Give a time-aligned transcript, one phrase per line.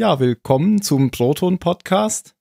[0.00, 2.34] Ja, willkommen zum Proton-Podcast.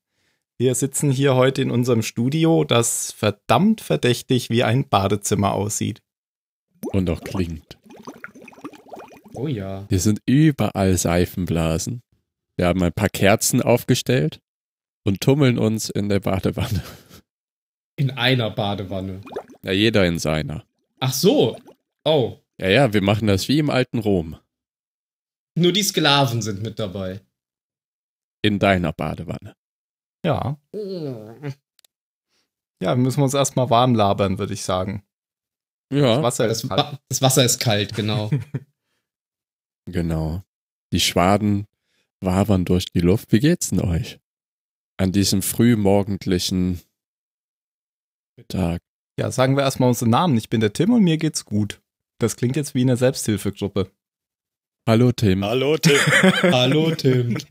[0.57, 6.01] Wir sitzen hier heute in unserem Studio, das verdammt verdächtig wie ein Badezimmer aussieht.
[6.93, 7.77] Und auch klingt.
[9.33, 9.85] Oh ja.
[9.89, 12.01] Hier sind überall Seifenblasen.
[12.55, 14.39] Wir haben ein paar Kerzen aufgestellt
[15.03, 16.81] und tummeln uns in der Badewanne.
[17.97, 19.19] In einer Badewanne.
[19.63, 20.63] Ja, jeder in seiner.
[21.01, 21.57] Ach so.
[22.05, 22.37] Oh.
[22.57, 24.37] Ja, ja, wir machen das wie im alten Rom.
[25.55, 27.19] Nur die Sklaven sind mit dabei.
[28.41, 29.55] In deiner Badewanne.
[30.25, 30.57] Ja.
[32.81, 35.03] Ja, müssen wir uns erstmal warm labern, würde ich sagen.
[35.89, 36.79] Das Ja, Wasser Das, ist kalt.
[36.93, 38.29] Wa- das Wasser ist kalt, genau.
[39.85, 40.43] genau.
[40.93, 41.65] Die Schwaden
[42.21, 43.31] wabern durch die Luft.
[43.31, 44.19] Wie geht's denn euch?
[44.97, 46.79] An diesem frühmorgendlichen
[48.47, 48.81] Tag.
[49.19, 50.37] Ja, sagen wir erstmal unseren Namen.
[50.37, 51.81] Ich bin der Tim und mir geht's gut.
[52.19, 53.91] Das klingt jetzt wie eine Selbsthilfegruppe.
[54.87, 55.43] Hallo Tim.
[55.43, 55.97] Hallo Tim.
[56.51, 57.37] Hallo, Tim.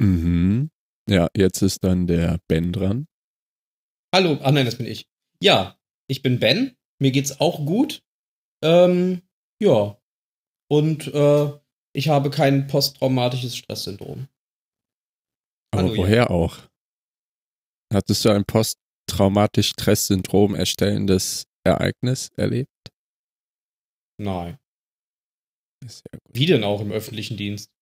[0.00, 0.70] Mhm.
[1.08, 3.06] Ja, jetzt ist dann der Ben dran.
[4.14, 4.38] Hallo.
[4.42, 5.08] Ah nein, das bin ich.
[5.40, 6.76] Ja, ich bin Ben.
[7.00, 8.02] Mir geht's auch gut.
[8.62, 9.22] Ähm,
[9.60, 10.00] ja.
[10.70, 11.52] Und äh,
[11.92, 14.28] ich habe kein posttraumatisches Stresssyndrom.
[15.72, 15.98] Aber Hallo, ja.
[15.98, 16.58] woher auch?
[17.92, 22.70] Hattest du ein posttraumatisch Stresssyndrom erstellendes Ereignis erlebt?
[24.18, 24.58] Nein.
[26.32, 27.73] Wie denn auch im öffentlichen Dienst?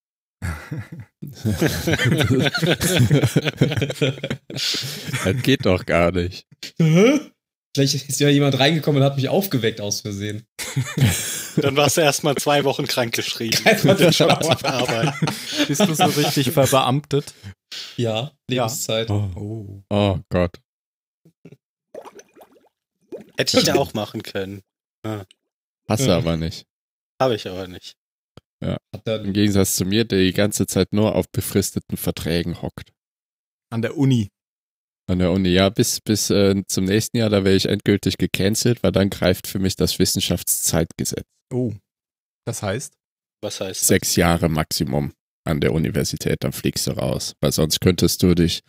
[5.24, 6.46] Das geht doch gar nicht.
[6.78, 7.20] Hä?
[7.74, 10.46] Vielleicht ist ja jemand reingekommen und hat mich aufgeweckt aus Versehen.
[11.56, 13.58] Dann warst du erstmal zwei Wochen krankgeschrieben.
[13.64, 14.40] Den Schon Schauer.
[14.42, 15.14] zu verarbeiten.
[15.68, 17.32] Bist du so richtig verbeamtet?
[17.96, 19.08] Ja, Lebenszeit.
[19.10, 19.82] Oh, Oh.
[19.88, 20.58] oh Gott.
[23.38, 24.60] Hätte ich ja auch machen können.
[25.88, 26.18] Hast du Ja.
[26.18, 26.66] aber nicht.
[27.18, 27.96] Habe ich aber nicht.
[28.62, 32.90] Hat Im Gegensatz zu mir, der die ganze Zeit nur auf befristeten Verträgen hockt.
[33.70, 34.28] An der Uni.
[35.10, 35.48] An der Uni.
[35.48, 39.46] Ja, bis, bis äh, zum nächsten Jahr, da wäre ich endgültig gecancelt, weil dann greift
[39.46, 41.26] für mich das Wissenschaftszeitgesetz.
[41.52, 41.72] Oh.
[42.46, 42.94] Das heißt?
[43.42, 43.88] Was heißt das?
[43.88, 45.12] Sechs Jahre Maximum
[45.44, 47.34] an der Universität, dann fliegst du raus.
[47.40, 48.62] Weil sonst könntest du dich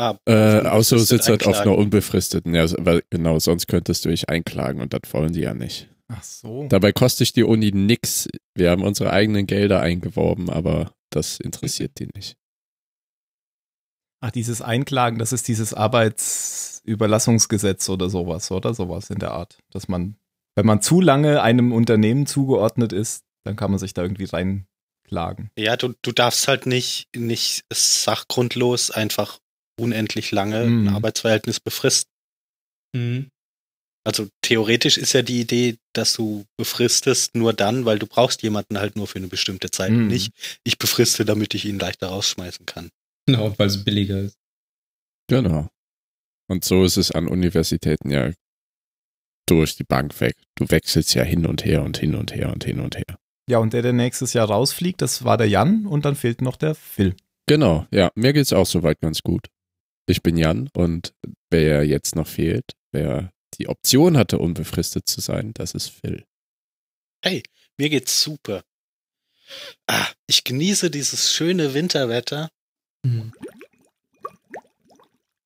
[0.00, 4.08] Ah, Äh, außer du sitzt halt auf einer unbefristeten, ja, weil genau, sonst könntest du
[4.08, 5.90] dich einklagen und das wollen die ja nicht.
[6.12, 6.66] Ach so.
[6.68, 8.28] Dabei kostet die Uni nix.
[8.54, 12.36] Wir haben unsere eigenen Gelder eingeworben, aber das interessiert die nicht.
[14.22, 18.74] Ach, dieses Einklagen, das ist dieses Arbeitsüberlassungsgesetz oder sowas, oder?
[18.74, 19.58] Sowas in der Art.
[19.70, 20.16] Dass man,
[20.56, 25.50] wenn man zu lange einem Unternehmen zugeordnet ist, dann kann man sich da irgendwie reinklagen.
[25.56, 29.38] Ja, du, du darfst halt nicht, nicht sachgrundlos einfach
[29.78, 30.88] unendlich lange Mhm.
[30.88, 32.10] ein Arbeitsverhältnis befristen.
[32.94, 33.30] Hm.
[34.10, 38.80] Also theoretisch ist ja die Idee, dass du befristest nur dann, weil du brauchst jemanden
[38.80, 39.92] halt nur für eine bestimmte Zeit.
[39.92, 40.08] Mhm.
[40.08, 40.32] Nicht,
[40.64, 42.90] ich befriste, damit ich ihn leichter rausschmeißen kann.
[43.26, 44.36] Genau, weil es billiger ist.
[45.28, 45.68] Genau.
[46.48, 48.32] Und so ist es an Universitäten ja
[49.46, 50.34] durch die Bank weg.
[50.56, 53.16] Du wechselst ja hin und her und hin und her und hin und her.
[53.48, 56.56] Ja, und der, der nächstes Jahr rausfliegt, das war der Jan und dann fehlt noch
[56.56, 57.14] der Phil.
[57.46, 59.46] Genau, ja, mir geht's auch soweit ganz gut.
[60.08, 61.14] Ich bin Jan und
[61.48, 66.24] wer jetzt noch fehlt, wer die Option hatte, unbefristet zu sein, das ist Phil.
[67.22, 67.42] Hey,
[67.76, 68.62] mir geht's super.
[69.86, 72.50] Ah, ich genieße dieses schöne Winterwetter
[73.04, 73.32] Hm.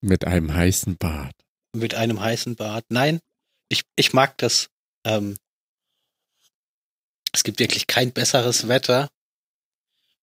[0.00, 1.34] Mit einem heißen Bart.
[1.74, 2.84] mit einem heißen Bad.
[2.88, 3.20] Nein,
[3.68, 4.68] ich, ich mag das.
[5.06, 5.36] Ähm,
[7.32, 9.08] es gibt wirklich kein besseres Wetter,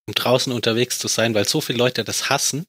[0.07, 2.65] um draußen unterwegs zu sein, weil so viele Leute das hassen.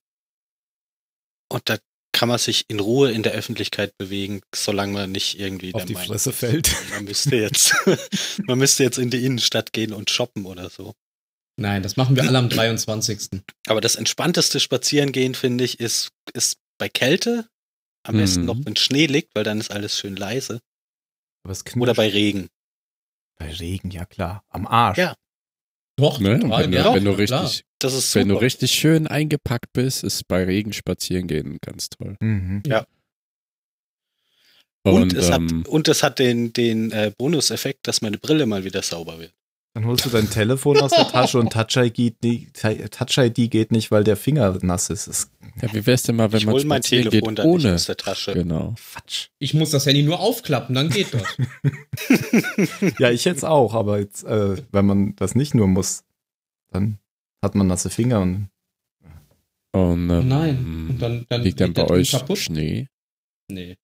[1.49, 1.79] Und da
[2.13, 5.87] kann man sich in Ruhe in der Öffentlichkeit bewegen, solange man nicht irgendwie Auf der
[5.87, 6.77] die Meinung Fresse ist, fällt.
[6.91, 7.75] Man müsste jetzt,
[8.47, 10.95] man müsste jetzt in die Innenstadt gehen und shoppen oder so.
[11.57, 13.41] Nein, das machen wir alle am 23.
[13.67, 17.49] Aber das entspannteste Spazierengehen, finde ich, ist, ist bei Kälte.
[18.05, 18.21] Am Mhm.
[18.21, 20.61] besten noch, wenn Schnee liegt, weil dann ist alles schön leise.
[21.45, 22.49] Aber es Oder bei Regen.
[23.39, 24.45] bei Regen, ja klar.
[24.49, 24.99] Am Arsch.
[24.99, 25.15] Ja.
[25.97, 26.41] Doch, Ne?
[26.41, 28.21] total, Wenn, du, ja, wenn du richtig, Das ist super.
[28.23, 32.17] wenn du richtig schön eingepackt bist, ist bei Regen spazieren gehen ganz toll.
[32.21, 32.63] Mhm.
[34.85, 38.65] Und, es ähm, hat, und es hat den, den äh, Bonuseffekt, dass meine Brille mal
[38.65, 39.33] wieder sauber wird.
[39.75, 42.53] Dann holst du dein Telefon aus der Tasche und Touch ID, geht-
[42.93, 45.09] Touch ID geht nicht, weil der Finger nass ist.
[45.09, 45.31] Das ist
[45.63, 47.75] ja, wie wär's denn mal, wenn ich man hole mein Telefon geht dann nicht ohne?
[47.75, 48.35] aus der Tasche.
[48.35, 48.75] Genau.
[48.93, 49.29] Quatsch.
[49.39, 51.23] Ich muss das Handy nur aufklappen, dann geht das.
[52.99, 56.05] Ja, ich jetzt auch, aber jetzt, äh, wenn man das nicht nur muss,
[56.71, 56.99] dann
[57.43, 58.49] hat man nasse Finger und
[59.75, 60.87] Und, ähm, Nein.
[60.91, 62.39] Und dann, dann liegt dann bei euch kaputt.
[62.39, 62.89] Schnee?
[63.49, 63.77] Nee.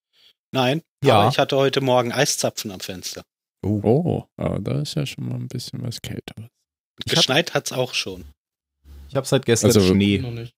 [0.53, 1.21] Nein, Ja.
[1.21, 3.23] aber ich hatte heute Morgen Eiszapfen am Fenster.
[3.65, 6.49] Oh, Oh, aber da ist ja schon mal ein bisschen was kälteres.
[7.07, 8.25] Geschneit hat's auch schon.
[9.09, 10.55] Ich habe seit gestern Also- Schnee, Noch nicht.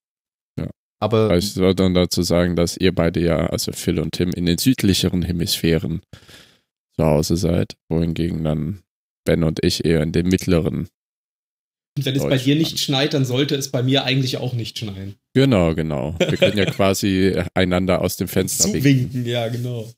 [1.03, 4.47] aber Ich soll dann dazu sagen, dass ihr beide ja, also Phil und Tim, in
[4.47, 6.03] den südlicheren Hemisphären
[6.97, 8.83] zu Hause seid, wohingegen dann
[9.25, 10.89] Ben und ich eher in den mittleren.
[11.99, 14.79] Und wenn es bei dir nicht schneit, dann sollte es bei mir eigentlich auch nicht
[14.79, 15.17] schneien.
[15.35, 16.15] Genau, genau.
[16.19, 18.81] Wir können ja quasi einander aus dem Fenster winken.
[18.83, 19.91] Zuwinken, ja, genau.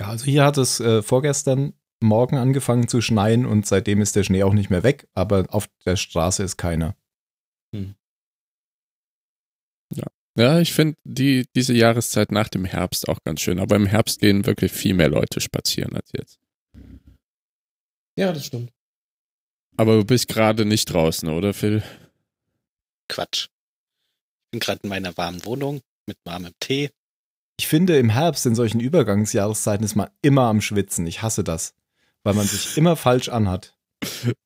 [0.00, 4.24] Ja, also hier hat es äh, vorgestern Morgen angefangen zu schneien und seitdem ist der
[4.24, 6.96] Schnee auch nicht mehr weg, aber auf der Straße ist keiner.
[10.40, 13.58] Ja, ich finde die, diese Jahreszeit nach dem Herbst auch ganz schön.
[13.58, 16.38] Aber im Herbst gehen wirklich viel mehr Leute spazieren als jetzt.
[18.16, 18.72] Ja, das stimmt.
[19.76, 21.82] Aber du bist gerade nicht draußen, oder Phil?
[23.08, 23.48] Quatsch.
[23.48, 26.90] Ich bin gerade in meiner warmen Wohnung mit warmem Tee.
[27.60, 31.06] Ich finde, im Herbst in solchen Übergangsjahreszeiten ist man immer am Schwitzen.
[31.06, 31.74] Ich hasse das,
[32.24, 33.74] weil man sich immer falsch anhat.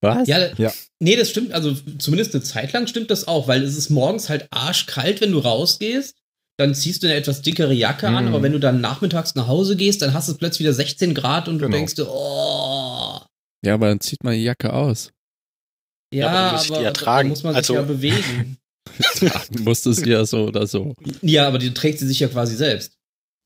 [0.00, 0.26] Was?
[0.26, 0.72] Ja, Ja.
[0.98, 1.52] nee, das stimmt.
[1.52, 5.30] Also zumindest eine Zeit lang stimmt das auch, weil es ist morgens halt arschkalt, wenn
[5.30, 6.16] du rausgehst.
[6.56, 8.30] Dann ziehst du eine etwas dickere Jacke an, Mhm.
[8.34, 11.46] aber wenn du dann nachmittags nach Hause gehst, dann hast du plötzlich wieder 16 Grad
[11.46, 11.76] und du Genau.
[11.76, 13.20] denkst dir, oh.
[13.64, 15.12] Ja, aber dann zieht man die Jacke aus.
[16.12, 18.56] Ja, Ja, aber dann aber, muss ich die aber muss man sich Also- ja bewegen.
[19.14, 20.94] Tragen musst du es ja so oder so.
[21.22, 22.92] ja, aber die trägt sie sich ja quasi selbst.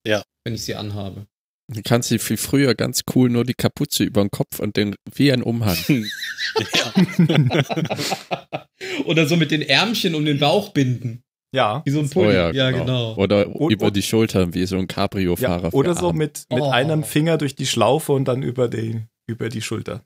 [0.06, 0.23] Ja.
[0.45, 1.27] Wenn ich sie anhabe.
[1.71, 4.95] Du kannst dir viel früher ganz cool nur die Kapuze über den Kopf und den
[5.15, 5.77] wie ein Umhang.
[5.89, 6.95] ja.
[9.05, 11.23] Oder so mit den Ärmchen um den Bauch binden.
[11.55, 11.83] Ja.
[11.85, 12.35] Wie so ein Oh Pulli.
[12.35, 12.85] ja, ja, genau.
[12.85, 13.15] genau.
[13.17, 15.73] Oder Und- über und- die Schultern wie so ein ja Cabrio-Fahrer.
[15.75, 16.19] oder für so Arme.
[16.19, 16.71] mit, mit Oh.
[16.71, 20.05] einem Finger durch die Schlaufe und dann über die, über die Schulter.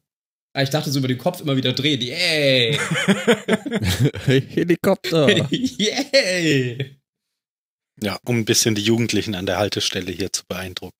[0.55, 2.01] Ah, ich dachte so über den Kopf immer wieder drehen.
[2.01, 2.79] Yay!
[4.51, 5.29] Helikopter.
[5.51, 6.97] Yay!
[8.03, 10.97] Ja, um ein bisschen die Jugendlichen an der Haltestelle hier zu beeindrucken.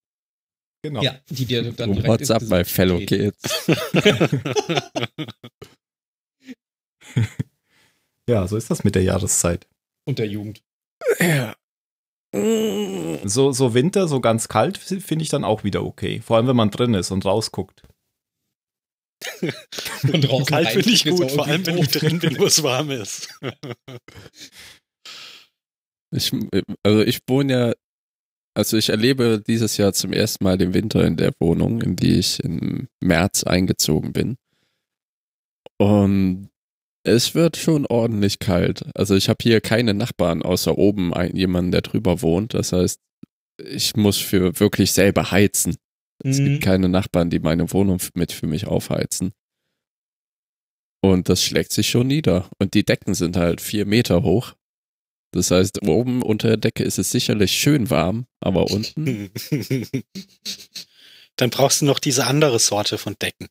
[0.85, 1.03] Genau.
[1.03, 3.67] Ja, die dir dann Oh, direkt What's up, my fellow kids?
[8.29, 9.67] Ja, so ist das mit der Jahreszeit.
[10.07, 10.63] Und der Jugend.
[11.19, 11.55] Ja.
[12.33, 16.21] So, so Winter, so ganz kalt finde ich dann auch wieder okay.
[16.25, 17.83] Vor allem, wenn man drin ist und rausguckt.
[20.13, 22.91] Und draußen Kalt finde ich gut, vor allem wenn ich drin bin, wo es warm
[22.91, 23.29] ist.
[26.13, 26.33] Ich,
[26.83, 27.73] also ich wohne ja,
[28.55, 32.19] also ich erlebe dieses Jahr zum ersten Mal den Winter in der Wohnung, in die
[32.19, 34.37] ich im März eingezogen bin.
[35.79, 36.51] Und
[37.05, 38.85] es wird schon ordentlich kalt.
[38.95, 42.55] Also ich habe hier keine Nachbarn, außer oben ein, jemanden, der drüber wohnt.
[42.55, 43.01] Das heißt,
[43.65, 45.77] ich muss für wirklich selber heizen.
[46.25, 46.45] Es Mhm.
[46.45, 49.33] gibt keine Nachbarn, die meine Wohnung mit für mich aufheizen.
[51.05, 52.49] Und das schlägt sich schon nieder.
[52.61, 54.55] Und die Decken sind halt vier Meter hoch.
[55.33, 59.31] Das heißt, oben unter der Decke ist es sicherlich schön warm, aber unten,
[61.37, 63.49] Dann brauchst du noch diese andere Sorte von Decken.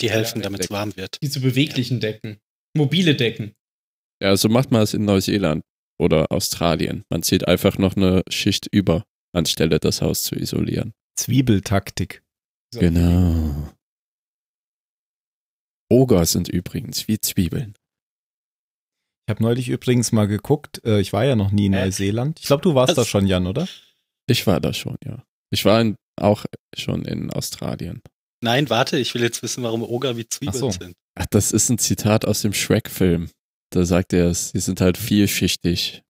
[0.00, 1.18] Die helfen, Ja, damit es warm wird.
[1.22, 2.38] Diese beweglichen Decken.
[2.74, 3.54] Mobile Decken.
[4.20, 5.64] ja, so macht man es in Neuseeland
[5.98, 7.04] oder Australien.
[7.08, 10.92] Man zieht einfach noch eine Schicht über, anstelle das Haus zu isolieren.
[11.16, 12.22] Zwiebeltaktik.
[12.74, 12.80] So.
[12.80, 13.72] Genau.
[15.88, 17.74] Oger sind übrigens wie Zwiebeln.
[19.26, 21.86] Ich habe neulich übrigens mal geguckt, äh, ich war ja noch nie in Äh?
[21.86, 22.38] Neuseeland.
[22.38, 22.96] Ich glaube, du warst Was?
[22.96, 23.66] da schon, Jan, oder?
[24.28, 25.24] Ich war da schon, ja.
[25.50, 26.44] Ich war in, auch
[26.76, 28.02] schon in Australien.
[28.40, 30.70] Nein, warte, ich will jetzt wissen, warum Oger wie Zwiebeln Ach so.
[30.70, 30.94] sind.
[31.16, 33.30] Ach, das ist ein Zitat aus dem Shrek-Film.
[33.70, 36.02] Da sagt er es, sie sind halt vielschichtig.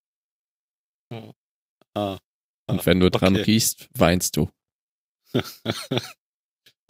[1.95, 2.19] Ah.
[2.69, 3.45] Und wenn du dran okay.
[3.45, 4.51] riechst, weinst du.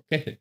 [0.09, 0.38] Okay.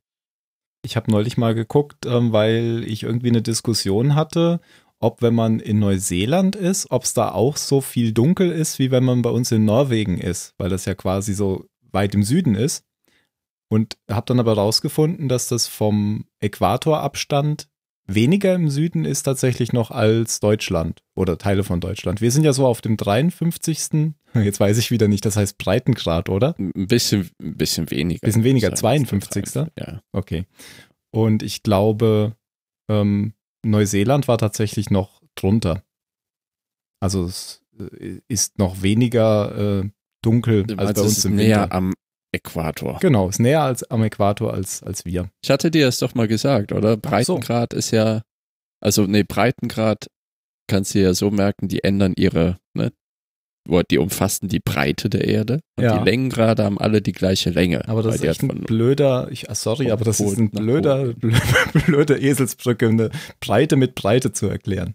[0.86, 4.62] Ich habe neulich mal geguckt, ähm, weil ich irgendwie eine Diskussion hatte,
[5.00, 8.92] ob wenn man in Neuseeland ist, ob es da auch so viel dunkel ist, wie
[8.92, 12.56] wenn man bei uns in Norwegen ist, weil das ja quasi so weit im Süden
[12.56, 12.84] ist.
[13.68, 17.68] Und habe dann aber rausgefunden, dass das vom Äquatorabstand
[18.08, 22.22] weniger im Süden ist tatsächlich noch als Deutschland oder Teile von Deutschland.
[22.22, 24.14] Wir sind ja so auf dem 53.
[24.36, 26.56] Jetzt weiß ich wieder nicht, das heißt Breitengrad, oder?
[26.60, 28.20] Ein bisschen, ein bisschen weniger.
[28.26, 29.72] Bisschen weniger, würde ich sagen, 52..
[29.80, 30.02] Ja.
[30.12, 30.46] Okay.
[31.12, 32.36] Und ich glaube,
[32.90, 33.34] ähm,
[33.66, 35.84] Neuseeland war tatsächlich noch drunter.
[37.00, 39.90] Also es äh, ist noch weniger äh,
[40.22, 41.76] dunkel Du als meinst, bei es uns ist im näher Winter.
[41.76, 41.94] am
[42.32, 43.00] Äquator.
[43.00, 45.30] Genau, ist näher als am Äquator als, als wir.
[45.42, 46.92] Ich hatte dir das doch mal gesagt, oder?
[46.92, 46.98] so.
[46.98, 48.24] Breitengrad ist ja,
[48.82, 50.08] also nee, Breitengrad
[50.68, 52.58] kannst du ja so merken, die ändern ihre,
[53.92, 55.98] Die umfassen die Breite der Erde und Ja.
[55.98, 57.88] die Längengrade haben alle die gleiche Länge.
[57.88, 61.14] Aber das ist echt ein blöder, ich, ah, sorry, aber das ist ein blöder,
[61.86, 64.94] blöde Eselsbrücke, eine Breite mit Breite zu erklären.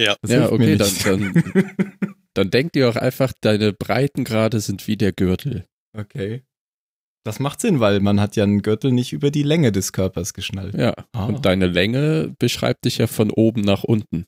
[0.00, 0.16] Ja.
[0.22, 1.06] Das Ja, hilft mir okay, nicht.
[1.06, 1.92] dann,
[2.34, 5.64] dann denk dir auch einfach, deine Breitengrade sind wie der Gürtel.
[5.96, 6.42] okay.
[7.24, 10.34] Das macht Sinn, weil man hat ja einen Gürtel nicht über die Länge des Körpers
[10.34, 10.74] geschnallt.
[10.74, 10.92] Ja.
[11.12, 11.26] Ah.
[11.26, 14.24] Und deine Länge beschreibt dich ja von oben nach unten.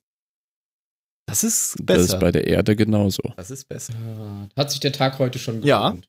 [1.27, 2.19] Das ist Das ist besser.
[2.19, 3.23] bei der Erde genauso.
[3.37, 3.95] Das ist besser.
[4.19, 5.89] Ah, Hat sich der Tag heute schon Ja.
[5.91, 6.09] gelohnt.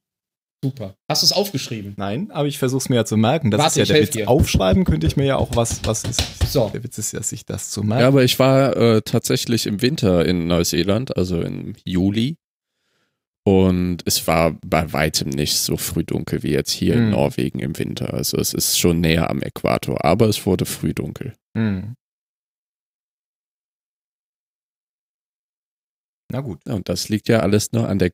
[0.64, 0.96] Super.
[1.10, 1.94] Hast du es aufgeschrieben?
[1.98, 3.52] Nein, aber ich versuche es mir ja zu merken.
[3.52, 4.14] Das Warte, ist ja ich der Witz.
[4.14, 4.30] dir.
[4.30, 6.22] Aufschreiben könnte ich mir ja auch was, was ist.
[6.52, 6.70] So.
[6.74, 8.04] Der Witz ist ja, sich das zu Ja, merken.
[8.06, 12.38] aber ich war äh, tatsächlich im Winter in Neuseeland, also im Juli.
[13.48, 17.10] Und es war bei weitem nicht so früh dunkel wie jetzt hier in Hm.
[17.12, 18.14] Norwegen im Winter.
[18.14, 21.34] Also es ist schon näher am Äquator, aber es wurde früh dunkel.
[21.56, 21.94] Hm.
[26.32, 26.60] Na gut.
[26.68, 28.12] Ja, Und das liegt ja alles nur an der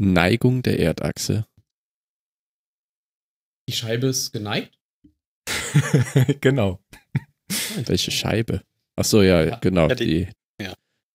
[0.00, 1.46] Neigung der Erdachse.
[3.68, 4.76] Die Scheibe ist geneigt.
[6.40, 6.80] genau.
[7.86, 8.62] Welche Scheibe?
[8.96, 9.56] Ach so, ja, Ja.
[9.58, 9.88] genau.
[9.88, 10.28] Ja, die- die,
[10.64, 10.74] ja.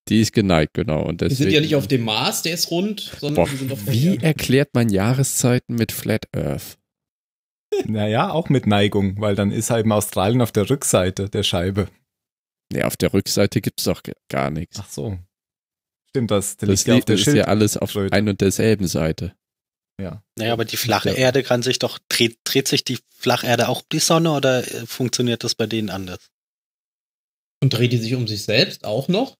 [0.09, 1.01] die ist geneigt, genau.
[1.03, 3.57] Und Wir deswegen, sind ja nicht auf dem Mars, der ist rund, sondern Boah, wir
[3.57, 4.25] sind auf der wie Erde.
[4.25, 6.77] erklärt man Jahreszeiten mit Flat Earth?
[7.85, 11.89] Naja, auch mit Neigung, weil dann ist halt Australien auf der Rückseite der Scheibe.
[12.71, 14.79] Nee, auf der Rückseite gibt's doch ge- gar nichts.
[14.79, 15.19] Ach so.
[16.15, 18.13] Stimmt, das, der Das liegt ja auf liegt der ist ja alles auf Schuld.
[18.13, 19.33] ein und derselben Seite.
[20.01, 20.23] ja.
[20.37, 21.15] Naja, aber die flache Ja.
[21.15, 24.85] Erde kann sich doch, dreht, dreht sich die Flacherde auch um die Sonne oder äh,
[24.85, 26.29] funktioniert das bei denen anders?
[27.63, 29.35] Und dreht die sich um sich selbst auch noch?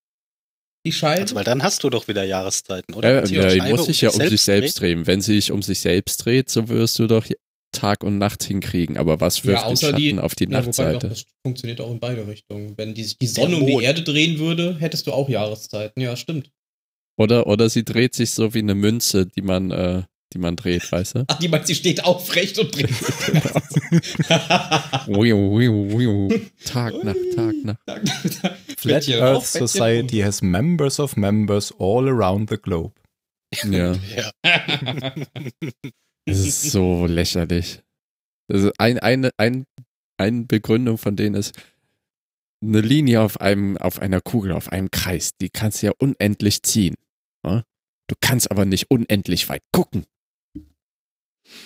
[0.86, 1.22] Die Scheibe?
[1.22, 3.25] Also, weil dann hast du doch wieder Jahreszeiten, oder?
[3.25, 4.82] Sich ja, die Scheibe muss sich ja um sich selbst dreht?
[4.82, 5.08] drehen.
[5.08, 7.25] Wenn sie sich um sich selbst dreht, so wirst du doch
[7.72, 8.98] Tag und Nacht hinkriegen.
[8.98, 11.10] Aber was wirft Ja, den Schatten die- auf die ja, wobei doch, Nachtseite?
[11.10, 12.77] das funktioniert auch in beide Richtungen.
[12.77, 13.84] Wenn die, die Sonne um die.
[13.84, 16.00] Erde drehen würde, hättest du auch Jahreszeiten.
[16.01, 16.51] Ja, stimmt.
[17.17, 20.03] Oder, oder sie dreht sich so wie eine Münze, die man, äh,
[20.34, 21.25] die man dreht, weißt du?
[21.27, 23.15] Ach, die meint, sie steht aufrecht und dreht sich.
[25.07, 26.39] Wiu, wiu, wiu.
[26.65, 27.79] Tag, Nacht, Tag, Nacht.
[28.77, 32.93] Flat Bettchen Earth auf, Society has members of members all around the globe.
[33.63, 34.31] Ja, Ja.
[36.25, 37.81] das ist so lächerlich.
[38.48, 39.65] Also ein, eine, ein,
[40.17, 41.53] eine Begründung von denen ist,
[42.62, 46.63] eine Linie auf einem, auf einer Kugel, auf einem Kreis, die kannst du ja unendlich
[46.63, 46.95] ziehen.
[48.07, 50.05] Du kannst aber nicht unendlich weit gucken.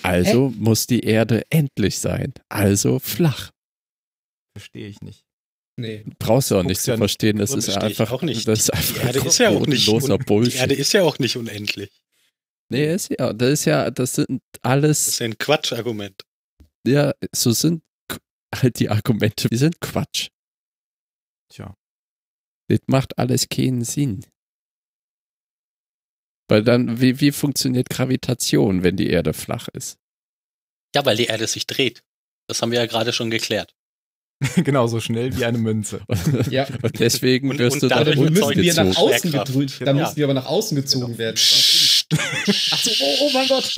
[0.03, 2.33] Also muss die Erde endlich sein.
[2.49, 3.51] Also flach.
[4.55, 5.23] Verstehe ich nicht.
[5.77, 6.05] nee.
[6.19, 7.37] Brauchst du auch nicht zu ja nicht verstehen.
[7.37, 8.47] Das ist einfach, auch nicht.
[8.47, 10.59] das ist Die einfach Erde ist ja auch nicht bodenloser un- Die Bullshit.
[10.61, 11.91] Erde ist ja auch nicht unendlich.
[12.69, 16.23] nee, ist ja, das ist ja, das sind Das alles, ist ja ein Quatschargument.
[16.85, 17.83] ja, so sind
[18.55, 20.29] halt die Argumente, die sind Quatsch.
[21.49, 21.75] Tja.
[22.69, 24.25] Das macht alles keinen Sinn.
[26.49, 29.97] Weil dann, wie, wie funktioniert Gravitation, wenn die Erde flach ist?
[30.95, 32.03] Ja, weil die Erde sich dreht.
[32.47, 33.75] Das haben wir ja gerade schon geklärt.
[34.55, 36.01] genau, so schnell wie eine Münze.
[36.49, 36.65] Ja.
[36.81, 39.81] Und deswegen Und- wirst und du Aber dadurch dann müssen wir nach außen gedrückt.
[39.81, 40.03] Dann Ja.
[40.03, 41.35] müssen wir aber nach außen gezogen werden.
[41.35, 42.07] Psst.
[42.71, 43.75] Ach so, oh, oh mein Gott.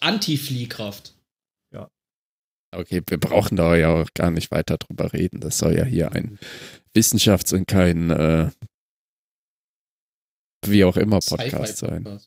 [0.00, 1.10] Anti-Fliehkraft.
[2.76, 5.38] Okay, wir brauchen da ja auch gar nicht weiter drüber reden.
[5.38, 6.40] Das soll ja hier ein
[6.92, 8.50] Wissenschafts- und kein äh,
[10.70, 12.20] wie auch immer Podcast sein.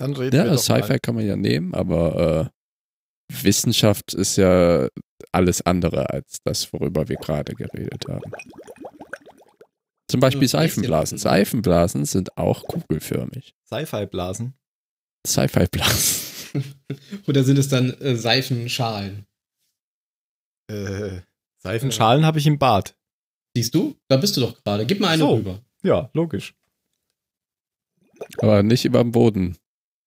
[0.00, 2.50] Dann reden wir Ja, doch Sci-Fi kann man ja nehmen, aber
[3.30, 4.88] äh, Wissenschaft ist ja
[5.32, 8.30] alles andere als das, worüber wir gerade geredet haben.
[10.10, 11.18] Zum Beispiel Ja, Seifenblasen.
[11.18, 13.54] Seifenblasen sind auch kugelförmig.
[13.66, 14.54] Sci-Fi-Blasen.
[15.26, 16.62] Sci-Fi-Blasen.
[17.26, 19.26] Oder sind es dann äh, Seifenschalen?
[20.70, 21.20] Äh,
[21.58, 22.96] Seifenschalen habe ich im Bad.
[23.54, 23.96] Siehst du?
[24.08, 24.86] Da bist du doch gerade.
[24.86, 25.34] Gib mal eine So.
[25.34, 25.60] rüber.
[25.82, 26.54] Ja, logisch.
[28.38, 29.56] Aber nicht über den Boden.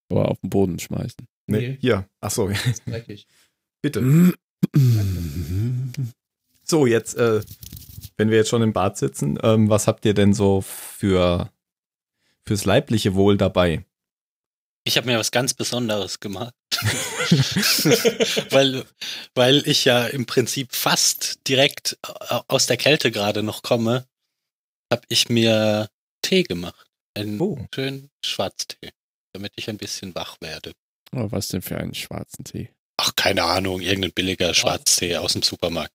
[0.10, 1.28] Aber auf den Boden schmeißen.
[1.48, 1.78] Nee, Nee.
[1.80, 2.10] hier.
[2.20, 3.28] Ach so, Ist dreckig.
[3.82, 4.34] bitte.
[6.64, 7.42] So, jetzt, äh,
[8.16, 11.52] wenn wir jetzt schon im Bad sitzen, ähm, was habt ihr denn so für
[12.48, 13.84] fürs leibliche Wohl dabei?
[14.86, 16.54] Ich habe mir was ganz Besonderes gemacht.
[18.52, 18.86] weil,
[19.36, 24.06] weil ich ja im Prinzip fast direkt au- aus der Kälte gerade noch komme,
[24.92, 25.90] habe ich mir
[26.22, 26.88] Tee gemacht.
[27.18, 27.66] Einen Oh.
[27.74, 28.92] schönen Schwarztee,
[29.34, 30.74] damit ich ein bisschen wach werde.
[31.14, 32.70] Oh, was denn für einen schwarzen Tee?
[32.98, 35.92] Ach, keine Ahnung, irgendein billiger Schwarztee aus dem Supermarkt.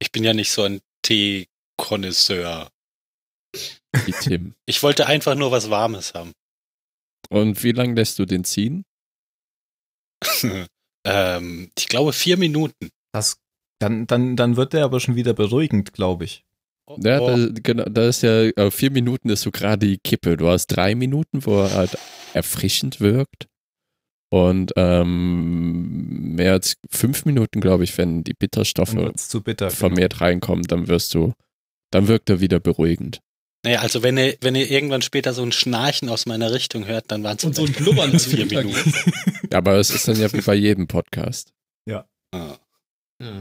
[0.00, 2.70] Ich bin ja nicht so ein Tee-Konnoisseur.
[4.04, 4.54] Wie Tim.
[4.66, 6.32] Ich wollte einfach nur was Warmes haben.
[7.30, 8.84] Und wie lange lässt du den ziehen?
[11.06, 12.90] ähm, ich glaube vier Minuten.
[13.12, 13.38] Das,
[13.80, 16.44] dann, dann, dann wird der aber schon wieder beruhigend, glaube ich.
[17.02, 20.36] Ja, Oh, da, genau, da ist ja, äh, vier Minuten ist so gerade die Kippe.
[20.36, 21.98] Du hast drei Minuten, wo er halt
[22.34, 23.46] erfrischend wirkt.
[24.30, 29.66] Und ähm, mehr als fünf Minuten, glaube ich, wenn die Bitterstoffe bitter.
[29.66, 29.70] genau.
[29.70, 31.34] vermehrt reinkommen, dann wirst du,
[31.90, 33.20] dann wirkt er wieder beruhigend.
[33.64, 37.12] Naja, also wenn ihr, wenn ihr irgendwann später so ein Schnarchen aus meiner Richtung hört,
[37.12, 38.46] dann waren es Und so ein Blubbern im vier.
[38.62, 38.94] Minuten.
[39.52, 41.52] Ja, aber es ist dann ja wie bei jedem Podcast.
[42.34, 42.56] Ah.
[43.20, 43.40] Ja.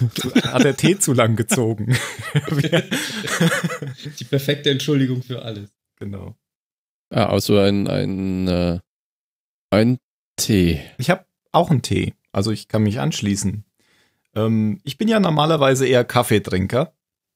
[0.44, 1.96] Hat der Tee zu lang gezogen.
[4.18, 5.70] Die perfekte Entschuldigung für alles.
[5.96, 6.36] genau.
[7.10, 8.80] Ah, also ein, ein, äh,
[9.70, 9.98] ein
[10.36, 10.80] Tee.
[10.98, 13.64] Ich habe auch einen Tee, also ich kann mich anschließen.
[14.34, 16.92] Ähm, ich bin ja normalerweise eher Kaffeetrinker.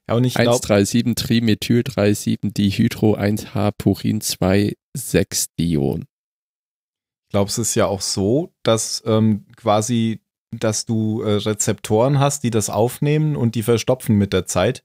[0.08, 6.02] Ja, und ich glaube, 137 Trimethyl 37 Dihydro 1H Purin 2 6 Dion.
[6.02, 12.44] ich glaube, es ist ja auch so, dass ähm, quasi, dass du äh, Rezeptoren hast,
[12.44, 14.84] die das aufnehmen und die verstopfen mit der Zeit.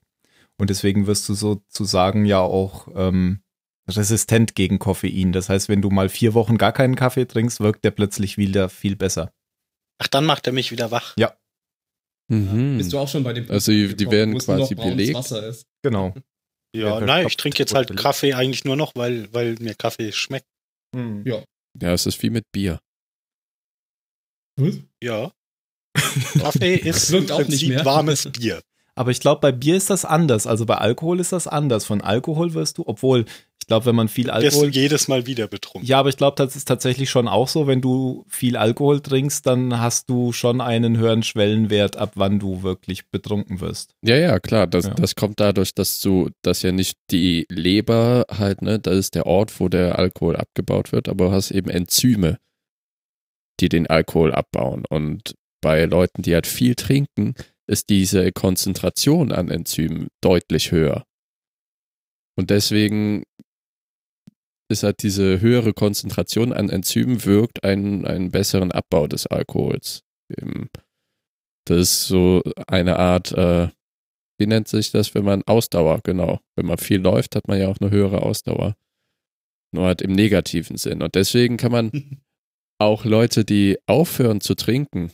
[0.58, 3.40] Und deswegen wirst du sozusagen ja auch ähm,
[3.88, 5.32] resistent gegen Koffein.
[5.32, 8.68] Das heißt, wenn du mal vier Wochen gar keinen Kaffee trinkst, wirkt der plötzlich wieder
[8.68, 9.32] viel besser.
[9.98, 11.14] Ach, dann macht er mich wieder wach.
[12.30, 12.78] Mhm.
[12.78, 15.14] Bist du auch schon bei dem Also die- die werden quasi belegt.
[15.14, 15.66] Wasser ist.
[15.82, 16.14] Genau.
[16.74, 17.96] Ja, Ja, nein, ich trinke jetzt halt.
[17.96, 20.46] Kaffee eigentlich nur noch, weil, weil mir Kaffee schmeckt.
[21.24, 21.42] Ja.
[21.80, 22.78] Ja, es ist wie mit Bier.
[25.02, 25.32] Ja.
[26.40, 27.84] Kaffee ist Wirkt im auch nicht Prinzip mehr.
[27.84, 28.60] warmes Bier.
[28.94, 30.46] Aber ich glaube, bei Bier ist das anders.
[30.46, 31.86] Also bei Alkohol ist das anders.
[31.86, 33.24] Von Alkohol wirst du, obwohl,
[33.70, 34.68] glaube, wenn man viel Wirst du Alkohol.
[34.70, 35.88] jedes Mal wieder betrunken.
[35.88, 39.46] Ja, aber ich glaube, das ist tatsächlich schon auch so, wenn du viel Alkohol trinkst,
[39.46, 43.94] dann hast du schon einen höheren Schwellenwert, ab wann du wirklich betrunken wirst.
[44.02, 44.66] Ja, ja, klar.
[44.66, 44.94] Das, Ja.
[44.94, 49.26] das kommt dadurch, dass du, dass ja nicht die Leber halt, ne, das ist der
[49.26, 52.38] Ort, wo der Alkohol abgebaut wird, aber du hast eben Enzyme,
[53.60, 54.84] die den Alkohol abbauen.
[54.90, 57.34] Und bei Leuten, die halt viel trinken,
[57.68, 61.04] ist diese Konzentration an Enzymen deutlich höher.
[62.36, 63.22] Und deswegen
[64.70, 70.02] ist halt diese höhere Konzentration an Enzymen wirkt einen, einen besseren Abbau des Alkohols.
[71.66, 73.68] Das ist so eine Art, äh,
[74.38, 76.40] wie nennt sich das, wenn man Ausdauer, genau.
[76.56, 78.76] Wenn man viel läuft, hat man ja auch eine höhere Ausdauer.
[79.72, 81.02] Nur halt im negativen Sinn.
[81.02, 81.90] Und deswegen kann man
[82.78, 85.12] auch Leute, die aufhören zu trinken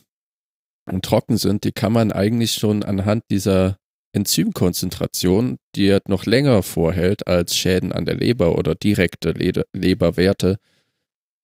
[0.85, 3.77] und trocken sind, die kann man eigentlich schon anhand dieser
[4.17, 9.31] Enzymkonzentration, die halt noch länger vorhält als Schäden an der Leber oder direkte
[9.73, 10.57] Leberwerte.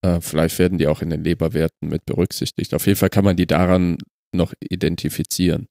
[0.01, 2.73] Äh, vielleicht werden die auch in den Leberwerten mit berücksichtigt.
[2.73, 3.97] Auf jeden Fall kann man die daran
[4.33, 5.67] noch identifizieren.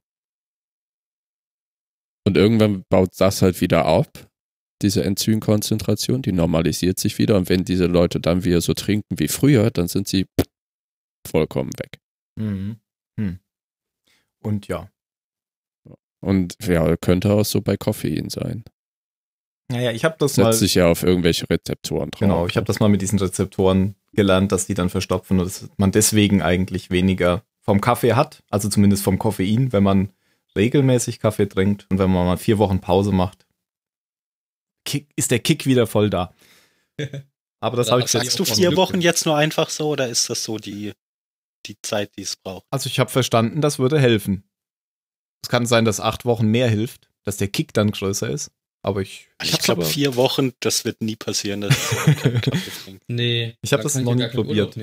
[2.25, 4.31] Und irgendwann baut das halt wieder ab,
[4.81, 7.37] diese Enzymkonzentration, die normalisiert sich wieder.
[7.37, 10.27] Und wenn diese Leute dann wieder so trinken wie früher, dann sind sie
[11.27, 11.99] vollkommen weg.
[12.37, 12.77] Mhm.
[13.19, 13.41] Hm.
[14.41, 14.92] Und ja.
[16.23, 18.65] Und ja, könnte auch so bei Koffein sein.
[19.69, 20.53] Naja, ich habe das mal.
[20.53, 22.21] Setzt sich ja auf irgendwelche Rezeptoren drauf.
[22.21, 25.69] Genau, ich habe das mal mit diesen Rezeptoren gelernt, dass die dann verstopfen und dass
[25.77, 30.11] man deswegen eigentlich weniger vom Kaffee hat, also zumindest vom Koffein, wenn man
[30.57, 33.47] regelmäßig Kaffee trinkt und wenn man mal vier Wochen Pause macht,
[34.85, 36.35] kick, ist der Kick wieder voll da.
[37.61, 38.77] Aber das Da habe ich sagst du vier Glück.
[38.77, 40.93] Wochen jetzt nur einfach so oder ist das so die,
[41.67, 42.67] die Zeit, die es braucht?
[42.71, 44.45] also ich habe verstanden, das würde helfen.
[45.43, 48.51] Es kann sein, dass acht Wochen mehr hilft, dass der Kick dann größer ist.
[48.85, 52.71] Aber ich, Ich, hab's glaube, vier Wochen, das wird nie passieren, dass ich keinen Kaffee
[52.85, 53.05] trinke.
[53.09, 53.55] Nee.
[53.63, 54.77] Ich hab da das noch nie probiert.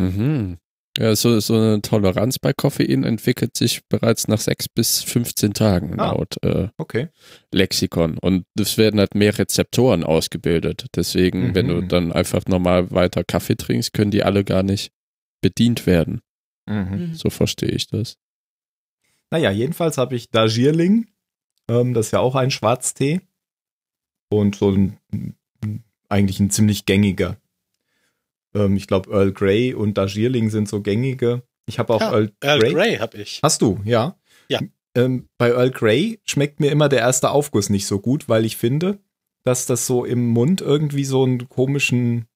[0.00, 0.58] Mhm.
[0.96, 5.98] Ja, so, so eine Toleranz bei Koffein entwickelt sich bereits nach sechs bis 15 Tagen
[5.98, 6.12] Ah.
[6.12, 7.08] laut äh, Okay.
[7.52, 8.16] Lexikon.
[8.18, 10.86] Und es werden halt mehr Rezeptoren ausgebildet.
[10.94, 11.54] Deswegen, Mhm.
[11.56, 14.92] wenn du dann einfach normal weiter Kaffee trinkst, können die alle gar nicht
[15.42, 16.20] bedient werden.
[16.66, 17.14] Mhm.
[17.14, 18.16] So verstehe ich das.
[19.30, 21.08] Naja, jedenfalls habe ich Darjeeling.
[21.68, 23.20] Ähm, das ist ja auch ein Schwarztee.
[24.30, 24.98] Und so ein,
[26.08, 27.36] eigentlich ein ziemlich gängiger.
[28.54, 31.42] Ähm, ich glaube, Earl Grey und Darjeeling sind so gängige.
[31.66, 32.72] Ich habe auch Ja, Earl, Earl Grey.
[32.72, 33.40] Grey habe ich.
[33.42, 34.16] Hast du, ja?
[34.48, 34.60] Ja.
[34.94, 38.56] Ähm, bei Earl Grey schmeckt mir immer der erste Aufguss nicht so gut, weil ich
[38.56, 38.98] finde,
[39.44, 42.26] dass das so im Mund irgendwie so einen komischen,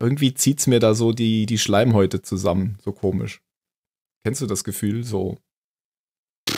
[0.00, 3.42] irgendwie zieht's mir da so die, die Schleimhäute zusammen, so komisch.
[4.24, 5.04] Kennst du das Gefühl?
[5.04, 5.38] So.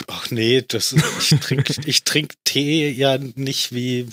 [0.07, 4.07] Ach nee, das, ich trinke ich trink Tee ja nicht wie.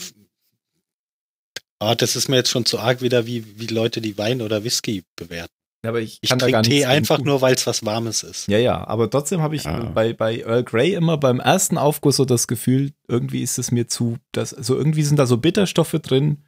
[1.81, 4.64] Ah, das ist mir jetzt schon zu arg wieder, wie, wie Leute, die Wein oder
[4.64, 5.53] Whisky bewerten.
[5.87, 8.48] Aber ich, Ich trinke Tee einfach nur, weil es was Warmes ist.
[8.48, 9.79] Ja, ja, aber trotzdem habe ich Ja.
[9.85, 13.87] bei, bei Earl Grey immer beim ersten Aufguss so das Gefühl, irgendwie ist es mir
[13.87, 16.38] zu, das, also irgendwie sind da so Bitterstoffe drin,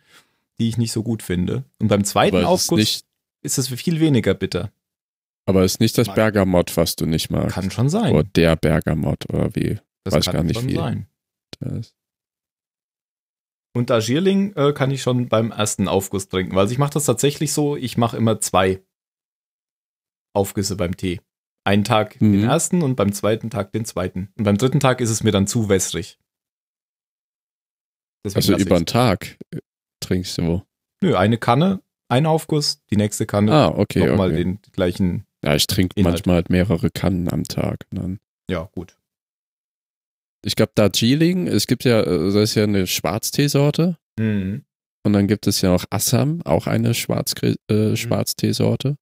[0.58, 1.62] die ich nicht so gut finde.
[1.78, 3.04] Und beim zweiten Aber Aufguss
[3.42, 4.72] ist es viel weniger bitter.
[5.50, 7.54] Aber es ist nicht das Mag- Bergamott, was du nicht magst.
[7.54, 8.12] Kann schon sein.
[8.14, 10.74] Oder der Bergamott oder wie das weiß kann gar nicht, schon wie.
[10.76, 11.06] sein.
[11.60, 11.94] das.
[13.76, 16.56] Und Darjeeling äh, kann ich schon beim ersten Aufguss trinken.
[16.58, 18.82] Also ich mache das tatsächlich so, ich mache immer zwei
[20.34, 21.20] Aufgüsse beim Tee.
[21.64, 22.44] Einen Tag den Mhm.
[22.44, 24.32] ersten und beim zweiten Tag den zweiten.
[24.38, 26.18] Und beim dritten Tag ist es mir dann zu wässrig.
[28.24, 28.86] Deswegen Also über den.
[28.86, 29.58] Tag äh,
[30.00, 30.62] trinkst du.
[31.02, 34.44] Nö, eine Kanne, ein Aufguss, die nächste Kanne, Ah, okay, nochmal okay.
[34.44, 35.26] den gleichen.
[35.44, 36.14] Ja, ich trinke Inhalt.
[36.16, 37.86] manchmal halt mehrere Kannen am Tag.
[37.90, 38.96] Dann Ja, gut.
[40.44, 43.96] ich glaube, Darjeeling, es gibt ja, äh, das ist ja eine Schwarzteesorte.
[44.18, 44.64] Mhm.
[45.02, 47.54] Und dann gibt es ja auch Assam, auch eine Schwarz Mhm.
[47.68, 48.96] äh, Schwarzteesorte.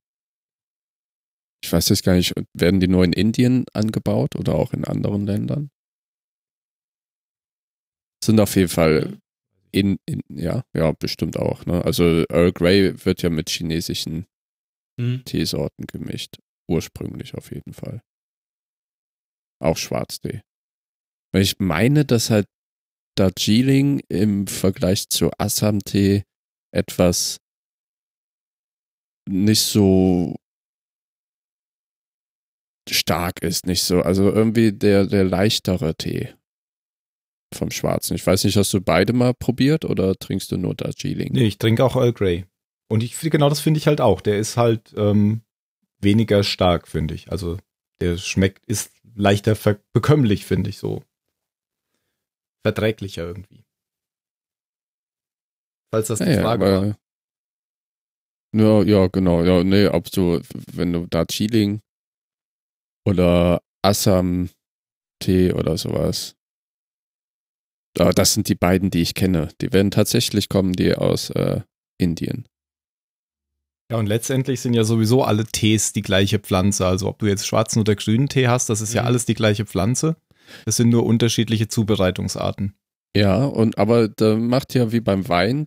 [1.65, 5.27] Ich weiß jetzt gar nicht, werden die nur in Indien angebaut oder auch in anderen
[5.27, 5.71] Ländern?
[8.23, 9.19] Sind auf jeden Fall
[9.73, 11.67] in, in ja, ja, bestimmt auch.
[11.67, 11.85] Ne?
[11.85, 14.27] Also Earl Grey wird ja mit chinesischen
[14.99, 15.23] Hm.
[15.25, 16.37] Teesorten gemischt.
[16.69, 18.03] Ursprünglich auf jeden Fall.
[19.63, 20.43] Auch Schwarztee.
[21.33, 22.47] Weil ich meine, dass halt
[23.17, 26.25] Darjeeling im Vergleich zu Assam-Tee
[26.73, 27.39] etwas
[29.29, 30.37] nicht so
[32.89, 34.03] stark ist, nicht so.
[34.03, 36.35] Also irgendwie der, der leichtere Tee
[37.55, 38.15] vom Schwarzen.
[38.15, 41.33] Ich weiß nicht, hast du beide mal probiert oder trinkst du nur Darjeeling?
[41.33, 42.45] Nee, ich trinke auch Earl Grey.
[42.91, 44.21] Und ich genau das finde ich halt auch.
[44.21, 45.43] Der ist halt ähm,
[46.01, 47.31] weniger stark, finde ich.
[47.31, 47.59] Also
[48.01, 49.57] der schmeckt, ist leichter
[49.93, 51.03] bekömmlich, finde ich so.
[52.65, 53.65] Verträglicher irgendwie.
[55.93, 56.79] Falls das die Ja, ja, Frage war.
[56.79, 56.99] aber,
[58.55, 59.45] ja, ja, genau.
[59.45, 60.41] Ja, nee, ob du,
[60.73, 61.81] wenn du Darjeeling
[63.07, 66.35] oder Assam-Tee oder sowas.
[67.99, 69.49] Aber das sind die beiden, die ich kenne.
[69.61, 71.63] Die werden tatsächlich kommen, die aus äh,
[71.99, 72.47] Indien.
[73.91, 76.87] Ja, und letztendlich sind ja sowieso alle Tees die gleiche Pflanze.
[76.87, 79.07] Also ob du jetzt schwarzen oder grünen Tee hast, das ist ja Mhm.
[79.09, 80.17] alles die gleiche Pflanze.
[80.67, 82.75] Das sind nur unterschiedliche Zubereitungsarten.
[83.17, 85.67] Ja, und aber da macht ja wie beim Wein,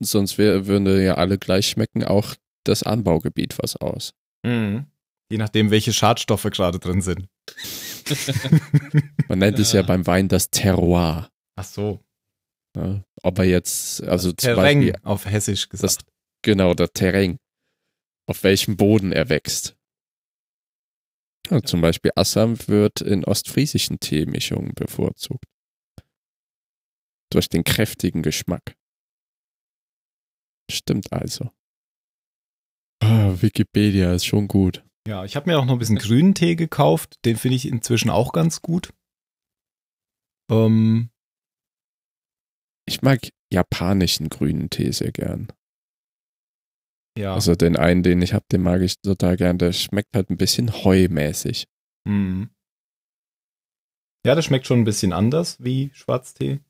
[0.00, 4.12] sonst wär, würden ja alle gleich schmecken, auch das Anbaugebiet was aus.
[4.44, 7.26] Je nachdem, welche Schadstoffe gerade drin sind.
[9.28, 9.86] Man nennt es ja Ja.
[9.86, 11.28] beim Wein das Terroir.
[11.56, 12.00] Ach so.
[12.76, 13.04] Ne?
[13.22, 16.04] Ob er jetzt, also zum Terrain Beispiel auf Hessisch gesagt.
[16.46, 17.40] Genau, der Terrain.
[18.28, 19.76] Auf welchem Boden er wächst.
[21.50, 25.44] Ja, zum Beispiel Assam wird in ostfriesischen Teemischungen bevorzugt.
[27.32, 28.76] Durch den kräftigen Geschmack.
[30.70, 31.50] Stimmt also.
[33.02, 34.84] Ah, Wikipedia ist schon gut.
[35.08, 37.16] Ja, ich habe mir auch noch ein bisschen grünen Tee gekauft.
[37.24, 38.92] Den finde ich inzwischen auch ganz gut.
[40.48, 41.10] Ähm,
[42.88, 43.18] Ich mag
[43.52, 45.48] japanischen grünen Tee sehr gern.
[47.16, 47.34] Ja.
[47.34, 49.58] Also den einen, den ich habe, den mag ich total gern.
[49.58, 51.66] Der schmeckt halt ein bisschen heumäßig.
[52.06, 52.50] Mhm.
[54.26, 56.60] Ja, das schmeckt schon ein bisschen anders wie Schwarztee.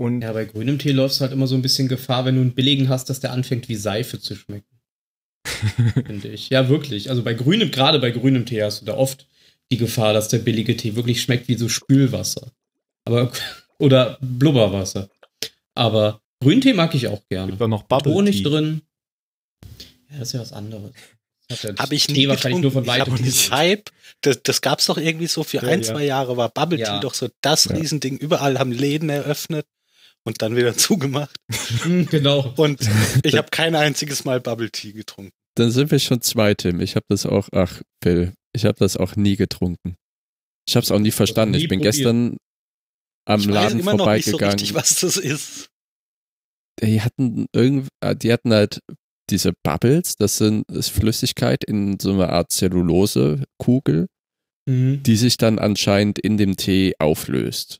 [0.00, 2.40] Und Ja, bei grünem Tee läufst du halt immer so ein bisschen Gefahr, wenn du
[2.40, 4.80] einen billigen hast, dass der anfängt wie Seife zu schmecken,
[6.06, 6.50] finde ich.
[6.50, 7.10] Ja, wirklich.
[7.10, 9.28] Also bei grünem, gerade bei grünem Tee hast du da oft
[9.70, 12.52] die Gefahr, dass der billige Tee wirklich schmeckt wie so Spülwasser.
[13.04, 13.30] Aber,
[13.78, 15.08] oder Blubberwasser.
[15.74, 17.52] Aber Grüntee mag ich auch gerne.
[17.52, 18.42] gibt auch noch Bubble Honig Tea.
[18.44, 18.82] drin.
[20.10, 20.92] Ja, das ist ja was anderes.
[21.78, 23.24] Habe ich nie wahrscheinlich nur von getrunken.
[23.26, 23.56] Ich weitem.
[23.58, 23.90] Hype,
[24.22, 25.86] das, das gab's doch irgendwie so für Ja, ein, ja.
[25.92, 27.76] zwei Jahre war Bubble Tea doch so das Ja.
[27.76, 28.16] Riesending.
[28.16, 29.66] Überall haben Läden eröffnet
[30.24, 31.34] und dann wieder zugemacht.
[31.82, 32.52] Hm, genau.
[32.56, 32.80] Und
[33.22, 35.32] ich habe kein einziges Mal Bubble Tea getrunken.
[35.56, 36.80] Dann sind wir schon zwei, Tim.
[36.80, 39.96] Ich habe das auch, ach, Phil, ich habe das auch nie getrunken.
[40.66, 41.54] Ich habe es auch nie verstanden.
[41.56, 41.94] Ich bin probiert.
[41.96, 42.36] gestern
[43.26, 44.54] am ich weiß Laden immer noch nicht so vorbeigegangen.
[44.60, 45.68] richtig, was das ist.
[46.80, 48.80] Die hatten irgend, äh, die hatten halt
[49.30, 54.06] diese Bubbles, das sind ist Flüssigkeit in so einer Art Zellulose-Kugel,
[54.68, 55.02] Mhm.
[55.02, 57.78] die sich dann anscheinend in dem Tee auflöst.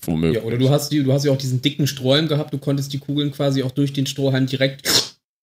[0.00, 0.40] Womöglich.
[0.42, 2.92] Ja, oder du hast, die, du hast ja auch diesen dicken Strohhalm gehabt, du konntest
[2.94, 4.88] die Kugeln quasi auch durch den Strohhalm direkt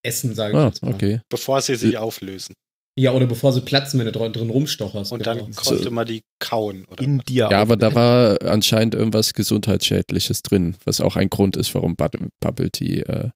[0.03, 0.93] essen, sage ich Ah, jetzt mal.
[0.93, 1.21] okay.
[1.29, 2.53] Bevor sie sich auflösen.
[2.97, 5.11] Ja, oder bevor sie platzen, wenn du drin, rumstocherst.
[5.13, 5.35] Und genau.
[5.45, 6.85] dann konnte man die kauen.
[6.85, 7.47] Oder In dir.
[7.49, 12.71] Ja, aber da war anscheinend irgendwas Gesundheitsschädliches drin, was auch ein Grund ist, warum Bubble
[12.71, 13.29] Tea äh,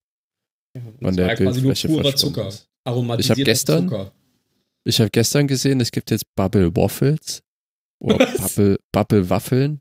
[0.76, 2.48] Ja, von der war ja quasi nur Bildfläche purer verschwunden Zucker.
[2.50, 2.68] ist.
[2.86, 4.12] Aromatisierter Ich hab gestern- Zucker.
[4.86, 7.42] Ich habe gestern gesehen, es gibt jetzt Bubble Waffles
[8.02, 8.56] oder Was?
[8.56, 9.80] Bubble, Bubble Waffeln.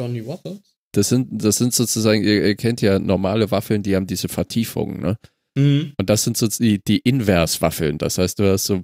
[0.00, 0.58] Johnny Waffles?
[0.92, 5.00] Das sind, das sind sozusagen, ihr, ihr kennt ja normale Waffeln, die haben diese Vertiefungen,
[5.00, 5.16] ne?
[5.56, 5.92] Mhm.
[5.98, 7.98] Und das sind so die, die Inverswaffeln.
[7.98, 8.82] Das heißt, du hast so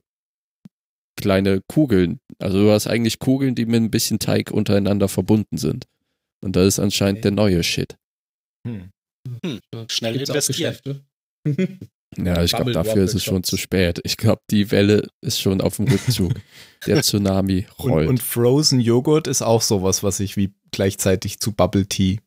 [1.16, 2.18] kleine Kugeln.
[2.38, 5.86] Also du hast eigentlich Kugeln, die mit ein bisschen Teig untereinander verbunden sind.
[6.42, 7.22] Und das ist anscheinend Okay.
[7.22, 7.96] der neue Shit.
[8.66, 8.90] Hm.
[9.88, 11.06] Schnell Gibt's investieren.
[12.18, 13.98] Ja, ich glaube, dafür ist es schon zu spät.
[14.04, 16.34] Ich glaube, die Welle ist schon auf dem Rückzug.
[16.86, 18.08] der Tsunami Und, rollt.
[18.10, 22.20] und Frozen Joghurt ist auch sowas, was sich wie gleichzeitig zu Bubble Tea,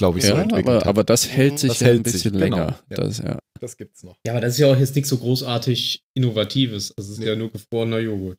[0.00, 0.86] glaube ich, so ja, entwickelt aber, hat.
[0.86, 2.78] aber das hält sich Das ja hält ein bisschen sich, genau, länger.
[2.88, 2.96] ja.
[2.96, 3.38] Das, ja.
[3.60, 4.16] das gibt's noch.
[4.26, 6.94] Ja, aber das ist ja auch jetzt nichts so großartig Innovatives.
[6.96, 8.38] Das ist ja nur gefrorener Joghurt.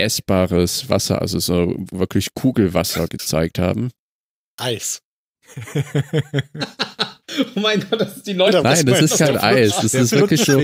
[0.00, 3.92] essbares Wasser, also so wirklich Kugelwasser gezeigt haben.
[4.58, 5.00] Eis.
[7.56, 8.62] Oh mein Gott, das ist die Leute.
[8.62, 9.76] Nein, das ist kein Eis.
[9.80, 10.58] Das ist wirklich so.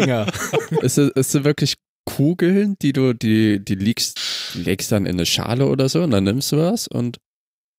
[0.83, 1.75] Es, ist, es sind wirklich
[2.05, 4.19] Kugeln, die du, die, die legst,
[4.55, 7.19] legst dann in eine Schale oder so und dann nimmst du was und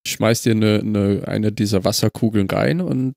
[0.08, 3.16] schmeißt dir eine, eine, eine dieser Wasserkugeln rein und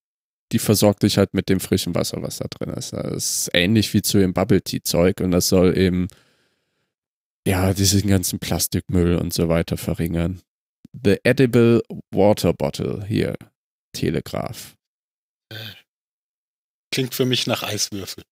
[0.53, 2.93] die versorgt dich halt mit dem frischen Wasser, was da drin ist.
[2.93, 6.09] Das ist ähnlich wie zu dem Bubble Tea Zeug und das soll eben
[7.47, 10.41] ja diesen ganzen Plastikmüll und so weiter verringern.
[10.93, 13.35] The Edible Water Bottle hier,
[13.93, 14.75] Telegraph.
[16.93, 18.25] Klingt für mich nach Eiswürfel.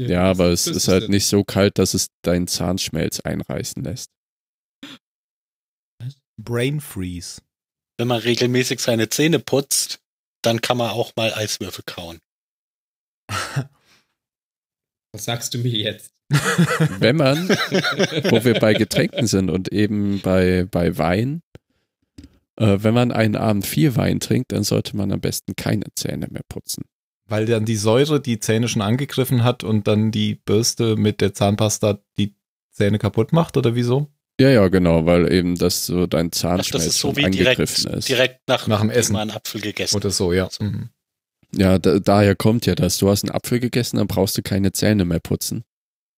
[0.00, 4.10] Ja, aber es das ist halt nicht so kalt, dass es deinen Zahnschmelz einreißen lässt.
[6.40, 7.42] Brain Freeze.
[7.98, 10.00] Wenn man regelmäßig seine Zähne putzt,
[10.42, 12.18] dann kann man auch mal Eiswürfel kauen.
[15.12, 16.10] Was sagst du mir jetzt?
[16.98, 21.42] Wenn man, wo wir bei Getränken sind und eben bei, bei Wein,
[22.56, 26.28] äh, wenn man einen Abend viel Wein trinkt, dann sollte man am besten keine Zähne
[26.30, 26.84] mehr putzen.
[27.26, 31.32] Weil dann die Säure die Zähne schon angegriffen hat und dann die Bürste mit der
[31.34, 32.36] Zahnpasta die
[32.72, 34.12] Zähne kaputt macht oder wieso?
[34.40, 37.84] Ja, ja, genau, weil eben das so dein Ach, Zahnschmelz das ist so wie angegriffen
[37.84, 38.08] direkt, ist.
[38.08, 39.14] direkt nach, Nach dem Essen.
[39.16, 40.48] einen Apfel gegessen Oder so, ja.
[40.58, 40.88] Mhm.
[41.54, 42.96] Ja, da, daher kommt ja das.
[42.96, 45.64] Du hast einen Apfel gegessen, dann brauchst du keine Zähne mehr putzen.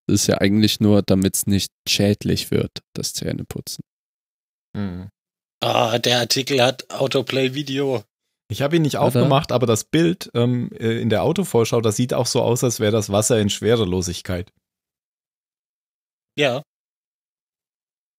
[0.06, 3.84] Das ist ja eigentlich nur, damit es nicht schädlich wird, das Zähneputzen.
[4.74, 5.08] Mhm.
[5.64, 8.04] Ah, der Artikel hat Autoplay-Video.
[8.50, 9.04] Ich habe ihn nicht Oder?
[9.04, 12.80] aufgemacht, aber das Bild ähm, äh, in der Autovorschau, das sieht auch so aus, als
[12.80, 14.52] wäre das Wasser in Schwerelosigkeit.
[16.38, 16.62] Ja,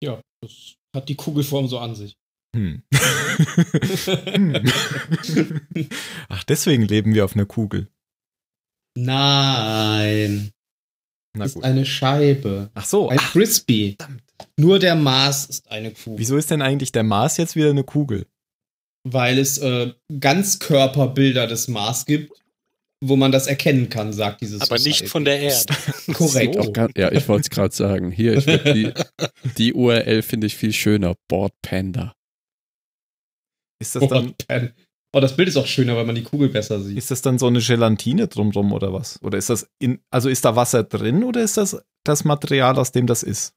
[0.04, 2.18] Ja, das hat die Kugelform so an sich.
[2.56, 2.82] Hm.
[6.30, 7.90] Ach, deswegen leben wir auf einer Kugel.
[8.98, 10.52] Nein.
[11.36, 11.64] Na Das ist gut.
[11.66, 12.72] eine Scheibe.
[12.74, 13.96] Ach so, Ein ach, Frisbee.
[14.00, 14.24] verdammt.
[14.58, 16.20] Nur der Mars ist eine Kugel.
[16.20, 18.26] Wieso ist denn eigentlich der Mars jetzt wieder eine Kugel?
[19.08, 22.32] Weil es äh, Ganzkörperbilder des Mars gibt,
[23.04, 25.08] wo man das erkennen kann, sagt dieses aber nicht Society.
[25.08, 25.74] von der Erde.
[26.14, 26.74] Korrekt.
[26.74, 28.12] Gar, ja, ich wollte es gerade sagen.
[28.12, 28.92] Hier, die,
[29.58, 31.16] die URL finde ich viel schöner.
[31.28, 32.14] Board Panda.
[33.80, 34.74] Ist das Oh, dann, Pen.
[35.14, 36.98] oh, das Bild ist auch schöner, weil man die Kugel besser sieht.
[36.98, 39.22] ist das dann so eine Gelatine drumrum oder was?
[39.22, 42.92] Oder ist das in, also ist da Wasser drin oder ist das das Material, aus
[42.92, 43.54] dem das ist?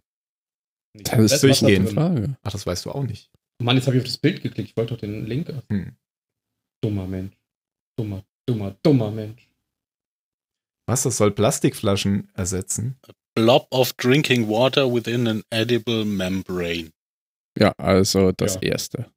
[0.94, 1.86] Das ist durchgehend.
[1.88, 1.94] drin.
[1.94, 2.36] Frage.
[2.42, 3.30] Ach, das weißt du auch nicht.
[3.62, 4.70] Mann, jetzt habe ich auf das Bild geklickt.
[4.70, 5.48] Ich wollte doch den Link.
[5.50, 5.84] öffnen.
[5.86, 5.96] Hm.
[6.82, 7.34] Dummer Mensch.
[7.98, 9.48] Dummer, dummer, dummer Mensch.
[10.88, 12.98] Was, das soll Plastikflaschen ersetzen?
[13.34, 16.90] Blob of drinking water within an edible membrane.
[17.58, 18.62] Ja, also das Ja.
[18.62, 19.10] erste.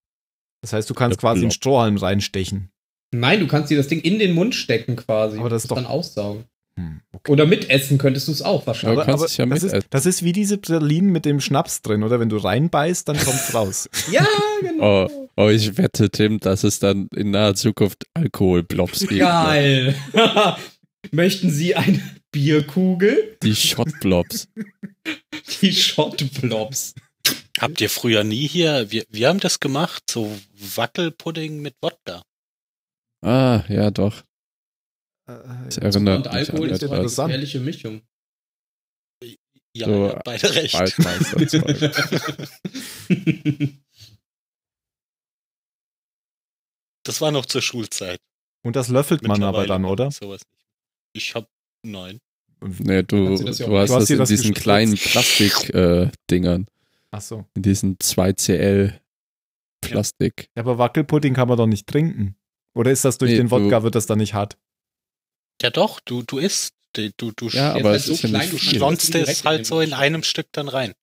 [0.64, 1.54] Das heißt, du kannst Der quasi einen Blob.
[1.54, 2.72] Strohhalm reinstechen.
[3.14, 5.38] Nein, du kannst dir das Ding in den Mund stecken quasi.
[5.38, 6.46] Aber das ist und doch- dann aussaugen.
[6.82, 7.32] Hm, okay.
[7.32, 9.06] Oder mitessen könntest du es auch Aber wahrscheinlich.
[9.06, 12.20] kannst es ja das, ist, das ist wie diese Pralinen mit dem Schnaps drin, oder?
[12.20, 13.89] Wenn du reinbeißt, dann kommt's raus.
[14.12, 14.26] Ja,
[14.62, 15.06] genau.
[15.06, 19.20] Oh, oh, ich wette, Tim, dass es dann in naher Zukunft Alkoholblobs gibt.
[19.20, 19.96] Geil.
[21.12, 23.38] Möchten Sie eine Bierkugel?
[23.44, 24.48] Die Shotblobs.
[25.62, 26.96] Die Shotblobs.
[27.60, 30.32] Habt ihr früher nie hier, wir, wir haben das gemacht, so
[30.76, 32.24] Wackelpudding mit Wodka.
[33.24, 34.24] Ah, ja, doch.
[35.26, 38.02] Das erinnert Und mich Alkohol an ist eine gefährliche Mischung.
[39.74, 40.76] Ja, So, beide recht.
[47.06, 48.20] Das war noch zur Schulzeit.
[48.64, 50.10] Und das löffelt man aber dann, oder?
[50.10, 50.66] ich Sowas nicht.
[51.14, 51.48] Ich hab,
[51.84, 52.20] nein.
[52.64, 54.64] Nee, du, das ja du hast Du hast das in das diesen gespritzt.
[54.64, 56.68] kleinen Plastik-Dingern.
[57.14, 57.46] Ach so.
[57.56, 59.00] in diesen 2CL
[59.82, 60.50] Plastik.
[60.56, 62.36] Ja, aber Wackelpudding kann man doch nicht trinken.
[62.76, 64.58] Oder ist das durch Nee, den Wodka, du- wird das dann nicht hart?
[65.62, 66.74] Ja doch, du, du isst.
[66.93, 69.39] Du, du Ja, aber ist es halt ist ja so nicht klein, du schlonzt es
[69.39, 70.93] in halt so in einem Stück dann rein.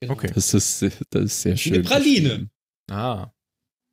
[0.00, 0.14] Genau.
[0.14, 0.30] Okay.
[0.34, 1.82] Das ist, das ist sehr schön.
[1.82, 2.28] Praline.
[2.28, 2.50] beschrieben.
[2.90, 3.30] Ah.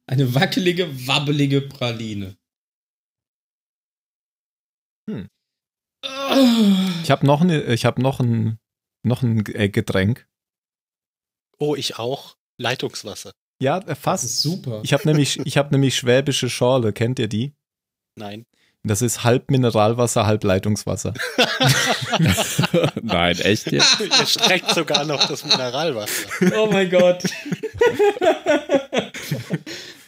[0.08, 2.38] Eine wackelige, wabbelige Praline.
[5.10, 5.28] Hm.
[6.06, 6.90] Ah.
[7.04, 8.60] Ich habe noch, ne, ich hab noch ein,
[9.04, 10.28] noch ein äh, Getränk.
[11.60, 12.38] Oh, ich auch.
[12.58, 13.34] Leitungswasser.
[13.62, 14.24] Ja, äh, Das fast.
[14.24, 14.82] ist super.
[14.84, 16.94] Ich habe nämlich, ich hab nämlich schwäbische Schorle.
[16.94, 17.54] Kennt ihr die?
[18.18, 18.46] Nein.
[18.84, 21.14] Das ist halb Mineralwasser, halb Leitungswasser.
[23.04, 24.00] Nein, echt jetzt?
[24.20, 26.28] Ihr streckt sogar noch das Mineralwasser.
[26.58, 27.24] Oh mein Gott.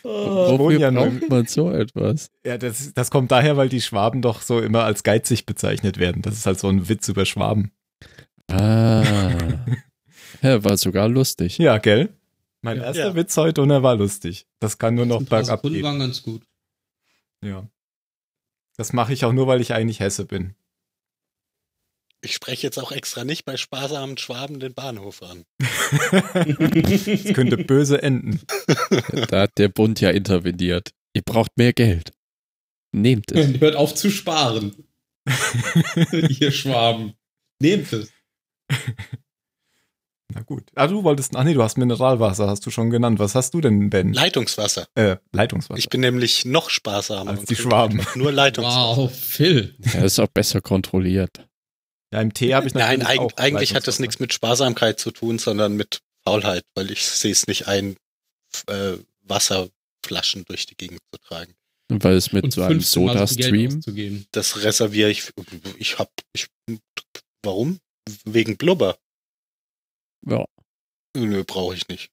[0.04, 0.10] oh.
[0.50, 2.30] ja Wofür nur- braucht man so etwas?
[2.46, 6.22] Ja, das, das kommt daher, weil die Schwaben doch so immer als geizig bezeichnet werden.
[6.22, 7.72] Das ist halt so ein Witz über Schwaben.
[8.52, 9.34] Ah.
[10.42, 11.58] Ja, war sogar lustig.
[11.58, 12.10] Ja, gell?
[12.62, 12.84] Mein Ja.
[12.86, 13.16] erster Ja.
[13.16, 14.48] Witz heute und er war lustig.
[14.60, 15.84] Das kann nur noch bergab gehen.
[15.84, 16.44] waren ganz gut.
[17.44, 17.68] Ja.
[18.78, 20.56] Das mache ich auch nur, weil ich eigentlich Hesse bin.
[22.22, 25.46] Ich spreche jetzt auch extra nicht bei sparsamen Schwaben den Bahnhof an.
[25.60, 28.40] Das könnte böse enden.
[29.28, 30.92] Da hat der Bund ja interveniert.
[31.14, 32.12] Ihr braucht mehr Geld.
[32.94, 33.60] Nehmt es.
[33.60, 34.88] Hört auf zu sparen.
[36.12, 37.14] Ihr Schwaben.
[37.60, 38.12] Nehmt es.
[40.34, 40.63] Na gut.
[40.76, 41.36] Ah, du wolltest.
[41.36, 43.19] Ach nee, du hast Mineralwasser, hast du schon genannt.
[43.19, 44.13] Was hast du denn, Ben?
[44.13, 44.88] Leitungswasser.
[44.96, 45.78] äh, Leitungswasser.
[45.78, 47.32] Ich bin nämlich noch sparsamer.
[47.32, 48.06] Als und die Schwaben.
[48.15, 48.98] Nur Leitungswasser.
[49.02, 49.76] Wow, Phil.
[49.93, 51.48] Ja, ist auch besser kontrolliert.
[52.13, 55.00] ja, im Tee habe ich Nein, natürlich eig auch eigentlich hat das nichts mit Sparsamkeit
[55.00, 57.96] zu tun, sondern mit Faulheit, weil ich sehe es nicht ein,
[58.67, 58.93] äh,
[59.24, 61.54] Wasserflaschen durch die Gegend zu tragen.
[61.89, 64.26] Weil es mit Und so einem 15 Mal so viel Geld Soda-Stream.
[64.32, 65.32] Das reserviere ich.
[65.78, 66.48] Ich hab, ich,
[67.43, 67.80] warum?
[68.26, 68.98] Wegen Blubber.
[70.26, 70.46] Ja.
[71.16, 72.12] Nö, brauche ich nicht.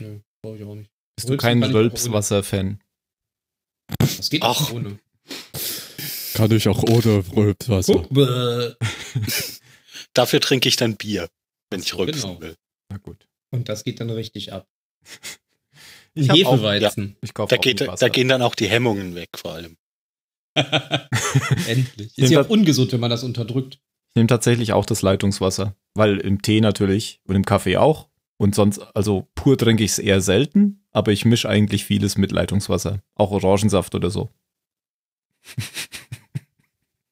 [0.00, 0.90] Nö, brauche ich auch nicht.
[1.16, 1.78] Bist du Rülpsen kein auch ohne.
[1.78, 2.80] Rülpswasser-Fan?
[3.98, 4.60] Das geht Ach.
[4.60, 4.98] auch ohne.
[6.34, 8.06] Kann ich auch ohne Rülpswasser.
[10.14, 11.28] Dafür trinke ich dann Bier,
[11.70, 12.40] wenn ich rülpsen genau.
[12.40, 12.56] will.
[12.90, 13.28] Na gut.
[13.50, 14.68] Und das geht dann richtig ab.
[16.16, 17.16] Ich Hefeweizen.
[17.22, 19.76] ich kaufe Da, geht, da gehen dann auch die Hemmungen weg, vor allem.
[21.66, 22.16] Endlich.
[22.16, 23.74] Ist ja auch ungesund, wenn man das unterdrückt.
[23.74, 28.08] Ich nehme tatsächlich auch das Leitungswasser, weil im Tee natürlich und im Kaffee auch.
[28.36, 32.32] Und sonst, also pur trinke ich es eher selten, aber ich mische eigentlich vieles mit
[32.32, 33.00] Leitungswasser.
[33.14, 34.30] Auch Orangensaft oder so.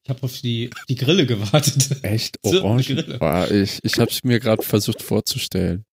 [0.04, 2.02] Ich habe auf die, die Grille gewartet.
[2.02, 2.36] Echt?
[2.42, 2.82] Orangen?
[2.82, 3.18] Grille.
[3.18, 5.84] Boah, ich ich habe es mir gerade versucht vorzustellen.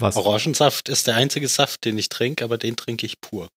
[0.00, 0.16] Was?
[0.16, 3.48] Orangensaft ist der einzige Saft, den ich trinke, aber den trinke ich pur.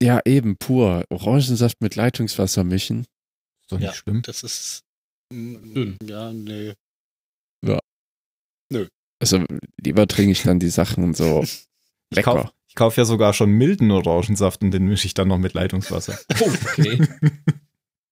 [0.00, 1.04] Ja, eben, pur.
[1.08, 3.00] Orangensaft mit Leitungswasser mischen.
[3.62, 3.94] Ist doch nicht Ja.
[3.94, 4.22] schlimm.
[4.22, 4.82] Das ist.
[5.32, 5.96] Dünn.
[6.06, 6.74] Ja, nee.
[9.18, 9.44] Also
[9.82, 11.42] lieber trinke ich dann die Sachen so
[12.10, 12.52] Ich kaufe lecker.
[12.68, 16.18] ich kauf ja sogar schon milden Orangensaft und den mische ich dann noch mit Leitungswasser.
[16.40, 17.00] Oh, okay.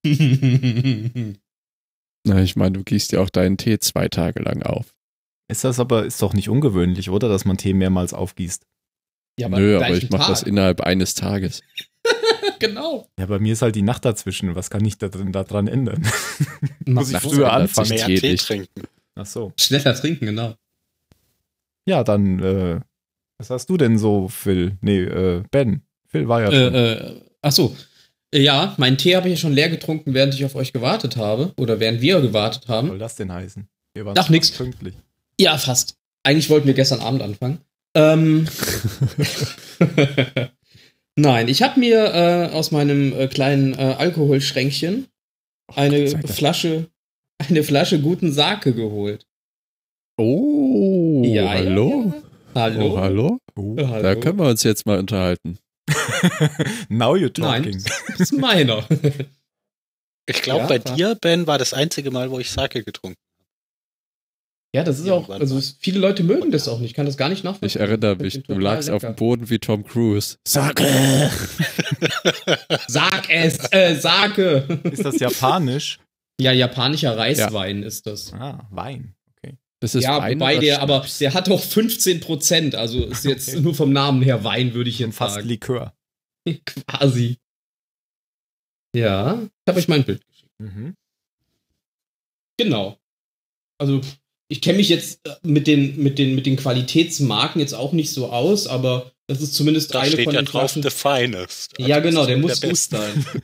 [2.27, 4.95] Na, ich meine, du gießt ja auch deinen Tee zwei Tage lang auf.
[5.49, 7.29] Ist das aber, ist doch nicht ungewöhnlich, oder?
[7.29, 8.65] Dass man Tee mehrmals aufgießt.
[9.39, 11.61] ja, Nö, am aber ich mache das innerhalb eines Tages.
[12.61, 13.09] Genau.
[13.19, 14.55] Ja, bei mir ist halt die Nacht dazwischen.
[14.55, 16.07] Was kann ich da drin daran ändern?
[16.87, 17.89] Muss ich früher anfangen?
[17.91, 18.83] Mehr Tee trinken.
[19.17, 19.53] Ach so.
[19.59, 20.55] Schneller trinken, genau.
[21.87, 22.81] Ja, dann, äh,
[23.39, 24.77] was hast du denn so, Phil?
[24.81, 25.83] Nee, äh, Ben.
[26.09, 26.75] Phil war ja schon.
[26.75, 27.77] Äh, äh, ach so.
[28.35, 31.17] Äh, Ja, meinen Tee habe ich ja schon leer getrunken, während ich auf euch gewartet
[31.17, 31.53] habe.
[31.57, 32.89] Oder während wir gewartet Was haben.
[32.89, 33.69] soll das denn heißen?
[33.95, 34.51] Wir waren Ach, nix.
[34.51, 34.95] Pünktlich.
[35.41, 35.97] Ja, fast.
[36.25, 37.59] Eigentlich wollten wir gestern Abend anfangen.
[37.97, 38.47] Ähm.
[41.17, 45.07] Nein, ich habe mir äh, aus meinem äh, kleinen äh, Alkoholschränkchen
[45.75, 46.33] eine sei Dank.
[46.35, 46.87] Flasche,
[47.39, 49.27] eine Flasche guten Sake geholt.
[50.17, 52.13] Oh, hallo?
[52.15, 52.23] Ja, ja.
[52.55, 52.95] Hallo.
[52.95, 53.39] Oh, hallo?
[53.57, 53.77] Oh.
[53.79, 54.03] Hallo.
[54.03, 55.59] Da können wir uns jetzt mal unterhalten.
[56.89, 57.83] Now you're Nein, talking.
[58.09, 58.87] das ist meiner.
[60.27, 63.19] Ich glaube, Ja, bei dir, Ben, war das einzige Mal, wo ich Sake getrunken
[64.75, 65.59] Ja, das ist auch, Irgendwann also mal.
[65.61, 66.91] es- viele Leute mögen das auch nicht.
[66.91, 67.69] Ich kann das gar nicht nachvollziehen.
[67.69, 69.17] Ich erinnere Ich mich, du lagst auf dem lecker.
[69.17, 70.37] Boden wie Tom Cruise.
[70.47, 70.81] Sag
[72.89, 74.81] Sag es, äh, Sake.
[74.85, 75.99] Ist das japanisch?
[76.41, 78.33] Ja, japanischer Reiswein ist das.
[78.33, 79.14] Ah, Wein.
[79.85, 82.75] Das ist ja, Wein wobei oder der, aber der hat doch 15 Prozent.
[82.75, 83.61] Also ist jetzt Okay.
[83.61, 85.47] nur vom Namen her Wein, würde ich jetzt Fast sagen.
[85.47, 85.93] Likör.
[86.65, 87.37] Quasi.
[88.97, 90.51] Ja, ich habe euch mein Bild geschickt.
[90.59, 90.95] Mhm.
[92.57, 92.99] Genau.
[93.79, 94.01] Also,
[94.49, 98.11] ich kenne mich jetzt äh, mit den, mit, den, mit den Qualitätsmarken jetzt auch nicht
[98.11, 100.83] so aus, aber das ist zumindest Da eine steht von ja den drauf Flaschen.
[100.83, 101.75] The Finest.
[101.79, 103.27] Ja, Also genau, das der muss gut sein.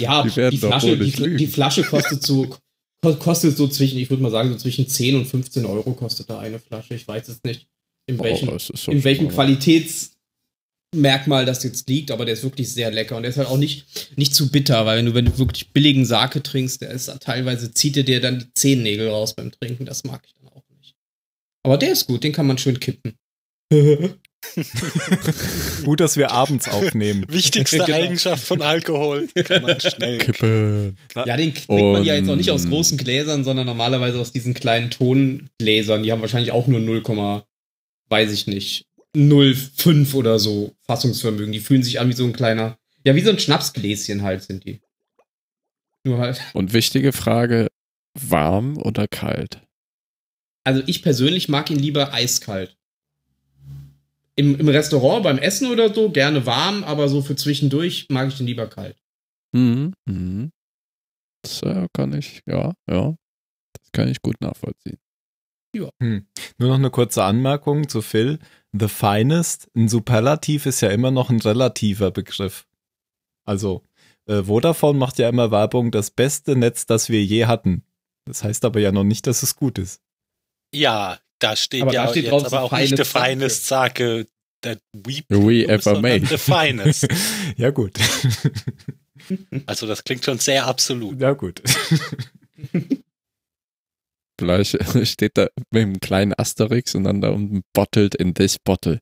[0.00, 2.56] Ja, Die Flasche, die, die Flasche kostet so,
[3.02, 6.38] kostet so zwischen, ich würde mal sagen, so zwischen 10 und 15 Euro kostet da
[6.40, 6.94] eine Flasche.
[6.94, 7.68] Ich weiß es nicht,
[8.06, 9.28] in welchem, Oh, schon in welchem.
[9.28, 13.58] Qualitätsmerkmal das jetzt liegt, aber der ist wirklich sehr lecker und der ist halt auch
[13.58, 17.12] nicht, nicht zu bitter, weil wenn du, wenn du wirklich billigen Sake trinkst, der ist
[17.20, 19.86] teilweise zieht er dir dann die Zehennägel raus beim Trinken.
[19.86, 20.96] Das mag ich dann auch nicht.
[21.62, 23.16] Aber der ist gut, den kann man schön kippen.
[25.84, 27.24] Gut, dass wir abends aufnehmen.
[27.28, 27.98] Wichtigste Genau.
[27.98, 29.28] Eigenschaft von Alkohol.
[29.44, 30.18] Kann man schnell.
[30.18, 30.94] Kippe.
[31.14, 34.54] Ja, den kriegt man ja jetzt auch nicht aus großen Gläsern, sondern normalerweise aus diesen
[34.54, 36.02] kleinen Tongläsern.
[36.02, 37.02] Die haben wahrscheinlich auch nur 0,
[38.08, 38.86] weiß ich nicht,
[39.16, 41.52] 0,5 oder so Fassungsvermögen.
[41.52, 44.64] Die fühlen sich an wie so ein kleiner, ja, wie so ein Schnapsgläschen halt sind
[44.64, 44.80] die.
[46.04, 46.40] Nur halt.
[46.52, 47.68] Und wichtige Frage:
[48.14, 49.60] warm oder kalt?
[50.64, 52.77] Also ich persönlich mag ihn lieber eiskalt.
[54.38, 58.36] Im, Im Restaurant beim Essen oder so gerne warm, aber so für zwischendurch mag ich
[58.36, 58.96] den lieber kalt.
[59.52, 59.94] Mhm.
[60.08, 60.52] Mhm.
[61.42, 63.16] Das äh, kann ich, ja, ja.
[63.72, 64.98] Das kann ich gut nachvollziehen.
[66.58, 68.38] Nur noch eine kurze Anmerkung zu Phil.
[68.72, 72.64] The finest, ein Superlativ ist ja immer noch ein relativer Begriff.
[73.44, 73.82] Also,
[74.26, 77.82] äh, Vodafone macht ja immer Werbung, das beste Netz, das wir je hatten.
[78.24, 80.00] Das heißt aber ja noch nicht, dass es gut ist.
[80.72, 84.26] Ja, da steht Aber ja da steht jetzt drauf, aber auch nicht the finest Sake.
[84.62, 86.26] that we, We ever made.
[86.26, 87.06] The finest.
[87.56, 87.98] ja, gut.
[89.66, 91.20] Also das klingt schon sehr absolut.
[91.20, 91.60] ja, gut.
[94.40, 99.00] Vielleicht steht da mit einem kleinen Asterix und dann da unten bottled in this bottle.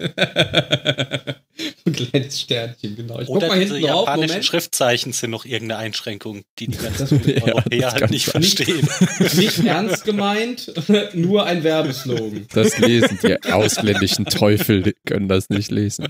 [0.00, 3.18] Ein kleines Sternchen, genau.
[3.18, 4.44] Ich guck Oder mal diese hinten drauf, japanischen Moment.
[4.44, 8.42] Schriftzeichen sind noch irgendeine Einschränkung, die die Das- ganzen Ja, Europäer halt kann nicht sein.
[8.42, 8.88] verstehen.
[9.36, 10.72] Nicht ernst gemeint,
[11.14, 12.46] nur ein Werbeslogan.
[12.52, 16.06] Das lesen die ausländischen Teufel, die können das nicht lesen.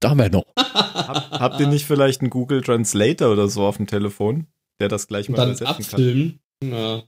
[0.00, 0.44] Domino.
[0.58, 4.46] Hab, habt ihr nicht vielleicht einen Google Translator oder so auf dem Telefon,
[4.80, 5.94] der das gleich Und mal dann übersetzen kann?
[5.94, 6.40] abfilmen.
[6.62, 7.02] Ja,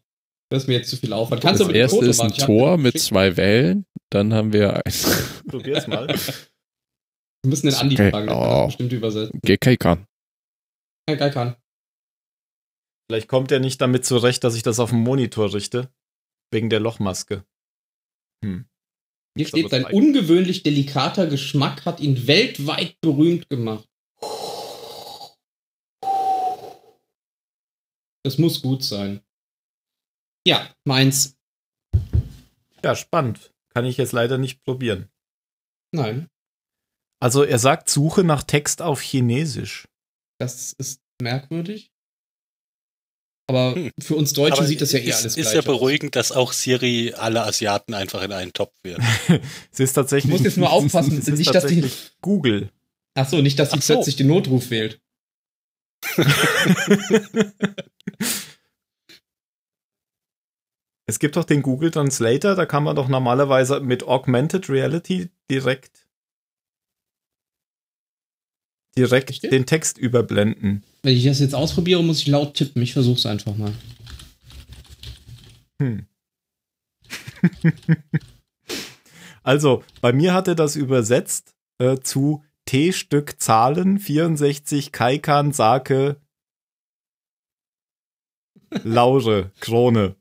[0.51, 1.43] das ist mir jetzt zu viel Aufwand.
[1.43, 3.85] Kannst Das du mit dem erste Foto ist ein Tor mit zwei Wellen.
[4.11, 4.83] Dann haben wir ein
[5.49, 6.07] Probier's mal.
[6.09, 8.11] Wir müssen den Andi Okay.
[8.11, 8.33] fragen, Oh.
[8.65, 9.41] das bestimmt übersetzen.
[9.43, 10.07] Geil kann.
[13.09, 15.91] Vielleicht kommt er nicht damit zurecht, dass ich das auf dem Monitor richte.
[16.53, 17.45] Wegen der Lochmaske.
[18.45, 18.69] Hm.
[19.37, 23.89] Hier steht, sein ungewöhnlich delikater Geschmack hat ihn weltweit berühmt gemacht.
[28.25, 29.21] Das muss gut sein.
[30.47, 31.37] Ja, meins.
[32.85, 33.53] Ja, spannend.
[33.77, 35.11] Kann ich jetzt leider nicht probieren.
[35.93, 36.31] Nein,
[37.21, 39.87] Also er sagt, suche nach Text auf Chinesisch.
[40.41, 41.93] das ist merkwürdig.
[43.51, 43.91] Aber Hm.
[44.01, 45.67] für uns Deutsche Aber sieht das ja eh ist, alles ist gleich ja aus.
[45.67, 49.03] beruhigend, dass auch Siri alle Asiaten einfach in einen Topf wirft.
[49.71, 50.31] es ist tatsächlich.
[50.31, 51.85] Du musst jetzt nur aufpassen, es ist nicht, dass die-
[52.23, 52.71] Google.
[53.15, 53.93] Ach so, nicht, dass sie so.
[53.93, 55.03] plötzlich den Notruf wählt.
[61.07, 66.07] es gibt doch den Google Translator, da kann man doch normalerweise mit Augmented Reality direkt
[68.97, 69.51] direkt Richtig?
[69.51, 70.83] den Text überblenden.
[71.03, 72.83] Wenn ich das jetzt ausprobiere, muss ich laut tippen.
[72.83, 73.73] Ich versuch's einfach mal.
[75.81, 76.07] Hm.
[79.43, 86.17] also, bei mir hat er das übersetzt äh, zu T-Stück Zahlen 64 Kaikan Sake
[88.83, 90.17] Laure Krone.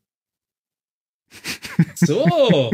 [1.95, 2.71] So,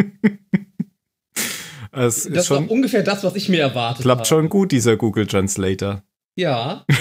[1.91, 4.27] das ist war schon, ungefähr das, was ich mir erwartet klappt habe.
[4.27, 6.03] schon gut, dieser Google Translator.
[6.35, 6.85] Ja,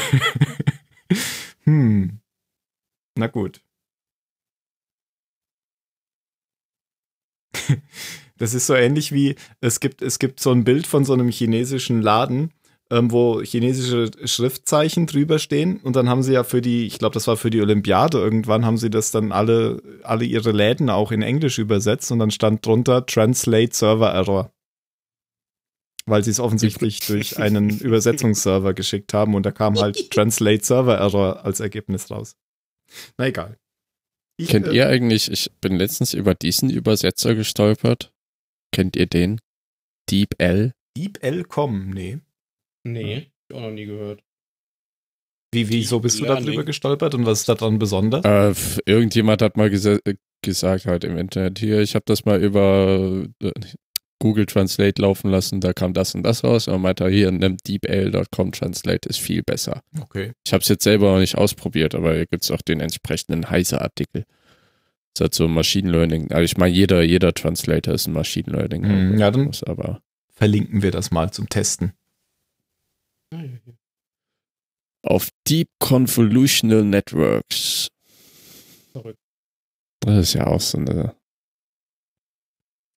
[1.64, 2.20] Hm.
[3.16, 3.60] Na gut.
[8.38, 11.28] Das ist so ähnlich wie, es gibt, es gibt so ein Bild von so einem
[11.28, 12.54] chinesischen Laden,
[12.90, 17.14] ähm, wo chinesische Schriftzeichen drüber stehen und dann haben sie ja für die, ich glaube,
[17.14, 21.12] das war für die Olympiade irgendwann, haben sie das dann alle, alle ihre Läden auch
[21.12, 24.52] in Englisch übersetzt und dann stand drunter Translate Server Error.
[26.06, 30.98] Weil sie es offensichtlich durch einen Übersetzungsserver geschickt haben und da kam halt Translate Server
[30.98, 32.34] Error als Ergebnis raus.
[33.16, 33.56] Na egal.
[34.36, 38.12] Ich, Kennt äh, ihr eigentlich, ich bin letztens über diesen Übersetzer gestolpert.
[38.72, 39.40] Kennt ihr den?
[40.08, 40.72] Deep L?
[40.96, 41.90] DeepL.com?
[41.90, 42.20] Nee.
[42.84, 44.22] Nee, hab ich auch noch nie gehört.
[45.52, 48.24] Wie, wieso bist du da drüber gestolpert und was ist daran besonders?
[48.24, 48.54] Äh,
[48.86, 53.26] irgendjemand hat mal gesa äh, gesagt halt im Internet, hier, ich habe das mal über
[53.42, 53.50] äh,
[54.20, 57.56] Google Translate laufen lassen, da kam das und das raus und meinte er, hier, nimm
[57.56, 59.82] DeepL.com Translate ist viel besser.
[60.00, 60.32] Okay.
[60.46, 63.50] Ich habe es jetzt selber noch nicht ausprobiert, aber hier gibt es auch den entsprechenden
[63.50, 64.24] Heise-Artikel.
[65.14, 66.30] Das hat so Machine Learning.
[66.30, 68.84] Also ich meine, jeder, jeder Translator ist ein Machine Learning.
[68.84, 70.00] Hm, ja, dann- aber
[70.32, 71.92] Verlinken wir das mal zum Testen.
[75.02, 77.88] Auf Deep Convolutional Networks.
[78.92, 79.18] Verrückt.
[80.00, 81.14] Das ist ja auch so eine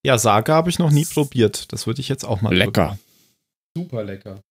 [0.06, 1.72] Ja, Saga habe ich noch nie probiert.
[1.72, 2.98] Das würde ich jetzt auch mal lecker.
[3.76, 4.42] Super lecker.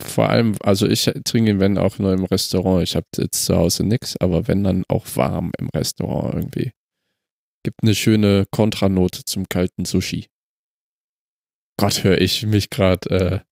[0.00, 2.82] Vor allem, also ich trinke ihn, wenn auch nur im Restaurant.
[2.82, 6.72] Ich habe jetzt zu Hause nichts, aber wenn dann auch warm im Restaurant irgendwie.
[7.64, 10.28] Gibt eine schöne Kontranote zum kalten Sushi.
[11.76, 13.44] Gott, höre ich mich gerade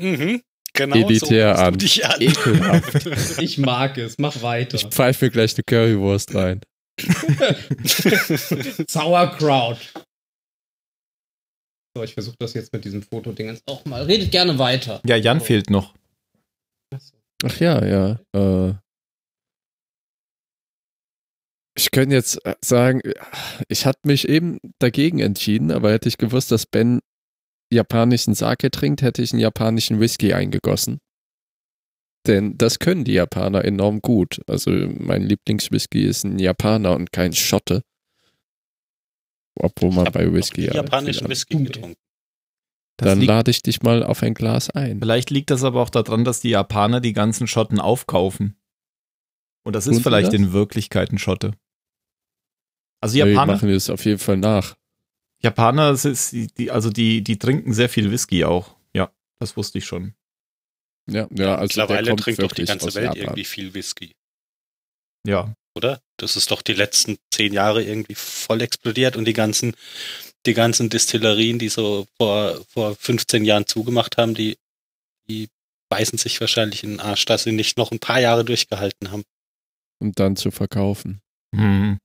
[0.00, 0.42] Mhm.
[0.72, 1.78] Genau Elitär so an.
[1.78, 2.20] dich an.
[2.20, 3.06] ekelhaft.
[3.40, 4.18] Ich mag es.
[4.18, 4.76] Mach weiter.
[4.76, 6.60] Ich pfeife mir gleich eine Currywurst rein.
[8.88, 9.92] Sauerkraut.
[11.96, 14.02] So, ich versuche das jetzt mit diesem Fotodingens auch mal.
[14.04, 15.00] Redet gerne weiter.
[15.04, 15.94] Ja, Jan fehlt noch.
[17.42, 18.20] Ach ja, ja.
[18.34, 18.74] Äh,
[21.76, 23.00] ich könnte jetzt äh, sagen,
[23.68, 27.00] ich hatte mich eben dagegen entschieden, aber hätte ich gewusst, dass Ben
[27.70, 31.00] japanischen Sake trinkt, hätte ich einen japanischen Whisky eingegossen.
[32.26, 34.40] Denn das können die Japaner enorm gut.
[34.46, 37.82] Also mein Lieblingswhisky ist ein Japaner und kein Schotte.
[39.54, 40.74] Obwohl man bei Whisky ja.
[40.74, 41.96] japanischen Whisky getrunken.
[42.98, 45.00] Das Dann liegt, lade ich dich mal auf ein Glas ein.
[45.00, 48.56] vielleicht liegt das aber auch daran, dass die Japaner die ganzen Schotten aufkaufen.
[49.64, 50.34] Und das ist sie vielleicht das?
[50.34, 51.52] in Wirklichkeit ein Schotte.
[53.00, 54.76] Also Japaner, machen das auf jeden Fall nach.
[55.42, 58.76] Japaner ist, die, also die, die trinken sehr viel Whisky auch.
[58.94, 60.14] Ja, das wusste ich schon.
[61.08, 63.22] Ja, ja, also der Mittlerweile kommt trinkt doch die ganze Welt Japan.
[63.22, 64.14] irgendwie viel Whisky,
[65.26, 65.54] Ja.
[65.74, 66.00] oder?
[66.18, 69.74] Das ist doch die letzten zehn Jahre irgendwie voll explodiert und die ganzen,
[70.46, 74.58] die ganzen Distillerien, die so vor, vor 15 Jahren zugemacht haben, die,
[75.28, 75.48] die
[75.88, 79.24] beißen sich wahrscheinlich in den Arsch, dass sie nicht noch ein paar Jahre durchgehalten haben.
[80.00, 81.20] Und dann zu verkaufen.
[81.54, 81.98] Hm.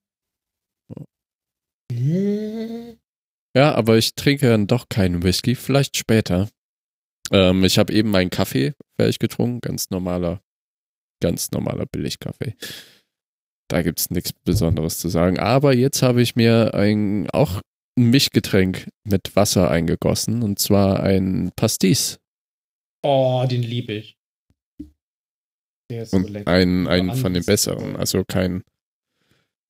[3.56, 6.50] Ja, aber ich trinke dann doch keinen Whisky, vielleicht später.
[7.32, 10.42] Ähm, ich habe eben meinen Kaffee fertig getrunken, ganz normaler,
[11.22, 12.54] ganz normaler Billigkaffee.
[13.68, 15.38] Da gibt's nichts Besonderes zu sagen.
[15.38, 17.62] Aber jetzt habe ich mir ein auch
[17.98, 22.18] ein Mischgetränk mit Wasser eingegossen und zwar ein Pastis
[23.02, 24.18] Oh, den liebe ich.
[25.90, 26.50] Der ist so und lecker.
[26.50, 27.96] ein, ein Aber von den besseren.
[27.96, 28.64] Also kein.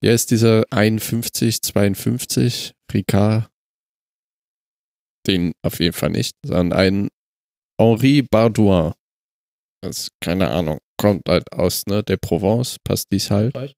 [0.03, 3.51] Ja, ist dieser 51, 52 Ricard.
[5.27, 7.09] Den auf jeden Fall nicht, sondern ein
[7.81, 8.93] Henri Bardouin.
[9.83, 10.79] Das ist keine Ahnung.
[10.99, 13.53] Kommt halt aus ne, der Provence, Pastis halt.
[13.53, 13.75] Frankreich.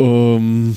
[0.00, 0.76] Ähm,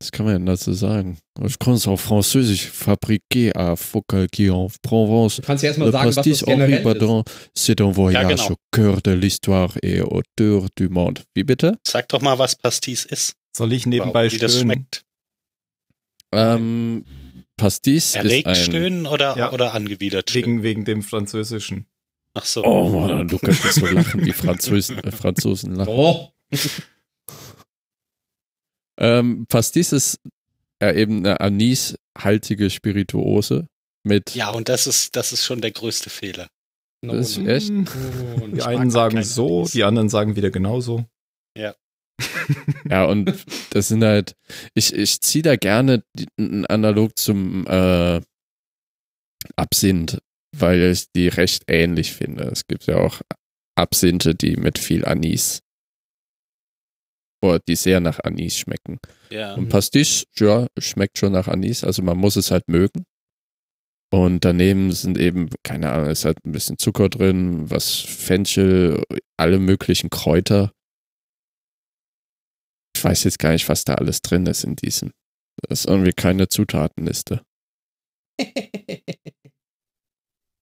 [0.00, 1.18] was kann man denn dazu sagen?
[1.44, 2.70] Ich kann es auf Französisch.
[2.70, 5.36] Fabriqué à Focalquier en Provence.
[5.36, 6.78] Du kannst ja erstmal sagen, was das Henri.
[6.80, 7.22] Bardin,
[7.54, 8.52] c'est un voyage genau.
[8.52, 11.20] au cœur de l'histoire et au cœur du monde.
[11.34, 11.78] Wie bitte?
[11.86, 13.34] Sag doch mal, was Pastis ist.
[13.56, 15.05] Soll ich nebenbei Wow, wie das schmeckt.
[16.32, 17.04] Ähm,
[17.56, 18.64] Pastis Erregt ist ein...
[18.64, 19.52] stöhnen oder, Ja.
[19.52, 20.44] oder angewidert stöhnen?
[20.44, 21.86] Wegen, wegen dem Französischen.
[22.34, 22.62] Ach so.
[22.64, 25.92] Oh Mann, du könntest so lachen, wie Franzosen, äh, Franzosen lachen.
[25.92, 26.28] Oh,
[28.98, 30.20] Ähm, Pastis ist
[30.80, 33.68] ja eben eine anishaltige Spirituose
[34.04, 34.34] mit...
[34.34, 36.48] Ja, und das ist, das ist schon der größte Fehler.
[37.02, 37.48] no, Das ist no.
[37.50, 38.64] echt- Oh, Die no.
[38.64, 39.72] einen sagen so, Anis.
[39.72, 41.04] die anderen sagen wieder genauso.
[41.56, 41.74] Ja,
[43.08, 43.32] und
[43.70, 44.34] das sind halt,
[44.74, 46.02] ich, ich ziehe da gerne
[46.38, 48.20] einen Analog zum äh,
[49.56, 50.18] Absinth,
[50.56, 52.44] weil ich die recht ähnlich finde.
[52.44, 53.20] Es gibt ja auch
[53.76, 55.60] Absinthe, die mit viel Anis
[57.42, 58.98] oder die sehr nach Anis schmecken.
[59.30, 59.54] Ja.
[59.54, 63.04] Und Pastis, ja, schmeckt schon nach Anis, also man muss es halt mögen.
[64.12, 69.02] Und daneben sind eben, keine Ahnung, ist halt ein bisschen Zucker drin, was Fenchel,
[69.36, 70.72] alle möglichen Kräuter.
[72.96, 75.12] Ich weiß jetzt gar nicht, was da alles drin ist in diesem.
[75.68, 77.42] Das ist irgendwie keine Zutatenliste.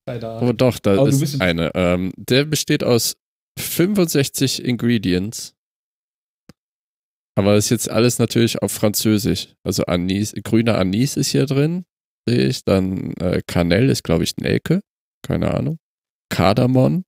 [0.06, 0.56] Keine Oh Ahnung.
[0.56, 1.70] doch, da Aber ist eine.
[1.74, 3.16] Ähm, der besteht aus
[3.58, 5.54] 65 Ingredients.
[7.36, 9.54] Aber das ist jetzt alles natürlich auf Französisch.
[9.64, 11.84] Also Anis, grüner Anis ist hier drin,
[12.28, 12.64] sehe ich.
[12.64, 14.80] Dann äh, Canelle ist, glaube ich, Nelke.
[15.24, 15.78] Keine Ahnung.
[16.30, 17.04] Kardamom.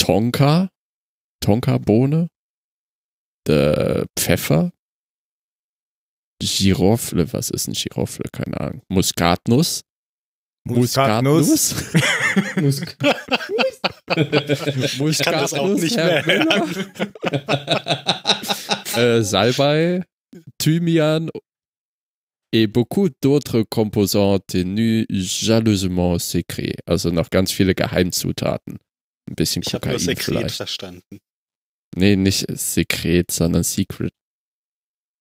[0.00, 0.70] Tonka.
[1.40, 2.28] Tonka-Bohne.
[3.46, 4.72] Der Pfeffer.
[6.42, 8.24] Girofle, was ist ein Girofle?
[8.32, 8.82] Keine Ahnung.
[8.88, 9.82] Muskatnuss.
[10.66, 11.74] Muskatnuss.
[12.56, 12.96] Musk
[15.10, 16.92] Ich kann das auch nicht mehr hören.
[18.96, 20.02] äh, Salbei,
[20.58, 21.30] Thymian
[22.52, 26.78] et beaucoup d'autres composants tenus jalousement secret.
[26.86, 28.78] Also noch ganz viele Geheimzutaten.
[29.28, 30.56] Ein bisschen Ich Kokain Sekret vielleicht.
[30.56, 31.18] verstanden.
[31.96, 34.12] Nee, nicht Sekret, sondern Secret.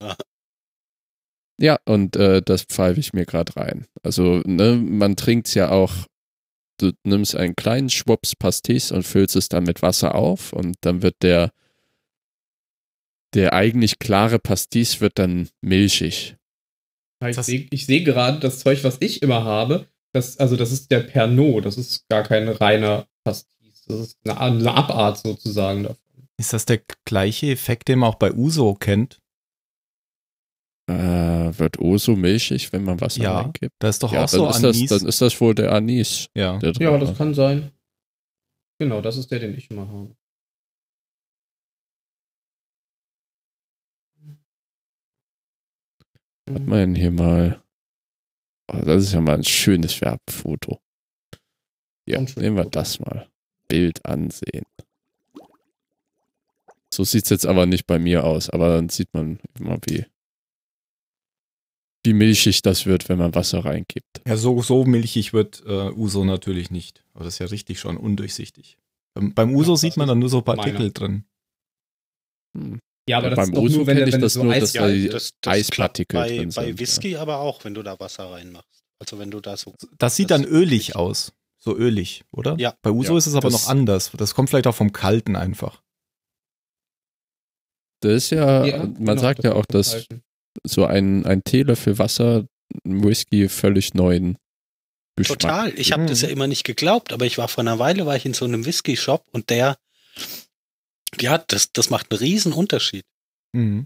[0.01, 0.15] Ah.
[1.59, 3.85] Ja, und äh, das pfeife ich mir gerade rein.
[4.01, 5.93] Also, ne, man trinkt's ja auch,
[6.79, 11.03] du nimmst einen kleinen Schwupps Pastis und füllst es dann mit Wasser auf und dann
[11.03, 11.51] wird der,
[13.35, 16.35] der eigentlich klare Pastis wird dann milchig.
[17.25, 19.87] Ich sehe seh gerade das Zeug, was ich immer habe.
[20.11, 21.65] Das, also, das ist der Pernod.
[21.65, 23.85] Das ist gar kein reiner Pastis.
[23.87, 26.02] Das ist eine, eine Abart sozusagen davon.
[26.39, 29.19] Ist das der gleiche Effekt, den man auch bei Uso kennt?
[30.89, 30.93] Äh,
[31.57, 33.39] wird Oso milchig, wenn man Wasser Ja.
[33.41, 33.73] reingibt?
[33.79, 34.89] Da ist doch Ja, auch so dann, ist das, Anis.
[34.89, 36.27] dann ist das wohl der Anis.
[36.35, 36.57] ja.
[36.59, 37.71] Der Ja, das kann sein.
[38.79, 40.15] Genau, das ist der, den ich immer habe.
[46.49, 47.63] Hat man denn hier mal.
[48.71, 50.79] Oh, das ist ja mal ein schönes Werbefoto.
[52.07, 53.29] Ja, nehmen wir das mal.
[53.67, 54.65] Bild ansehen.
[56.95, 60.05] So sieht es jetzt aber nicht bei mir aus, aber dann sieht man immer, wie,
[62.05, 64.21] wie milchig das wird, wenn man Wasser reingibt.
[64.27, 67.03] Ja, so, so milchig wird äh, Uso natürlich nicht.
[67.13, 68.77] Aber das ist ja richtig schon undurchsichtig.
[69.15, 70.57] Beim, beim Uso Ja, sieht das man dann nur so meiner.
[70.61, 71.25] Partikel drin.
[72.57, 72.79] Hm.
[73.07, 74.53] Ja, aber Ja, das beim ist doch Uso nur, wenn, ich wenn das so nur,
[74.53, 77.83] Eis dass da die- das, Eispartikel bei, drin sind, Bei Whisky aber auch, wenn du
[77.83, 78.83] da Wasser reinmachst.
[78.99, 79.73] Also wenn du da so.
[79.97, 81.33] Das sieht Das dann ölig aus.
[81.59, 82.57] So ölig, oder?
[82.59, 82.75] Ja.
[82.81, 84.11] Bei Uso Ja, ist es aber das- noch anders.
[84.17, 85.81] Das kommt vielleicht auch vom Kalten einfach.
[88.03, 90.07] Das ist ja, Ja, man genau, sagt ja auch, dass
[90.63, 92.45] so ein, ein Teelöffel Wasser
[92.83, 94.37] Whisky völlig neuen
[95.15, 95.39] Geschmack.
[95.39, 95.73] Total.
[95.79, 98.25] Ich habe das ja immer nicht geglaubt, aber ich war vor einer Weile war ich
[98.25, 99.77] in so einem Whisky-Shop und der,
[101.19, 103.05] ja, das, das macht einen riesen Unterschied.
[103.53, 103.85] Mhm.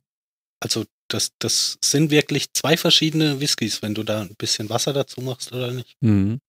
[0.60, 5.22] Also das, das sind wirklich zwei verschiedene Whiskys, wenn du da ein bisschen Wasser dazu
[5.22, 5.96] machst oder nicht.
[6.02, 6.40] Mhm.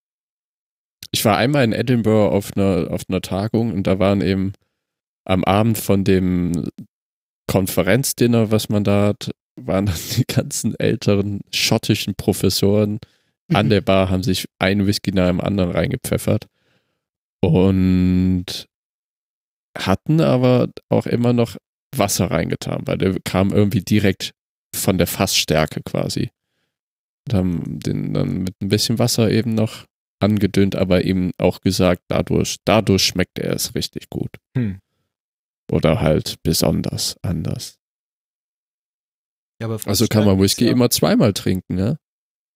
[1.11, 4.53] Ich war einmal in Edinburgh auf einer, auf einer Tagung und da waren eben
[5.25, 6.69] am Abend von dem
[7.49, 13.01] Konferenzdinner, was man da hat, waren dann die ganzen älteren schottischen Professoren
[13.53, 16.47] an der Bar, haben sich einen Whisky nach dem anderen reingepfeffert
[17.41, 18.69] und
[19.77, 21.57] hatten aber auch immer noch
[21.97, 24.33] Wasser reingetan, weil der kam irgendwie direkt
[24.75, 26.31] von der Fassstärke quasi.
[27.27, 29.87] Und haben den dann mit ein bisschen Wasser eben noch
[30.21, 34.31] angedünnt, aber eben auch gesagt, dadurch, dadurch schmeckt er es richtig gut.
[34.57, 34.81] Hm.
[35.71, 37.79] Oder halt besonders anders.
[39.61, 40.71] Ja, aber Also kann man Whisky ja.
[40.73, 41.97] immer zweimal trinken, ja?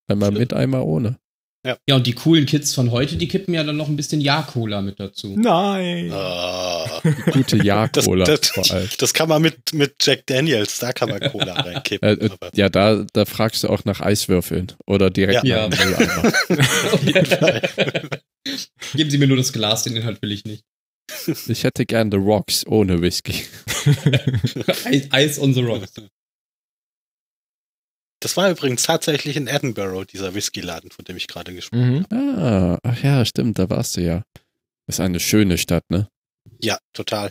[0.09, 0.39] Einmal Stimmt.
[0.41, 1.19] mit, einmal ohne.
[1.65, 4.83] Ja, und die coolen Kids von heute, die kippen ja dann noch ein bisschen Ja-Cola
[4.83, 5.37] mit dazu.
[5.39, 6.11] Nein.
[6.13, 6.85] Ah.
[7.33, 8.89] Gute Das, Ja-Cola das, vor allem.
[8.99, 12.09] das kann man mit, mit Jack Daniels, da kann man Cola reinkippen.
[12.09, 15.69] Äh, äh, ja, da, da fragst du auch nach Eiswürfeln oder direkt Ja.
[15.69, 15.79] nach
[17.39, 17.63] Fall.
[18.95, 20.65] Geben Sie mir nur das Glas, den Inhalt will ich nicht.
[21.47, 23.45] Ich hätte gern The Rocks ohne Whisky.
[25.11, 25.93] Eis, on the Rocks.
[28.21, 32.17] Das war übrigens tatsächlich in Edinburgh, dieser Whisky-Laden, von dem ich gerade gesprochen Mhm.
[32.17, 34.23] Ah, ach ja, stimmt, da warst du ja.
[34.87, 35.99] Ist eine schöne Stadt, ne?
[35.99, 36.57] habe.
[36.61, 37.31] Ja, total.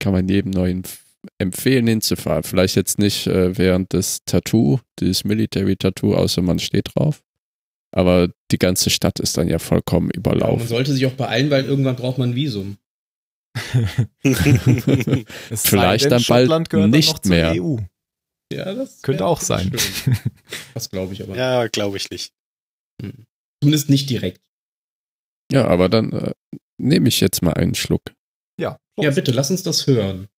[0.00, 0.82] Kann man jedem neuen
[1.38, 2.42] empfehlen hinzufahren.
[2.42, 7.22] Vielleicht jetzt nicht äh, während des Tattoo, dieses Military Tattoo, außer man steht drauf.
[7.94, 10.66] Aber die ganze Stadt ist dann ja vollkommen Aber man überlaufen.
[10.66, 12.78] sollte sich auch beeilen, weil irgendwann braucht man ein Visum.
[15.54, 17.52] Vielleicht dann bald Schottland gehört dann nicht mehr.
[17.62, 17.76] EU.
[18.52, 19.72] Ja, das Könnte auch sein.
[19.78, 20.16] schön.
[20.74, 21.36] Das glaube ich aber.
[21.36, 22.32] ja, glaube ich nicht.
[23.62, 24.40] Zumindest nicht direkt.
[25.50, 26.32] Ja, aber dann äh,
[26.78, 28.02] nehme ich jetzt mal einen Schluck.
[28.58, 30.28] Ja, Ja, bitte, lass uns das hören.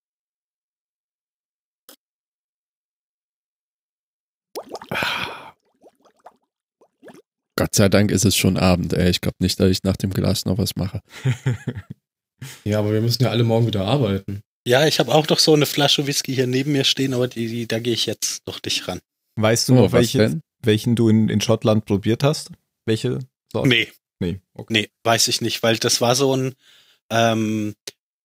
[7.56, 9.10] Gott sei Dank ist es schon Abend, ey.
[9.10, 11.00] Ich glaube nicht, dass ich nach dem Glas noch was mache.
[12.64, 14.42] Ja, aber wir müssen ja alle morgen wieder arbeiten.
[14.66, 17.46] Ja, ich habe auch noch so eine Flasche Whisky hier neben mir stehen, aber die,
[17.48, 19.00] die da gehe ich jetzt noch nicht ran.
[19.36, 22.50] Weißt du Oh, noch, welche, welchen du in, in Schottland probiert hast?
[22.84, 23.68] Welche Sorte?
[23.68, 23.90] Nee,
[24.20, 24.40] Nee.
[24.52, 24.72] Okay.
[24.74, 26.54] nee, weiß ich nicht, weil das war so ein,
[27.10, 27.74] ähm,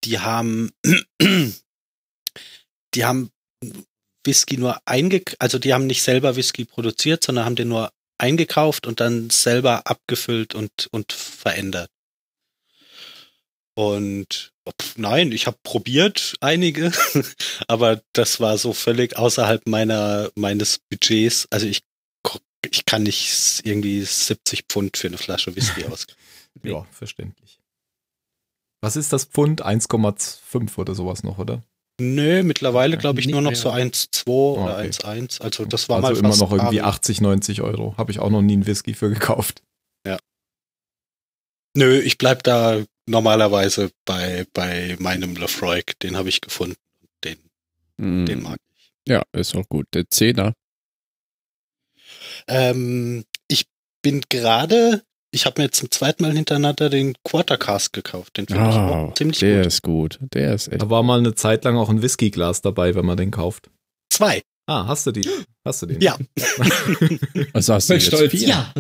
[0.03, 0.71] die haben,
[2.93, 3.30] die haben
[4.25, 8.88] Whisky nur eingekauft, also die haben nicht selber Whisky produziert, sondern haben den nur eingekauft
[8.88, 11.89] und dann selber abgefüllt und, und verändert.
[13.76, 16.91] Und pf, nein, ich habe probiert einige,
[17.67, 21.47] aber das war so völlig außerhalb meiner meines Budgets.
[21.49, 21.82] Also ich
[22.70, 26.20] ich kann nicht irgendwie 70 Pfund für eine Flasche Whisky ausgeben.
[26.63, 27.59] Ja, verständlich.
[28.82, 29.65] Was ist das Pfund?
[29.65, 31.63] 1,5 oder sowas noch, oder?
[32.00, 33.60] Nö, mittlerweile glaube ich nur noch mehr.
[33.60, 34.89] so 1,2 oder Okay.
[34.89, 35.41] 1,1.
[35.41, 36.95] Also das war also mal immer fast noch irgendwie Abend.
[36.95, 37.95] 80, 90 Euro.
[37.97, 39.62] Habe ich auch noch nie einen Whisky für gekauft.
[41.76, 45.84] Nö, ich bleib da normalerweise bei, bei meinem Lefroy.
[46.02, 46.76] Den habe ich gefunden.
[47.24, 47.38] Den,
[47.97, 48.91] Mm, den mag ich.
[49.08, 49.86] Ja, ist auch gut.
[49.93, 50.54] Der Zehner.
[52.47, 53.66] Ähm, ich
[54.02, 58.38] bin gerade, ich habe mir jetzt zum zweiten Mal hintereinander den Quartercast gekauft.
[58.38, 59.65] Den finde ich Ah, auch ziemlich der gut.
[59.67, 60.19] ist gut.
[60.34, 60.82] Der ist echt.
[60.82, 63.69] Da war mal eine Zeit lang auch ein Whiskyglas dabei, wenn man den kauft.
[64.09, 64.41] Zwei.
[64.65, 65.27] Ah, hast du die?
[65.65, 66.01] Hast du den?
[66.01, 66.17] Ja.
[67.53, 68.32] Also hast du jetzt stolz.
[68.32, 68.47] vier?
[68.47, 68.73] Ja.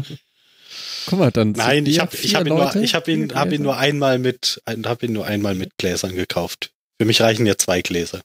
[1.07, 2.79] Guck mal, dann Nein, ich habe ich vier hab ihn, nur, Leute.
[2.83, 6.71] ich hab ihn, hab ihn nur einmal mit, hab ihn nur einmal mit Gläsern gekauft.
[7.01, 8.21] Für mich reichen ja zwei Gläser.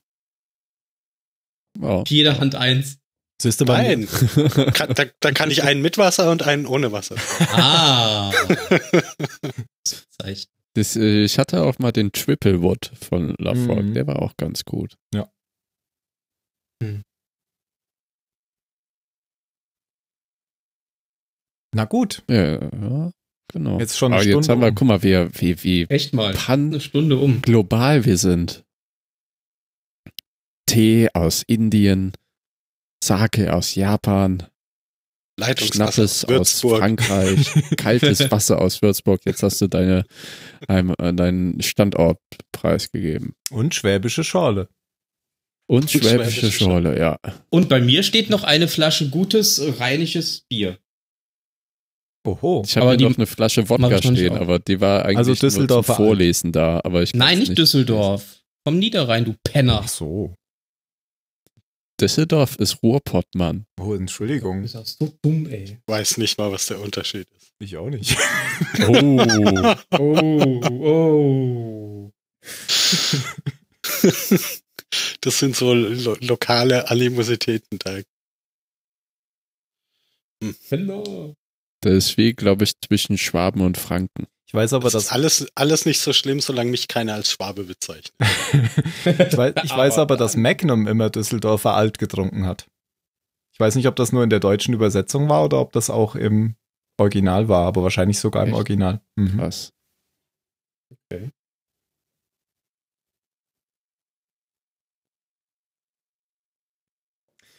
[1.78, 2.04] Wow.
[2.08, 2.98] Jeder Hand eins.
[3.43, 3.64] Siehst du?
[3.64, 4.07] Nein,
[4.74, 7.16] kann, da, da kann ich einen mit Wasser und einen ohne Wasser.
[7.53, 8.32] Ah.
[10.76, 13.85] Das, äh, ich hatte auch mal den Triple Wood von Lafroig.
[13.85, 13.95] Mhm.
[13.95, 14.97] Der war auch ganz gut.
[21.74, 23.11] Na gut, Ja, ja
[23.53, 23.78] genau.
[23.80, 24.39] jetzt schon eine Aber Stunde.
[24.39, 24.74] jetzt haben wir, um.
[24.74, 26.32] guck mal, wie, wie, wie Echt mal.
[26.35, 27.43] pan Eine Stunde um.
[27.43, 28.64] global wir sind.
[30.66, 32.12] Tee aus Indien,
[33.05, 34.42] Sake aus Japan,
[35.38, 36.61] Schnappes aus.
[36.61, 39.20] Frankreich, kaltes Wasser aus Würzburg.
[39.24, 40.05] Jetzt hast du deine,
[40.68, 40.82] äh,
[41.12, 42.18] deinen Standort
[42.52, 43.34] preisgegeben.
[43.50, 44.68] Und schwäbische Schorle.
[45.66, 47.18] Und schwäbische schwäbische Schorle, ja.
[47.50, 50.78] Und bei mir steht noch eine Flasche gutes, äh, rheinisches Bier.
[52.26, 52.62] Oho.
[52.64, 56.52] Ich habe noch eine Flasche Wodka stehen, aber die war eigentlich Also nur zum Vorlesen
[56.52, 56.80] da.
[56.82, 58.40] Aber ich Nein, nicht Düsseldorf.
[58.66, 59.82] Vom Niederrhein, du Penner.
[59.84, 60.34] Ach so.
[62.01, 63.66] Düsseldorf ist Ruhrpott, Mann.
[63.80, 64.62] Oh, Du Entschuldigung.
[64.62, 65.78] bist auch so dumm, ey.
[65.86, 67.53] Weiß nicht mal, was der Unterschied ist.
[67.61, 68.16] Ich auch nicht.
[68.88, 69.74] Oh.
[69.99, 72.12] Oh, oh.
[75.20, 78.01] Das sind so lo lokale Animositäten da.
[80.68, 81.34] Hello.
[81.80, 84.26] Das ist wie, glaube ich, zwischen Schwaben und Franken.
[84.55, 87.28] Ich weiß aber, Das dass ist alles, alles nicht so schlimm, solange mich keiner als
[87.28, 88.12] Schwabe bezeichnet.
[88.20, 92.68] ich weiß, ich weiß aber, dass Magnum immer Düsseldorfer alt getrunken hat.
[93.52, 96.14] Ich weiß nicht, ob das nur in der deutschen Übersetzung war oder ob das auch
[96.14, 96.55] im
[97.00, 98.57] Original war, aber wahrscheinlich sogar im Echt?
[98.59, 99.00] Original.
[99.16, 99.38] Mhm.
[99.38, 99.72] Was?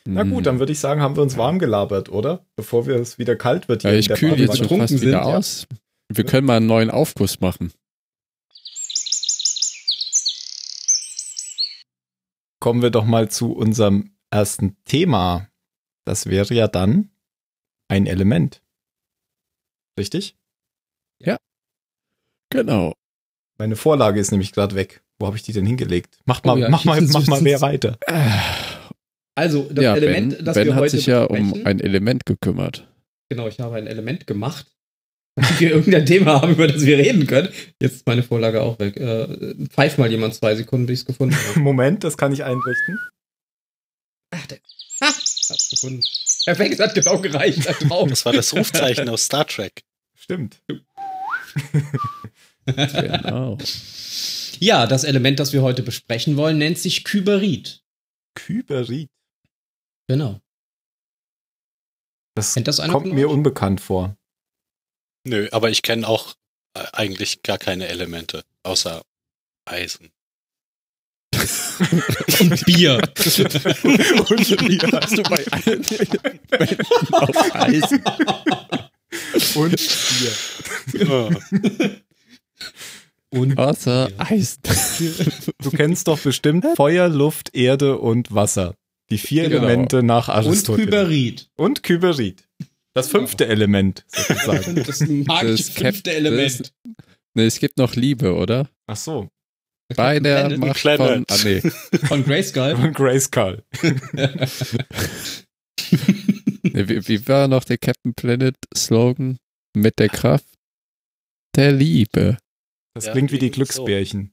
[0.08, 2.46] Na gut, dann würde ich sagen, haben wir uns warm gelabert, oder?
[2.56, 5.42] Bevor wir es wieder kalt wird Ja, in ich der kühle jetzt schon fast wieder
[5.42, 5.76] sind, ja.
[6.10, 7.74] Wir können mal einen neuen Aufguss machen.
[12.60, 15.50] Kommen wir doch mal zu unserem ersten Thema.
[16.06, 17.12] Das wäre ja dann
[17.88, 18.62] ein Element.
[20.00, 20.36] Richtig?
[22.50, 22.94] Genau.
[23.58, 25.04] Meine Vorlage ist nämlich gerade weg.
[25.20, 26.20] Wo habe ich die denn hingelegt?
[26.26, 27.98] Mach Oh mal, ja, mach mal, mach mal wer weiter.
[29.36, 32.26] Also, das ja, Element, Ben, das ben wir hat heute sich ja um ein Element
[32.26, 32.88] gekümmert.
[33.30, 34.75] Genau, ich habe ein Element gemacht.
[35.60, 37.50] Wir irgendein Thema haben, über das wir reden können.
[37.82, 38.96] Jetzt ist meine Vorlage auch weg.
[38.96, 41.60] Äh, pfeif mal jemand zwei Sekunden, bis ich es gefunden habe.
[41.60, 43.00] Moment, das kann ich einrichten.
[44.32, 44.60] Ach, der.
[45.02, 46.02] Ah, hab's gefunden.
[46.46, 47.66] Perfekt, hat genau gereicht.
[47.66, 48.08] Da drauf.
[48.08, 49.84] Das war das Rufzeichen aus Star Trek.
[50.16, 50.62] Stimmt.
[52.66, 53.58] Genau.
[54.60, 57.84] Ja, das Element, das wir heute besprechen wollen, nennt sich Kyberit.
[58.36, 59.10] Kyberit.
[60.08, 60.40] Genau.
[62.36, 64.16] Das, das kommt mir unbekannt vor.
[65.26, 66.36] Nö, aber ich kenne auch
[66.74, 69.02] äh, eigentlich gar keine Elemente, außer
[69.66, 70.12] Eisen.
[72.40, 72.98] Und Bier.
[74.30, 74.90] Und Bier.
[74.94, 75.86] Hast du bei allen
[77.12, 78.04] auf Eisen?
[79.56, 79.76] Und
[80.94, 81.08] Bier.
[81.10, 81.30] Ah,
[83.32, 84.22] Und Außer Bier.
[84.32, 84.62] Eisen.
[85.62, 88.76] Du kennst doch bestimmt Feuer, Luft, Erde und Wasser.
[89.10, 89.66] Die vier Genau.
[89.66, 90.86] Elemente nach Und Aristoteles.
[90.86, 91.50] Kyberit.
[91.58, 92.45] Und Kyberit.
[92.96, 94.76] Das fünfte Element, sozusagen.
[94.86, 96.60] Das magische Das fünfte Element.
[96.62, 96.74] das-
[97.38, 98.70] Ne, es gibt noch Liebe, oder?
[98.88, 99.28] Ach so.
[99.96, 101.26] Bei der Planet Macht von.
[101.30, 101.60] Ah, nee.
[102.08, 102.74] Von Grayskull.
[102.74, 103.62] Und Grayskull.
[106.64, 109.38] nee wie, wie war noch der Captain Planet Slogan?
[109.76, 110.48] Mit der Kraft
[111.56, 112.38] der Liebe.
[112.96, 113.84] Das Ja, klingt wie die irgendwie so.
[113.84, 114.32] Glücksbärchen.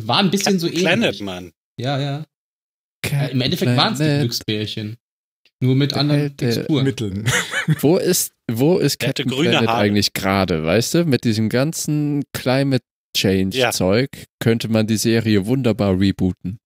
[0.00, 0.82] War ein bisschen so ähnlich.
[0.84, 1.52] Planet, Mann.
[1.78, 2.24] Ja, ja.
[3.06, 4.18] ja Im Endeffekt waren es die.
[4.20, 4.96] Glücksbärchen.
[5.62, 6.84] Nur mit Der anderen Texturen.
[6.84, 7.30] Mitteln.
[7.80, 9.78] Wo ist, wo ist Captain Planet Haare.
[9.78, 11.04] eigentlich gerade, weißt du?
[11.04, 12.84] Mit diesem ganzen Climate
[13.16, 13.70] Change Ja.
[13.70, 14.08] Zeug
[14.40, 16.58] könnte man die Serie wunderbar rebooten.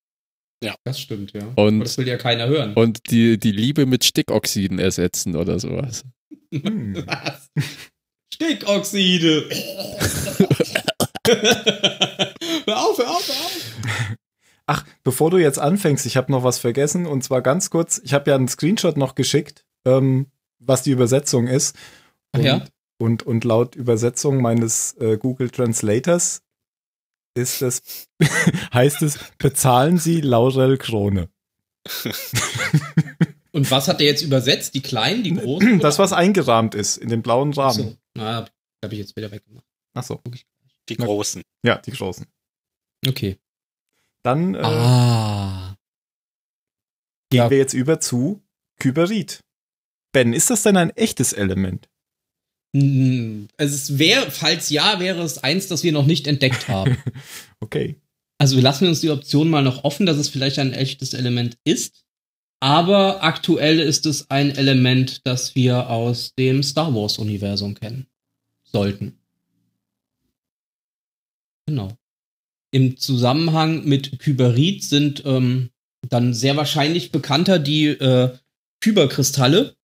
[0.84, 1.42] Das stimmt, ja.
[1.57, 2.72] Und- Aber das will ja keiner hören.
[2.74, 6.05] Und die, die Liebe mit Stickoxiden ersetzen oder sowas.
[6.53, 7.05] Hm.
[7.07, 7.51] Was?
[8.32, 9.44] Stickoxide.
[12.66, 13.72] hör auf, hör auf, hör auf.
[14.67, 18.12] Ach, bevor du jetzt anfängst, ich habe noch was vergessen und zwar ganz kurz, ich
[18.12, 20.27] habe ja einen Screenshot noch geschickt, ähm,
[20.59, 21.77] was die Übersetzung ist.
[22.33, 22.64] Und, ja?
[22.99, 26.43] Und, und laut Übersetzung meines äh, Google Translators
[27.35, 28.09] ist es,
[28.75, 31.29] heißt es, bezahlen Sie Laurel Krone.
[33.53, 34.75] Und was hat der jetzt übersetzt?
[34.75, 35.79] Die kleinen, die großen?
[35.81, 37.73] Das, was eingerahmt ist in den blauen Rahmen.
[37.73, 37.97] So.
[38.14, 38.47] Na,
[38.85, 39.64] habe ich jetzt wieder weggemacht.
[39.95, 40.21] Ach so,
[40.91, 41.43] Die großen.
[41.64, 42.27] ja, die großen.
[43.07, 43.39] Okay.
[44.27, 45.77] Dann äh, ah.
[47.31, 47.49] gehen Ja.
[47.51, 48.43] wir jetzt über zu
[48.81, 49.39] Kyberit.
[50.11, 51.89] Ben, ist das denn ein echtes Element?
[52.74, 56.99] Also es wäre, falls ja, wäre es eins, das wir noch nicht entdeckt haben.
[57.61, 58.01] Okay.
[58.39, 61.57] Also wir lassen uns die Option mal noch offen, dass es vielleicht ein echtes Element
[61.62, 62.05] ist.
[62.59, 68.09] Aber aktuell ist es ein Element, das wir aus dem Star Wars-Universum kennen
[68.64, 69.20] sollten.
[71.66, 71.97] Genau.
[72.73, 75.71] Im Zusammenhang mit Kyberit sind ähm,
[76.09, 78.37] dann sehr wahrscheinlich bekannter die äh,
[78.81, 79.77] Kyberkristalle,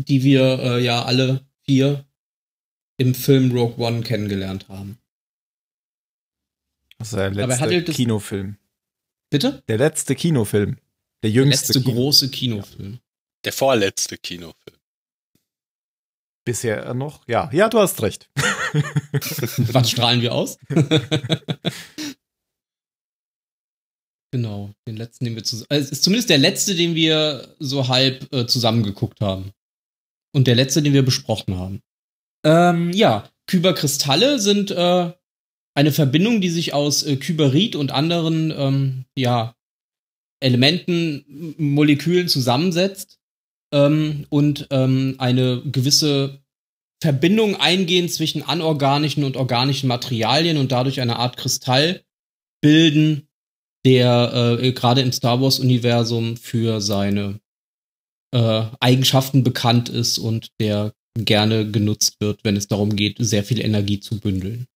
[0.00, 2.04] die wir äh, ja alle vier
[2.98, 4.98] im Film Rogue One kennengelernt haben.
[6.98, 8.56] Das ist der Dabei letzte Kinofilm.
[9.30, 9.62] Bitte?
[9.68, 10.76] Der letzte Kinofilm.
[11.22, 13.00] Der Der jüngste letzte Kino- große Kinofilm.
[13.44, 14.67] Der vorletzte Kinofilm.
[16.48, 17.28] Bisher noch.
[17.28, 18.30] Ja, ja, du hast recht.
[19.70, 20.56] Was strahlen wir aus?
[24.32, 25.66] genau, den letzten, den wir zusammen.
[25.68, 29.52] Es ist zumindest der letzte, den wir so halb äh, zusammengeguckt haben.
[30.32, 31.82] Und der letzte, den wir besprochen haben.
[32.46, 35.12] Ähm, ja, Kyberkristalle sind äh,
[35.74, 39.54] eine Verbindung, die sich aus äh, Kyberit und anderen ähm, ja,
[40.40, 43.17] Elementen, Molekülen zusammensetzt
[43.72, 46.40] ähm, und ähm, eine gewisse
[47.02, 52.04] Verbindung eingehen zwischen anorganischen und organischen Materialien und dadurch eine Art Kristall
[52.60, 53.28] bilden,
[53.86, 57.40] der äh, gerade im Star Wars-Universum für seine
[58.34, 63.60] äh, Eigenschaften bekannt ist und der gerne genutzt wird, wenn es darum geht, sehr viel
[63.60, 64.66] Energie zu bündeln.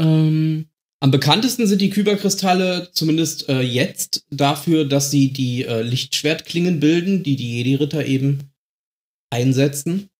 [0.00, 0.69] Ähm,
[1.00, 7.22] am bekanntesten sind die Kyberkristalle zumindest äh, jetzt dafür, dass sie die äh, Lichtschwertklingen bilden,
[7.22, 8.50] die die Jedi-Ritter eben
[9.30, 10.10] einsetzen.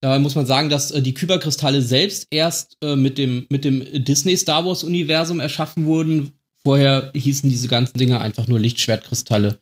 [0.00, 3.84] Da muss man sagen, dass äh, die Kyberkristalle selbst erst äh, mit dem, mit dem
[4.04, 6.32] Disney Star Wars Universum erschaffen wurden.
[6.64, 9.58] Vorher hießen diese ganzen Dinge einfach nur Lichtschwertkristalle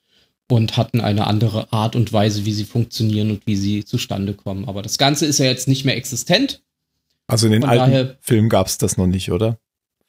[0.48, 4.68] und hatten eine andere Art und Weise, wie sie funktionieren und wie sie zustande kommen.
[4.68, 6.62] Aber das Ganze ist ja jetzt nicht mehr existent.
[7.26, 9.58] Also in den Von alten Filmen gab es das noch nicht, oder?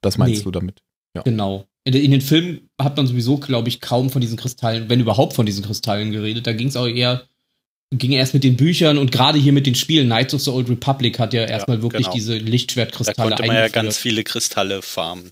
[0.02, 0.44] Das meinst Nee.
[0.44, 0.82] du damit?
[1.16, 1.22] Ja.
[1.24, 1.66] Genau.
[1.84, 5.34] In, in den Filmen hat man sowieso, glaube ich, kaum von diesen Kristallen, wenn überhaupt
[5.34, 6.46] von diesen Kristallen geredet.
[6.48, 7.24] Da ging es auch eher,
[7.92, 10.08] ging erst mit den Büchern und gerade hier mit den Spielen.
[10.08, 12.14] Knights of the Old Republic hat ja erstmal wirklich genau.
[12.14, 15.32] diese Da Lichtschwertkristalle konnte man ja ganz viele Kristalle farmen.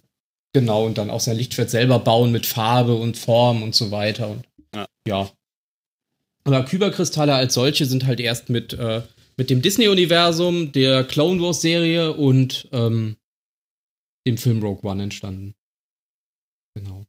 [0.54, 4.30] Genau, und dann auch sein Lichtschwert selber bauen mit Farbe und Form und so weiter.
[4.30, 4.46] Und
[4.76, 4.88] Ja.
[5.08, 5.30] ja.
[6.44, 9.04] Aber Kyberkristalle als solche sind halt erst mit, äh,
[9.38, 13.16] mit dem Disney-Universum, der Clone Wars-Serie und ähm,
[14.30, 15.56] dem Film Rogue One entstanden.
[16.76, 17.06] Genau.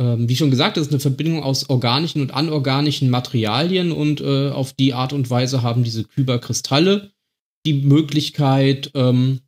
[0.00, 4.50] Ähm, wie schon gesagt, das ist eine Verbindung aus organischen und anorganischen Materialien und äh,
[4.50, 7.12] auf die Art und Weise haben diese Kyberkristalle
[7.66, 9.40] die Möglichkeit, ähm,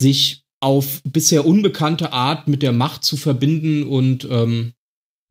[0.00, 4.74] sich auf bisher unbekannte Art mit der Macht zu verbinden und ähm,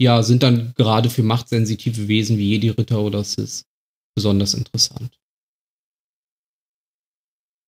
[0.01, 3.65] ja, sind dann gerade für machtsensitive Wesen wie Jedi-Ritter oder Sith
[4.15, 5.19] besonders interessant.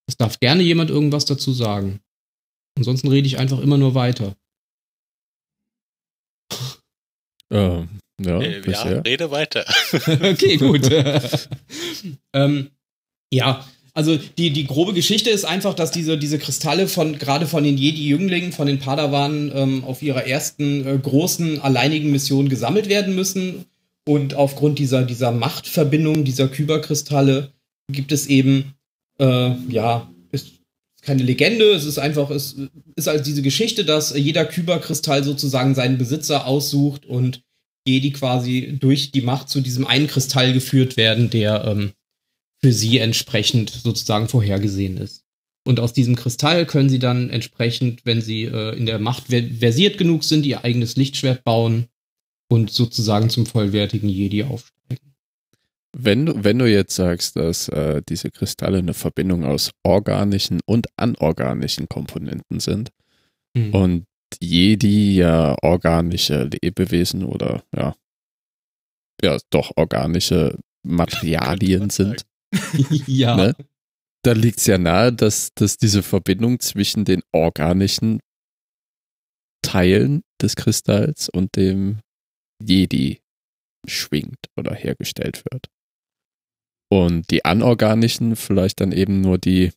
[0.07, 2.01] Es darf gerne jemand irgendwas dazu sagen.
[2.77, 4.35] Ansonsten rede ich einfach immer nur weiter.
[7.53, 7.89] Ähm,
[8.25, 9.65] ja, Äh, ja, rede weiter.
[10.07, 10.89] okay, gut.
[12.33, 12.69] ähm,
[13.29, 17.63] ja, also die, die grobe Geschichte ist einfach, dass diese, diese Kristalle von gerade von
[17.63, 23.15] den Jedi-Jünglingen, von den Padawanen ähm, auf ihrer ersten äh, großen alleinigen Mission gesammelt werden
[23.15, 23.65] müssen.
[24.07, 27.51] Und aufgrund dieser, dieser Machtverbindung dieser Kyberkristalle
[27.91, 28.73] gibt es eben,
[29.19, 30.10] äh, ja,
[31.01, 32.55] keine Legende, es ist einfach, es
[32.95, 37.41] ist also diese Geschichte, dass jeder Kyberkristall sozusagen seinen Besitzer aussucht und
[37.87, 41.93] Jedi quasi durch die Macht zu diesem einen Kristall geführt werden, der ähm,
[42.61, 45.25] für sie entsprechend sozusagen vorhergesehen ist.
[45.65, 49.43] Und aus diesem Kristall können sie dann entsprechend, wenn sie äh, in der Macht ver
[49.43, 51.87] versiert genug sind, ihr eigenes Lichtschwert bauen
[52.49, 55.10] und sozusagen zum vollwertigen Jedi aufsteigen.
[55.93, 60.87] Wenn du, wenn du jetzt sagst, dass äh, diese Kristalle eine Verbindung aus organischen und
[60.97, 62.91] anorganischen Komponenten sind
[63.53, 63.73] Mhm.
[63.75, 64.05] und
[64.39, 67.95] Jedi ja organische Lebewesen oder ja
[69.21, 72.25] ja doch organische Materialien sind,
[73.07, 73.35] ja.
[73.35, 73.55] Ne?
[74.23, 78.19] da liegt es ja nahe, dass, dass diese Verbindung zwischen den organischen
[79.61, 81.99] Teilen des Kristalls und dem
[82.63, 83.19] Jedi
[83.87, 85.67] schwingt oder hergestellt wird.
[86.91, 89.71] Und die anorganischen vielleicht dann eben nur die,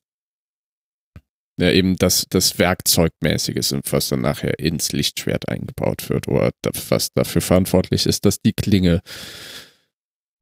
[1.60, 6.50] ja eben das, das Werkzeugmäßige sind, was dann nachher ins Lichtschwert eingebaut wird oder
[6.88, 9.00] was dafür verantwortlich ist, dass die Klinge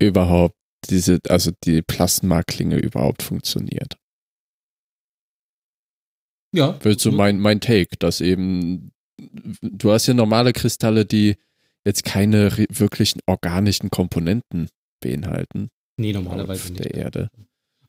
[0.01, 0.57] überhaupt
[0.89, 3.99] diese, also die Plasmaklinge überhaupt funktioniert.
[6.55, 6.83] Ja.
[6.83, 8.93] Wird so mein, mein Take, dass eben,
[9.61, 11.37] du hast ja normale Kristalle, die
[11.85, 14.71] jetzt keine wirklichen organischen Komponenten
[15.01, 16.85] beinhalten Nee, normalerweise auf nicht.
[16.85, 17.29] der Erde.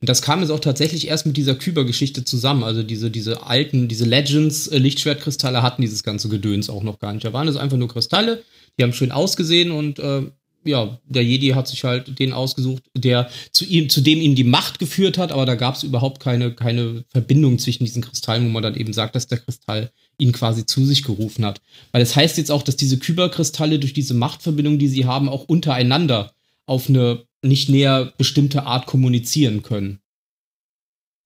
[0.00, 2.62] Und das kam jetzt auch tatsächlich erst mit dieser Kyber-Geschichte zusammen.
[2.62, 7.24] Also diese, diese alten, diese Legends-Lichtschwertkristalle hatten dieses ganze Gedöns auch noch gar nicht.
[7.24, 8.42] Da waren es einfach nur Kristalle,
[8.78, 10.22] die haben schön ausgesehen und äh,
[10.64, 14.44] ja, der Jedi hat sich halt den ausgesucht, der zu ihm, zu dem ihm die
[14.44, 18.48] Macht geführt hat, aber da gab es überhaupt keine, keine Verbindung zwischen diesen Kristallen, wo
[18.48, 21.60] man dann eben sagt, dass der Kristall ihn quasi zu sich gerufen hat.
[21.92, 25.28] Weil es das heißt jetzt auch, dass diese Kyberkristalle durch diese Machtverbindung, die sie haben,
[25.28, 26.32] auch untereinander
[26.66, 30.00] auf eine nicht näher bestimmte Art kommunizieren können.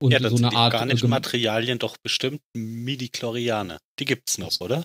[0.00, 0.74] Und ja, so sind eine die Art.
[0.74, 3.78] organischen äh, Materialien doch bestimmt Midi-Chlorianer.
[3.98, 4.84] Die gibt's noch, oder?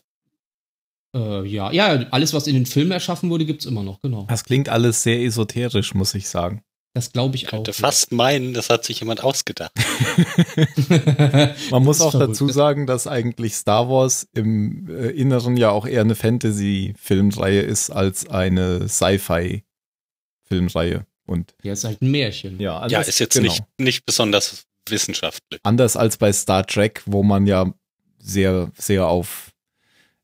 [1.15, 4.25] äh, ja, ja, alles, was in den Filmen erschaffen wurde, gibt's immer noch, genau.
[4.29, 6.63] Das klingt alles sehr esoterisch, muss ich sagen.
[6.95, 7.51] Das glaube ich auch.
[7.51, 9.71] Könnte fast meinen, das hat sich jemand ausgedacht.
[11.71, 12.33] Man muss auch verrückt.
[12.33, 17.89] dazu sagen, dass eigentlich Star Wars im äh, Inneren ja auch eher eine Fantasy-Filmreihe ist
[17.89, 21.07] als eine Sci-Fi-Filmreihe.
[21.25, 22.59] Und Ja, ist halt ein Märchen.
[22.59, 23.49] ja, ja, anders- ist jetzt genau.
[23.51, 25.59] nicht, nicht besonders wissenschaftlich.
[25.63, 27.73] Anders als bei Star Trek, wo man ja
[28.19, 29.51] sehr, sehr auf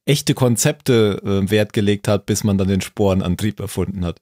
[0.05, 4.19] echte Konzepte äh, Wert gelegt hat, bis man dann den Sporenantrieb erfunden hat.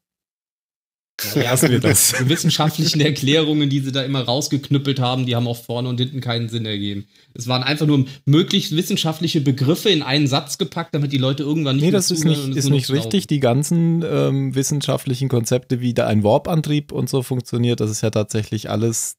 [1.35, 2.13] Ja, Lassen wir das.
[2.19, 6.21] Die wissenschaftlichen Erklärungen, die sie da immer rausgeknüppelt haben, die haben auch vorne und hinten
[6.21, 7.07] keinen Sinn ergeben.
[7.33, 11.77] Es waren einfach nur möglichst wissenschaftliche Begriffe in einen Satz gepackt, damit die Leute irgendwann
[11.77, 13.25] nicht Nee, mehr das ist nicht, ist nicht richtig.
[13.25, 18.11] Die ganzen ähm, wissenschaftlichen Konzepte, wie da ein Warp-Antrieb und so funktioniert, das ist ja
[18.11, 19.15] tatsächlich alles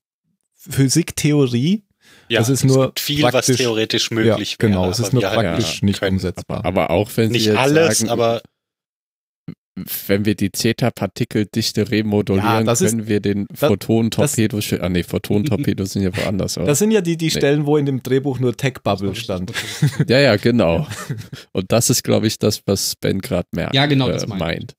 [0.57, 1.85] Physiktheorie.
[2.29, 4.91] Ja, Das ist es nur gibt viel, praktisch- was theoretisch möglich ja, genau, wäre.
[4.93, 6.65] es ist nur praktisch nicht können- umsetzbar.
[6.65, 8.41] Aber auch wenn sie Nicht jetzt alles, sagen, aber
[10.07, 16.03] wenn wir die Zeta-Partikeldichte Ja, remodulieren, ist- können wir den Photon-Torpedo, ah nee, Photon-Torpedos sind
[16.03, 16.57] ja woanders.
[16.59, 16.67] Oder?
[16.69, 17.31] Das sind ja die, die Nee.
[17.31, 19.53] Stellen, wo in dem Drehbuch nur Tech Bubble Das stand.
[20.09, 20.87] ja, ja, genau.
[21.53, 24.35] Und das ist, glaube ich, das, was Ben gerade merkt, Ja, genau, äh, das meinte
[24.45, 24.49] ich.
[24.59, 24.75] meint.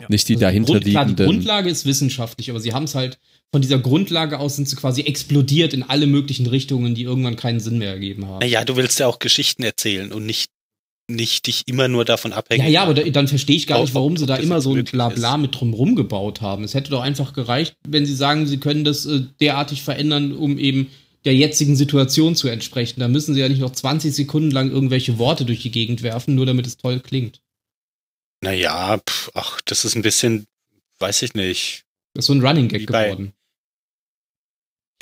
[0.00, 0.06] Ja.
[0.08, 0.60] Nicht die Also klar, die
[0.92, 1.26] dahinterliegenden.
[1.26, 3.18] Grundlage ist wissenschaftlich, aber sie haben es halt
[3.52, 7.60] von dieser Grundlage aus sind sie quasi explodiert in alle möglichen Richtungen, die irgendwann keinen
[7.60, 8.40] Sinn mehr ergeben haben.
[8.40, 10.50] naja, du willst ja auch Geschichten erzählen und nicht,
[11.08, 12.64] nicht dich immer nur davon abhängen.
[12.64, 14.84] Ja, ja, aber da, dann verstehe ich gar nicht, warum sie da immer so ein
[14.84, 15.40] Blabla ist.
[15.40, 16.64] mit drumrum gebaut haben.
[16.64, 20.58] Es hätte doch einfach gereicht, wenn sie sagen, sie können das äh, derartig verändern, um
[20.58, 20.90] eben
[21.26, 23.00] der jetzigen Situation zu entsprechen.
[23.00, 26.34] Da müssen sie ja nicht noch 20 Sekunden lang irgendwelche Worte durch die Gegend werfen,
[26.34, 27.40] nur damit es toll klingt.
[28.42, 30.46] Naja, pf, ach, das ist ein bisschen,
[30.98, 31.84] weiß ich nicht.
[32.14, 33.32] Das ist so ein Running Gag bei- geworden.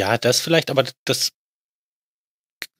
[0.00, 1.30] Ja, das vielleicht, aber das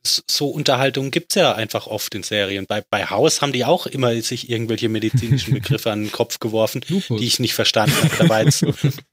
[0.05, 2.67] so Unterhaltung gibt's ja einfach oft in Serien.
[2.67, 6.83] Bei, bei House haben die auch immer sich irgendwelche medizinischen Begriffe an den Kopf geworfen,
[6.89, 7.21] Lupus.
[7.21, 8.45] die ich nicht verstanden habe.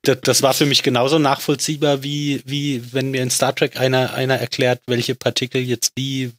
[0.02, 4.14] Das, das war für mich genauso nachvollziehbar, wie, wie wenn mir in Star Trek einer,
[4.14, 6.32] einer erklärt, welche Partikel jetzt wie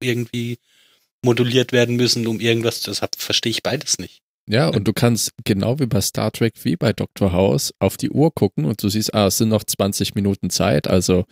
[0.00, 0.58] irgendwie
[1.22, 2.80] moduliert werden müssen, um irgendwas.
[2.82, 4.20] Deshalb verstehe ich beides nicht.
[4.46, 7.32] Ja, und du kannst genau wie bei Star Trek wie bei Dr.
[7.32, 10.86] House auf die Uhr gucken und du siehst, ah, es sind noch 20 Minuten Zeit,
[10.86, 11.24] also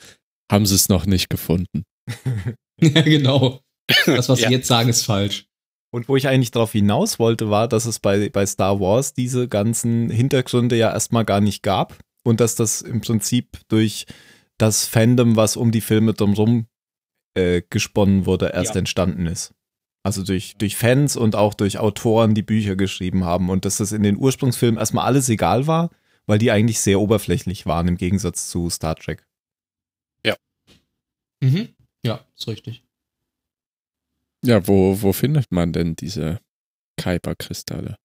[0.51, 1.85] haben sie es noch nicht gefunden.
[2.81, 3.61] ja, genau.
[4.07, 4.49] Das, was Ja.
[4.49, 5.47] sie jetzt sagen, ist falsch.
[5.95, 9.47] Und wo ich eigentlich darauf hinaus wollte, war, dass es bei, bei Star Wars diese
[9.49, 14.07] ganzen Hintergründe ja erstmal gar nicht gab und dass das im Prinzip durch
[14.59, 16.67] das Fandom, was um die Filme drumherum
[17.35, 18.79] äh, gesponnen wurde, erst Ja.
[18.79, 19.53] entstanden ist.
[20.05, 23.93] Also durch, durch Fans und auch durch Autoren, die Bücher geschrieben haben und dass das
[23.93, 25.91] in den Ursprungsfilmen erstmal alles egal war,
[26.27, 29.27] weil die eigentlich sehr oberflächlich waren im Gegensatz zu Star Trek.
[31.43, 31.75] Mhm.
[32.05, 32.83] Ja, ist richtig.
[34.45, 36.41] Ja, wo, wo findet man denn diese
[37.01, 37.97] Kuiper-Kristalle?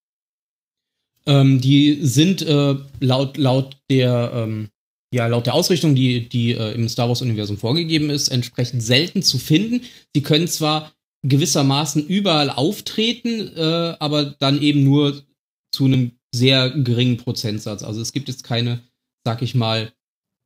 [1.26, 4.70] Ähm, die sind äh, laut, laut der ähm,
[5.14, 9.38] ja, laut der Ausrichtung, die, die äh, im Star Wars-Universum vorgegeben ist, entsprechend selten zu
[9.38, 9.82] finden.
[10.14, 10.92] Sie können zwar
[11.24, 15.24] gewissermaßen überall auftreten, äh, aber dann eben nur
[15.72, 17.84] zu einem sehr geringen Prozentsatz.
[17.84, 18.82] Also es gibt jetzt keine,
[19.24, 19.92] sag ich mal,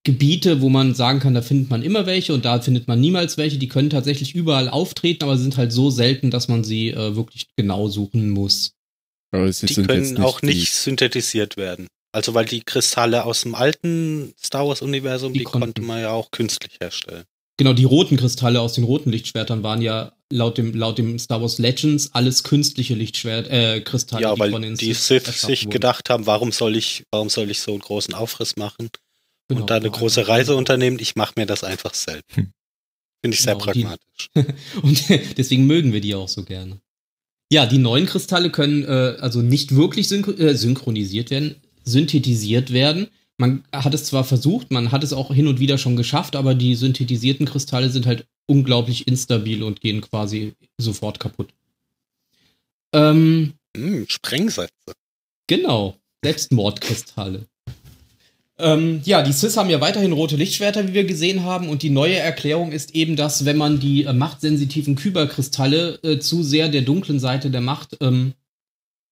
[0.04, 3.38] Gebiete, wo man sagen kann, da findet man immer welche und da findet man niemals
[3.38, 3.58] welche.
[3.60, 7.16] Die können tatsächlich überall auftreten, aber sie sind halt so selten, dass man sie äh,
[7.16, 8.72] wirklich genau suchen muss.
[9.32, 11.88] Aber sie Die sind können jetzt auch die- nicht synthetisiert werden.
[12.14, 15.66] Also weil die Kristalle aus dem alten Star Wars Universum, Die die, konnten.
[15.68, 17.24] konnte man ja auch künstlich herstellen.
[17.58, 21.42] Genau, die roten Kristalle aus den roten Lichtschwertern waren ja laut dem, laut dem Star
[21.42, 25.70] Wars Legends alles künstliche Lichtschwert, äh, Kristalle, ja, weil von den die Sith sich wurden.
[25.72, 28.90] gedacht haben, warum soll ich, warum soll ich so einen großen Aufriss machen
[29.52, 30.98] Genau, und da eine war große Reise unternehmen?
[31.00, 32.36] Ich mache mir das einfach selbst.
[32.36, 32.52] Hm.
[33.22, 34.30] Finde ich sehr Genau, pragmatisch.
[34.82, 36.82] Und deswegen mögen wir die auch so gerne.
[37.52, 43.10] Ja, die neuen Kristalle können äh, also nicht wirklich synchro äh, synchronisiert werden, synthetisiert werden.
[43.38, 46.56] Man hat es zwar versucht, man hat es auch hin und wieder schon geschafft, aber
[46.56, 51.50] die synthetisierten Kristalle sind halt unglaublich instabil und gehen quasi sofort kaputt.
[52.94, 54.94] Ähm, Hm, Sprengsätze.
[55.48, 57.48] Genau, Selbstmordkristalle.
[58.62, 61.90] Ähm, ja, die Sis haben ja weiterhin rote Lichtschwerter, wie wir gesehen haben, und die
[61.90, 66.82] neue Erklärung ist eben, dass wenn man die äh, machtsensitiven Kyberkristalle äh, zu sehr der
[66.82, 68.34] dunklen Seite der Macht ähm,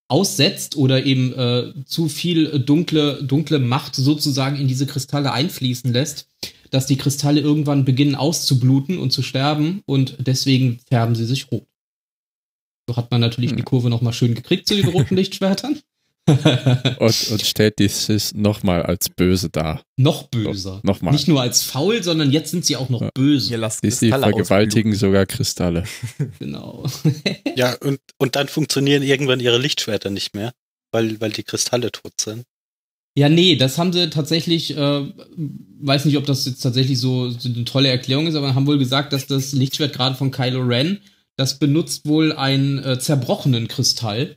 [0.08, 5.92] aussetzt oder eben äh, zu viel äh, dunkle, dunkle Macht sozusagen in diese Kristalle einfließen
[5.92, 6.26] lässt,
[6.70, 11.66] dass die Kristalle irgendwann beginnen auszubluten und zu sterben und deswegen färben sie sich rot.
[12.88, 13.56] So hat man natürlich Hm.
[13.56, 15.78] die Kurve nochmal schön gekriegt zu den roten Lichtschwertern.
[16.98, 19.82] Und, und stellt die Sis nochmal als böse dar.
[19.96, 20.80] noch böser.
[20.82, 21.12] Nochmal.
[21.12, 23.10] Nicht nur als faul, sondern jetzt sind sie auch noch Ja.
[23.14, 23.50] böse.
[23.52, 25.84] Ihr lasst Die, vergewaltigen sogar Kristalle.
[26.38, 26.84] Genau.
[27.56, 30.52] Ja, und, und dann funktionieren irgendwann ihre Lichtschwerter nicht mehr,
[30.92, 32.44] weil, weil die Kristalle tot sind.
[33.16, 35.12] Ja, nee, das haben sie tatsächlich, äh,
[35.80, 38.78] weiß nicht, ob das jetzt tatsächlich so, so eine tolle Erklärung ist, aber haben wohl
[38.78, 41.00] gesagt, dass das Lichtschwert gerade von Kylo Ren,
[41.36, 44.36] das benutzt wohl einen äh, zerbrochenen Kristall.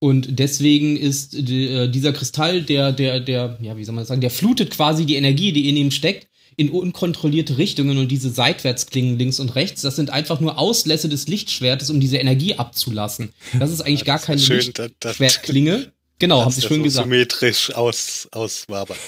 [0.00, 4.08] Und deswegen ist die, äh, dieser Kristall, der, der, der, ja, wie soll man das
[4.08, 6.26] sagen, der flutet quasi die Energie, die in ihm steckt,
[6.56, 11.28] in unkontrollierte Richtungen und diese Seitwärtsklingen links und rechts, das sind einfach nur Auslässe des
[11.28, 13.32] Lichtschwertes, um diese Energie abzulassen.
[13.58, 15.92] Das ist eigentlich gar Das ist keine schön, Lichtschwertklinge.
[16.18, 17.04] Genau, haben sie der schön so gesagt.
[17.04, 18.98] Symmetrisch aus, auswabert.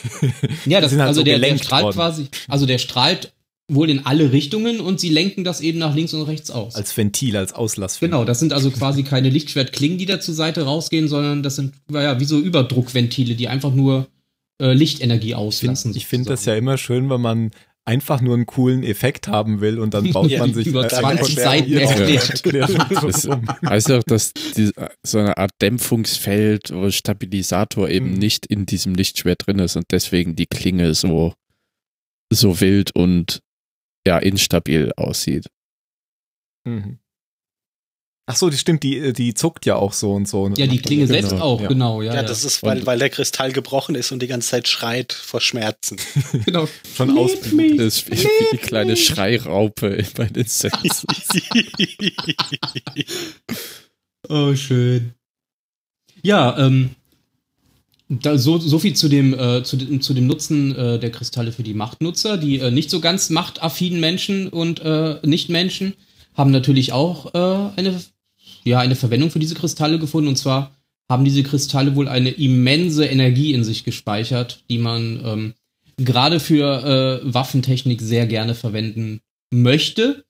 [0.66, 1.94] Ja, das, sind halt also so der, der strahlt worden.
[1.94, 3.32] quasi, also der strahlt
[3.74, 6.74] wohl in alle Richtungen und sie lenken das eben nach links und rechts aus.
[6.74, 8.00] Als Ventil, als Auslass.
[8.00, 11.74] genau, das sind also quasi keine Lichtschwertklingen, die da zur Seite rausgehen, sondern das sind
[11.90, 14.08] ja wie so Überdruckventile, die einfach nur
[14.60, 15.82] äh, Lichtenergie Ich auslassen.
[15.92, 17.50] finde ich find das ja immer schön, wenn man
[17.84, 20.88] einfach nur einen coolen Effekt haben will und dann baut Ja, man sich über äh,
[20.88, 23.44] 20 erklärt- Seiten erklärt- Das rum.
[23.66, 24.70] heißt auch, dass die,
[25.04, 28.18] so eine Art Dämpfungsfeld oder Stabilisator eben Mhm.
[28.18, 31.32] nicht in diesem Lichtschwert drin ist und deswegen die Klinge so,
[32.32, 33.40] so wild und
[34.06, 35.48] ja, instabil aussieht.
[36.64, 36.98] Mhm.
[38.26, 40.48] Ach so, die stimmt, die, die zuckt ja auch so und so.
[40.56, 41.66] Ja, die Klinge Genau, selbst auch, ja.
[41.66, 42.14] genau, ja.
[42.14, 45.40] Ja, das ist, weil, weil der Kristall gebrochen ist und die ganze Zeit schreit vor
[45.40, 45.98] Schmerzen.
[46.44, 46.68] genau.
[46.94, 47.32] Schon Lead aus.
[47.40, 51.04] Das ist wie, wie die kleine Schreiraupe bei den Sets.
[54.28, 55.14] Oh, schön.
[56.22, 56.94] Ja, ähm,
[58.20, 61.52] da, so, so viel zu dem, äh, zu, dem, zu dem Nutzen äh, der Kristalle
[61.52, 62.36] für die Machtnutzer.
[62.36, 65.94] Die äh, nicht so ganz machtaffinen Menschen und äh, Nichtmenschen
[66.34, 68.00] haben natürlich auch äh, eine,
[68.64, 70.28] ja, eine Verwendung für diese Kristalle gefunden.
[70.28, 70.76] Und zwar
[71.08, 75.54] haben diese Kristalle wohl eine immense Energie in sich gespeichert, die man ähm,
[75.96, 80.24] gerade für äh, Waffentechnik sehr gerne verwenden möchte.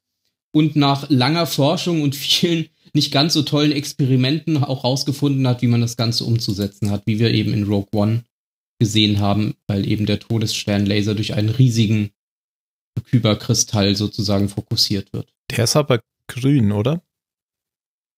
[0.55, 5.67] Und nach langer Forschung und vielen nicht ganz so tollen Experimenten auch rausgefunden hat, wie
[5.67, 8.25] man das Ganze umzusetzen hat, wie wir eben in Rogue One
[8.79, 12.11] gesehen haben, weil eben der Todessternlaser durch einen riesigen
[13.05, 15.33] Kyberkristall sozusagen fokussiert wird.
[15.51, 17.03] Der ist aber grün, oder?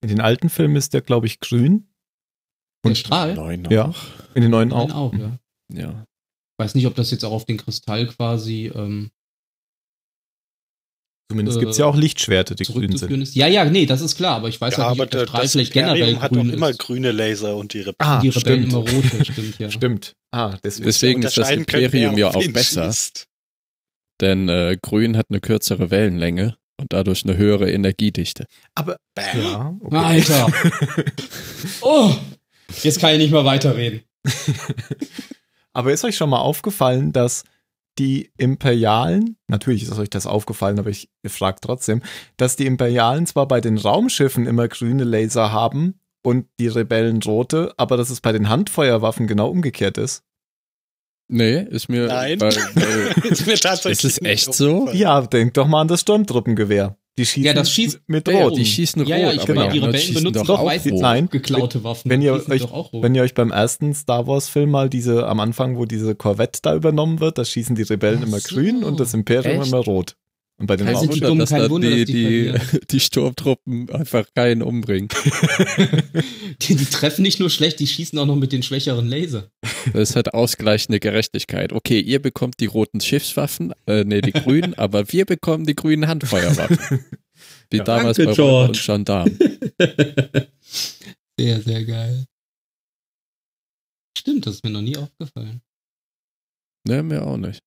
[0.02, 1.88] In den alten Filmen ist der, glaube ich, grün.
[2.84, 3.34] Der Und- Strahl?
[3.34, 3.94] Neun Ja.
[4.34, 4.94] In den neuen Nein, auch.
[4.94, 5.38] auch, ja.
[5.72, 6.06] Ja.
[6.58, 9.10] Weiß nicht, ob das jetzt auch auf den Kristall quasi ähm,
[11.30, 13.22] Zumindest Äh, gibt es ja auch Lichtschwerte, die grün sind.
[13.22, 13.34] ist.
[13.34, 15.26] Ja, ja, nee, das ist klar, aber ich weiß ja, halt nicht, ob der der,
[15.26, 16.78] Strahl das vielleicht generell Imperium hat grün auch immer ist.
[16.78, 17.96] grüne Laser und die Rebellen.
[17.98, 18.72] Ah, die Rebellen stimmt.
[18.72, 19.70] immer rote, stimmt, ja.
[19.70, 20.12] Stimmt.
[20.32, 20.84] Ah, deswegen.
[20.86, 23.26] Deswegen ist das Imperium ja auch besser, schießt.
[24.20, 28.46] denn äh, Grün hat eine kürzere Wellenlänge und dadurch eine höhere Energiedichte.
[28.74, 29.40] Aber, Bam.
[29.42, 29.96] ja, okay.
[29.96, 30.52] Alter.
[31.80, 32.14] Oh,
[32.82, 34.02] jetzt kann ich nicht mehr weiterreden.
[35.72, 37.44] Aber ist euch schon mal aufgefallen, dass
[37.98, 42.02] die Imperialen, natürlich ist euch das aufgefallen, aber ich frage trotzdem,
[42.36, 47.74] dass die Imperialen zwar bei den Raumschiffen immer grüne Laser haben und die Rebellen rote,
[47.76, 50.24] aber dass es bei den Handfeuerwaffen genau umgekehrt ist?
[51.28, 52.06] Nee, ist mir.
[52.06, 52.40] Nein.
[52.40, 54.90] Weil, weil, ist mir tatsächlich Ist es echt so?
[54.92, 56.96] Ja, denkt doch mal an das Sturmtruppengewehr.
[57.16, 58.56] Die schießen Ja, das schießt- mit ja, Rot.
[58.56, 60.72] die schießen rot, Ja, ja, ich aber meine, die Rebellen schießen benutzen doch doch auch
[60.86, 61.00] rot.
[61.00, 61.28] Nein.
[61.30, 62.10] geklaute Waffen.
[62.10, 63.02] Wenn Die ihr euch- doch auch rot.
[63.04, 66.58] Wenn ihr euch beim ersten Star Wars Film mal diese am Anfang, wo diese Corvette
[66.62, 68.54] da übernommen wird, da schießen die Rebellen Ach immer so.
[68.56, 69.68] grün und das Imperium Echt?
[69.68, 70.16] immer rot.
[70.56, 71.14] Und bei den Kein Raum Sinn.
[71.14, 71.96] Wunder, dumm, dass kein da Wunder, die,
[72.52, 75.08] dass die die, die Sturmtruppen einfach keinen umbringen.
[76.62, 79.50] Die, die treffen nicht nur schlecht, die schießen auch noch mit den schwächeren Laser.
[79.92, 81.72] Das hat ausgleichende Gerechtigkeit.
[81.72, 86.06] Okay, ihr bekommt die roten Schiffswaffen, äh, nee, die grünen, aber wir bekommen die grünen
[86.06, 87.04] Handfeuerwaffen.
[87.70, 87.84] Wie Ja.
[87.84, 88.68] damals Danke, bei George.
[88.68, 89.38] und Gendarmen.
[91.38, 92.24] sehr, sehr geil.
[94.16, 95.60] Stimmt, das ist mir noch nie aufgefallen.
[96.86, 97.60] Ne, mir auch nicht.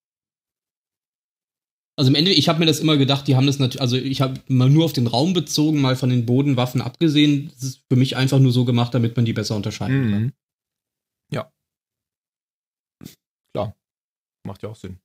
[1.99, 4.21] Also im Ende, ich habe mir das immer gedacht, die haben das natürlich, also ich
[4.21, 7.49] habe mal nur auf den Raum bezogen, mal von den Bodenwaffen abgesehen.
[7.55, 10.21] Das ist für mich einfach nur so gemacht, damit man die besser unterscheiden kann.
[10.21, 10.33] Mhm.
[11.33, 11.51] Ja.
[13.51, 13.75] Klar.
[14.45, 14.99] Macht ja auch Sinn.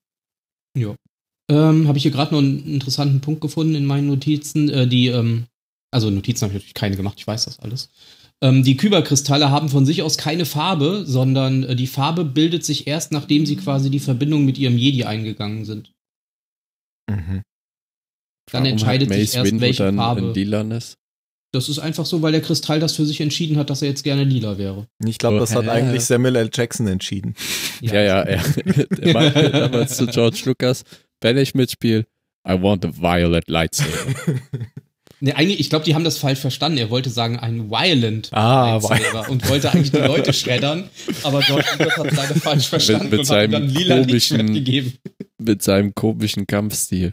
[1.50, 4.68] Ähm, habe ich hier gerade noch einen interessanten Punkt gefunden in meinen Notizen.
[4.68, 5.46] Äh, die, ähm,
[5.90, 7.90] also Notizen habe ich natürlich keine gemacht, ich weiß das alles.
[8.42, 12.86] Ähm, die Kyberkristalle haben von sich aus keine Farbe, sondern äh, die Farbe bildet sich
[12.86, 15.91] erst, nachdem sie quasi die Verbindung mit ihrem Jedi eingegangen sind.
[17.10, 17.42] Mhm.
[18.50, 20.32] Dann Warum entscheidet hat sich Mace erst, Windu welche dann Farbe.
[20.32, 20.94] lilanes?
[21.54, 24.04] Das ist einfach so, weil der Kristall das für sich entschieden hat, dass er jetzt
[24.04, 24.86] gerne lila wäre.
[25.04, 26.50] Ich glaube, das hat eigentlich Samuel L.
[26.52, 27.34] Jackson entschieden.
[27.80, 28.42] Ja, ja, er,
[29.00, 30.82] er meinte damals zu George Lucas,
[31.20, 32.06] wenn ich mitspiele,
[32.48, 34.14] I want a violet lightsaber.
[35.24, 36.78] Nee, eigentlich, ich glaube, die haben das falsch verstanden.
[36.78, 40.90] Er wollte sagen, ein Violent Ah, Lightsaber und wollte eigentlich die Leute schreddern,
[41.22, 44.94] aber George Lucas hat leider falsch verstanden mit und hat ihm dann lila komischen- gegeben.
[45.38, 47.12] Mit seinem komischen Kampfstil.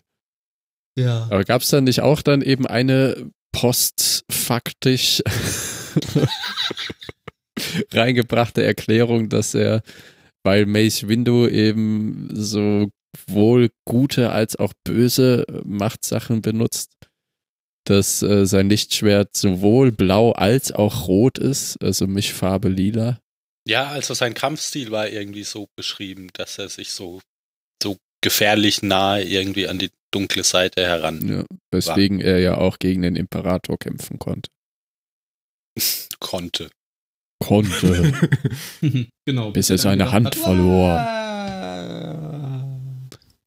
[0.97, 1.27] Ja.
[1.29, 5.21] Aber gab es dann nicht auch dann eben eine postfaktisch
[7.91, 9.81] reingebrachte Erklärung, dass er,
[10.43, 16.91] weil Mace Windu eben sowohl gute als auch böse Machtsachen benutzt,
[17.85, 23.19] dass äh, sein Lichtschwert sowohl blau als auch rot ist, also Mischfarbe lila.
[23.67, 27.21] Ja, also sein Kampfstil war irgendwie so beschrieben, dass er sich so,
[27.81, 33.03] so gefährlich nahe irgendwie an die dunkle Seite heran Ja, weswegen er ja auch gegen
[33.03, 34.49] den Imperator kämpfen konnte.
[36.19, 36.69] konnte.
[37.41, 38.13] Konnte.
[39.25, 39.51] genau.
[39.51, 41.19] Bis er seine Hand hat, verlor.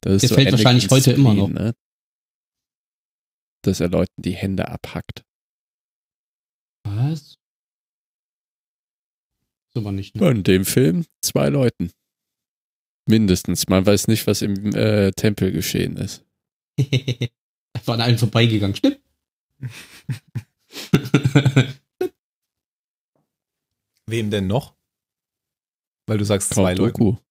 [0.01, 1.61] Das ist Der so fällt wahrscheinlich Anakin's heute immer Spleen, noch.
[1.61, 1.73] Ne?
[3.63, 5.23] Dass er Leuten die Hände abhackt.
[6.83, 7.37] Was?
[9.69, 10.29] Ist aber nicht, ne?
[10.29, 11.91] In dem Film zwei Leuten.
[13.07, 13.67] Mindestens.
[13.67, 16.25] Man weiß nicht, was im äh, Tempel geschehen ist.
[17.87, 18.75] An allen vorbeigegangen.
[18.75, 19.01] Schnipp.
[24.07, 24.75] Wem denn noch?
[26.07, 27.21] Weil du sagst zwei Count Leute.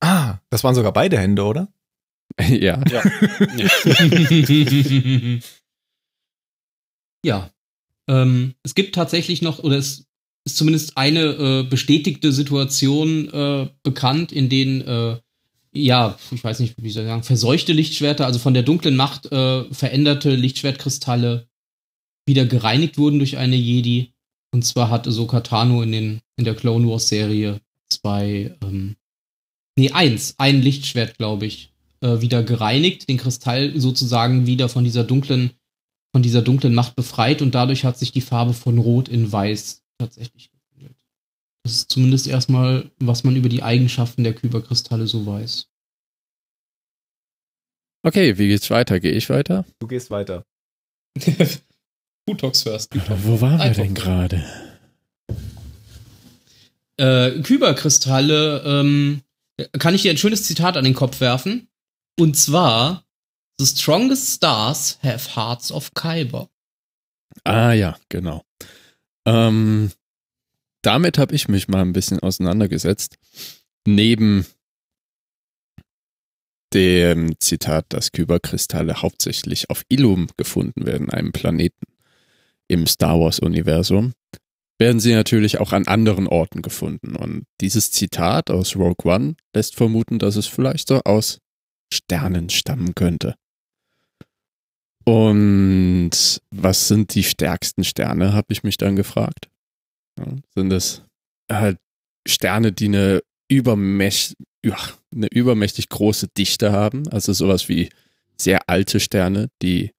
[0.00, 1.72] Ah, das waren sogar beide Hände, oder?
[2.48, 2.82] ja.
[2.88, 3.02] Ja.
[7.24, 7.50] Ja.
[8.08, 10.06] Ähm, es gibt tatsächlich noch, oder es
[10.44, 15.20] ist zumindest eine äh, bestätigte Situation äh, bekannt, in denen, äh,
[15.72, 19.30] ja, ich weiß nicht, wie soll ich sagen, verseuchte Lichtschwerter, also von der dunklen Macht
[19.30, 21.48] äh, veränderte Lichtschwertkristalle
[22.26, 24.12] wieder gereinigt wurden durch eine Jedi.
[24.52, 28.96] Und zwar hat Ahsoka Tano in, den, in der Clone Wars Serie zwei, ähm,
[29.76, 35.04] nee, eins, ein Lichtschwert, glaube ich, äh, wieder gereinigt, den Kristall sozusagen wieder von dieser
[35.04, 35.52] dunklen
[36.12, 39.82] von dieser dunklen Macht befreit und dadurch hat sich die Farbe von Rot in Weiß
[39.98, 40.96] tatsächlich gewandelt.
[41.64, 45.68] Das ist zumindest erstmal, was man über die Eigenschaften der Kyberkristalle so weiß.
[48.04, 49.00] Okay, wie geht's weiter?
[49.00, 49.64] Gehe ich weiter?
[49.78, 50.44] Du gehst weiter.
[52.26, 52.90] Who talks first?
[53.24, 54.44] Wo waren wir denn gerade?
[56.96, 59.22] Äh, Kyberkristalle, ähm,
[59.78, 61.68] kann ich dir ein schönes Zitat an den Kopf werfen?
[62.18, 63.04] Und zwar,
[63.58, 66.48] The strongest stars have hearts of Kyber.
[67.44, 68.42] Ah ja, genau.
[69.26, 69.90] Ähm,
[70.82, 73.16] damit habe ich mich mal ein bisschen auseinandergesetzt.
[73.86, 74.46] Neben
[76.74, 81.86] dem Zitat, dass Kyberkristalle hauptsächlich auf Illum gefunden werden, einem Planeten
[82.68, 84.14] im Star Wars-Universum,
[84.78, 87.14] werden sie natürlich auch an anderen Orten gefunden.
[87.14, 91.38] Und dieses Zitat aus Rogue One lässt vermuten, dass es vielleicht so aus
[91.92, 93.34] Sternen stammen könnte.
[95.04, 96.10] Und
[96.50, 99.48] was sind die stärksten Sterne, habe ich mich dann gefragt.
[100.18, 101.02] Ja, sind es
[101.50, 101.78] halt
[102.26, 104.78] Sterne, die eine, übermächt, ja,
[105.12, 107.90] eine übermächtig große Dichte haben, also sowas wie
[108.36, 109.90] sehr alte Sterne, die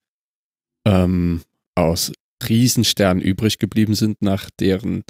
[0.85, 1.41] ähm,
[1.75, 2.11] aus
[2.47, 5.03] Riesensternen übrig geblieben sind nach deren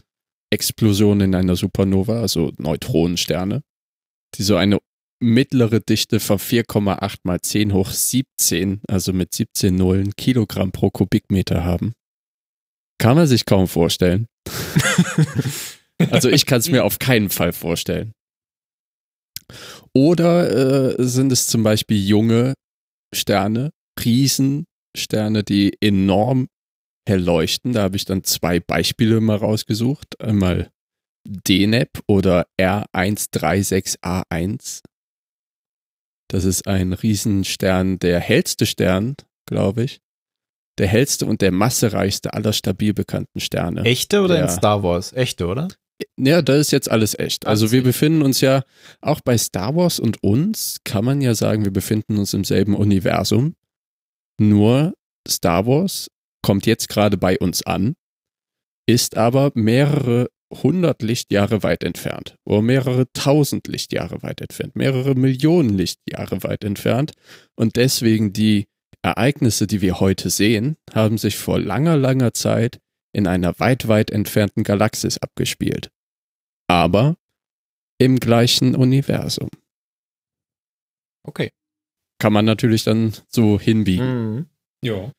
[0.49, 3.63] Explosion in einer Supernova, also Neutronensterne,
[4.35, 4.79] die so eine
[5.23, 11.63] mittlere Dichte von 4,8 mal 10 hoch 17, also mit 17 Nullen Kilogramm pro Kubikmeter
[11.63, 11.93] haben.
[12.99, 14.27] Kann man sich kaum vorstellen.
[16.11, 18.13] also ich kann es mir auf keinen Fall vorstellen.
[19.93, 22.53] Oder äh, sind es zum Beispiel junge
[23.13, 23.71] Sterne,
[24.03, 26.47] Riesensterne, die enorm
[27.07, 27.73] hell leuchten.
[27.73, 30.19] Da habe ich dann zwei Beispiele mal rausgesucht.
[30.21, 30.71] Einmal
[31.27, 34.81] DNEP oder R136A1.
[36.33, 39.15] Das ist ein Riesenstern, der hellste Stern,
[39.45, 39.99] glaube ich.
[40.79, 43.83] Der hellste und der massereichste aller stabil bekannten Sterne.
[43.83, 45.13] Echte oder Der- in Star Wars?
[45.13, 45.67] Echte, oder?
[46.17, 47.45] Ja, das ist jetzt alles echt.
[47.45, 48.63] Also wir befinden uns ja
[48.99, 52.75] auch bei Star Wars und uns, kann man ja sagen, wir befinden uns im selben
[52.75, 53.55] Universum.
[54.39, 54.95] Nur
[55.27, 56.09] Star Wars
[56.41, 57.93] kommt jetzt gerade bei uns an,
[58.87, 60.29] ist aber mehrere
[60.61, 67.13] hundert Lichtjahre weit entfernt oder mehrere tausend Lichtjahre weit entfernt, mehrere Millionen Lichtjahre weit entfernt.
[67.55, 68.65] Und deswegen die
[69.01, 72.79] Ereignisse, die wir heute sehen, haben sich vor langer, langer Zeit
[73.13, 75.89] in einer weit, weit entfernten Galaxis abgespielt.
[76.67, 77.17] Aber
[77.99, 79.49] im gleichen Universum.
[81.23, 81.51] Okay.
[82.19, 84.35] Kann man natürlich dann so hinbiegen.
[84.35, 84.45] Mhm.
[84.83, 85.11] Ja.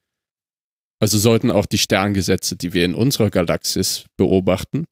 [1.01, 4.87] Also sollten auch die Sterngesetze, die wir in unserer Galaxis beobachten,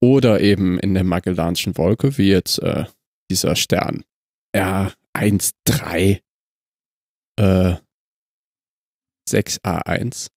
[0.00, 2.84] oder eben in der Magellanischen Wolke, wie jetzt äh,
[3.30, 4.04] dieser Stern
[4.54, 6.20] R13
[7.38, 7.76] äh,
[9.28, 10.28] 6A1,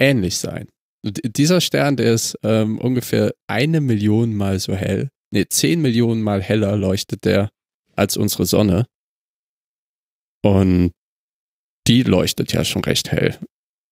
[0.00, 0.68] ähnlich sein.
[1.04, 6.22] Und dieser Stern, der ist ähm, ungefähr eine Million Mal so hell, nee, zehn Millionen
[6.22, 7.50] Mal heller leuchtet der
[7.94, 8.86] als unsere Sonne.
[10.44, 10.92] Und
[11.86, 13.38] die leuchtet ja schon recht hell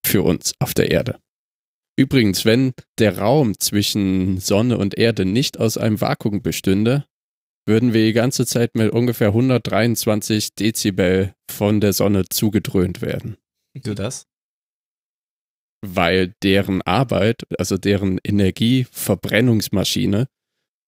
[0.04, 1.20] für uns auf der Erde.
[1.96, 7.04] Übrigens, wenn der Raum zwischen Sonne und Erde nicht aus einem Vakuum bestünde,
[7.66, 13.36] würden wir die ganze Zeit mit ungefähr 123 Dezibel von der Sonne zugedröhnt werden.
[13.74, 14.26] Du das?
[15.86, 20.28] Weil deren Arbeit, also deren Energieverbrennungsmaschine,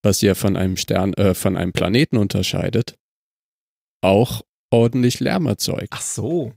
[0.02, 2.96] was ja von einem Stern, äh, von einem Planeten unterscheidet,
[4.02, 5.88] auch ordentlich Lärm erzeugt.
[5.90, 6.52] Ach so.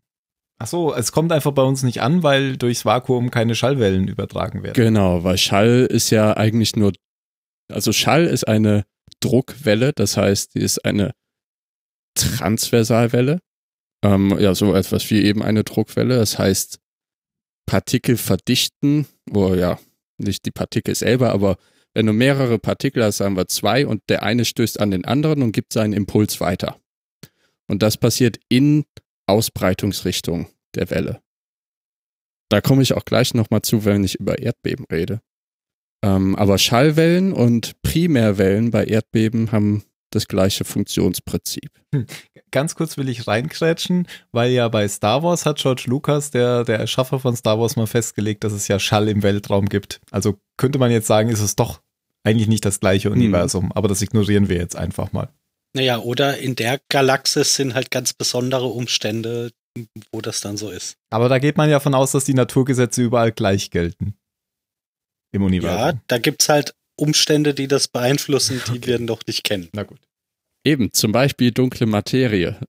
[0.62, 4.62] Ach so, es kommt einfach bei uns nicht an, weil durchs Vakuum keine Schallwellen übertragen
[4.62, 4.74] werden.
[4.74, 6.92] Genau, weil Schall ist ja eigentlich nur,
[7.72, 8.86] also Schall ist eine
[9.22, 11.14] Druckwelle, das heißt, die ist eine
[12.16, 13.40] Transversalwelle.
[14.04, 16.18] Ähm, ja, so etwas wie eben eine Druckwelle.
[16.18, 16.80] Das heißt,
[17.66, 19.80] Partikel verdichten, wo ja
[20.18, 21.58] nicht die Partikel selber, aber
[21.94, 25.42] wenn du mehrere Partikel hast, sagen wir zwei, und der eine stößt an den anderen
[25.42, 26.78] und gibt seinen Impuls weiter.
[27.68, 28.86] Und das passiert in
[29.30, 31.22] Ausbreitungsrichtung der Welle.
[32.50, 35.22] Da komme ich auch gleich nochmal zu, wenn ich über Erdbeben rede.
[36.04, 41.70] Ähm, aber Schallwellen und Primärwellen bei Erdbeben haben das gleiche Funktionsprinzip.
[42.52, 46.80] Ganz kurz will ich reinkrätschen, weil ja bei Star Wars hat George Lucas, der, der
[46.80, 50.02] Erschaffer von Star Wars, mal festgelegt, dass es ja Schall im Weltraum gibt.
[50.10, 51.82] Also könnte man jetzt sagen, ist es doch
[52.24, 55.30] eigentlich nicht das gleiche Universum, aber das ignorieren wir jetzt einfach mal.
[55.76, 59.52] Naja, oder in der Galaxis sind halt ganz besondere Umstände,
[60.12, 60.96] wo das dann so ist.
[61.12, 64.16] Aber da geht man ja von aus, dass die Naturgesetze überall gleich gelten.
[65.32, 66.02] Im Ja, Universum.
[66.08, 68.88] da gibt's halt Umstände, die das beeinflussen, die Okay.
[68.88, 69.70] wir noch nicht kennen.
[69.74, 70.00] Na gut.
[70.66, 72.60] Eben, zum Beispiel dunkle Materie.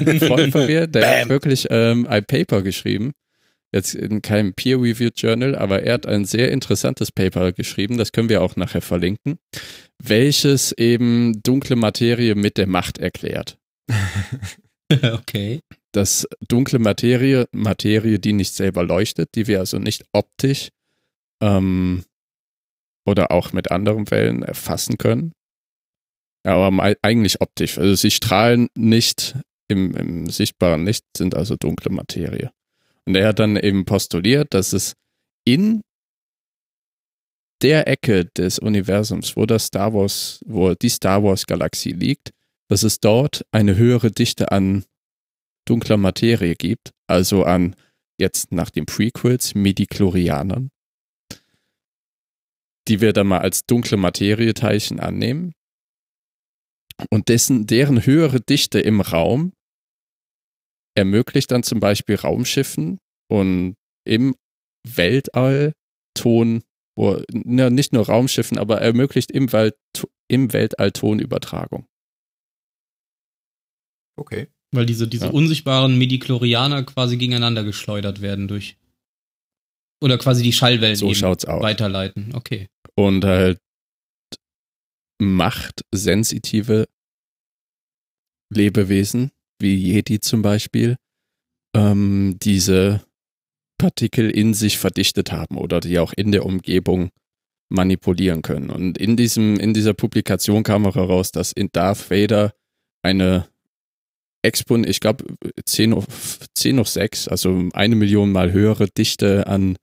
[0.00, 1.20] Ein Freund von mir, der Bam.
[1.22, 3.12] hat wirklich ähm, ein Paper geschrieben,
[3.74, 8.28] jetzt in keinem Peer-Reviewed Journal, aber er hat ein sehr interessantes Paper geschrieben, das können
[8.28, 9.38] wir auch nachher verlinken,
[10.02, 13.58] welches eben dunkle Materie mit der Macht erklärt.
[15.12, 15.60] okay.
[15.92, 20.70] dass dunkle Materie, Materie, die nicht selber leuchtet, die wir also nicht optisch
[21.42, 22.04] ähm,
[23.06, 25.32] oder auch mit anderen Wellen erfassen können.
[26.46, 27.78] Ja, aber eigentlich optisch.
[27.78, 29.34] Also sie strahlen nicht
[29.68, 32.50] im, im sichtbaren Licht, sind also dunkle Materie.
[33.06, 34.94] Und er hat dann eben postuliert, dass es
[35.46, 35.82] in
[37.62, 42.30] der Ecke des Universums, wo das Star Wars, wo die Star Wars Galaxie liegt,
[42.68, 44.84] dass es dort eine höhere Dichte an
[45.66, 47.76] dunkler Materie gibt, also an
[48.18, 50.70] jetzt nach den Prequels Midichlorianern,
[52.88, 55.54] die wir dann mal als dunkle Materieteilchen annehmen.
[57.10, 59.52] Und dessen, deren höhere Dichte im Raum
[60.96, 62.98] ermöglicht dann zum Beispiel Raumschiffen
[63.30, 63.76] und
[64.06, 64.34] im
[64.86, 65.72] Weltall
[66.16, 66.62] Ton,
[66.96, 69.74] wo, na, nicht nur Raumschiffen, aber ermöglicht im, Welt,
[70.28, 71.86] im Weltall Tonübertragung.
[74.16, 74.48] Okay.
[74.72, 75.32] Weil diese, diese Ja.
[75.32, 78.76] unsichtbaren Midichlorianer quasi gegeneinander geschleudert werden durch.
[80.02, 81.62] Oder quasi die Schallwellen So schaut's aus.
[81.62, 82.34] weiterleiten.
[82.34, 82.68] Okay.
[82.96, 83.58] und halt
[85.20, 86.86] machtsensitive
[88.52, 90.96] Lebewesen, wie Jedi zum Beispiel,
[91.74, 93.02] ähm, diese
[93.78, 97.10] Partikel in sich verdichtet haben oder die auch in der Umgebung
[97.68, 98.70] manipulieren können.
[98.70, 102.54] Und in, diesem, in dieser Publikation kam auch heraus, dass in Darth Vader
[103.02, 103.48] eine
[104.42, 105.24] Expon, ich glaube
[105.64, 106.06] 10 auf,
[106.54, 109.76] 10 auf 6, also eine Million mal höhere Dichte an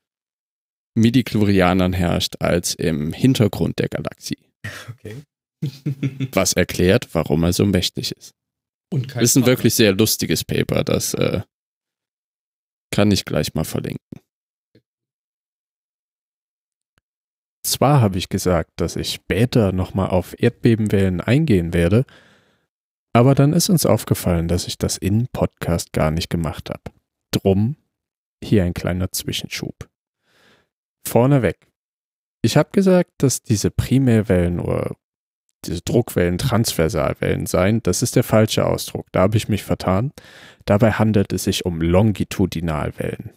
[0.96, 4.38] Midichlorianern herrscht als im Hintergrund der Galaxie.
[4.90, 5.16] Okay.
[6.34, 8.34] Was erklärt, warum er so mächtig ist.
[8.94, 11.42] Und kein Ist ein wirklich sehr lustiges Paper, das äh,
[12.94, 14.20] kann ich gleich mal verlinken.
[17.64, 22.06] Zwar habe ich gesagt, dass ich später nochmal auf Erdbebenwellen eingehen werde,
[23.14, 26.84] aber dann ist uns aufgefallen, dass ich das in Podcast gar nicht gemacht habe.
[27.32, 27.78] Drum
[28.44, 29.90] hier ein kleiner Zwischenschub.
[31.08, 31.68] Vorneweg.
[32.42, 34.96] Ich habe gesagt, dass diese Primärwellen oder
[35.66, 37.84] diese Druckwellen Transversalwellen seien.
[37.84, 39.08] Das ist der falsche Ausdruck.
[39.12, 40.12] Da habe ich mich vertan.
[40.66, 43.32] Dabei handelt es sich um Longitudinalwellen.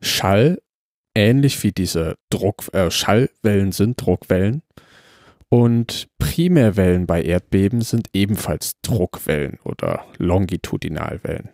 [0.00, 0.58] Schall
[1.14, 4.62] ähnlich wie diese Druck, äh, Schallwellen sind Druckwellen.
[5.48, 11.50] Und Primärwellen bei Erdbeben sind ebenfalls Druckwellen oder Longitudinalwellen.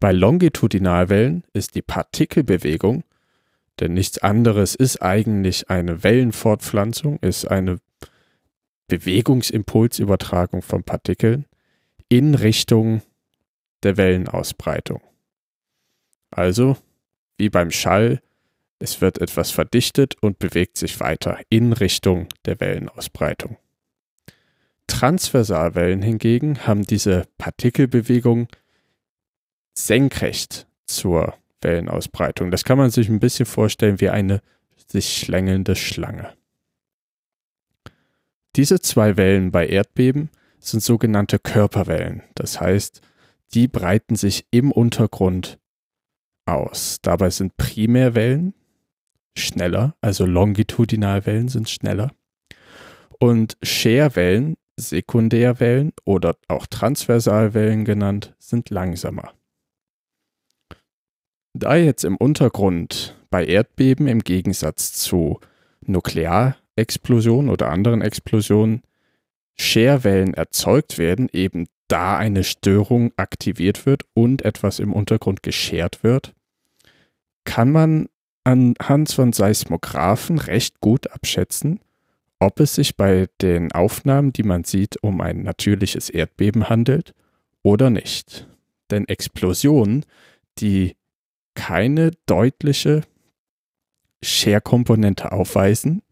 [0.00, 3.04] Bei Longitudinalwellen ist die Partikelbewegung,
[3.80, 7.78] denn nichts anderes ist eigentlich eine Wellenfortpflanzung, ist eine
[8.88, 11.46] Bewegungsimpulsübertragung von Partikeln
[12.08, 13.02] in Richtung
[13.82, 15.00] der Wellenausbreitung.
[16.30, 16.76] Also
[17.36, 18.22] wie beim Schall,
[18.78, 23.56] es wird etwas verdichtet und bewegt sich weiter in Richtung der Wellenausbreitung.
[24.86, 28.48] Transversalwellen hingegen haben diese Partikelbewegung
[29.74, 32.50] senkrecht zur Wellenausbreitung.
[32.50, 34.40] Das kann man sich ein bisschen vorstellen wie eine
[34.88, 36.32] sich schlängelnde Schlange.
[38.56, 42.22] Diese zwei Wellen bei Erdbeben sind sogenannte Körperwellen.
[42.34, 43.02] Das heißt,
[43.54, 45.58] die breiten sich im Untergrund
[46.46, 46.98] aus.
[47.02, 48.54] Dabei sind Primärwellen
[49.36, 52.12] schneller, also Longitudinalwellen sind schneller.
[53.18, 59.35] Und Scherwellen, Sekundärwellen oder auch Transversalwellen genannt, sind langsamer.
[61.58, 65.40] Da jetzt im Untergrund bei Erdbeben im Gegensatz zu
[65.80, 68.82] Nuklearexplosionen oder anderen Explosionen
[69.54, 76.34] Scherwellen erzeugt werden, eben da eine Störung aktiviert wird und etwas im Untergrund geschert wird,
[77.44, 78.08] kann man
[78.44, 81.80] anhand von Seismographen recht gut abschätzen,
[82.38, 87.14] ob es sich bei den Aufnahmen, die man sieht, um ein natürliches Erdbeben handelt
[87.62, 88.46] oder nicht.
[88.90, 90.04] Denn Explosionen,
[90.58, 90.96] die
[91.56, 93.02] keine deutliche
[94.22, 96.02] Scherkomponente aufweisen,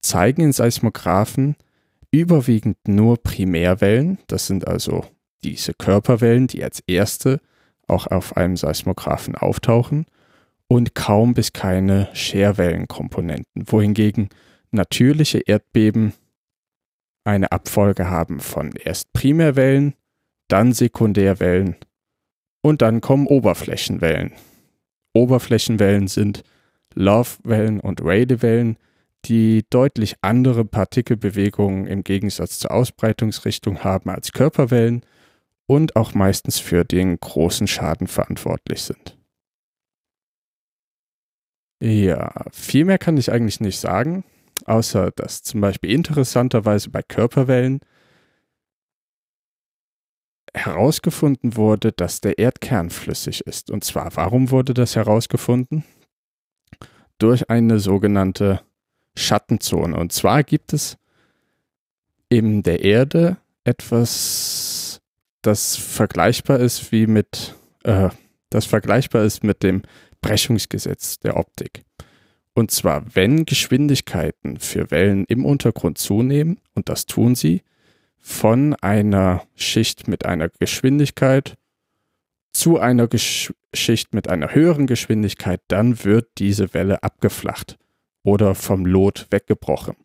[0.00, 1.56] zeigen in Seismographen
[2.12, 5.04] überwiegend nur Primärwellen, das sind also
[5.42, 7.40] diese Körperwellen, die als erste
[7.88, 10.06] auch auf einem Seismographen auftauchen,
[10.68, 14.30] und kaum bis keine Scherwellenkomponenten, wohingegen
[14.70, 16.14] natürliche Erdbeben
[17.24, 19.94] eine Abfolge haben von erst Primärwellen,
[20.48, 21.76] dann Sekundärwellen
[22.62, 24.32] und dann kommen Oberflächenwellen.
[25.12, 26.42] Oberflächenwellen sind
[26.94, 28.78] Love-Wellen und Rayleigh-Wellen,
[29.26, 35.04] die deutlich andere Partikelbewegungen im Gegensatz zur Ausbreitungsrichtung haben als Körperwellen
[35.66, 39.16] und auch meistens für den großen Schaden verantwortlich sind.
[41.80, 44.24] Ja, viel mehr kann ich eigentlich nicht sagen,
[44.66, 47.80] außer dass zum Beispiel interessanterweise bei Körperwellen
[50.54, 53.70] herausgefunden wurde, dass der Erdkern flüssig ist.
[53.70, 55.84] Und zwar, warum wurde das herausgefunden?
[57.18, 58.60] Durch eine sogenannte
[59.16, 59.96] Schattenzone.
[59.96, 60.98] Und zwar gibt es
[62.28, 65.00] in der Erde etwas,
[65.42, 67.54] das vergleichbar ist wie mit,
[67.84, 68.10] äh,
[68.50, 69.82] das vergleichbar ist mit dem
[70.20, 71.82] Brechungsgesetz der Optik.
[72.54, 77.62] Und zwar, wenn Geschwindigkeiten für Wellen im Untergrund zunehmen, und das tun sie,
[78.22, 81.58] von einer Schicht mit einer Geschwindigkeit
[82.52, 87.78] zu einer Gesch Schicht mit einer höheren Geschwindigkeit, dann wird diese Welle abgeflacht
[88.22, 89.96] oder vom Lot weggebrochen.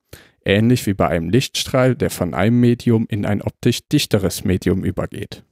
[0.43, 5.43] Ähnlich wie bei einem Lichtstrahl, der von einem Medium in ein optisch dichteres Medium übergeht.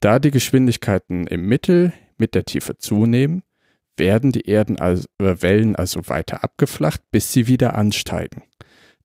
[0.00, 3.42] Da die Geschwindigkeiten im Mittel mit der Tiefe zunehmen,
[3.98, 8.42] werden die Erden also, Wellen also weiter abgeflacht, bis sie wieder ansteigen.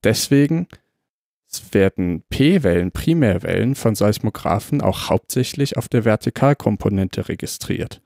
[0.04, 0.68] Deswegen
[1.72, 8.02] werden P-Wellen, Primärwellen von Seismographen auch hauptsächlich auf der Vertikalkomponente registriert.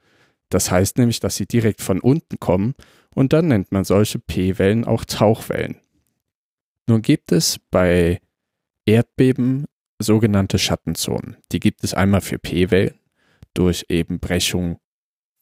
[0.49, 2.75] Das heißt nämlich, dass sie direkt von unten kommen
[3.15, 5.77] und dann nennt man solche P-Wellen auch Tauchwellen.
[6.87, 8.19] Nun gibt es bei
[8.85, 9.65] Erdbeben
[9.99, 11.37] sogenannte Schattenzonen.
[11.51, 12.99] Die gibt es einmal für P-Wellen
[13.53, 14.79] durch eben Brechung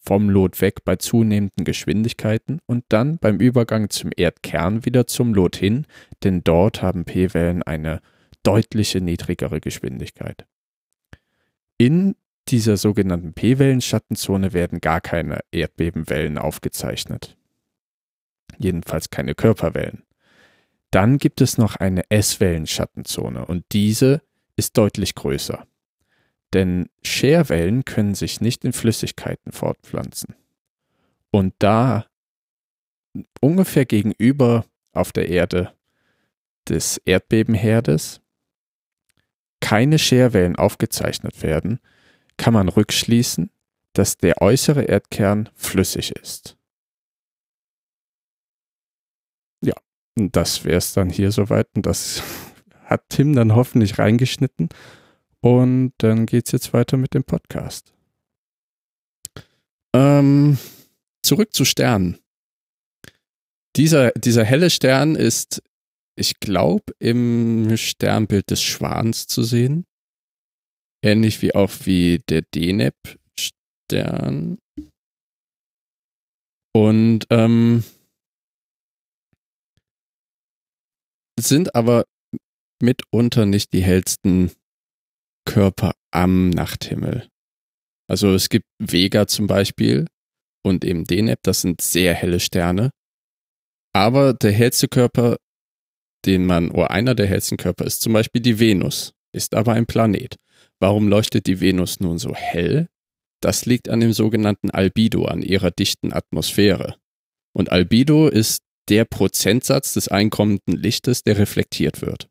[0.09, 5.55] vom Lot weg bei zunehmenden Geschwindigkeiten und dann beim Übergang zum Erdkern wieder zum Lot
[5.55, 5.85] hin,
[6.23, 8.01] denn dort haben P-Wellen eine
[8.41, 10.47] deutliche niedrigere Geschwindigkeit.
[11.77, 12.15] In
[12.47, 17.37] dieser sogenannten P-Wellen-Schattenzone werden gar keine Erdbebenwellen aufgezeichnet.
[18.57, 20.01] Jedenfalls keine Körperwellen.
[20.89, 24.23] Dann gibt es noch eine S-Wellen-Schattenzone und diese
[24.55, 25.67] ist deutlich größer.
[26.53, 30.35] Denn Scherwellen können sich nicht in Flüssigkeiten fortpflanzen.
[31.31, 32.05] Und da
[33.39, 35.73] ungefähr gegenüber auf der Erde
[36.67, 38.21] des Erdbebenherdes
[39.59, 41.79] keine Scherwellen aufgezeichnet werden,
[42.37, 43.51] kann man rückschließen,
[43.93, 46.57] dass der äußere Erdkern flüssig ist.
[49.61, 49.73] Ja,
[50.15, 51.67] das wäre es dann hier soweit.
[51.75, 52.23] Und das
[52.85, 54.69] hat Tim dann hoffentlich reingeschnitten.
[55.41, 57.93] Und dann geht es jetzt weiter mit dem Podcast.
[59.93, 60.57] Ähm,
[61.23, 62.17] zurück zu Sternen.
[63.75, 65.63] Dieser, dieser helle Stern ist,
[66.15, 69.85] ich glaube, im Sternbild des Schwans zu sehen.
[71.01, 74.57] Ähnlich wie auch wie der Deneb-Stern.
[76.73, 77.85] Und ähm,
[81.39, 82.05] sind aber
[82.81, 84.51] mitunter nicht die hellsten
[85.49, 87.27] Körper am Nachthimmel.
[88.07, 90.05] Also es gibt Vega zum Beispiel
[90.63, 92.91] und eben Deneb, das sind sehr helle Sterne.
[93.91, 95.37] Aber der hellste Körper,
[96.25, 99.87] den man, oder einer der hellsten Körper ist zum Beispiel die Venus, ist aber ein
[99.87, 100.35] Planet.
[100.79, 102.87] Warum leuchtet die Venus nun so hell?
[103.41, 106.97] Das liegt an dem sogenannten Albedo, an ihrer dichten Atmosphäre.
[107.53, 112.29] Und Albedo ist der Prozentsatz des einkommenden Lichtes, der reflektiert wird.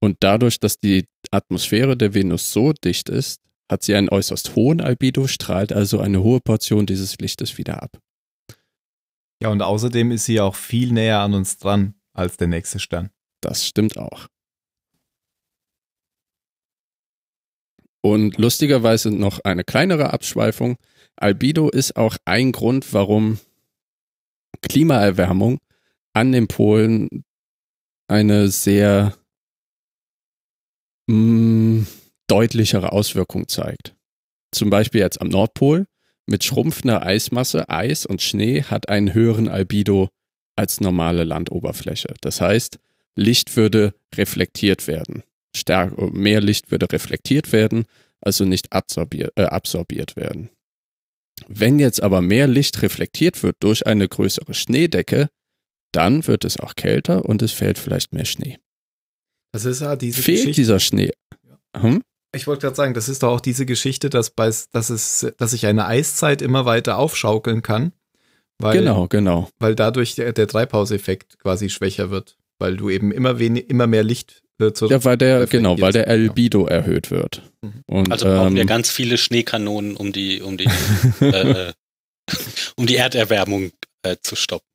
[0.00, 3.40] Und dadurch, dass die Atmosphäre der Venus so dicht ist,
[3.70, 7.98] hat sie einen äußerst hohen Albedo, strahlt also eine hohe Portion dieses Lichtes wieder ab.
[9.42, 13.10] Ja, und außerdem ist sie auch viel näher an uns dran als der nächste Stern.
[13.40, 14.26] Das stimmt auch.
[18.00, 20.76] Und lustigerweise noch eine kleinere Abschweifung.
[21.16, 23.38] Albedo ist auch ein Grund, warum
[24.62, 25.58] Klimaerwärmung
[26.14, 27.24] an den Polen
[28.08, 29.17] eine sehr
[31.08, 31.86] mh, mm,
[32.28, 33.94] deutlichere Auswirkung zeigt.
[34.52, 35.86] Zum Beispiel jetzt am Nordpol
[36.26, 40.08] mit schrumpfender Eismasse, Eis und Schnee hat einen höheren Albedo
[40.56, 42.14] als normale Landoberfläche.
[42.20, 42.78] Das heißt,
[43.16, 45.22] Licht würde reflektiert werden.
[45.56, 47.86] Stärk mehr Licht würde reflektiert werden,
[48.20, 50.50] also nicht absorbiert, äh, absorbiert werden.
[51.46, 55.28] Wenn jetzt aber mehr Licht reflektiert wird durch eine größere Schneedecke,
[55.92, 58.58] dann wird es auch kälter und es fällt vielleicht mehr Schnee.
[59.52, 60.60] Das ist ja diese Fehlt Geschichte.
[60.60, 61.12] dieser Schnee.
[61.76, 62.02] Hm?
[62.34, 65.50] Ich wollte gerade sagen, das ist doch auch diese Geschichte, dass, bei, dass, es, dass
[65.52, 67.92] sich eine Eiszeit immer weiter aufschaukeln kann.
[68.58, 69.48] Weil, genau, genau.
[69.58, 72.36] Weil dadurch der, der Treibhauseffekt quasi schwächer wird.
[72.58, 75.92] Weil du eben immer, wenig, immer mehr Licht äh, zur Ja, weil der, genau, weil
[75.92, 77.42] der Albedo erhöht wird.
[77.62, 77.84] Mhm.
[77.86, 80.68] Und, Also brauchen wir ähm, ganz viele Schneekanonen, um die, um die,
[81.20, 81.72] äh,
[82.76, 83.70] um die Erderwärmung
[84.02, 84.67] äh, zu stoppen.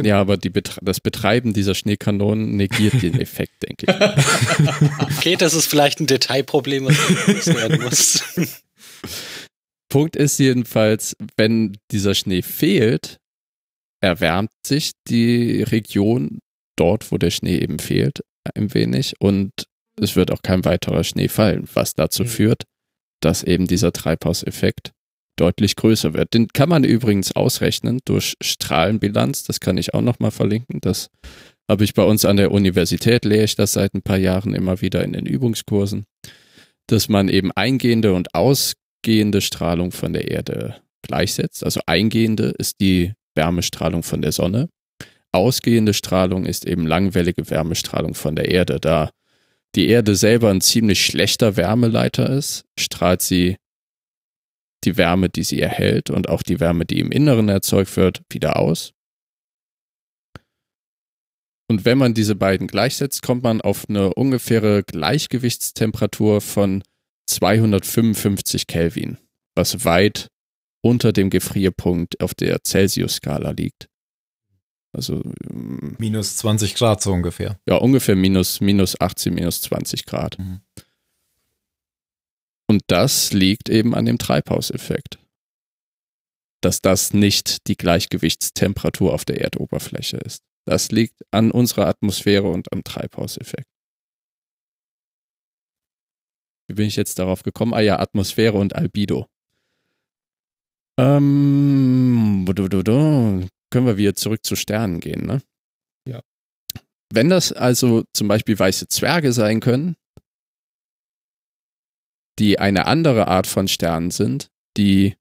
[0.00, 4.88] Ja, aber Betre das Betreiben dieser Schneekanonen negiert den Effekt, denke ich.
[5.18, 8.22] Okay, das ist vielleicht ein Detailproblem, was gelöst werden muss.
[9.88, 13.18] Punkt ist jedenfalls, wenn dieser Schnee fehlt,
[14.00, 16.38] erwärmt sich die Region
[16.76, 18.22] dort, wo der Schnee eben fehlt,
[18.54, 19.52] ein wenig und
[20.00, 22.28] es wird auch kein weiterer Schnee fallen, was dazu Mhm.
[22.28, 22.62] führt,
[23.20, 24.92] dass eben dieser Treibhauseffekt
[25.36, 26.34] deutlich größer wird.
[26.34, 31.08] Den kann man übrigens ausrechnen durch Strahlenbilanz, das kann ich auch nochmal verlinken, das
[31.70, 34.80] habe ich bei uns an der Universität, lehre ich das seit ein paar Jahren immer
[34.80, 36.04] wieder in den Übungskursen,
[36.86, 41.64] dass man eben eingehende und ausgehende Strahlung von der Erde gleichsetzt.
[41.64, 44.68] Also eingehende ist die Wärmestrahlung von der Sonne.
[45.32, 48.78] Ausgehende Strahlung ist eben langwellige Wärmestrahlung von der Erde.
[48.78, 49.10] Da
[49.74, 53.56] die Erde selber ein ziemlich schlechter Wärmeleiter ist, strahlt sie
[54.84, 58.56] die Wärme, die sie erhält und auch die Wärme, die im Inneren erzeugt wird, wieder
[58.56, 58.92] aus.
[61.68, 66.82] Und wenn man diese beiden gleichsetzt, kommt man auf eine ungefähre Gleichgewichtstemperatur von
[67.28, 69.16] 255 Kelvin,
[69.54, 70.28] was weit
[70.82, 73.88] unter dem Gefrierpunkt auf der Celsius-Skala liegt.
[74.94, 77.58] Also ähm, Minus 20 Grad so ungefähr.
[77.66, 80.38] ja, ungefähr minus, minus 18, minus 20 Grad.
[80.38, 80.60] Mhm.
[82.72, 85.18] Und das liegt eben an dem Treibhauseffekt.
[86.62, 90.42] Dass das nicht die Gleichgewichtstemperatur auf der Erdoberfläche ist.
[90.64, 93.68] Das liegt an unserer Atmosphäre und am Treibhauseffekt.
[96.66, 97.74] Wie bin ich jetzt darauf gekommen?
[97.74, 99.26] Ah ja, Atmosphäre und Albedo.
[100.98, 105.42] Ähm, du, du, du, können wir wieder zurück zu Sternen gehen, ne?
[106.08, 106.22] Ja.
[107.12, 109.94] wenn das also zum Beispiel weiße Zwerge sein können,
[112.38, 115.16] die eine andere Art von Sternen sind, die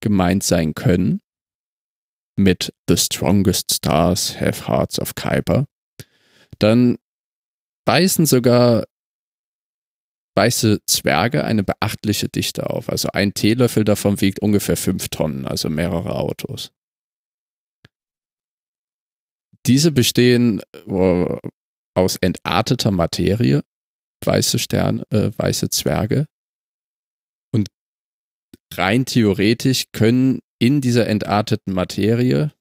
[0.00, 1.20] gemeint sein können,
[2.36, 5.66] mit The Strongest Stars Have Hearts of Kuiper,
[6.58, 6.98] dann
[7.86, 8.84] weisen sogar
[10.34, 12.88] weiße Zwerge eine beachtliche Dichte auf.
[12.88, 16.72] Also ein Teelöffel davon wiegt ungefähr fünf Tonnen, also mehrere Autos.
[19.66, 21.38] Diese bestehen äh,
[21.94, 23.62] aus entarteter Materie,
[24.26, 26.26] weiße Sterne, äh, weiße Zwerge.
[27.52, 27.68] Und
[28.74, 32.52] rein theoretisch können in dieser entarteten Materie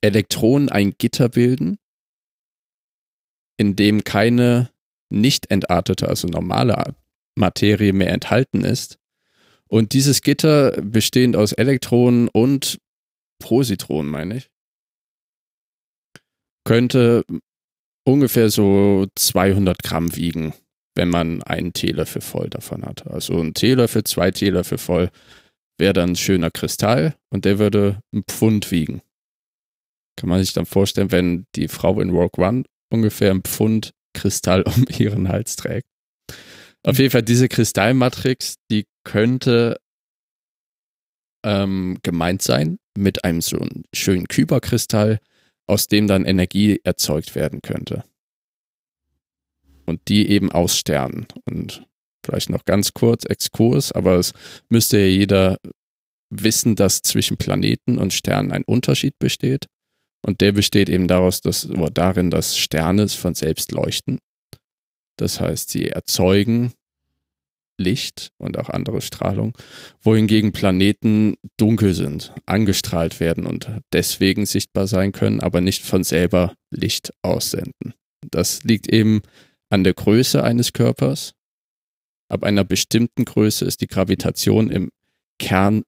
[0.00, 1.78] Elektronen ein Gitter bilden,
[3.56, 4.70] in dem keine
[5.10, 6.94] nicht entartete, also normale
[7.36, 8.98] Materie mehr enthalten ist.
[9.68, 12.78] Und dieses Gitter bestehend aus Elektronen und
[13.38, 14.50] Positronen, meine ich,
[16.64, 17.24] könnte
[18.12, 20.54] ungefähr so 200 Gramm wiegen,
[20.94, 23.06] wenn man einen Teelöffel voll davon hat.
[23.06, 25.10] Also ein Teelöffel, zwei Teelöffel voll
[25.78, 29.00] wäre dann ein schöner Kristall und der würde ein Pfund wiegen.
[30.16, 34.62] Kann man sich dann vorstellen, wenn die Frau in Rogue One ungefähr ein Pfund Kristall
[34.76, 35.86] um ihren Hals trägt.
[36.82, 39.78] Auf jeden Fall diese Kristallmatrix, die könnte
[41.44, 45.20] ähm, gemeint sein mit einem so einen schönen Kyberkristall,
[45.68, 48.04] aus dem dann Energie erzeugt werden könnte.
[49.86, 51.26] Und die eben aus Sternen.
[51.44, 51.86] Und
[52.24, 54.32] vielleicht noch ganz kurz Exkurs, aber es
[54.68, 55.58] müsste ja jeder
[56.30, 59.66] wissen, dass zwischen Planeten und Sternen ein Unterschied besteht.
[60.26, 64.18] Und der besteht eben daraus, dass, darin, dass Sterne von selbst leuchten.
[65.16, 66.72] Das heißt, sie erzeugen
[67.78, 69.56] Licht und auch andere Strahlung,
[70.02, 76.54] wohingegen Planeten dunkel sind, angestrahlt werden und deswegen sichtbar sein können, aber nicht von selber
[76.70, 77.94] Licht aussenden.
[78.30, 79.22] Das liegt eben
[79.70, 81.34] an der Größe eines Körpers.
[82.28, 84.90] Ab einer bestimmten Größe ist die Gravitation im
[85.38, 85.84] Kern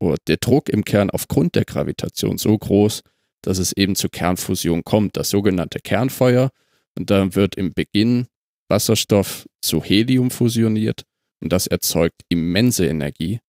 [0.00, 3.02] oder der Druck im Kern aufgrund der Gravitation so groß,
[3.42, 6.50] dass es eben zur Kernfusion kommt, das sogenannte Kernfeuer.
[6.96, 8.26] Und dann wird im Beginn
[8.68, 11.04] Wasserstoff zu Helium fusioniert
[11.42, 13.40] und das erzeugt immense Energie,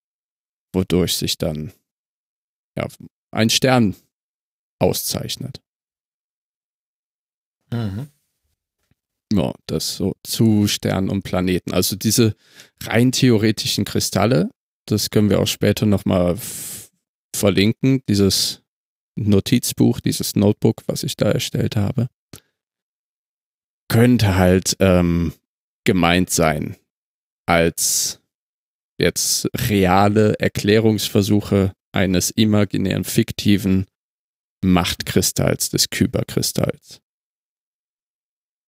[0.73, 1.72] wodurch sich dann
[2.77, 2.88] ja,
[3.31, 3.95] ein Stern
[4.80, 5.61] auszeichnet.
[7.72, 8.07] Mhm.
[9.34, 11.73] Ja, das so zu Sternen und Planeten.
[11.73, 12.35] Also diese
[12.84, 14.52] rein theoretischen Kristalle,
[14.85, 16.38] das können wir auch später nochmal
[17.35, 18.61] verlinken, dieses
[19.15, 22.10] Notizbuch, dieses Notebook, was ich da erstellt habe,
[23.89, 25.34] könnte halt ähm,
[25.85, 26.77] gemeint sein
[27.45, 28.22] als
[28.99, 33.85] jetzt reale Erklärungsversuche eines imaginären, fiktiven
[34.64, 37.01] Machtkristalls, des Kyberkristalls.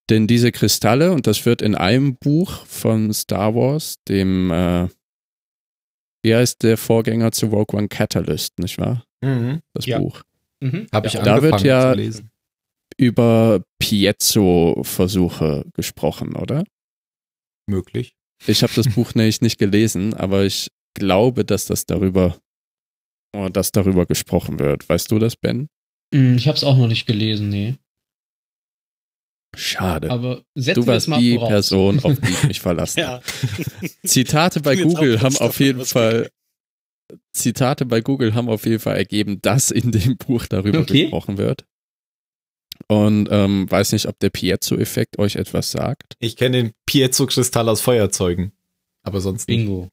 [0.10, 4.88] Denn diese Kristalle, und das wird in einem Buch von Star Wars, dem, äh,
[6.24, 9.06] wie heißt der Vorgänger zu Rogue One Catalyst, nicht wahr?
[9.22, 9.62] Mhm.
[9.74, 9.98] Das Ja.
[10.00, 10.22] Buch.
[10.60, 10.88] Mhm.
[10.94, 12.32] Habe ich Ja, angefangen da wird ja- zu lesen.
[12.98, 16.64] Über Piezo-Versuche gesprochen, oder?
[17.70, 18.16] Möglich.
[18.46, 22.38] Ich habe das Buch nämlich nicht gelesen, aber ich glaube, dass das darüber,
[23.36, 24.88] oh, dass darüber gesprochen wird.
[24.90, 25.68] Weißt du das, Ben?
[26.14, 27.76] Mm, Ich habe es auch noch nicht gelesen, nee.
[29.58, 30.10] Schade.
[30.12, 31.50] Aber setzen du wir warst es mal die voraus.
[31.50, 33.22] Person, auf die ich mich verlassen Ja.
[34.06, 36.30] Zitate bei Google haben auf jeden Fall.
[37.34, 41.04] Zitate bei Google haben auf jeden Fall ergeben, dass in dem Buch darüber Okay.
[41.04, 41.66] gesprochen wird.
[42.88, 46.14] Und ähm, weiß nicht, ob der Piezo-Effekt euch etwas sagt.
[46.20, 48.52] Ich kenne den Piezo-Kristall aus Feuerzeugen.
[49.02, 49.66] Aber sonst nicht.
[49.66, 49.90] Bingo.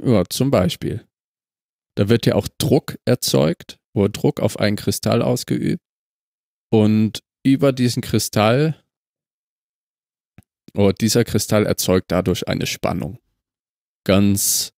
[0.00, 1.04] Ja, zum Beispiel.
[1.96, 5.82] Da wird ja auch Druck erzeugt, oder Druck auf einen Kristall ausgeübt.
[6.70, 8.82] Und über diesen Kristall,
[10.74, 13.18] oder dieser Kristall erzeugt dadurch eine Spannung.
[14.04, 14.72] Ganz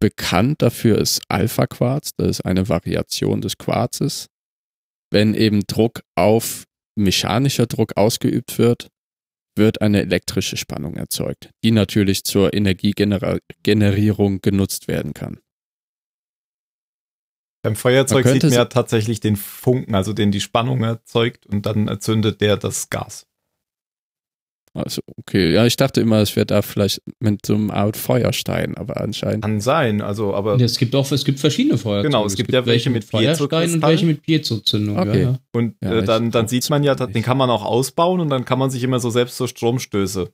[0.00, 4.29] bekannt dafür ist Alpha-Quarz, das ist eine Variation des Quarzes.
[5.10, 6.64] Wenn eben Druck auf
[6.96, 8.88] mechanischer Druck ausgeübt wird,
[9.56, 15.40] wird eine elektrische Spannung erzeugt, die natürlich zur Energiegenerierung genutzt werden kann.
[17.62, 21.66] Beim Feuerzeug Man sieht man ja tatsächlich den Funken, also den die Spannung erzeugt und
[21.66, 23.26] dann erzündet der das Gas.
[24.72, 28.76] Also, okay, ja, ich dachte immer, es wäre da vielleicht mit so einem Art Feuerstein,
[28.76, 29.42] aber anscheinend.
[29.42, 32.08] Kann sein, also aber Ja, es gibt auch es gibt verschiedene Feuerzeuge.
[32.08, 34.96] Genau, es gibt ja welche mit Feuerstein und welche mit Piezozündung.
[34.96, 35.22] Okay.
[35.22, 35.38] Ja, ja.
[35.52, 38.44] und Ja, äh, dann, dann sieht man ja, den kann man auch ausbauen und dann
[38.44, 40.30] kann man sich immer so selbst so Stromstöße.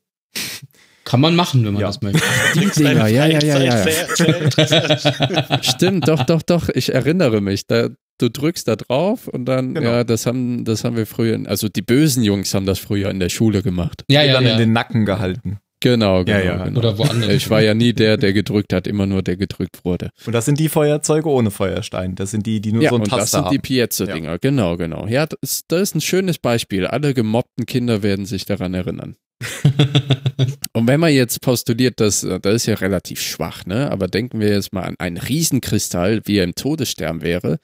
[1.05, 1.87] Kann man machen, wenn man Ja.
[1.87, 2.21] das möchte.
[2.77, 5.63] Dinger, ja, ja, ja, ja.
[5.63, 7.67] Stimmt, doch, doch, doch, ich erinnere mich.
[7.67, 7.89] Da,
[8.19, 9.89] du drückst da drauf und dann, Genau.
[9.89, 13.21] ja, das haben, das haben wir früher, also die bösen Jungs haben das früher in
[13.21, 14.05] der Schule gemacht.
[14.09, 14.57] Ja, ja, dann in ja.
[14.57, 15.59] den Nacken gehalten.
[15.81, 16.39] Genau, genau.
[16.39, 16.65] Ja, ja.
[16.65, 16.79] genau.
[16.81, 17.31] Oder woanders.
[17.31, 20.11] Ich war ja nie der, der gedrückt hat, immer nur der gedrückt wurde.
[20.25, 22.15] Und das sind die Feuerzeuge ohne Feuerstein.
[22.15, 23.89] Das sind die, die nur ja, so ein und das Taster sind die haben.
[23.89, 25.07] Piezo-Dinger, genau, genau.
[25.07, 26.87] Ja, das ist, das ist ein schönes Beispiel.
[26.87, 29.17] Alle gemobbten Kinder werden sich daran erinnern.
[30.73, 33.91] Und wenn man jetzt postuliert, dass das ist ja relativ schwach, ne?
[33.91, 37.59] Aber denken wir jetzt mal an einen Riesenkristall, wie er im Todesstern wäre,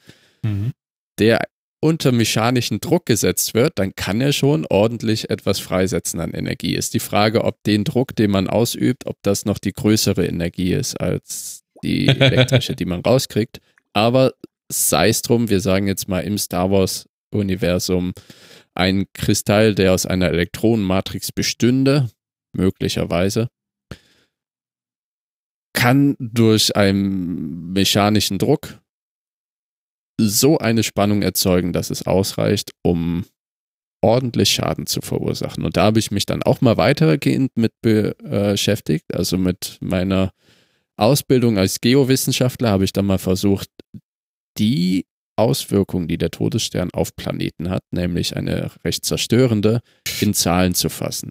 [0.45, 0.73] Mhm.
[1.19, 1.43] der
[1.85, 6.77] unter mechanischen Druck gesetzt wird, dann kann er schon ordentlich etwas freisetzen an Energie.
[6.77, 10.73] Ist die Frage, ob den Druck, den man ausübt, ob das noch die größere Energie
[10.73, 13.61] ist als die elektrische, die man rauskriegt.
[13.93, 14.33] Aber
[14.71, 18.13] sei es drum, wir sagen jetzt mal im Star Wars Universum
[18.75, 22.11] ein Kristall, der aus einer Elektronenmatrix bestünde,
[22.57, 23.49] möglicherweise,
[25.73, 28.82] kann durch einen mechanischen Druck
[30.29, 33.25] so eine Spannung erzeugen, dass es ausreicht, um
[34.03, 35.65] ordentlich Schaden zu verursachen.
[35.65, 39.15] Und da habe ich mich dann auch mal weitergehend mit äh, beschäftigt.
[39.15, 40.33] Also mit meiner
[40.97, 43.69] Ausbildung als Geowissenschaftler habe ich dann mal versucht,
[44.59, 49.81] die Auswirkungen, die der Todesstern auf Planeten hat, nämlich eine recht zerstörende,
[50.21, 51.31] in Zahlen zu fassen.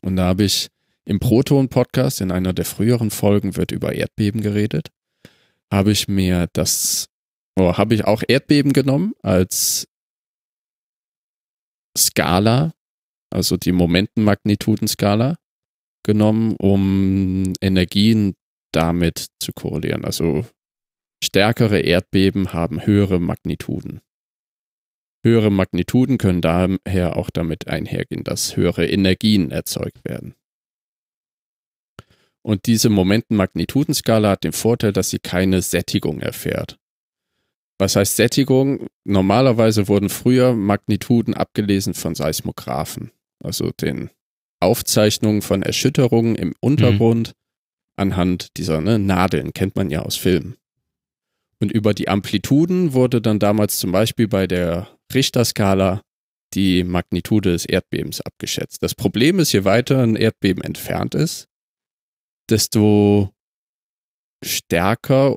[0.00, 0.68] Und da habe ich
[1.04, 4.88] im Proton-Podcast, in einer der früheren Folgen wird über Erdbeben geredet,
[5.72, 7.06] habe ich mir das,
[7.58, 9.88] oh, habe ich auch Erdbeben genommen als
[11.96, 12.72] Skala,
[13.30, 15.36] also die Momentenmagnitudenskala
[16.04, 18.34] genommen, um Energien
[18.72, 20.04] damit zu korrelieren.
[20.04, 20.46] Also
[21.22, 24.00] stärkere Erdbeben haben höhere Magnituden.
[25.24, 30.34] Höhere Magnituden können daher auch damit einhergehen, dass höhere Energien erzeugt werden.
[32.44, 36.76] Und diese Momentenmagnitudenskala hat den Vorteil, dass sie keine Sättigung erfährt.
[37.82, 38.86] Was heißt Sättigung?
[39.02, 43.10] Normalerweise wurden früher Magnituden abgelesen von Seismographen,
[43.42, 44.10] also den
[44.60, 47.32] Aufzeichnungen von Erschütterungen im Untergrund
[47.96, 50.54] anhand dieser ne, Nadeln, kennt man ja aus Filmen.
[51.58, 56.02] Und über die Amplituden wurde dann damals zum Beispiel bei der Richterskala
[56.54, 58.80] die Magnitude des Erdbebens abgeschätzt.
[58.84, 61.48] Das Problem ist, je weiter ein Erdbeben entfernt ist,
[62.48, 63.30] desto
[64.44, 65.36] stärker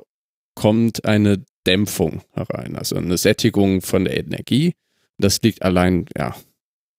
[0.54, 4.74] kommt eine Dämpfung herein, also eine Sättigung von der Energie.
[5.18, 6.36] Das liegt allein ja,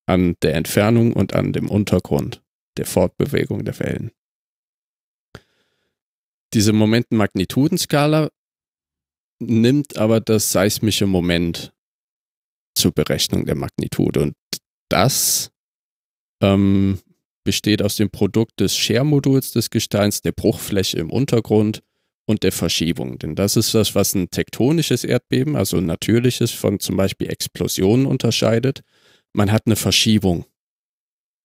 [0.05, 2.43] an der Entfernung und an dem Untergrund
[2.77, 4.11] der Fortbewegung der Wellen.
[6.53, 8.29] Diese Momentenmagnitudenskala
[9.39, 11.73] nimmt aber das seismische Moment
[12.75, 14.35] zur Berechnung der Magnitude und
[14.89, 15.51] das
[16.41, 16.99] ähm,
[17.43, 21.83] besteht aus dem Produkt des Schermoduls des Gesteins, der Bruchfläche im Untergrund
[22.27, 23.17] und der Verschiebung.
[23.17, 28.05] Denn das ist das, was ein tektonisches Erdbeben, also ein natürliches, von zum Beispiel Explosionen
[28.05, 28.81] unterscheidet.
[29.33, 30.45] Man hat eine Verschiebung.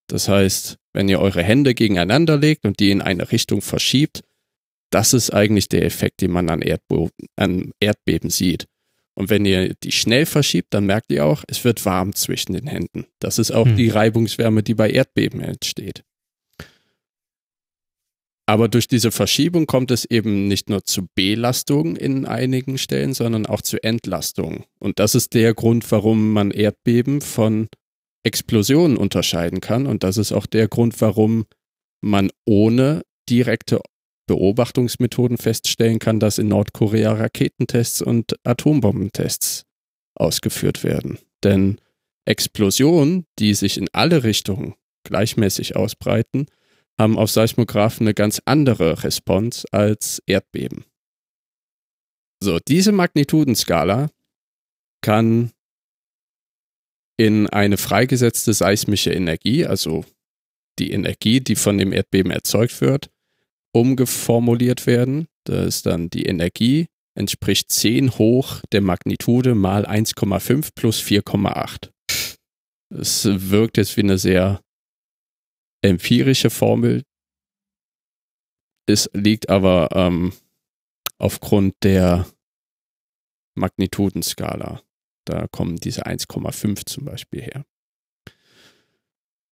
[0.08, 4.22] Das heißt, wenn ihr eure Hände gegeneinander legt und die in eine Richtung verschiebt,
[4.90, 8.66] das ist eigentlich der Effekt, den man an, Erdbo an Erdbeben sieht.
[9.14, 12.66] Und wenn ihr die schnell verschiebt, dann merkt ihr auch, es wird warm zwischen den
[12.66, 13.06] Händen.
[13.20, 13.76] Das ist auch Hm.
[13.76, 16.02] die Reibungswärme, die bei Erdbeben entsteht.
[18.52, 23.46] Aber durch diese Verschiebung kommt es eben nicht nur zu Belastungen in einigen Stellen, sondern
[23.46, 24.64] auch zu Entlastungen.
[24.78, 27.68] Und das ist der Grund, warum man Erdbeben von
[28.24, 29.86] Explosionen unterscheiden kann.
[29.86, 31.46] Und das ist auch der Grund, warum
[32.02, 33.80] man ohne direkte
[34.26, 39.64] Beobachtungsmethoden feststellen kann, dass in Nordkorea Raketentests und Atombombentests
[40.14, 41.16] ausgeführt werden.
[41.42, 41.80] Denn
[42.26, 44.74] Explosionen, die sich in alle Richtungen
[45.04, 46.48] gleichmäßig ausbreiten,
[46.98, 50.84] haben auf Seismographen eine ganz andere Response als Erdbeben.
[52.42, 54.10] So, diese Magnitudenskala
[55.00, 55.52] kann
[57.16, 60.04] in eine freigesetzte seismische Energie, also
[60.78, 63.10] die Energie, die von dem Erdbeben erzeugt wird,
[63.72, 65.28] umgeformuliert werden.
[65.44, 71.90] Da ist dann die Energie, entspricht 10 hoch der Magnitude mal 1,5 plus 4,8.
[72.90, 74.60] Es wirkt jetzt wie eine sehr
[75.82, 77.02] empirische Formel.
[78.86, 80.32] Es liegt aber ähm,
[81.18, 82.26] aufgrund der
[83.54, 84.80] Magnitudenskala.
[85.24, 87.64] Da kommen diese 1,5 zum Beispiel her.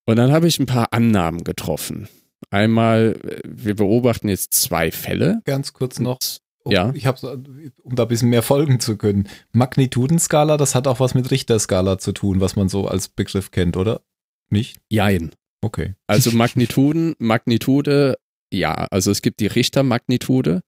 [0.06, 2.08] Und dann habe ich ein paar Annahmen getroffen.
[2.50, 5.40] Einmal, äh, wir beobachten jetzt zwei Fälle.
[5.44, 6.18] Ganz kurz noch.
[6.64, 6.92] Oh, Ja.
[6.94, 9.28] Ich hab's, um da ein bisschen mehr folgen zu können.
[9.52, 13.76] Magnitudenskala, das hat auch was mit Richterskala zu tun, was man so als Begriff kennt,
[13.76, 14.02] oder?
[14.48, 14.80] Nicht?
[14.88, 15.30] Jein.
[15.60, 15.94] Okay.
[16.06, 18.18] Also Magnituden, Magnitude,
[18.52, 20.62] ja, also es gibt die Richtermagnitude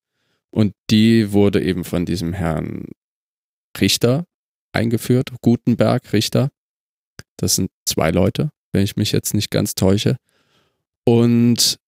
[0.50, 2.86] und die wurde eben von diesem Herrn
[3.80, 4.26] Richter
[4.72, 6.50] eingeführt, Gutenberg, Richter.
[7.36, 10.16] Das sind zwei Leute, wenn ich mich jetzt nicht ganz täusche.
[11.04, 11.78] Und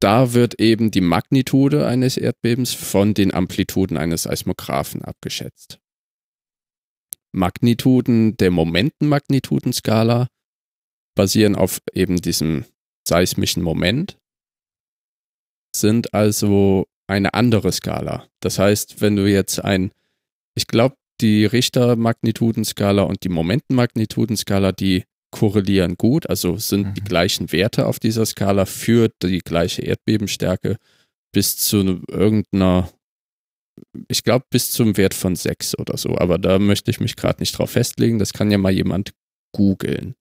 [0.00, 5.78] da wird eben die Magnitude eines Erdbebens von den Amplituden eines Seismographen abgeschätzt.
[7.32, 10.28] Magnituden der Momentenmagnitudenskala
[11.14, 12.64] basieren auf eben diesem
[13.06, 14.18] seismischen Moment,
[15.74, 18.26] sind also eine andere Skala.
[18.40, 19.90] Das heißt, wenn du jetzt ein,
[20.54, 26.94] ich glaube, die Richter-Magnitudenskala und die Momentenmagnitudenskala, die korrelieren gut, also sind mhm.
[26.94, 30.76] die gleichen Werte auf dieser Skala für die gleiche Erdbebenstärke
[31.32, 32.90] bis zu irgendeiner,
[34.08, 36.18] ich glaube, bis zum Wert von 6 oder so.
[36.18, 38.18] Aber da möchte ich mich gerade nicht drauf festlegen.
[38.18, 39.12] Das kann ja mal jemand
[39.54, 40.14] googeln,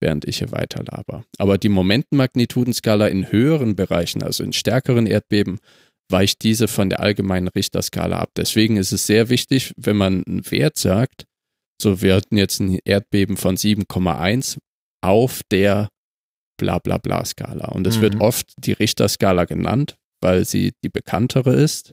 [0.00, 1.24] während ich hier weiterlaber.
[1.38, 5.58] Aber die Momentenmagnitudenskala in höheren Bereichen, also in stärkeren Erdbeben,
[6.10, 8.30] weicht diese von der allgemeinen Richterskala ab.
[8.36, 11.24] Deswegen ist es sehr wichtig, wenn man einen Wert sagt,
[11.80, 14.58] so wir hatten jetzt ein Erdbeben von 7,1
[15.02, 15.88] auf der
[16.58, 17.68] bla bla bla Skala.
[17.68, 18.02] Und es mhm.
[18.02, 21.92] wird oft die Richterskala genannt, weil sie die bekanntere ist,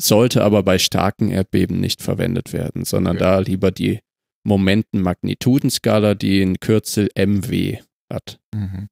[0.00, 3.24] sollte aber bei starken Erdbeben nicht verwendet werden, sondern okay.
[3.24, 4.00] da lieber die
[4.48, 7.78] Momenten-Magnitudenskala, die ein Kürzel MW
[8.12, 8.40] hat.
[8.54, 8.88] Mhm.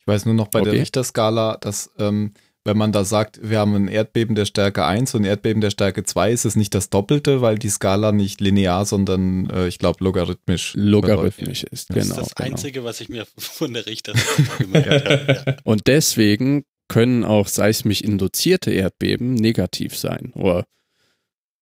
[0.00, 0.70] Ich weiß nur noch bei okay.
[0.70, 2.34] der Richterskala, dass ähm,
[2.66, 5.70] wenn man da sagt, wir haben ein Erdbeben der Stärke 1 und ein Erdbeben der
[5.70, 9.78] Stärke 2, ist es nicht das Doppelte, weil die Skala nicht linear, sondern äh, ich
[9.78, 10.72] glaube logarithmisch.
[10.74, 12.00] Logarithmisch ist, genau.
[12.00, 12.50] Das ist das genau.
[12.50, 14.14] Einzige, was ich mir von der Richter
[14.58, 15.44] gemerkt habe.
[15.46, 15.56] Ja.
[15.64, 20.32] Und deswegen können auch seismisch induzierte Erdbeben negativ sein.
[20.34, 20.64] Oder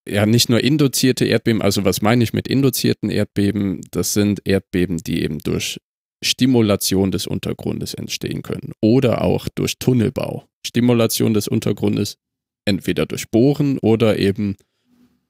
[0.08, 3.80] ja, nicht nur induzierte Erdbeben, also was meine ich mit induzierten Erdbeben?
[3.90, 5.78] Das sind Erdbeben, die eben durch
[6.22, 10.46] Stimulation des Untergrundes entstehen können oder auch durch Tunnelbau.
[10.64, 12.16] Stimulation des Untergrundes
[12.64, 14.56] entweder durch Bohren oder eben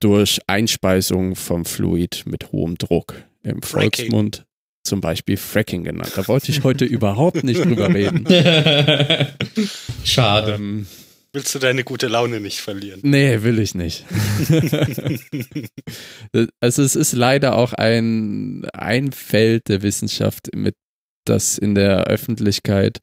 [0.00, 3.14] durch Einspeisung vom Fluid mit hohem Druck.
[3.42, 4.44] Im Volksmund
[4.84, 6.12] zum Beispiel Fracking genannt.
[6.16, 8.26] Da wollte ich heute überhaupt nicht drüber reden.
[10.04, 10.54] Schade.
[10.54, 10.86] Ähm,
[11.34, 13.00] Willst du deine gute Laune nicht verlieren?
[13.02, 14.04] Nee, will ich nicht.
[16.60, 20.74] also es ist leider auch ein, ein Feld der Wissenschaft, mit
[21.24, 23.00] das in der Öffentlichkeit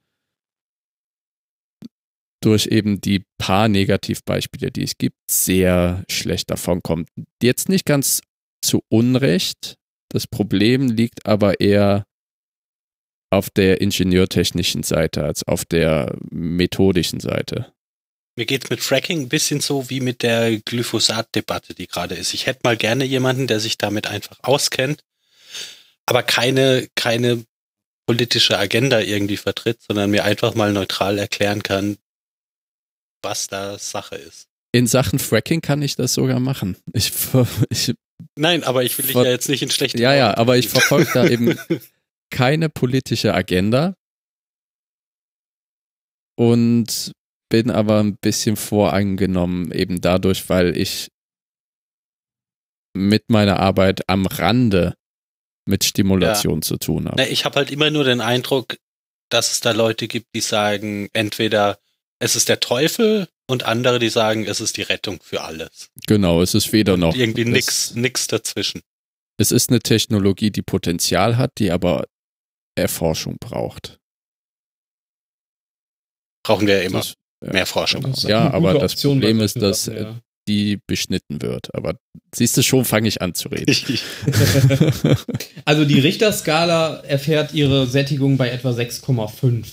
[2.41, 7.09] durch eben die paar Negativbeispiele, die es gibt, sehr schlecht davon kommt.
[7.41, 8.21] Jetzt nicht ganz
[8.63, 9.75] zu Unrecht.
[10.11, 12.05] Das Problem liegt aber eher
[13.31, 17.73] auf der ingenieurtechnischen Seite als auf der methodischen Seite.
[18.39, 22.33] Mir geht es mit Fracking ein bisschen so wie mit der Glyphosat-Debatte, die gerade ist.
[22.33, 25.03] Ich hätte mal gerne jemanden, der sich damit einfach auskennt,
[26.05, 27.43] aber keine, keine
[28.05, 31.97] politische Agenda irgendwie vertritt, sondern mir einfach mal neutral erklären kann,
[33.21, 34.47] was da Sache ist.
[34.71, 36.77] In Sachen Fracking kann ich das sogar machen.
[36.93, 37.11] Ich,
[37.69, 37.93] ich
[38.35, 41.11] Nein, aber ich will dich ja jetzt nicht in schlechte Ja, ja, aber ich verfolge
[41.13, 41.59] da eben
[42.29, 43.95] keine politische Agenda
[46.37, 47.11] und
[47.49, 51.09] bin aber ein bisschen voreingenommen, eben dadurch, weil ich
[52.93, 54.95] mit meiner Arbeit am Rande
[55.65, 56.61] mit Stimulation ja.
[56.61, 57.25] zu tun habe.
[57.27, 58.77] Ich habe halt immer nur den Eindruck,
[59.29, 61.79] dass es da Leute gibt, die sagen, entweder
[62.19, 65.89] es ist der Teufel und andere, die sagen, es ist die Rettung für alles.
[66.07, 67.15] Genau, es ist weder und noch.
[67.15, 68.81] Irgendwie nix, nix dazwischen.
[69.37, 72.07] Es ist eine Technologie, die Potenzial hat, die aber
[72.75, 73.99] Erforschung braucht.
[76.43, 76.99] Brauchen wir ja immer.
[76.99, 77.13] Das.
[77.41, 78.13] Mehr Forschung.
[78.17, 80.15] Ja, aber das Problem ist, dass ja.
[80.47, 81.73] die beschnitten wird.
[81.73, 81.95] Aber
[82.33, 83.73] siehst du schon, fange ich an zu reden.
[85.65, 89.65] also die Richterskala erfährt ihre Sättigung bei etwa 6,5.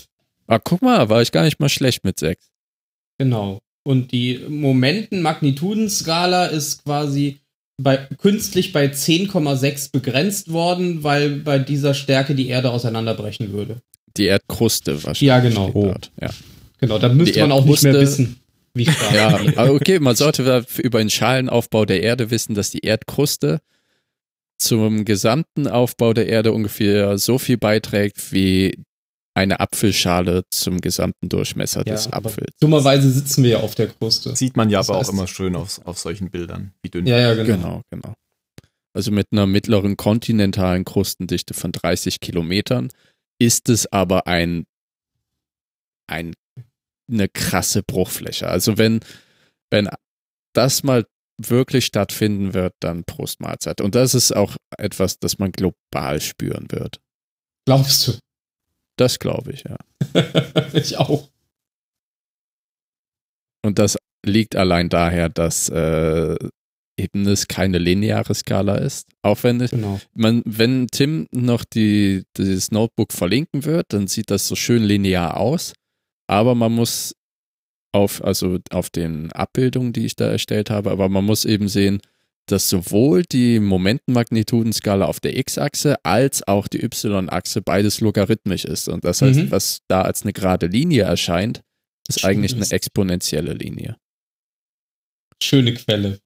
[0.46, 2.40] Ah, guck mal, war ich gar nicht mal schlecht mit 6.
[3.18, 3.60] Genau.
[3.82, 7.40] Und die Momenten-Magnitudenskala ist quasi
[7.78, 13.82] bei, künstlich bei 10,6 begrenzt worden, weil bei dieser Stärke die Erde auseinanderbrechen würde.
[14.16, 15.20] Die Erdkruste wahrscheinlich.
[15.20, 15.70] Ja, genau.
[15.74, 15.94] Oh.
[16.20, 16.30] Ja.
[16.78, 18.40] Genau, da müsste man auch nicht mehr wissen,
[18.74, 19.44] wie stark.
[19.56, 23.60] ja, okay, man sollte über den Schalenaufbau der Erde wissen, dass die Erdkruste
[24.58, 28.82] zum gesamten Aufbau der Erde ungefähr so viel beiträgt wie
[29.34, 32.56] eine Apfelschale zum gesamten Durchmesser ja, des Apfels.
[32.58, 34.34] Dummerweise sitzen wir ja auf der Kruste.
[34.34, 37.06] Sieht man ja das aber heißt, auch immer schön auf, auf solchen Bildern, wie dünn.
[37.06, 37.56] Ja, ja, genau.
[37.56, 38.14] genau, genau.
[38.94, 42.88] Also mit einer mittleren kontinentalen Krustendichte von 30 Kilometern
[43.38, 44.64] ist es aber ein,
[46.06, 46.32] ein
[47.10, 48.48] eine krasse Bruchfläche.
[48.48, 49.00] Also wenn,
[49.70, 49.88] wenn
[50.54, 51.06] das mal
[51.38, 53.80] wirklich stattfinden wird, dann Prostmahlzeit.
[53.80, 57.00] Und das ist auch etwas, das man global spüren wird.
[57.66, 58.12] Glaubst du?
[58.98, 59.76] Das glaube ich, ja.
[60.72, 61.28] ich auch.
[63.64, 66.36] Und das liegt allein daher, dass äh,
[66.98, 69.08] eben es keine lineare Skala ist.
[69.22, 70.00] Auch wenn es, Genau.
[70.14, 75.36] man, wenn Tim noch die, dieses Notebook verlinken wird, dann sieht das so schön linear
[75.36, 75.74] aus.
[76.26, 77.14] Aber man muss
[77.92, 82.00] auf, also auf den Abbildungen, die ich da erstellt habe, aber man muss eben sehen,
[82.46, 88.88] dass sowohl die Momentenmagnitudenskala auf der X-Achse als auch die Y-Achse beides logarithmisch ist.
[88.88, 89.50] Und das heißt, Mhm.
[89.50, 91.62] was da als eine gerade Linie erscheint,
[92.08, 93.96] ist Schön eigentlich eine exponentielle Linie.
[95.42, 96.20] Schöne Quelle.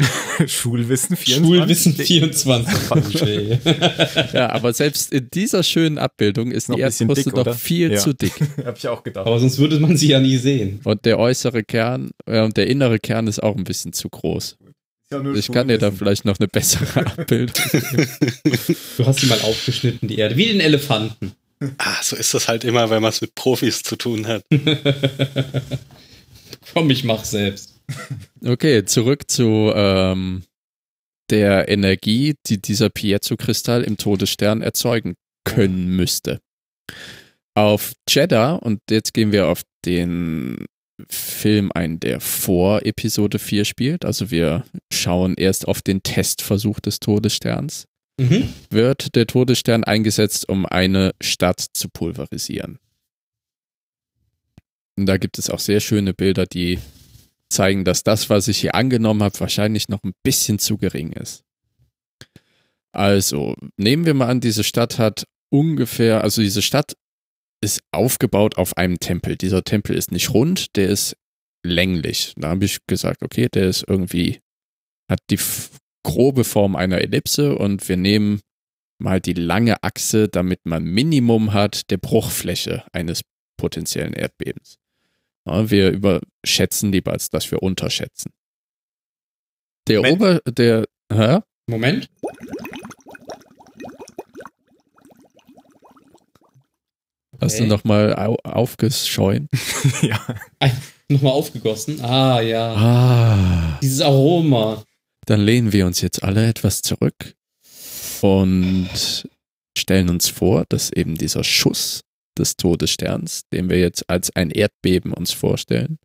[0.46, 1.46] Schulwissen 24.
[1.58, 2.72] Schulwissen 24.
[2.78, 3.14] Falsch.
[4.32, 7.92] Ja, aber selbst in dieser schönen Abbildung ist Noch die ein bisschen Erdkruste doch viel
[7.92, 7.98] Ja.
[7.98, 8.32] zu dick.
[8.64, 9.26] Hab ich auch gedacht.
[9.26, 10.80] Aber sonst würde man sie ja nie sehen.
[10.84, 14.56] Und der äußere Kern äh, und der innere Kern ist auch ein bisschen zu groß.
[15.10, 17.54] Ja, Ich kann dir da vielleicht noch eine bessere Abbildung.
[18.98, 20.36] Du hast sie mal aufgeschnitten, die Erde.
[20.36, 21.32] Wie den Elefanten.
[21.78, 24.44] Ah, so ist das halt immer, wenn man es mit Profis zu tun hat.
[26.74, 27.77] Komm, ich mach selbst.
[28.44, 30.42] Okay, zurück zu ähm,
[31.30, 36.40] der Energie, die dieser Piezo-Kristall im Todesstern erzeugen können müsste.
[37.54, 40.66] Auf Jeddah, und jetzt gehen wir auf den
[41.08, 47.00] Film ein, der vor Episode 4 spielt, also wir schauen erst auf den Testversuch des
[47.00, 47.86] Todessterns,
[48.20, 48.52] Mhm.
[48.70, 52.80] wird der Todesstern eingesetzt, um eine Stadt zu pulverisieren.
[54.98, 56.80] Und da gibt es auch sehr schöne Bilder, die
[57.50, 61.44] zeigen, dass das, was ich hier angenommen habe, wahrscheinlich noch ein bisschen zu gering ist.
[62.92, 66.94] Also, nehmen wir mal an, diese Stadt hat ungefähr, also diese Stadt
[67.62, 69.36] ist aufgebaut auf einem Tempel.
[69.36, 71.16] Dieser Tempel ist nicht rund, der ist
[71.64, 72.34] länglich.
[72.36, 74.40] Da habe ich gesagt, okay, der ist irgendwie,
[75.10, 75.38] hat die
[76.04, 78.40] grobe Form einer Ellipse und wir nehmen
[79.00, 83.22] mal die lange Achse, damit man Minimum hat der Bruchfläche eines
[83.56, 84.78] potenziellen Erdbebens.
[85.46, 88.32] Ja, wir überschätzen lieber, als dass wir unterschätzen.
[89.88, 90.20] Der Moment.
[90.20, 91.40] Ober, der, hä?
[91.66, 92.10] Moment.
[97.40, 99.48] Hast du nochmal au aufgeschäumt?
[100.02, 100.20] ja.
[101.08, 102.00] Nochmal aufgegossen.
[102.04, 102.74] Ah, ja.
[102.74, 103.78] Ah.
[103.80, 104.82] Dieses Aroma.
[105.26, 107.34] Dann lehnen wir uns jetzt alle etwas zurück
[108.22, 109.28] und
[109.76, 112.02] stellen uns vor, dass eben dieser Schuss
[112.38, 115.98] des Todessterns, den wir jetzt als ein Erdbeben uns vorstellen,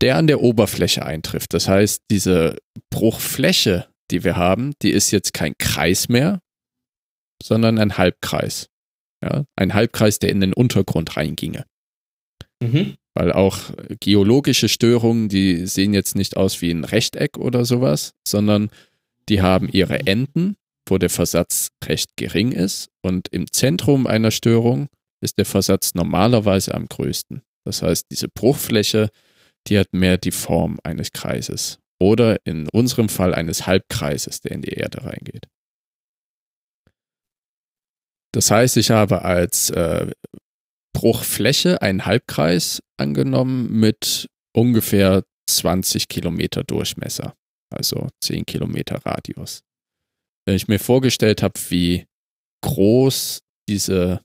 [0.00, 1.54] der an der Oberfläche eintrifft.
[1.54, 2.56] Das heißt, diese
[2.90, 6.40] Bruchfläche, die wir haben, die ist jetzt kein Kreis mehr,
[7.42, 8.68] sondern ein Halbkreis.
[9.22, 11.64] Ja, ein Halbkreis, der in den Untergrund reinginge.
[12.60, 12.96] Mhm.
[13.14, 13.58] Weil auch
[14.00, 18.70] geologische Störungen, die sehen jetzt nicht aus wie ein Rechteck oder sowas, sondern
[19.28, 20.56] die haben ihre Enden,
[20.88, 22.88] wo der Versatz recht gering ist.
[23.02, 24.88] Und im Zentrum einer Störung
[25.22, 27.42] ist der Versatz normalerweise am größten.
[27.64, 29.10] Das heißt, diese Bruchfläche,
[29.68, 31.78] die hat mehr die Form eines Kreises.
[32.00, 35.46] Oder in unserem Fall eines Halbkreises, der in die Erde reingeht.
[38.34, 40.10] Das heißt, ich habe als äh,
[40.92, 47.34] Bruchfläche einen Halbkreis angenommen mit ungefähr 20 Kilometer Durchmesser,
[47.70, 49.62] also 10 Kilometer Radius.
[50.46, 52.06] Wenn ich mir vorgestellt habe, wie
[52.62, 54.22] groß diese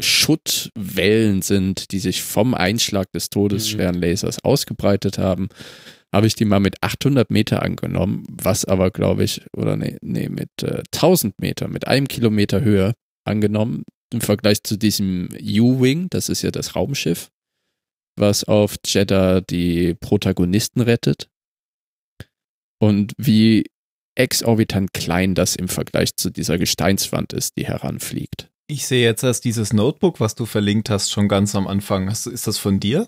[0.00, 5.48] Schuttwellen sind, die sich vom Einschlag des todesschweren Lasers ausgebreitet haben,
[6.12, 10.28] habe ich die mal mit 800 Meter angenommen, was aber, glaube ich, oder nee, nee
[10.28, 12.92] mit äh, 1000 Meter, mit einem Kilometer Höhe
[13.24, 17.30] angenommen, im Vergleich zu diesem U-Wing, das ist ja das Raumschiff,
[18.16, 21.28] was auf Jeddah die Protagonisten rettet.
[22.78, 23.64] Und wie
[24.16, 28.51] exorbitant klein das im Vergleich zu dieser Gesteinswand ist, die heranfliegt.
[28.72, 32.08] Ich sehe jetzt erst dieses Notebook, was du verlinkt hast, schon ganz am Anfang.
[32.08, 33.06] Hast, ist das von dir?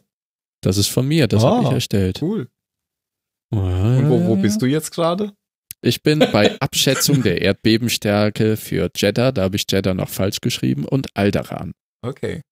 [0.61, 2.21] Das ist von mir, das Ah, habe ich erstellt.
[2.21, 2.49] Cool.
[3.51, 5.33] Und wo, wo bist du jetzt gerade?
[5.81, 10.85] Ich bin bei Abschätzung der Erdbebenstärke für Jeddah, da habe ich Jeddah noch falsch geschrieben,
[10.85, 11.73] und Alderan.
[12.03, 12.43] Okay.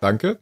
[0.00, 0.38] Danke.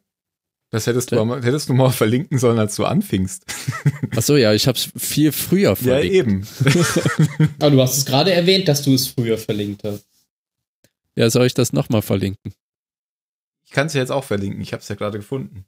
[0.70, 1.24] Das hättest du, Ja.
[1.24, 3.44] mal, hättest du mal verlinken sollen, als du anfingst.
[4.16, 6.14] Achso, ja, ich habe es viel früher Ja, verlinkt.
[6.14, 6.46] eben.
[7.60, 10.04] Aber du hast es gerade erwähnt, dass du es früher verlinkt hast.
[11.16, 12.54] Ja, soll ich das nochmal verlinken?
[13.64, 14.60] Ich kann es ja jetzt auch verlinken.
[14.60, 15.64] Ich habe es ja gerade gefunden.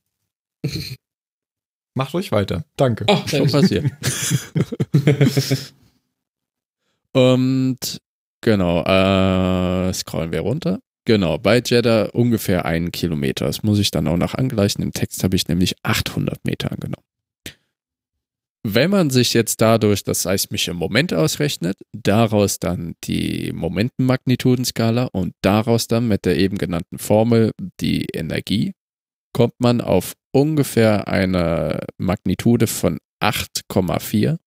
[1.95, 2.65] Macht ruhig weiter.
[2.77, 3.07] Danke.
[3.09, 3.91] Ach, Schon passiert.
[7.12, 7.99] Und
[8.41, 10.81] genau, äh, scrollen wir runter.
[11.05, 13.47] Genau, bei Jeddah ungefähr einen Kilometer.
[13.47, 14.83] Das muss ich dann auch noch angleichen.
[14.83, 17.05] Im Text habe ich nämlich 800 Meter angenommen.
[18.66, 25.86] Wenn man sich jetzt dadurch das seismische Moment ausrechnet, daraus dann die Momentenmagnitudenskala und daraus
[25.86, 28.73] dann mit der eben genannten Formel die Energie,
[29.35, 34.39] kommt man auf ungefähr eine Magnitude von 8,4.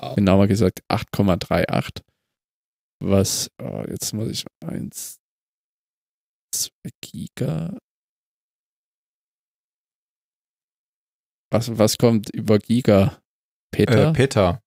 [0.00, 0.16] Wow.
[0.16, 2.00] Genauer gesagt 8,38.
[3.02, 5.18] Was, oh, jetzt muss ich 1,
[6.54, 6.70] 2
[7.02, 7.76] Giga.
[11.52, 13.20] Was, was kommt über Giga?
[13.74, 14.08] Peter?
[14.08, 14.60] Äh, Peter.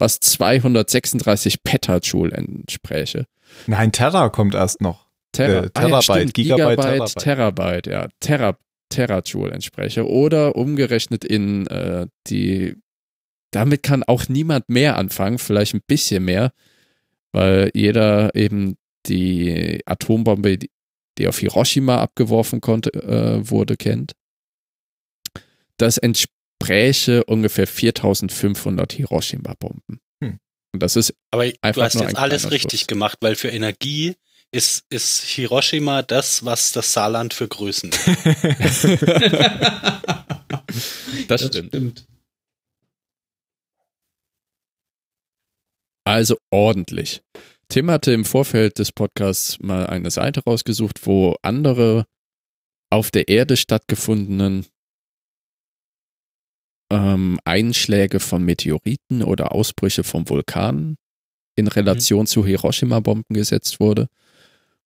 [0.00, 3.26] was 236 Petajoule entspräche.
[3.66, 5.06] Nein, Terra kommt erst noch.
[5.32, 7.14] Terra, Äh, Terabyte, stimmt, Gigabyte, Gigabyte, Terabyte.
[7.22, 8.56] Terabyte, ja, Terra,
[8.88, 10.08] Terajoule entspräche.
[10.08, 12.76] Oder umgerechnet in äh, die,
[13.52, 16.52] damit kann auch niemand mehr anfangen, vielleicht ein bisschen mehr,
[17.32, 18.76] weil jeder eben
[19.06, 20.58] die Atombombe,
[21.18, 24.12] die, auf Hiroshima abgeworfen konnte, äh, wurde, kennt.
[25.76, 25.98] Das
[26.60, 30.00] entspräche ungefähr 4500 Hiroshima-Bomben.
[30.22, 30.38] Hm.
[30.72, 32.86] Und das ist Aber du Einfach hast nur jetzt alles richtig Schluss.
[32.88, 34.16] gemacht, weil für Energie
[34.52, 38.86] ist, ist Hiroshima das, was das Saarland für Größen ist.
[41.26, 42.06] Das stimmt.
[46.04, 47.22] Also ordentlich.
[47.68, 52.06] Tim hatte im Vorfeld des Podcasts mal eine Seite rausgesucht, wo andere
[52.90, 54.66] auf der Erde stattgefundenen
[56.90, 60.96] ähm, Einschläge von Meteoriten oder Ausbrüche von Vulkanen
[61.56, 64.08] in Relation zu Hiroshima-Bomben gesetzt wurde.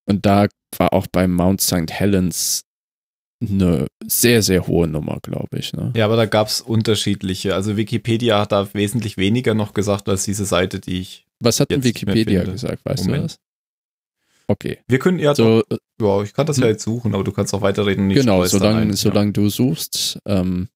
[0.07, 1.91] Und da war auch beim Mount St.
[1.91, 2.63] Helens
[3.41, 5.73] eine sehr, sehr hohe Nummer, glaube ich.
[5.73, 5.93] Ne?
[5.97, 7.55] Ja, aber da gab es unterschiedliche.
[7.55, 11.27] Also Wikipedia hat da wesentlich weniger noch gesagt als diese Seite, die ich.
[11.41, 12.85] Was hat denn Wikipedia gesagt?
[12.85, 13.23] Weißt Moment.
[13.23, 13.39] du das?
[14.47, 14.79] Okay.
[14.89, 16.71] Wir können ja, So, äh, ja, ich kann das ja Hm.
[16.71, 18.09] jetzt suchen, aber du kannst auch weiterreden.
[18.11, 18.93] genau, solange, rein.
[18.95, 20.69] solange du suchst, ähm,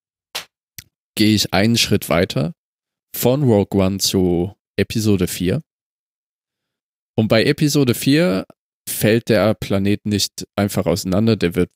[1.18, 2.54] gehe ich einen Schritt weiter
[3.14, 5.60] von Rogue One zu Episode 4.
[7.16, 8.46] Und bei Episode 4
[8.88, 11.72] fällt der Planet nicht einfach auseinander, der wird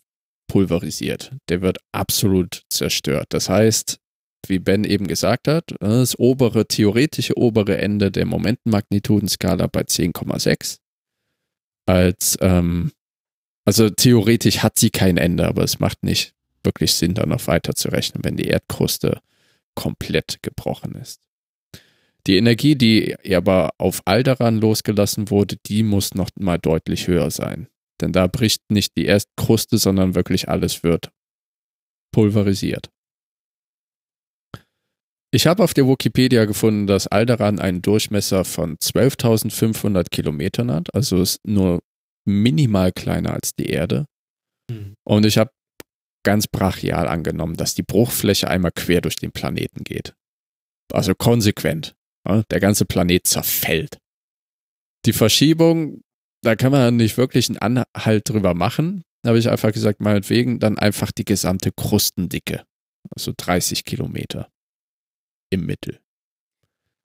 [0.49, 1.33] pulverisiert.
[1.49, 3.27] Der wird absolut zerstört.
[3.31, 3.99] Das heißt,
[4.47, 10.79] wie Ben eben gesagt hat, das obere, theoretische obere Ende der Momentenmagnitudenskala bei 10,6.
[11.87, 12.93] Als, ähm,
[13.65, 16.33] also theoretisch hat sie kein Ende, aber es macht nicht
[16.63, 19.21] wirklich Sinn, da noch weiter zu rechnen, wenn die Erdkruste
[19.75, 21.21] komplett gebrochen ist.
[22.27, 27.69] Die Energie, die aber auf Alderan losgelassen wurde, die muss noch mal deutlich höher sein.
[28.01, 31.11] Denn da bricht nicht die Erdkruste, sondern wirklich alles wird
[32.13, 32.91] pulverisiert.
[35.35, 41.23] Ich habe auf der Wikipedia gefunden, dass Alderan einen Durchmesser von 12.500 Kilometern hat, also
[41.23, 41.81] ist nur
[42.27, 44.07] minimal kleiner als die Erde.
[44.71, 44.95] Hm.
[45.05, 45.51] Und ich habe
[46.23, 50.15] ganz brachial angenommen, dass die Bruchfläche einmal quer durch den Planeten geht.
[50.93, 51.95] Also konsequent.
[52.27, 53.99] Der ganze Planet zerfällt.
[55.05, 56.03] Die Verschiebung,
[56.43, 59.03] da kann man nicht wirklich einen Anhalt drüber machen.
[59.23, 62.65] Da habe ich einfach gesagt, meinetwegen dann einfach die gesamte Krustendicke.
[63.11, 64.49] Also 30 Kilometer
[65.51, 66.01] im Mittel.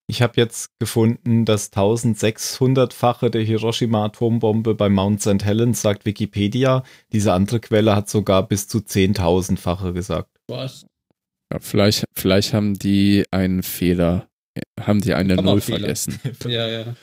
[0.10, 5.44] Ich habe jetzt gefunden, das 1600-fache der Hiroshima-Atombombe bei Mount St.
[5.44, 6.84] Helens, sagt Wikipedia.
[7.12, 10.30] Diese andere Quelle hat sogar bis zu 10.000-fache gesagt.
[10.48, 10.86] Was?
[11.52, 14.30] Ja, vielleicht, vielleicht haben die einen Fehler,
[14.80, 16.20] haben die eine Null vergessen.
[16.46, 16.96] Ja, ja.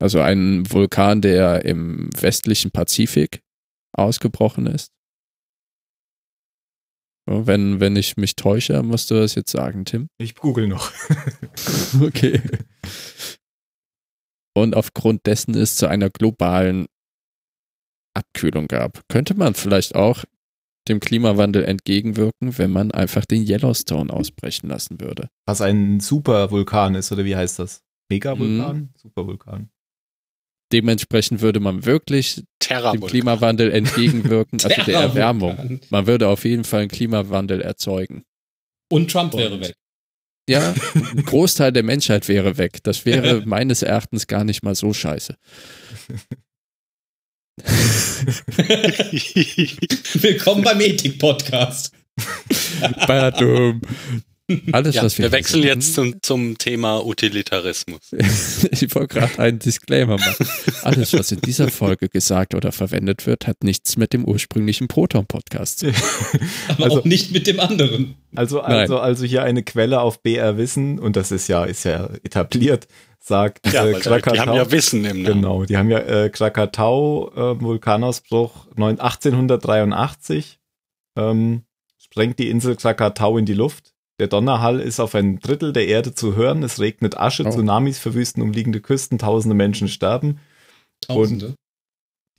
[0.00, 3.42] Also ein Vulkan, der im westlichen Pazifik
[3.92, 4.92] ausgebrochen ist.
[7.26, 10.08] Wenn, wenn ich mich täusche, musst du das jetzt sagen, Tim.
[10.18, 10.92] Ich google noch.
[12.00, 12.40] Okay.
[14.54, 16.86] Und aufgrund dessen es zu einer globalen
[18.14, 19.02] Abkühlung gab.
[19.08, 20.24] Könnte man vielleicht auch
[20.88, 25.28] dem Klimawandel entgegenwirken, wenn man einfach den Yellowstone ausbrechen lassen würde.
[25.46, 27.82] Was ein Supervulkan ist, oder wie heißt das?
[28.10, 28.76] Megavulkan?
[28.76, 28.88] Mhm.
[28.96, 29.70] Supervulkan.
[30.72, 35.00] Dementsprechend würde man wirklich dem Klimawandel entgegenwirken, also der.
[35.00, 35.80] Erwärmung.
[35.88, 38.24] Man würde auf jeden Fall einen Klimawandel erzeugen.
[38.90, 39.74] Und Trump wäre Und- weg.
[40.48, 42.82] Ja, ein Großteil der Menschheit wäre weg.
[42.82, 45.36] Das wäre meines Erachtens gar nicht mal so scheiße.
[50.14, 51.92] Willkommen beim Ethik-Podcast.
[53.06, 53.80] Badum.
[54.72, 58.00] Alles, Ja, was wir, wir wechseln hier jetzt zum, zum Thema Utilitarismus.
[58.70, 60.48] ich wollte gerade einen Disclaimer machen.
[60.82, 65.80] Alles, was in dieser Folge gesagt oder verwendet wird, hat nichts mit dem ursprünglichen Proton-Podcast
[65.80, 66.00] zu tun.
[66.68, 68.14] Aber Also- auch nicht mit dem anderen.
[68.34, 68.72] Also, Nein.
[68.72, 72.86] also, also hier eine Quelle auf BR Wissen, und das ist ja, ist ja etabliert,
[73.20, 74.54] sagt Ja, äh, weil die haben Krakatau.
[74.56, 75.42] ja Wissen im Namen.
[75.42, 80.58] Genau, die haben ja äh, Krakatau, äh, Vulkanausbruch neun- 1883,
[81.16, 81.62] ähm,
[81.98, 83.92] sprengt die Insel Krakatau in die Luft.
[84.20, 86.62] Der Donnerhall ist auf ein Drittel der Erde zu hören.
[86.62, 87.50] Es regnet Asche, Oh.
[87.50, 90.40] Tsunamis verwüsten umliegende Küsten, tausende Menschen sterben.
[91.06, 91.54] Tausende.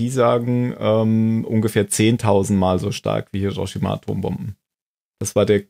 [0.02, 4.56] Die sagen ähm, ungefähr 10.000 Mal so stark wie Hiroshima-Atombomben.
[5.20, 5.64] Das war der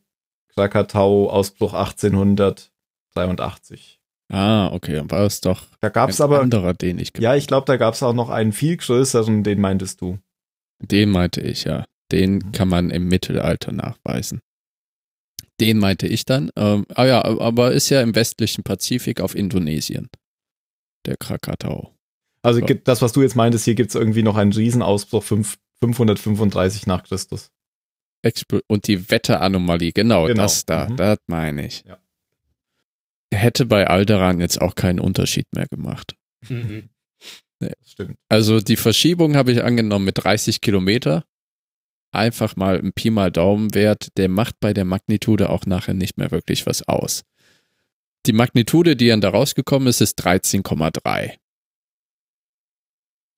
[0.55, 3.99] Krakatau-Ausbruch 1883.
[4.31, 7.35] Ah, okay, dann war es doch Da gab es ein aber, anderer, den ich ja,
[7.35, 10.19] ich glaube, da gab es auch noch einen viel größeren, den meintest du.
[10.81, 11.85] Den meinte ich, ja.
[12.11, 12.51] Den Mhm.
[12.51, 14.39] kann man im Mittelalter nachweisen.
[15.59, 16.51] Den meinte ich dann.
[16.55, 20.09] Ähm, ah ja, aber ist ja im westlichen Pazifik auf Indonesien.
[21.05, 21.95] Der Krakatau.
[22.41, 22.73] Also So.
[22.83, 27.03] das, was du jetzt meintest, hier gibt es irgendwie noch einen Riesenausbruch fünf- 535 nach
[27.03, 27.51] Christus.
[28.67, 30.43] Und die Wetteranomalie, genau, Genau.
[30.43, 30.97] das da, Mhm.
[30.97, 31.83] das meine ich.
[31.87, 31.97] Ja.
[33.33, 36.15] Hätte bei Alderan jetzt auch keinen Unterschied mehr gemacht.
[36.47, 36.89] Mhm.
[37.59, 38.17] Das stimmt.
[38.29, 41.25] Also die Verschiebung habe ich angenommen mit 30 Kilometer.
[42.11, 46.31] Einfach mal ein Pi mal Daumenwert, der macht bei der Magnitude auch nachher nicht mehr
[46.31, 47.23] wirklich was aus.
[48.25, 51.37] Die Magnitude, die dann da rausgekommen ist, ist 13,3.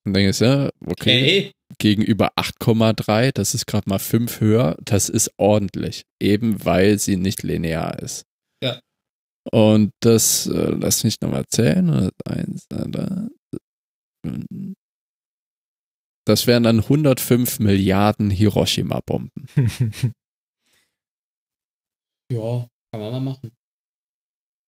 [0.04, 1.52] Und dann ist ja, okay, Okay.
[1.78, 7.42] gegenüber 8,3, das ist gerade mal 5 höher, das ist ordentlich, eben weil sie nicht
[7.44, 8.24] linear ist.
[8.62, 8.80] Ja.
[9.50, 13.28] Und das, äh, lass mich nochmal zählen, eins, zwei,
[14.24, 14.74] fünf.
[16.24, 19.46] Das wären dann 105 Milliarden Hiroshima-Bomben.
[22.32, 23.52] Ja, kann man mal machen.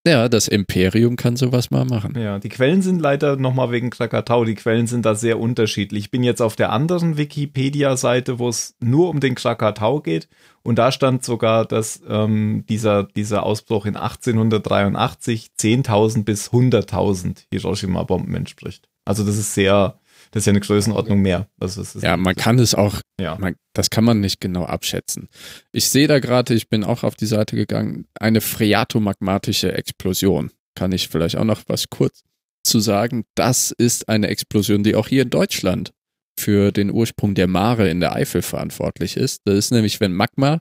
[0.06, 2.12] Ja, das Imperium kann sowas mal machen.
[2.18, 6.04] Ja, die Quellen sind leider nochmal wegen Krakatau, die Quellen sind da sehr unterschiedlich.
[6.04, 10.28] Ich bin jetzt auf der anderen Wikipedia-Seite, wo es nur um den Krakatau geht
[10.62, 18.34] und da stand sogar, dass ähm, dieser, dieser Ausbruch in 1883 10.000 bis 100.000 Hiroshima-Bomben
[18.34, 18.90] entspricht.
[19.06, 19.98] Also das ist sehr,
[20.34, 21.46] das ist ja eine Größenordnung mehr.
[21.60, 23.36] Also Ja, man kann es auch ja.
[23.38, 25.28] Man, das kann man nicht genau abschätzen.
[25.70, 30.50] Ich sehe da gerade, ich bin auch auf die Seite gegangen, eine phreatomagmatische Explosion.
[30.74, 32.22] Kann ich vielleicht auch noch was kurz
[32.64, 33.26] zu sagen?
[33.36, 35.92] Das ist eine Explosion, die auch hier in Deutschland
[36.36, 39.42] für den Ursprung der Mare in der Eifel verantwortlich ist.
[39.44, 40.58] Das ist nämlich, wenn Magma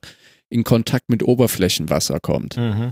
[0.49, 2.57] in Kontakt mit Oberflächenwasser kommt.
[2.57, 2.91] Mhm.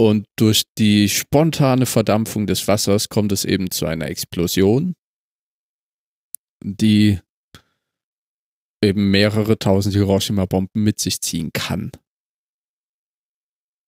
[0.00, 4.94] Und durch die spontane Verdampfung des Wassers kommt es eben zu einer Explosion,
[6.62, 7.18] die
[8.82, 11.90] eben mehrere tausend Hiroshima-Bomben mit sich ziehen kann.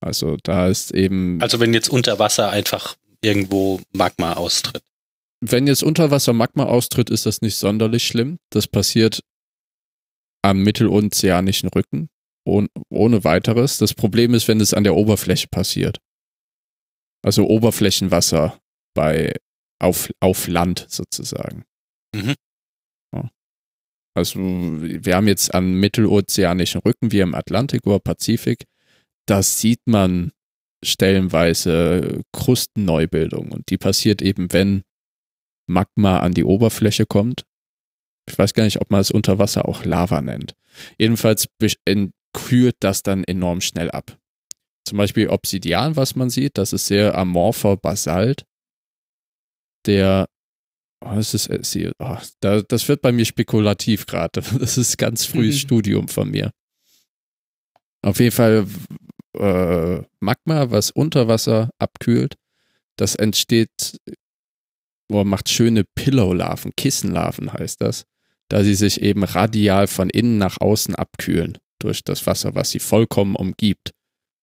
[0.01, 4.83] Also da ist eben, Also wenn jetzt unter Wasser einfach irgendwo Magma austritt.
[5.41, 8.39] wenn jetzt Unterwasser Magma austritt, ist das nicht sonderlich schlimm.
[8.51, 9.23] Das passiert
[10.43, 12.09] am mittelozeanischen Rücken
[12.47, 13.79] ohne, ohne weiteres.
[13.79, 15.99] Das Problem ist, wenn es an der Oberfläche passiert.
[17.23, 18.59] Also Oberflächenwasser
[18.95, 19.35] bei
[19.81, 21.65] auf, auf Land sozusagen.
[22.15, 22.35] Mhm.
[23.15, 23.31] Ja.
[24.15, 28.65] Also wir haben jetzt am mittelozeanischen Rücken wie im Atlantik oder Pazifik,
[29.27, 30.33] da sieht man
[30.85, 34.83] stellenweise Krustenneubildung und die passiert eben, wenn
[35.69, 37.45] Magma an die Oberfläche kommt.
[38.29, 40.55] Ich weiß gar nicht, ob man es unter Wasser auch Lava nennt.
[40.99, 41.49] Jedenfalls
[41.85, 44.19] en- kühlt das dann enorm schnell ab.
[44.85, 48.45] Zum Beispiel Obsidian, was man sieht, das ist sehr amorpher Basalt,
[49.87, 50.27] der
[51.03, 54.43] Oh, das ist, äh, oh, da, das wird bei mir spekulativ gerade.
[54.59, 55.61] Das ist ganz frühes Mhm.
[55.61, 56.51] Studium von mir.
[58.03, 58.67] Auf jeden Fall
[59.39, 62.35] äh, Magma, was unter Wasser abkühlt,
[62.97, 63.99] das entsteht,
[65.11, 68.05] oder macht schöne Pillow-Larven, Kissenlarven heißt das,
[68.49, 72.79] da sie sich eben radial von innen nach außen abkühlen durch das Wasser, was sie
[72.79, 73.93] vollkommen umgibt.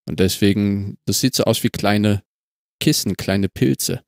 [0.08, 2.24] Und deswegen, das sieht so aus wie kleine
[2.80, 4.04] Kissen, kleine Pilze.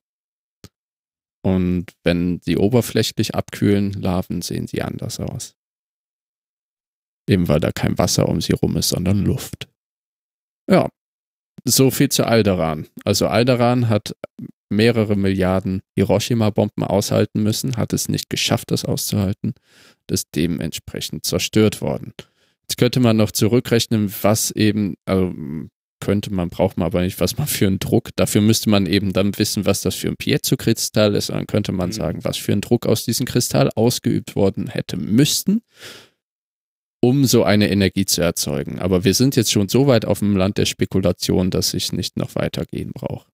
[1.42, 5.54] Und wenn sie oberflächlich abkühlen, Larven sehen sie anders aus.
[7.28, 9.68] Eben weil da kein Wasser um sie rum ist, sondern Luft.
[10.68, 10.88] Ja,
[11.64, 12.88] so viel zu Alderan.
[13.04, 14.14] Also Alderan hat
[14.70, 19.54] mehrere Milliarden Hiroshima-Bomben aushalten müssen, hat es nicht geschafft, das auszuhalten,
[20.10, 22.14] ist dementsprechend zerstört worden.
[22.70, 25.34] Jetzt könnte man noch zurückrechnen, was eben, also
[25.98, 29.12] könnte man, braucht man aber nicht, was man für einen Druck, dafür müsste man eben
[29.12, 31.92] dann wissen, was das für ein Piezo-Kristall ist, und dann könnte man Mhm.
[31.94, 35.62] sagen, was für ein Druck aus diesem Kristall ausgeübt worden hätte müssten.
[37.02, 38.78] um so eine Energie zu erzeugen.
[38.78, 42.18] Aber wir sind jetzt schon so weit auf dem Land der Spekulation, dass ich nicht
[42.18, 43.26] noch weitergehen brauche.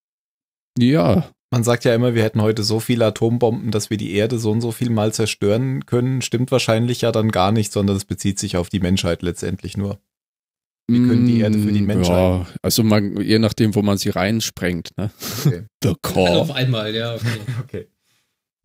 [0.78, 4.38] Ja, Man sagt ja immer, wir hätten heute so viele Atombomben, dass wir die Erde
[4.38, 6.20] so und so viel mal zerstören können.
[6.20, 9.98] Stimmt wahrscheinlich ja dann gar nicht, sondern es bezieht sich auf die Menschheit letztendlich nur.
[10.86, 12.10] Wir können die Erde für die Mm, Menschheit.
[12.18, 15.10] Ja, also man, je nachdem, wo man sie reinsprengt, ne?
[15.46, 15.62] Okay.
[15.82, 16.40] The Core.
[16.42, 17.14] auf einmal, ja.
[17.14, 17.40] Okay.
[17.64, 17.86] okay.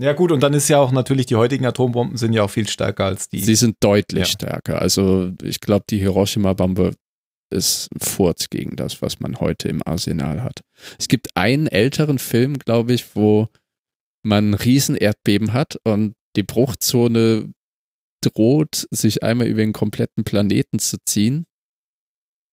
[0.01, 2.67] Ja gut, und dann ist ja auch natürlich, die heutigen Atombomben sind ja auch viel
[2.67, 3.39] stärker als die.
[3.39, 4.25] Sie sind deutlich Ja.
[4.33, 4.81] stärker.
[4.81, 6.91] Also ich glaube, die Hiroshima-Bombe
[7.51, 10.61] ist ein Furz gegen das, was man heute im Arsenal hat.
[10.97, 13.49] Es gibt einen älteren Film, glaube ich, wo
[14.23, 17.53] man ein Riesenerdbeben hat und die Bruchzone
[18.21, 21.45] droht, sich einmal über den kompletten Planeten zu ziehen.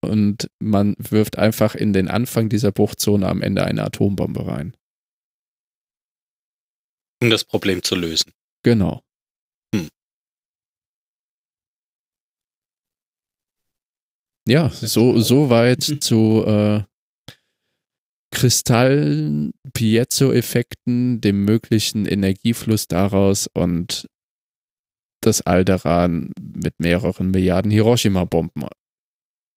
[0.01, 4.75] Und man wirft einfach in den Anfang dieser Bruchzone am Ende eine Atombombe rein.
[7.21, 8.33] um das Problem zu lösen.
[8.63, 9.03] Genau.
[14.49, 16.83] Ja, so, so weit zu äh,
[18.31, 24.09] Kristallen, Piezo-Effekten, dem möglichen Energiefluss daraus und
[25.23, 28.69] dass Alderan mit mehreren Milliarden Hiroshima-Bomben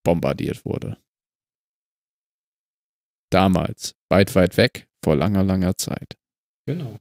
[0.04, 0.98] bombardiert wurde.
[3.30, 6.18] Damals, weit, weit weg, vor langer, langer Zeit.
[6.66, 6.98] Genau.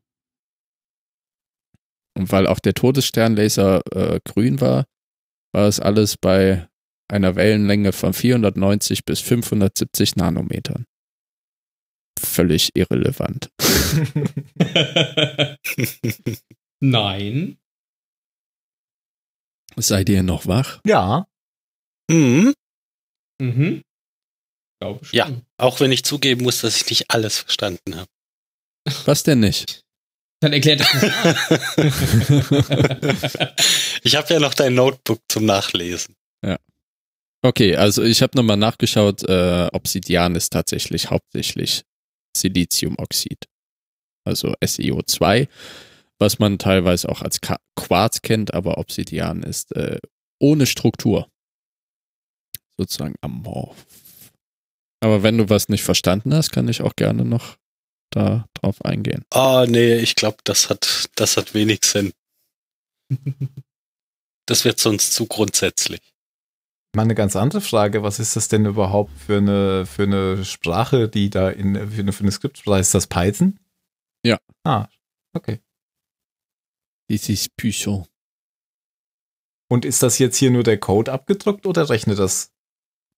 [2.17, 4.85] Und weil auch der Todessternlaser äh, grün war,
[5.53, 6.69] war es alles bei
[7.11, 10.85] einer Wellenlänge von 490 bis 570 Nanometern.
[12.19, 13.49] Völlig irrelevant.
[16.79, 17.57] Nein.
[19.77, 20.81] Seid ihr noch wach?
[20.85, 21.27] ja,
[22.09, 22.53] Mhm.
[23.41, 23.83] Mhm.
[24.79, 25.17] Glaube schon.
[25.17, 25.29] Ja.
[25.57, 28.09] Auch wenn ich zugeben muss, dass ich nicht alles verstanden habe.
[29.05, 29.81] Was denn nicht?
[30.41, 30.81] Dann erklärt
[34.03, 36.15] ich habe ja noch dein Notebook zum Nachlesen.
[37.43, 41.83] Okay, also ich habe nochmal nachgeschaut, äh, Obsidian ist tatsächlich hauptsächlich
[42.37, 43.47] Siliziumoxid.
[44.23, 45.47] Also SiO2,
[46.19, 47.39] was man teilweise auch als
[47.75, 49.99] Quarz kennt, aber Obsidian ist äh,
[50.39, 51.27] ohne Struktur.
[52.77, 53.85] Sozusagen amorph.
[55.03, 57.57] Aber wenn du was nicht verstanden hast, kann ich auch gerne noch
[58.11, 59.25] da drauf eingehen.
[59.33, 62.13] Oh, nee, ich glaube, das hat, das hat wenig Sinn.
[64.47, 66.01] Das wird sonst zu grundsätzlich.
[66.95, 68.03] Mal eine ganz andere Frage.
[68.03, 72.13] Was ist das denn überhaupt für eine, für eine Sprache, die da in, für eine,
[72.13, 72.79] für eine Skriptsprache?
[72.79, 73.59] Ist das Python?
[74.25, 74.39] Ja.
[74.63, 74.87] Ah,
[75.33, 75.59] okay.
[77.09, 78.07] Das ist Python.
[79.69, 82.51] Und ist das jetzt hier nur der Code abgedruckt oder rechnet das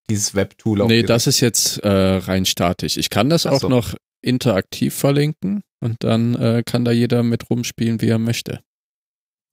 [0.10, 1.10] dieses Webtool auch Nee, direkt?
[1.10, 2.98] das ist jetzt äh, rein statisch.
[2.98, 3.70] Ich kann das Ach auch so.
[3.70, 8.62] noch interaktiv verlinken und dann äh, kann da jeder mit rumspielen, wie er möchte.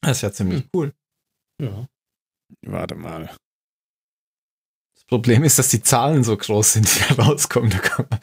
[0.02, 0.92] Das ist ja ziemlich cool.
[1.60, 1.86] ja.
[2.66, 3.30] Warte mal.
[5.10, 7.70] Das Problem ist, dass die Zahlen so groß sind, die da rauskommen.
[7.70, 8.20] Da kann man,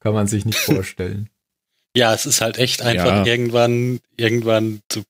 [0.00, 1.28] kann man sich nicht vorstellen.
[1.96, 3.24] Ja, es ist halt echt einfach Ja.
[3.24, 5.02] irgendwann, irgendwann so,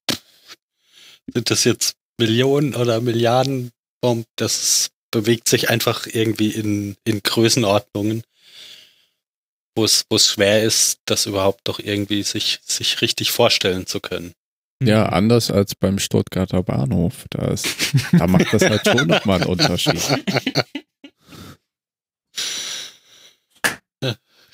[1.34, 4.24] sind das jetzt Millionen oder Milliarden Bomben?
[4.36, 8.22] Das bewegt sich einfach irgendwie in, in Größenordnungen,
[9.74, 13.98] wo es, wo es schwer ist, das überhaupt doch irgendwie sich, sich richtig vorstellen zu
[13.98, 14.32] können.
[14.80, 17.24] Ja, anders als beim Stuttgarter Bahnhof.
[17.30, 17.66] Da, ist,
[18.12, 20.00] da macht das halt schon nochmal einen Unterschied.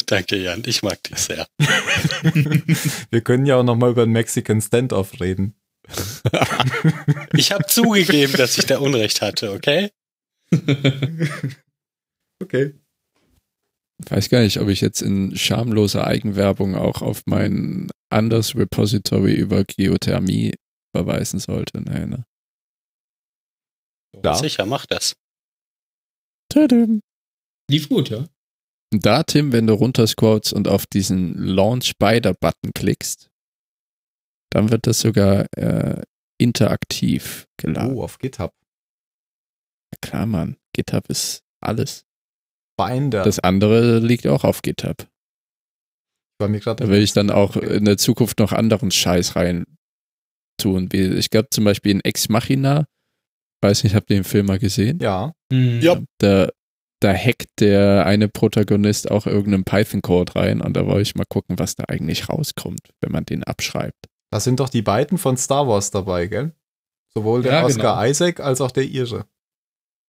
[0.06, 0.62] Danke, Jan.
[0.66, 1.46] Ich mag dich sehr.
[3.10, 5.54] Wir können ja auch noch mal über den Mexican Standoff reden.
[7.34, 9.90] Ich habe zugegeben, dass ich da Unrecht hatte, okay?
[12.42, 12.74] Okay.
[14.08, 19.62] Weiß gar nicht, ob ich jetzt in schamloser Eigenwerbung auch auf mein anderes Repository über
[19.64, 20.54] Geothermie
[20.94, 21.80] verweisen sollte.
[21.80, 22.24] Nee, ne?
[24.24, 24.34] Ja.
[24.34, 25.14] Sicher, mach das.
[26.48, 27.00] Tadam.
[27.70, 28.26] Lief gut, ja.
[29.00, 33.30] Da, Tim, wenn du runterscrollst und auf diesen Launch Spider Button klickst,
[34.50, 36.02] dann wird das sogar äh,
[36.38, 37.96] interaktiv geladen.
[37.96, 38.52] Oh, auf GitHub.
[40.00, 40.56] Klar, Mann.
[40.74, 42.04] GitHub ist alles.
[42.76, 43.22] Binder.
[43.22, 45.08] Das andere liegt auch auf GitHub.
[46.38, 49.64] war mir gerade Da will ich dann auch in der Zukunft noch anderen Scheiß rein
[50.60, 50.92] tun.
[50.92, 52.86] Wie, ich glaube zum Beispiel in Ex Machina,
[53.62, 54.98] weiß nicht, habt ihr den Film mal gesehen?
[55.00, 55.32] Ja.
[55.50, 55.80] Mhm.
[55.80, 56.02] Ja.
[56.18, 56.48] Da,
[57.02, 61.58] da hackt der eine Protagonist auch irgendeinen Python-Code rein und da wollte ich mal gucken,
[61.58, 64.06] was da eigentlich rauskommt, wenn man den abschreibt.
[64.30, 66.52] Da sind doch die beiden von Star Wars dabei, gell?
[67.14, 68.10] Sowohl der Ja, Oscar genau.
[68.10, 69.26] Isaac als auch der Ire.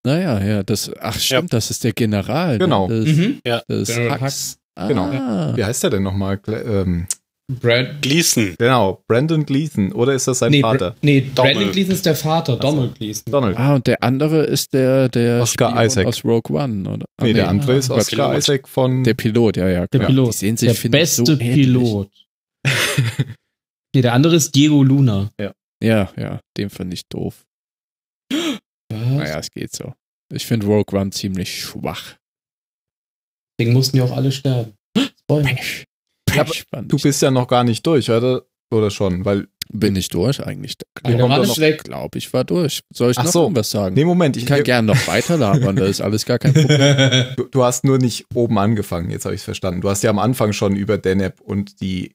[0.05, 2.57] Naja, ja, das, ach stimmt, das ist der General.
[2.57, 2.87] Genau.
[2.87, 2.99] Ne?
[3.05, 3.39] Das, Mhm.
[3.67, 4.57] das General Hux.
[4.75, 5.11] Ah, Genau.
[5.55, 6.39] Wie heißt der denn nochmal?
[6.47, 7.07] Ähm,
[7.51, 8.55] Brad, Gleason.
[8.57, 9.91] Genau, Brandon Gleason.
[9.91, 10.91] Oder ist das sein nee, Vater?
[10.91, 11.55] Bra nee, Donald.
[11.55, 13.31] Brandon Gleason ist der Vater, Donald Gleason.
[13.31, 13.57] Donald.
[13.57, 16.07] Ah, und der andere ist der, der Oscar Spion Isaac.
[16.07, 17.05] aus Rogue One, oder?
[17.17, 18.37] Ah, nee, der andere Ah, ist Oscar Pilot.
[18.37, 19.03] Isaac von.
[19.03, 19.87] Der Pilot, ja, ja.
[19.87, 19.99] Der.
[19.99, 20.33] Pilot.
[20.33, 21.37] Die sehen sich, der finde beste so.
[21.37, 22.09] Pilot.
[23.93, 25.29] nee, der andere ist Diego Luna.
[25.83, 27.45] Ja, ja, den fand ich doof.
[28.31, 28.59] Was?
[28.89, 29.93] Naja, es geht so.
[30.31, 32.15] Ich finde Rogue One ziemlich schwach.
[33.59, 34.73] Deswegen mussten ja auch alle sterben.
[35.19, 35.57] Spoiler.
[36.35, 37.03] Ja, fand Du ich.
[37.03, 38.43] bist ja noch gar nicht durch, oder?
[38.71, 39.23] Oder schon?
[39.25, 39.47] Weil.
[39.69, 40.75] Bin ich durch eigentlich?
[41.07, 41.83] Der Mann ist weg.
[41.85, 42.81] glaube ich war durch.
[42.93, 43.41] Soll ich Ach noch so.
[43.43, 43.95] irgendwas sagen?
[43.95, 44.35] Nee, Moment.
[44.35, 47.25] ich Ich, kann gerne noch weiter labern, das ist alles gar kein Problem.
[47.37, 49.79] du, du hast nur nicht oben angefangen, jetzt habe ich es verstanden.
[49.81, 52.13] Du hast ja am Anfang schon über Deneb und die.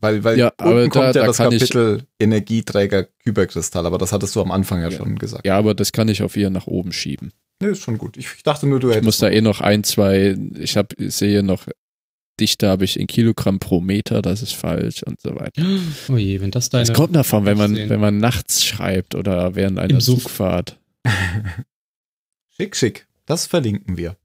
[0.00, 3.86] Weil, weil Ja, aber unten da- kommt ja da das kann ich- Kapitel Energieträger Kyberkristall,
[3.86, 4.96] aber das hattest du am Anfang ja, Ja.
[4.96, 5.46] schon gesagt.
[5.46, 7.32] Ja, aber das kann ich auf ihr nach oben schieben.
[7.60, 8.16] Nee, ist schon gut.
[8.16, 9.06] Ich, ich dachte nur, du Ich hättest.
[9.06, 11.66] muss da eh noch ein, zwei, ich hab, sehe noch,
[12.40, 15.62] Dichte habe ich in Kilogramm pro Meter, das ist falsch und so weiter.
[16.08, 16.86] Oh je, wenn das deine.
[16.86, 17.88] Das kommt davon, wenn man, sehen.
[17.88, 20.00] wenn man nachts schreibt oder während einer Im.
[20.00, 20.78] Zugfahrt.
[22.56, 23.06] Schick, schick.
[23.26, 24.16] Das verlinken wir.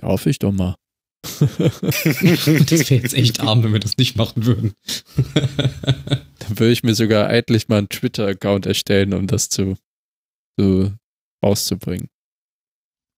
[0.00, 0.76] Hoffe ich doch mal.
[1.22, 1.44] das
[2.04, 4.74] wäre jetzt echt arm, wenn wir das nicht machen würden.
[5.34, 9.76] Dann würde ich mir sogar eigentlich mal einen Twitter-Account erstellen, um das zu,
[10.58, 10.94] zu
[11.44, 12.08] rauszubringen.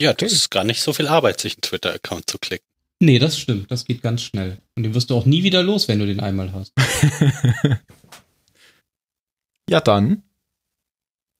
[0.01, 2.67] Ja, das ist gar nicht so viel Arbeit, sich einen Twitter-Account zu klicken.
[3.05, 3.71] Nee, das stimmt.
[3.71, 4.59] Das geht ganz schnell.
[4.77, 6.73] Und den wirst du auch nie wieder los, wenn du den einmal hast.
[9.69, 10.23] ja, dann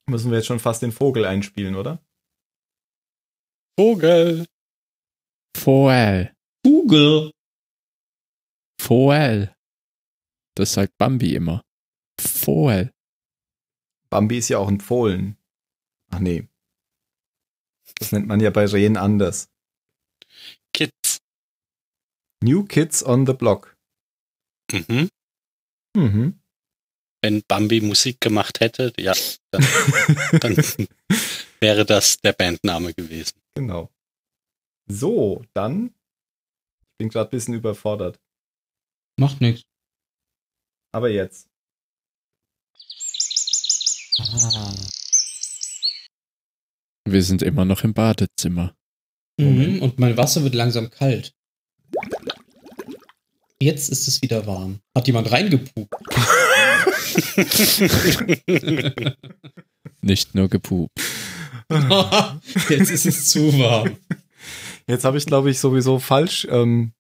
[0.07, 2.03] müssen wir jetzt schon fast den Vogel einspielen, oder?
[3.79, 4.47] Vogel.
[5.57, 6.35] Foel.
[6.63, 7.31] Google.
[8.81, 9.55] Foel.
[10.55, 11.63] Das sagt Bambi immer.
[12.21, 12.93] Foel.
[14.11, 15.37] Bambi ist ja auch ein Fohlen.
[16.11, 16.49] Ach nee.
[17.99, 19.49] Das nennt man ja bei Rehen anders.
[22.45, 23.75] New Kids on the Block.
[24.71, 25.09] Mhm.
[25.97, 26.41] Mhm.
[27.23, 29.15] Wenn Bambi Musik gemacht hätte, ja,
[29.51, 29.67] dann,
[30.41, 30.57] dann
[31.61, 33.41] wäre das der Bandname gewesen.
[33.55, 33.91] Genau.
[34.87, 35.95] So, dann.
[36.83, 38.21] Ich bin gerade ein bisschen überfordert.
[39.19, 39.67] Macht nichts.
[40.93, 41.49] Aber jetzt.
[44.19, 44.75] Ah.
[47.07, 48.77] Wir sind immer noch im Badezimmer.
[49.39, 49.81] Mhm.
[49.81, 51.35] Und mein Wasser wird langsam kalt.
[53.61, 54.81] Jetzt ist es wieder warm.
[54.97, 55.95] Hat jemand reingepupt?
[60.03, 60.93] Nicht nur gepupt.
[62.69, 63.97] Jetzt ist es zu warm.
[64.87, 66.47] Jetzt habe ich, glaube ich, sowieso falsch.
[66.51, 66.93] Ähm,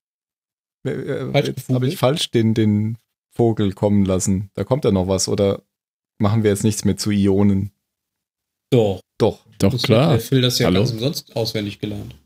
[0.86, 2.97] äh, äh, Falsch jetzt habe ich falsch den, den
[3.31, 4.51] Vogel kommen lassen.
[4.55, 5.28] Da kommt ja noch was.
[5.28, 5.62] Oder
[6.18, 7.72] machen wir jetzt nichts mehr zu Ionen?
[8.70, 9.01] Doch.
[9.18, 9.44] Doch.
[9.59, 10.12] Doch Das klar.
[10.12, 10.81] Der Phil das ja Hallo?
[10.81, 12.16] ganz umsonst auswendig gelernt.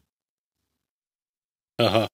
[1.81, 2.07] Aha.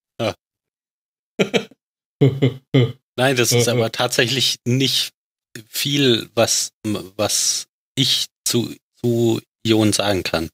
[3.17, 5.13] Nein, das ist aber tatsächlich nicht
[5.69, 6.71] viel, was,
[7.17, 10.51] was ich zu, zu Ionen sagen kann.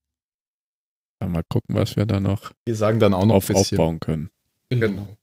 [1.21, 3.79] Mal gucken, was wir da noch Wir sagen dann auch noch auf ein bisschen.
[3.79, 4.31] aufbauen können.
[4.71, 5.17] genau.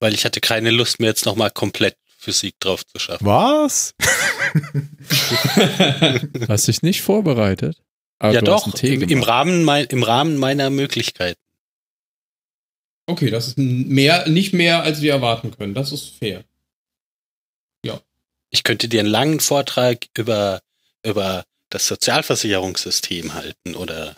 [0.00, 3.26] Weil ich hatte keine Lust mir jetzt nochmal komplett Physik drauf zu schaffen.
[3.26, 3.94] Was?
[6.48, 7.80] Hast dich nicht vorbereitet?
[8.18, 9.22] Aber ja du hast doch, im.
[9.22, 11.40] Rahmen mein, im Rahmen meiner Möglichkeiten.
[13.06, 15.74] Okay, das ist mehr, nicht mehr, als wir erwarten können.
[15.74, 16.44] Das ist fair.
[18.50, 20.60] Ich könnte dir einen langen Vortrag über,
[21.04, 24.16] über das Sozialversicherungssystem halten oder,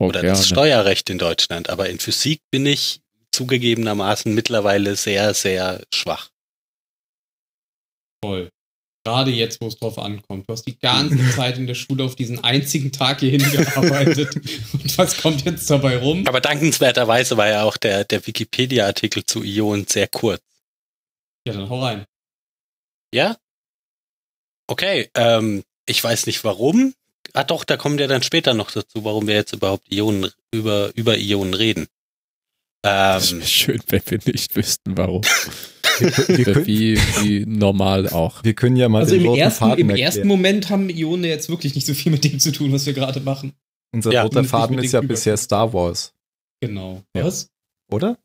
[0.00, 0.36] Oh, oder gerne.
[0.36, 1.70] das Steuerrecht in Deutschland.
[1.70, 6.30] Aber in Physik bin ich zugegebenermaßen mittlerweile sehr, sehr schwach.
[8.20, 8.50] Toll.
[9.06, 10.48] Gerade jetzt, wo es drauf ankommt.
[10.48, 14.34] Du hast die ganze Zeit in der Schule auf diesen einzigen Tag hier hingearbeitet.
[14.72, 16.26] Und was kommt jetzt dabei rum?
[16.26, 20.42] Aber dankenswerterweise war ja auch der, der Wikipedia-Artikel zu Ionen sehr kurz.
[21.46, 22.04] Ja, dann hau rein.
[23.14, 23.36] Ja?
[24.66, 26.92] Okay, ähm, ich weiß nicht warum.
[27.32, 30.90] Ah doch, da kommen wir dann später noch dazu, warum wir jetzt überhaupt Ionen, über,
[30.96, 31.86] über Ionen reden.
[32.82, 35.22] Das Ähm, wäre schön, wenn wir nicht wüssten, warum.
[35.98, 38.42] Wir, können, wie, wie normal auch.
[38.44, 40.06] wir können ja mal Also den im roten ersten, Faden im erklären.
[40.12, 42.92] ersten Moment haben Ionen jetzt wirklich nicht so viel mit dem zu tun, was wir
[42.92, 43.52] gerade machen.
[43.92, 45.14] Unser Ja, roter Faden ist ja Kübeln.
[45.16, 46.12] bisher Star Wars,
[46.60, 47.02] Genau.
[47.14, 47.24] Ja.
[47.24, 47.48] Was?
[47.90, 48.18] oder?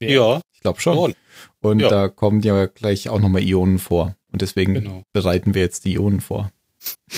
[0.00, 0.10] Wer?
[0.10, 0.94] ja, Ich glaube schon.
[0.96, 1.14] schon.
[1.60, 1.88] Und Ja.
[1.88, 4.14] da kommen ja gleich auch nochmal Ionen vor.
[4.32, 5.02] Und deswegen Genau.
[5.12, 6.50] bereiten wir jetzt die Ionen vor.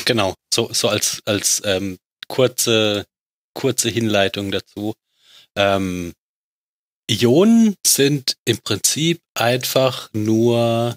[0.06, 1.98] Genau, so, so als, als ähm,
[2.28, 3.04] kurze,
[3.54, 4.94] kurze Hinleitung dazu.
[5.56, 6.12] Ähm,
[7.10, 10.96] Ionen sind im Prinzip einfach nur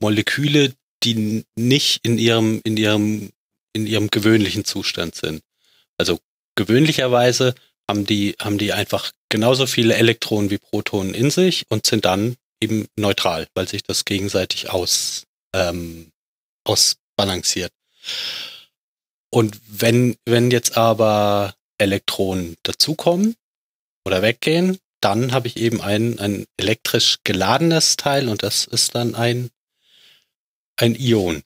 [0.00, 0.72] Moleküle,
[1.02, 3.30] die nicht in ihrem, in ihrem,
[3.74, 5.42] in ihrem gewöhnlichen Zustand sind.
[5.98, 6.18] Also
[6.54, 7.54] gewöhnlicherweise
[7.86, 12.36] haben die, haben die einfach genauso viele Elektronen wie Protonen in sich und sind dann
[12.62, 16.12] eben neutral, weil sich das gegenseitig aus, ähm,
[16.64, 17.72] ausbalanciert.
[19.28, 23.36] Und wenn, wenn jetzt aber Elektronen dazukommen
[24.06, 29.14] oder weggehen, dann habe ich eben ein, ein elektrisch geladenes Teil und das ist dann
[29.14, 29.50] ein,
[30.76, 31.42] ein Ion.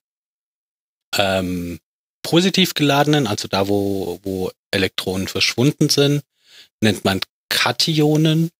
[1.16, 1.81] Ähm,
[2.22, 6.22] positiv geladenen, also da, wo, wo Elektronen verschwunden sind,
[6.81, 8.51] nennt man Kationen.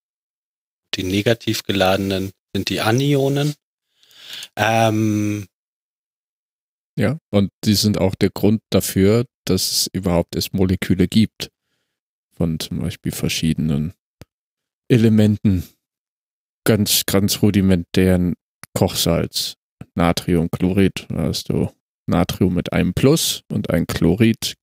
[0.95, 3.55] Die negativ geladenen sind die Anionen.
[4.57, 5.47] Ähm,
[6.97, 11.51] ja, und die sind auch der Grund dafür, dass es überhaupt erst Moleküle gibt.
[12.37, 13.95] Von zum Beispiel verschiedenen
[14.91, 15.65] Elementen.
[16.65, 18.35] Ganz, ganz rudimentären
[18.75, 19.55] Kochsalz.
[19.95, 21.07] Natriumchlorid.
[21.09, 21.71] Da hast du
[22.07, 24.55] Natrium mit einem Plus und ein Chlorid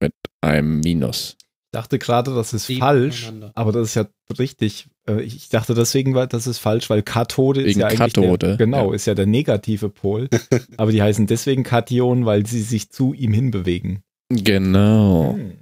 [0.00, 1.36] mit einem Minus.
[1.40, 4.06] Ich dachte gerade, das ist falsch, aber das ist ja
[4.38, 4.86] richtig.
[5.08, 8.56] Äh, ich dachte deswegen, das ist falsch, weil Kathode Wegen ist ja eigentlich Kathode, der,
[8.56, 8.94] genau, ja.
[8.94, 10.28] ist ja der negative Pol.
[10.76, 14.04] aber die heißen deswegen Kation, weil sie sich zu ihm hinbewegen.
[14.28, 15.34] Genau.
[15.34, 15.58] Hm.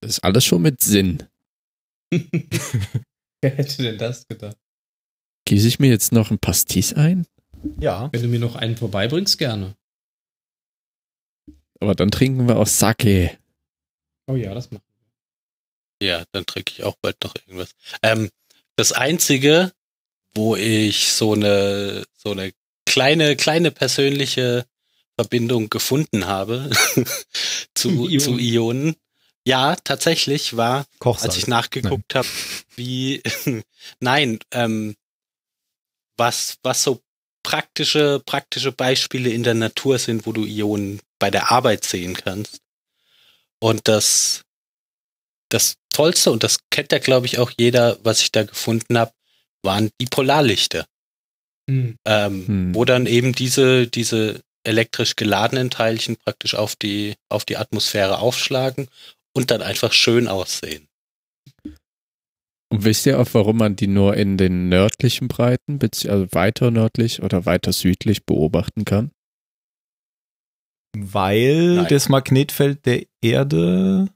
[0.00, 1.24] Das ist alles schon mit Sinn.
[3.40, 4.56] Wer hätte denn das gedacht?
[5.44, 7.26] Gieße ich mir jetzt noch ein Pastis ein?
[7.80, 8.10] Ja.
[8.12, 9.74] Wenn du mir noch einen vorbeibringst, gerne.
[11.80, 13.38] Aber dann trinken wir auch Sake.
[14.26, 14.82] Oh ja, das machen
[16.00, 16.08] wir.
[16.08, 17.70] Ja, dann trinke ich auch bald noch irgendwas.
[18.02, 18.30] Ähm,
[18.76, 19.72] das einzige,
[20.34, 22.52] wo ich so eine, so eine
[22.86, 24.66] kleine, kleine persönliche
[25.16, 26.70] Verbindung gefunden habe
[27.74, 28.20] zu, Ionen.
[28.20, 28.96] zu Ionen.
[29.48, 31.30] Ja, tatsächlich war, Kochsalz.
[31.30, 32.28] als ich nachgeguckt habe,
[32.76, 33.22] wie,
[33.98, 34.94] nein, ähm,
[36.18, 37.00] was, was so
[37.42, 42.60] praktische, praktische Beispiele in der Natur sind, wo du Ionen bei der Arbeit sehen kannst.
[43.58, 44.42] Und das,
[45.48, 49.12] das Tollste, und das kennt ja, glaube ich, auch jeder, was ich da gefunden habe,
[49.62, 50.84] waren die Polarlichter.
[51.70, 51.96] Hm.
[52.04, 52.74] Ähm, hm.
[52.74, 58.88] Wo dann eben diese, diese elektrisch geladenen Teilchen praktisch auf die, auf die Atmosphäre aufschlagen
[59.38, 60.88] und dann einfach schön aussehen.
[62.70, 67.22] Und wisst ihr auch, warum man die nur in den nördlichen Breiten, also weiter nördlich
[67.22, 69.12] oder weiter südlich beobachten kann?
[70.96, 71.86] Weil Nein.
[71.88, 74.08] das Magnetfeld der Erde.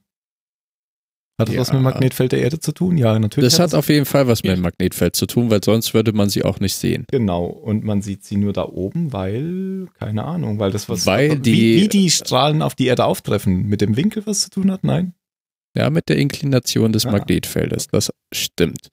[1.43, 1.61] Hat das ja.
[1.61, 2.97] was mit dem Magnetfeld der Erde zu tun?
[2.97, 3.51] Ja, natürlich.
[3.51, 6.13] Das hat, hat auf jeden Fall was mit dem Magnetfeld zu tun, weil sonst würde
[6.13, 7.05] man sie auch nicht sehen.
[7.11, 11.05] Genau, und man sieht sie nur da oben, weil, keine Ahnung, weil das was.
[11.05, 14.49] Weil die, wie, wie die Strahlen auf die Erde auftreffen, mit dem Winkel was zu
[14.49, 14.83] tun hat?
[14.83, 15.13] Nein?
[15.75, 17.11] Ja, mit der Inklination des ah.
[17.11, 17.87] Magnetfeldes.
[17.87, 18.89] Das stimmt.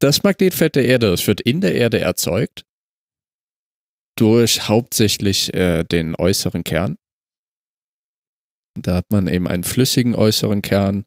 [0.00, 2.64] Das Magnetfeld der Erde, das wird in der Erde erzeugt
[4.16, 6.96] durch hauptsächlich äh, den äußeren Kern.
[8.74, 11.04] Da hat man eben einen flüssigen äußeren Kern,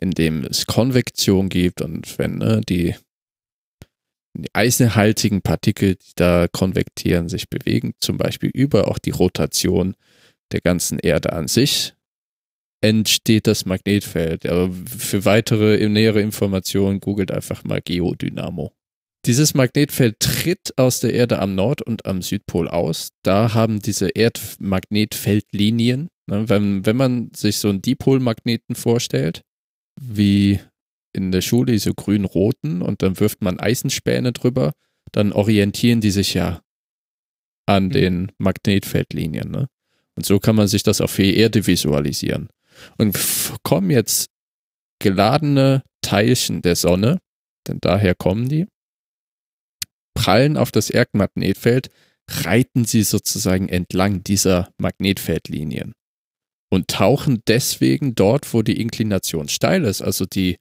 [0.00, 2.94] in dem es Konvektion gibt und wenn ne, die,
[4.36, 9.94] die eisenhaltigen Partikel, die da konvektieren, sich bewegen, zum Beispiel über auch die Rotation
[10.52, 11.94] der ganzen Erde an sich,
[12.84, 14.46] entsteht das Magnetfeld.
[14.46, 18.72] Aber für weitere nähere Informationen googelt einfach mal Geodynamo.
[19.24, 23.08] Dieses Magnetfeld tritt aus der Erde am Nord- und am Südpol aus.
[23.22, 29.42] Da haben diese Erdmagnetfeldlinien, ne, wenn, wenn man sich so einen Dipolmagneten vorstellt,
[30.00, 30.60] wie
[31.12, 34.72] in der Schule diese grün-roten und dann wirft man Eisenspäne drüber,
[35.12, 36.62] dann orientieren die sich ja
[37.66, 37.90] an mhm.
[37.90, 39.50] den Magnetfeldlinien.
[39.50, 39.68] Ne?
[40.16, 42.48] Und so kann man sich das auf die Erde visualisieren.
[42.98, 43.18] Und
[43.62, 44.28] kommen jetzt
[44.98, 47.20] geladene Teilchen der Sonne,
[47.68, 48.66] denn daher kommen die,
[50.14, 51.90] prallen auf das Erdmagnetfeld,
[52.28, 55.92] reiten sie sozusagen entlang dieser Magnetfeldlinien
[56.70, 60.56] und tauchen deswegen dort, wo die Inklination steil ist, also die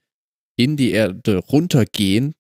[0.58, 2.36] in die Erde runtergehen,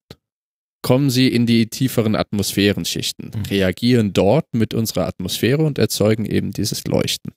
[0.83, 3.41] kommen sie in die tieferen Atmosphärenschichten, mhm.
[3.43, 7.33] reagieren dort mit unserer Atmosphäre und erzeugen eben dieses Leuchten.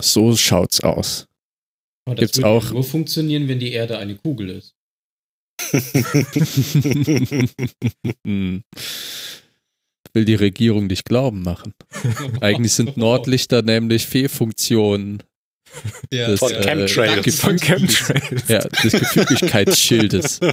[0.00, 1.28] So schaut's aus.
[2.06, 4.74] Aber das Gibt's auch nur funktionieren, wenn die Erde eine Kugel ist.
[10.14, 11.74] Will die Regierung nicht glauben machen.
[12.40, 15.22] Eigentlich sind Nordlichter nämlich Fehlfunktionen
[16.12, 17.40] ja, des, von, äh, Chemtrails.
[17.40, 18.48] von Chemtrails.
[18.48, 20.40] Ja, des Gefügigkeitsschildes.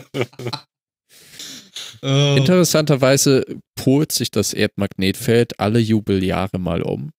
[2.03, 2.35] Oh.
[2.35, 7.11] Interessanterweise polt sich das Erdmagnetfeld alle Jubeljahre mal um.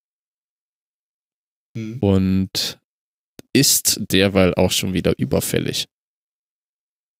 [1.77, 1.99] Hm.
[1.99, 2.79] Und
[3.53, 5.87] ist derweil auch schon wieder überfällig.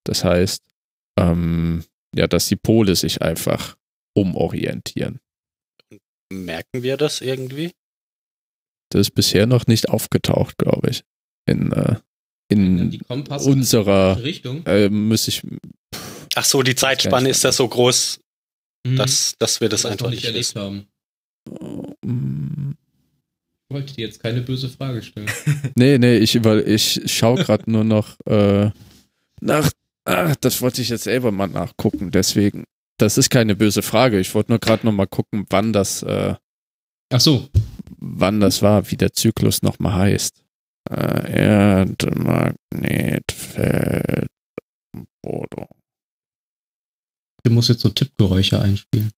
[0.04, 0.62] Das heißt,
[1.18, 3.78] ähm, ja, dass die Pole sich einfach
[4.14, 5.20] umorientieren.
[6.32, 7.72] Merken wir das irgendwie?
[8.90, 11.04] Das ist bisher noch nicht aufgetaucht, glaube ich.
[11.46, 11.96] In, äh,
[12.50, 14.66] in unserer Richtung.
[14.66, 15.42] Äh, muss ich.
[16.36, 18.20] Ach so, die Zeitspanne ist das so groß,
[18.86, 18.98] Mhm.
[18.98, 20.60] dass, dass wir das noch einfach nicht erlebt wissen.
[20.62, 20.88] haben.
[22.06, 22.72] Mm,
[23.70, 25.30] Ich wollte dir jetzt keine böse Frage stellen.
[25.76, 28.70] Nee, nee, ich, ich schaue gerade nur noch äh,
[29.42, 29.72] nach.
[30.06, 32.66] Ach, das wollte ich jetzt selber mal nachgucken, deswegen.
[32.98, 34.20] Das ist keine böse Frage.
[34.20, 36.36] Ich wollte nur gerade noch mal gucken, wann das, äh,
[37.12, 37.50] Ach so,
[37.98, 40.44] wann das war, wie der Zyklus noch mal heißt.
[40.90, 44.28] Äh, Erdmagnetfeld.
[45.22, 45.68] Bodo.
[47.44, 49.12] du musst jetzt so Tippgeräusche einspielen.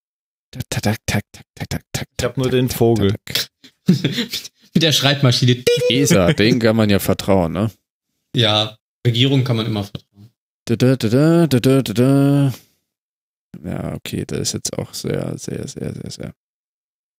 [0.52, 0.98] Tak, tak, tak,
[1.32, 3.16] tak, tak, tak, tak, Ich hab nur den Vogel.
[3.88, 5.56] Mit der Schreibmaschine.
[5.56, 5.66] Ding!
[5.90, 7.72] ESA, den kann man ja vertrauen, ne?
[8.36, 10.32] Ja, Regierung kann man immer vertrauen.
[10.66, 12.54] Da, da, da, da, da, da, da.
[13.64, 16.34] Ja, okay, das ist jetzt auch sehr, sehr, sehr, sehr, sehr.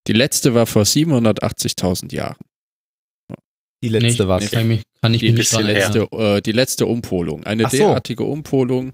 [0.07, 2.37] Die letzte war vor 780.000 Jahren.
[3.83, 5.75] Die letzte Nee, war nee, kann ich mich, kann ich Die mich nicht erinnern.
[5.93, 7.45] letzte, äh, die letzte Umpolung.
[7.45, 7.77] Eine Ach so.
[7.77, 8.93] derartige Umpolung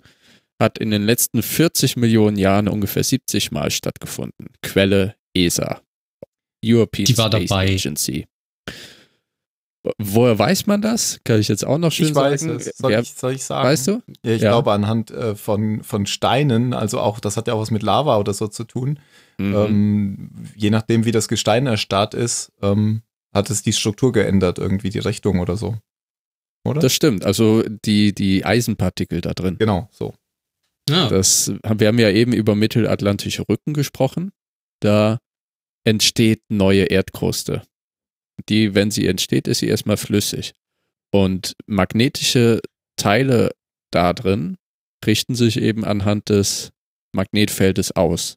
[0.61, 4.49] hat in den letzten 40 Millionen Jahren ungefähr 70 Mal stattgefunden.
[4.63, 5.81] Quelle ESA.
[6.65, 7.73] European Die war Space dabei.
[7.75, 8.27] Agency.
[9.99, 11.19] Woher weiß man das?
[11.25, 12.57] Kann ich jetzt auch noch schön Ich weiß sagen.
[12.57, 12.77] es.
[12.77, 13.69] Soll, Wer, ich, soll ich sagen?
[13.69, 14.03] weißt du?
[14.25, 14.51] Ja, ich Ja.
[14.51, 18.17] glaube anhand äh, von, von Steinen, also auch, das hat ja auch was mit Lava
[18.19, 19.01] oder so zu tun.
[19.39, 19.55] Mhm.
[19.55, 23.03] Ähm, je nachdem, wie das Gestein erstarrt ist, ähm,
[23.35, 25.77] hat es die Struktur geändert, irgendwie die Richtung oder so.
[26.65, 26.81] Oder?
[26.81, 27.25] Das stimmt.
[27.25, 29.57] Also die, die Eisenpartikel da drin.
[29.59, 30.15] genau, so.
[30.89, 34.31] Ja, Das, wir haben ja eben über mittelatlantische Rücken gesprochen.
[34.81, 35.19] Da
[35.85, 37.63] entsteht neue Erdkruste.
[38.49, 40.53] Die, wenn sie entsteht, ist sie erstmal flüssig.
[41.15, 42.61] Und magnetische
[42.97, 43.53] Teile
[43.91, 44.57] da drin
[45.05, 46.71] richten sich eben anhand des
[47.15, 48.37] Magnetfeldes aus.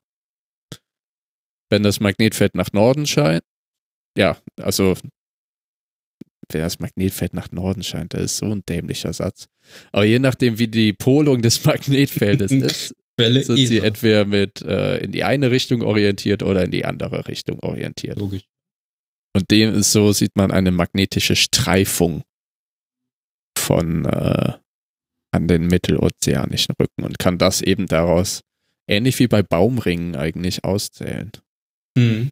[1.69, 3.43] Wenn das Magnetfeld nach Norden scheint,
[4.17, 4.95] ja, also
[6.51, 9.47] wenn das Magnetfeld nach Norden scheint, das ist so ein dämlicher Satz.
[9.91, 13.85] Aber je nachdem, wie die Polung des Magnetfeldes ist, Quelle sind sie ESA.
[13.85, 18.19] entweder mit äh, in die eine Richtung orientiert oder in die andere Richtung orientiert.
[18.19, 18.43] Logisch.
[19.35, 22.23] Und dem ist so, sieht man eine magnetische Streifung
[23.57, 24.53] von äh,
[25.31, 28.39] an den mittelozeanischen Rücken und kann das eben daraus,
[28.87, 31.33] ähnlich wie bei Baumringen eigentlich, auszählen.
[31.97, 32.29] Mhm.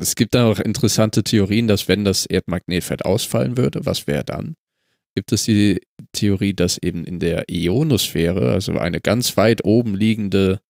[0.00, 4.56] Es gibt da auch interessante Theorien, dass wenn das Erdmagnetfeld ausfallen würde, was wäre dann?
[5.14, 5.80] Gibt es die
[6.10, 10.60] Theorie, dass eben in der Ionosphäre, also eine ganz weit oben liegende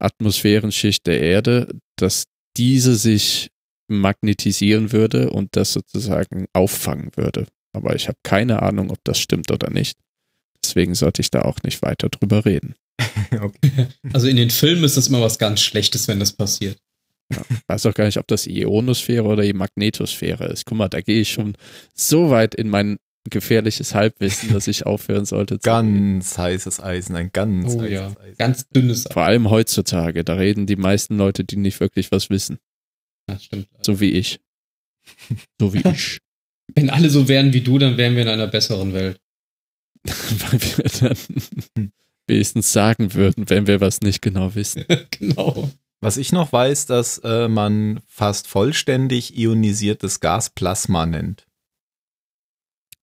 [0.00, 2.24] Atmosphärenschicht der Erde, dass
[2.56, 3.50] diese sich
[3.88, 7.46] magnetisieren würde und das sozusagen auffangen würde.
[7.72, 9.98] Aber ich habe keine Ahnung, ob das stimmt oder nicht.
[10.64, 12.74] Deswegen sollte ich da auch nicht weiter drüber reden.
[13.40, 13.88] okay.
[14.12, 16.78] Also in den Filmen ist das immer was ganz Schlechtes, wenn das passiert.
[17.66, 20.66] weiß auch gar nicht, ob das die Ionosphäre oder die Magnetosphäre ist.
[20.66, 21.56] Guck mal, da gehe ich schon
[21.94, 22.98] so weit in mein
[23.30, 25.58] gefährliches Halbwissen, dass ich aufhören sollte.
[25.60, 26.18] zu reden.
[26.18, 28.36] Ganz heißes Eisen, ein ganz Oh heißes ja, Eisen.
[28.38, 29.04] ganz dünnes.
[29.10, 32.58] Vor allem heutzutage, da reden die meisten Leute, die nicht wirklich was wissen.
[33.26, 33.68] Das stimmt.
[33.82, 34.40] So wie ich.
[35.60, 36.18] So wie ich.
[36.74, 39.20] Wenn alle so wären wie du, dann wären wir in einer besseren Welt.
[40.04, 41.92] Weil wir dann
[42.26, 44.84] wenigstens sagen würden, wenn wir was nicht genau wissen.
[45.10, 45.70] genau.
[46.00, 51.46] Was ich noch weiß, dass äh, man fast vollständig ionisiertes Gas Plasma nennt.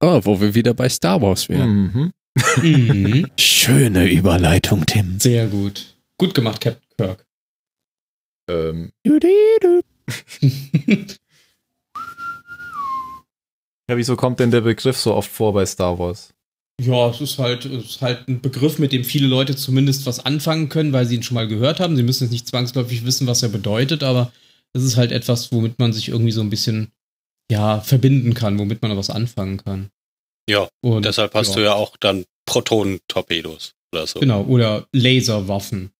[0.02, 1.92] Oh, wo wir wieder bei Star Wars wären.
[1.94, 2.12] Mhm.
[2.62, 3.28] Mhm.
[3.38, 5.20] Schöne Überleitung, Tim.
[5.20, 5.98] Sehr gut.
[6.18, 7.26] Gut gemacht, Captain Kirk.
[8.50, 8.92] Ähm,
[13.90, 16.34] ja, wieso kommt denn der Begriff so oft vor bei Star Wars?
[16.82, 20.26] Ja, es ist halt, es ist halt ein Begriff, mit dem viele Leute zumindest was
[20.26, 21.98] anfangen können, weil sie ihn schon mal gehört haben.
[21.98, 24.32] Sie müssen jetzt nicht zwangsläufig wissen, was er bedeutet, aber
[24.72, 26.92] es ist halt etwas, womit man sich irgendwie so ein bisschen
[27.52, 29.90] ja, verbinden kann, womit man was anfangen kann.
[30.50, 34.20] Ja, Und deshalb hast du ja auch dann Protonentorpedos oder so.
[34.20, 35.92] Genau, oder Laserwaffen.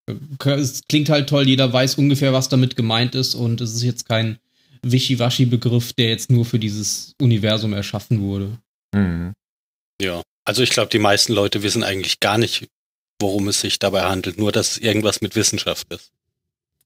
[0.44, 4.08] Es klingt halt toll, jeder weiß ungefähr, was damit gemeint ist und es ist jetzt
[4.08, 4.40] kein
[4.82, 8.58] Wischiwaschi-Begriff, der jetzt nur für dieses Universum erschaffen wurde.
[8.96, 9.34] Mhm.
[10.02, 10.24] Ja.
[10.46, 12.68] Also ich glaube, die meisten Leute wissen eigentlich gar nicht,
[13.22, 16.12] worum es sich dabei handelt, nur dass es irgendwas mit Wissenschaft ist.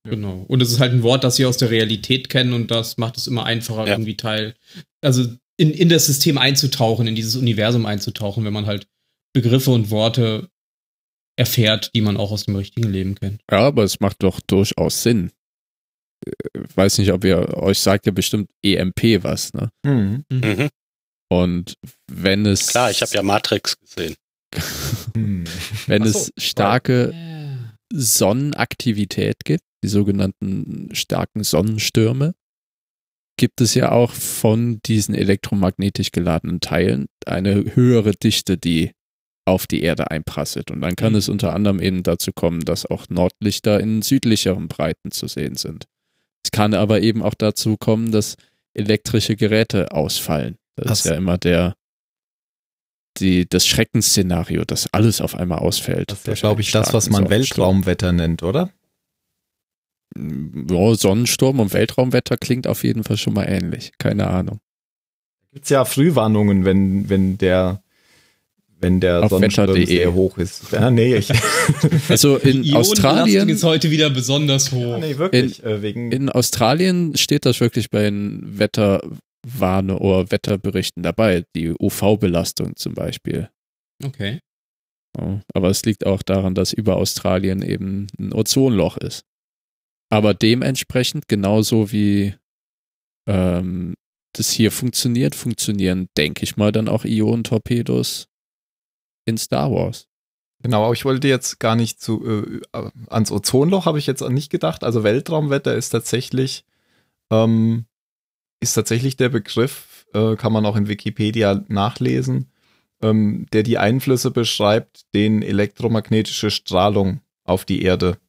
[0.06, 0.44] Genau.
[0.48, 3.18] Und es ist halt ein Wort, das sie aus der Realität kennen und das macht
[3.18, 3.94] es immer einfacher, Ja.
[3.94, 4.56] irgendwie Teil,
[5.02, 5.26] also
[5.58, 8.88] in, in das System einzutauchen, in dieses Universum einzutauchen, wenn man halt
[9.34, 10.50] Begriffe und Worte
[11.38, 13.42] erfährt, die man auch aus dem richtigen Leben kennt.
[13.50, 15.32] Ja, aber es macht doch durchaus Sinn.
[16.26, 19.70] Ich weiß nicht, ob ihr, euch sagt ja bestimmt EMP was, ne?
[19.86, 20.24] Mhm.
[20.32, 20.70] Mhm.
[21.30, 21.76] Und
[22.12, 22.68] wenn es.
[22.68, 24.16] Klar, ich habe ja Matrix gesehen.
[25.16, 25.44] Mhm.
[25.86, 27.14] Wenn so, es starke
[27.94, 32.34] Sonnenaktivität gibt, die sogenannten starken Sonnenstürme,
[33.38, 38.92] gibt es ja auch von diesen elektromagnetisch geladenen Teilen eine höhere Dichte, die
[39.46, 40.72] auf die Erde einprasselt.
[40.72, 45.12] Und dann kann es unter anderem eben dazu kommen, dass auch Nordlichter in südlicheren Breiten
[45.12, 45.86] zu sehen sind.
[46.46, 48.36] Es kann aber eben auch dazu kommen, dass
[48.74, 50.58] elektrische Geräte ausfallen.
[50.76, 51.00] Das Was?
[51.00, 51.76] ist ja immer der,
[53.18, 56.12] die, das Schreckensszenario, dass alles auf einmal ausfällt.
[56.12, 57.30] Das ist, glaube ich, das, was man.
[57.30, 58.72] Weltraumwetter nennt, oder?
[60.16, 63.92] Ja, Sonnensturm und Weltraumwetter klingt auf jeden Fall schon mal ähnlich.
[63.98, 64.60] Keine Ahnung.
[65.52, 67.84] Gibt es ja Frühwarnungen, wenn, wenn der,
[68.80, 69.86] wenn der Auf Sonnensturm wetter.de.
[69.86, 70.72] sehr hoch ist.
[70.72, 71.30] Ja, nee, ich,
[72.10, 74.98] Also in Die Ionenbelastung Australien, ist heute wieder besonders hoch.
[74.98, 81.44] nee, wirklich, äh, wegen, in Australien steht das wirklich bei den Wetterwarne oder Wetterberichten dabei,
[81.56, 83.50] die UV-Belastung zum Beispiel.
[84.04, 84.40] Okay.
[85.18, 89.24] Ja, aber es liegt auch daran, dass über Australien eben ein Ozonloch ist.
[90.14, 92.36] Aber dementsprechend, genauso wie
[93.28, 93.96] ähm,
[94.34, 98.28] das hier funktioniert, funktionieren, denke ich mal, dann auch Ionentorpedos
[99.26, 100.08] in Star Wars.
[100.62, 102.62] Genau, aber ich wollte jetzt gar nicht zu, äh,
[103.08, 104.84] ans Ozonloch habe ich jetzt nicht gedacht.
[104.84, 106.64] Also Weltraumwetter ist tatsächlich,
[107.32, 107.88] ähm,
[108.60, 112.52] ist tatsächlich der Begriff, äh, kann man auch in Wikipedia nachlesen,
[113.02, 118.20] ähm, der die Einflüsse beschreibt, den elektromagnetische Strahlung auf die Erde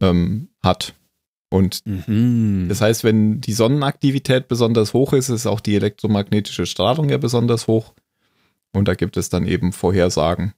[0.00, 0.94] ähm, hat.
[1.50, 2.66] Und Mhm.
[2.68, 7.68] das heißt, wenn die Sonnenaktivität besonders hoch ist, ist auch die elektromagnetische Strahlung ja besonders
[7.68, 7.94] hoch.
[8.72, 10.54] Und da gibt es dann eben Vorhersagen.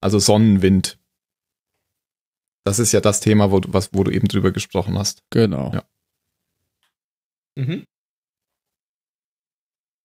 [0.00, 0.98] Also Sonnenwind.
[2.64, 5.22] Das ist ja das Thema, wo du, was, wo du eben drüber gesprochen hast.
[5.30, 5.72] Genau.
[5.72, 5.84] Ja.
[7.56, 7.84] Mhm.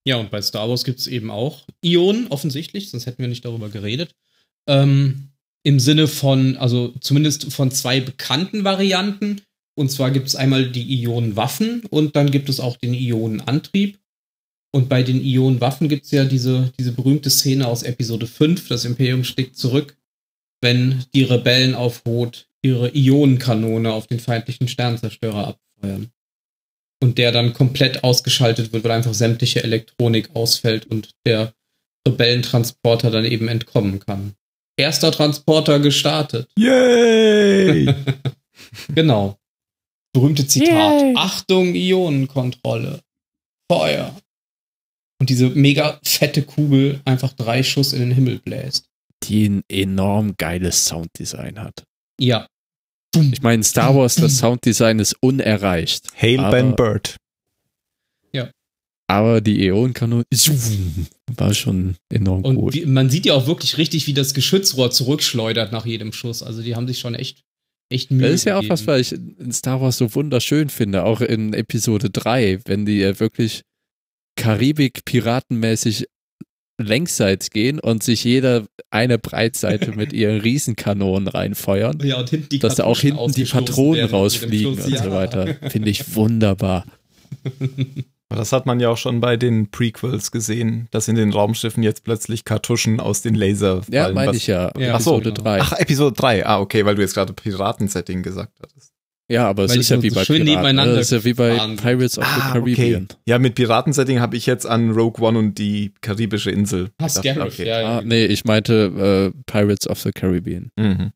[0.06, 3.44] Ja, und bei Star Wars gibt es eben auch Ionen, offensichtlich, sonst hätten wir nicht
[3.44, 4.16] darüber geredet.
[4.66, 5.32] Ähm,
[5.68, 9.42] Im Sinne von, also zumindest von zwei bekannten Varianten.
[9.78, 14.00] Und zwar gibt es einmal die Ionenwaffen und dann gibt es auch den Ionenantrieb.
[14.74, 18.86] Und bei den Ionenwaffen gibt es ja diese, diese berühmte Szene aus Episode 5, das
[18.86, 19.98] Imperium schlägt zurück,
[20.62, 26.12] wenn die Rebellen auf Hoth ihre Ionenkanone auf den feindlichen Sternzerstörer abfeuern
[27.04, 31.54] und der dann komplett ausgeschaltet wird, weil einfach sämtliche Elektronik ausfällt und der
[32.08, 34.38] Rebellentransporter dann eben entkommen kann.
[34.78, 36.48] Erster Transporter gestartet.
[36.58, 37.94] Yay!
[38.94, 39.38] Genau.
[40.14, 41.02] Berühmte Zitat.
[41.02, 41.14] Yay.
[41.16, 43.02] Achtung, Ionenkontrolle.
[43.72, 44.16] Feuer.
[45.20, 48.86] Und diese mega fette Kugel einfach drei Schuss in den Himmel bläst.
[49.24, 51.84] Die ein enorm geiles Sounddesign hat.
[52.20, 52.48] Ja.
[53.16, 56.08] Ich meine, Star Wars, das Sounddesign ist unerreicht.
[56.20, 57.18] Hail Ben Bird.
[59.10, 60.26] Aber die Ionenkanone
[61.38, 62.74] war schon enorm Und gut.
[62.74, 66.44] wie, man sieht ja auch wirklich richtig, wie das Geschützrohr zurückschleudert nach jedem Schuss.
[66.44, 67.44] Also die haben sich schon echt,
[67.90, 69.00] echt Mühe Das ist ja auch was, gegeben.
[69.00, 73.18] was ich in Star Wars so wunderschön finde, auch in Episode 3, wenn die ja
[73.20, 73.62] wirklich
[74.36, 76.06] Karibik-Piratenmäßig
[76.80, 82.60] längsseits gehen und sich jeder eine Breitseite mit ihren Riesenkanonen reinfeuern, Ja, und hinten die
[82.60, 84.86] dass da auch hinten die Patronen rausfliegen Schuss.
[84.86, 85.04] und Ja.
[85.04, 85.56] so weiter.
[85.70, 86.86] Finde ich wunderbar.
[88.30, 91.82] Aber Das hat man ja auch schon bei den Prequels gesehen, dass in den Raumschiffen
[91.82, 93.94] jetzt plötzlich Kartuschen aus den Laser fallen.
[93.94, 94.72] Ja, meine ich ja.
[94.78, 95.16] Ja, Ach so.
[95.18, 95.62] Episode 3.
[95.62, 96.46] Ach, Episode 3.
[96.46, 98.92] Ah, okay, weil du jetzt gerade Piratensetting gesagt hattest.
[99.30, 100.54] Ja, aber es ist ja wie so bei schön Piraten.
[100.56, 101.58] nebeneinander Das ist ja wie bei.
[101.76, 102.76] Pirates of the Ah, okay.
[102.76, 103.08] Caribbean.
[103.26, 106.92] Ja, mit Piratensetting habe ich jetzt an Rogue One und die karibische Insel.
[106.98, 107.26] Gedacht.
[107.26, 107.66] Okay.
[107.68, 107.98] ja, ja.
[107.98, 110.72] Ah, nee, ich meinte äh, Pirates of the Caribbean.
[110.78, 111.12] Mhm.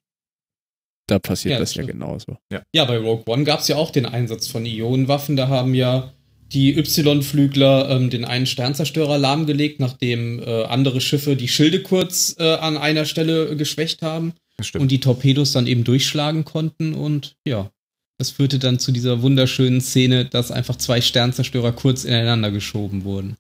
[1.07, 2.37] Da passiert Ja, das das ja genauso.
[2.73, 5.35] Ja, bei Rogue One gab es ja auch den Einsatz von Ionenwaffen.
[5.35, 6.11] Da haben ja
[6.53, 12.55] die Y-Flügler ähm, den einen Sternzerstörer lahmgelegt, nachdem äh, andere Schiffe die Schilde kurz äh,
[12.55, 14.33] an einer Stelle geschwächt haben
[14.77, 16.93] und die Torpedos dann eben durchschlagen konnten.
[16.93, 17.71] Und ja,
[18.17, 23.37] das führte dann zu dieser wunderschönen Szene, dass einfach zwei Sternzerstörer kurz ineinander geschoben wurden.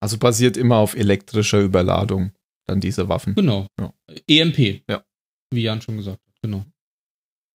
[0.00, 2.32] also basiert immer auf elektrischer Überladung,
[2.66, 3.34] dann diese Waffen.
[3.34, 3.66] Genau.
[3.80, 3.92] Ja.
[4.28, 4.82] EMP.
[4.88, 5.04] Ja.
[5.50, 6.64] Wie Jan schon gesagt hat, genau.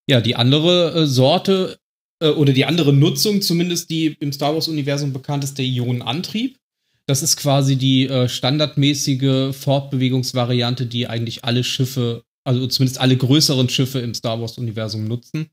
[0.10, 1.77] Ja, die andere äh, Sorte
[2.22, 6.58] äh, oder die andere Nutzung, zumindest die im Star Wars-Universum bekannt ist, der Ionenantrieb.
[7.08, 13.67] Das ist quasi die äh, standardmäßige Fortbewegungsvariante, die eigentlich alle Schiffe, also zumindest alle größeren
[13.67, 15.48] Schiffe im Star Wars-Universum nutzen.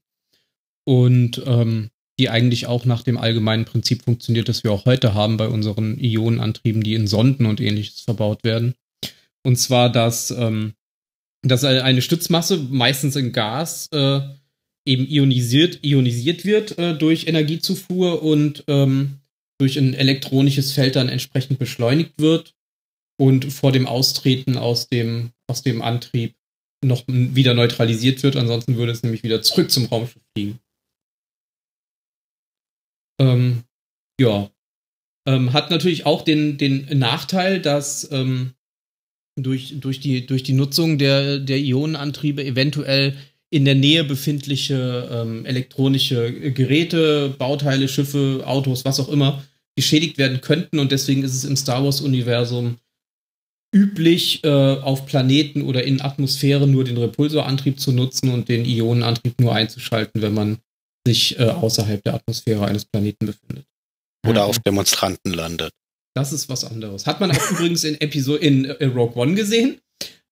[0.84, 5.36] Und ähm, die eigentlich auch nach dem allgemeinen Prinzip funktioniert, das wir auch heute haben
[5.36, 8.74] bei unseren Ionenantrieben, die in Sonden und ähnliches verbaut werden.
[9.44, 10.74] Und zwar, dass, ähm,
[11.42, 14.20] dass eine Stützmasse, meistens in Gas, äh,
[14.88, 19.20] eben ionisiert, ionisiert wird äh, durch Energiezufuhr und ähm,
[19.60, 22.54] durch ein elektronisches Feld dann entsprechend beschleunigt wird
[23.20, 26.34] und vor dem Austreten aus dem, aus dem Antrieb
[26.82, 28.36] noch wieder neutralisiert wird.
[28.36, 30.58] Ansonsten würde es nämlich wieder zurück zum Raumschiff fliegen.
[33.20, 33.64] Ähm,
[34.20, 34.50] ja.
[35.26, 38.54] Ähm, hat natürlich auch den, den Nachteil, dass ähm,
[39.36, 43.16] durch, durch, die, durch die Nutzung der, der Ionenantriebe eventuell
[43.50, 49.42] in der Nähe befindliche ähm, elektronische Geräte, Bauteile, Schiffe, Autos, was auch immer,
[49.76, 50.78] geschädigt werden könnten.
[50.78, 52.76] Und deswegen ist es im Star Wars-Universum
[53.74, 59.40] üblich, äh, auf Planeten oder in Atmosphäre nur den Repulsorantrieb zu nutzen und den Ionenantrieb
[59.40, 60.58] nur einzuschalten, wenn man
[61.06, 63.64] sich äh, außerhalb der Atmosphäre eines Planeten befindet.
[64.26, 65.72] Oder auf Demonstranten landet.
[66.14, 67.06] Das ist was anderes.
[67.06, 69.80] Hat man auch übrigens in Episode in, in Rogue One gesehen.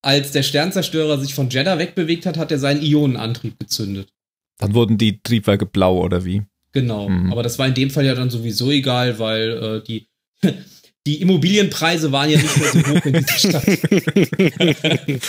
[0.07, 4.13] Als der Sternzerstörer sich von Jeddah wegbewegt hat, hat er seinen Ionenantrieb gezündet.
[4.59, 6.45] Dann wurden die Triebwerke blau oder wie?
[6.71, 7.09] Genau.
[7.09, 7.33] Mhm.
[7.33, 10.07] Aber das war in dem Fall ja dann sowieso egal, weil äh, die,
[11.09, 13.67] die Immobilienpreise waren ja nicht mehr so hoch in dieser Stadt.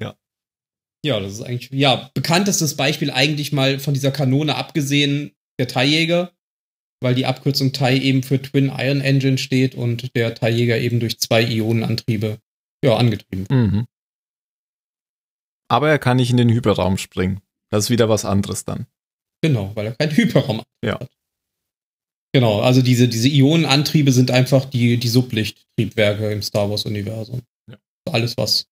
[0.00, 0.16] Ja.
[1.04, 6.32] Ja, das ist eigentlich, ja, bekanntestes Beispiel eigentlich mal von dieser Kanone abgesehen, der Teiljäger,
[7.00, 11.20] weil die Abkürzung Tai eben für Twin Iron Engine steht und der Teiljäger eben durch
[11.20, 12.40] zwei Ionenantriebe
[12.84, 13.46] ja, angetrieben.
[13.50, 13.86] Mhm.
[15.68, 17.40] Aber er kann nicht in den Hyperraum springen.
[17.70, 18.86] Das ist wieder was anderes dann.
[19.42, 20.98] Genau, weil er keinen Hyperraum Ja.
[20.98, 21.10] hat.
[22.32, 27.42] Genau, also diese, diese Ionenantriebe sind einfach die, die Sublichttriebwerke im Star Wars-Universum.
[27.68, 27.76] Ja.
[28.10, 28.68] Alles, was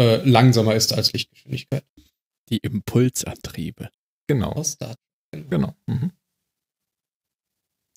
[0.00, 1.84] äh, langsamer ist als Lichtgeschwindigkeit.
[2.50, 3.90] Die Impulsantriebe.
[4.26, 4.52] Genau.
[4.52, 4.94] Aus Star
[5.32, 5.48] Trek.
[5.50, 5.74] Genau.
[5.86, 6.12] Mhm.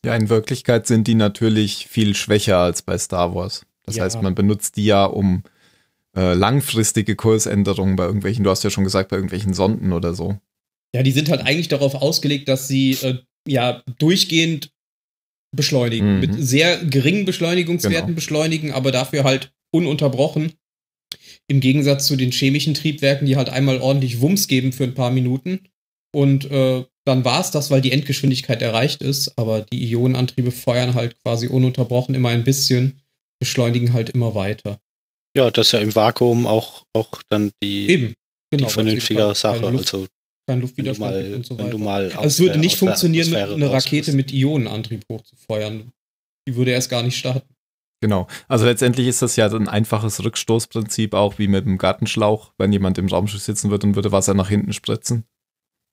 [0.03, 3.65] Ja, in Wirklichkeit sind die natürlich viel schwächer als bei Star Wars.
[3.85, 4.03] Das Ja.
[4.03, 5.43] heißt, man benutzt die ja, um
[6.15, 10.38] äh, langfristige Kursänderungen bei irgendwelchen, du hast ja schon gesagt, bei irgendwelchen Sonden oder so.
[10.95, 14.72] Ja, die sind halt eigentlich darauf ausgelegt, dass sie äh, ja durchgehend
[15.55, 16.15] beschleunigen.
[16.15, 16.19] Mhm.
[16.22, 18.15] Mit sehr geringen Beschleunigungswerten Genau.
[18.15, 20.53] beschleunigen, aber dafür halt ununterbrochen.
[21.47, 25.11] Im Gegensatz zu den chemischen Triebwerken, die halt einmal ordentlich Wumms geben für ein paar
[25.11, 25.59] Minuten.
[26.14, 29.38] Und äh, dann war es das, weil die Endgeschwindigkeit erreicht ist.
[29.38, 33.01] Aber die Ionenantriebe feuern halt quasi ununterbrochen immer ein bisschen,
[33.45, 34.80] beschleunigen halt immer weiter.
[35.38, 38.07] Ja, das ist ja im Vakuum auch, auch dann die, Eben.
[38.07, 39.59] die Genau, es vernünftige eben Sache.
[39.61, 40.07] Keine Luft, also,
[40.48, 41.77] du Luftwiderstand mal, und so weiter.
[41.77, 45.91] mal Also es würde nicht der- der funktionieren, eine Rakete mit Ionenantrieb hochzufeuern.
[46.48, 47.53] Die würde erst gar nicht starten.
[48.01, 48.27] Genau.
[48.48, 52.98] Also letztendlich ist das ja ein einfaches Rückstoßprinzip, auch wie mit dem Gartenschlauch, wenn jemand
[52.98, 55.25] im Raumschiff sitzen würde und würde Wasser nach hinten spritzen.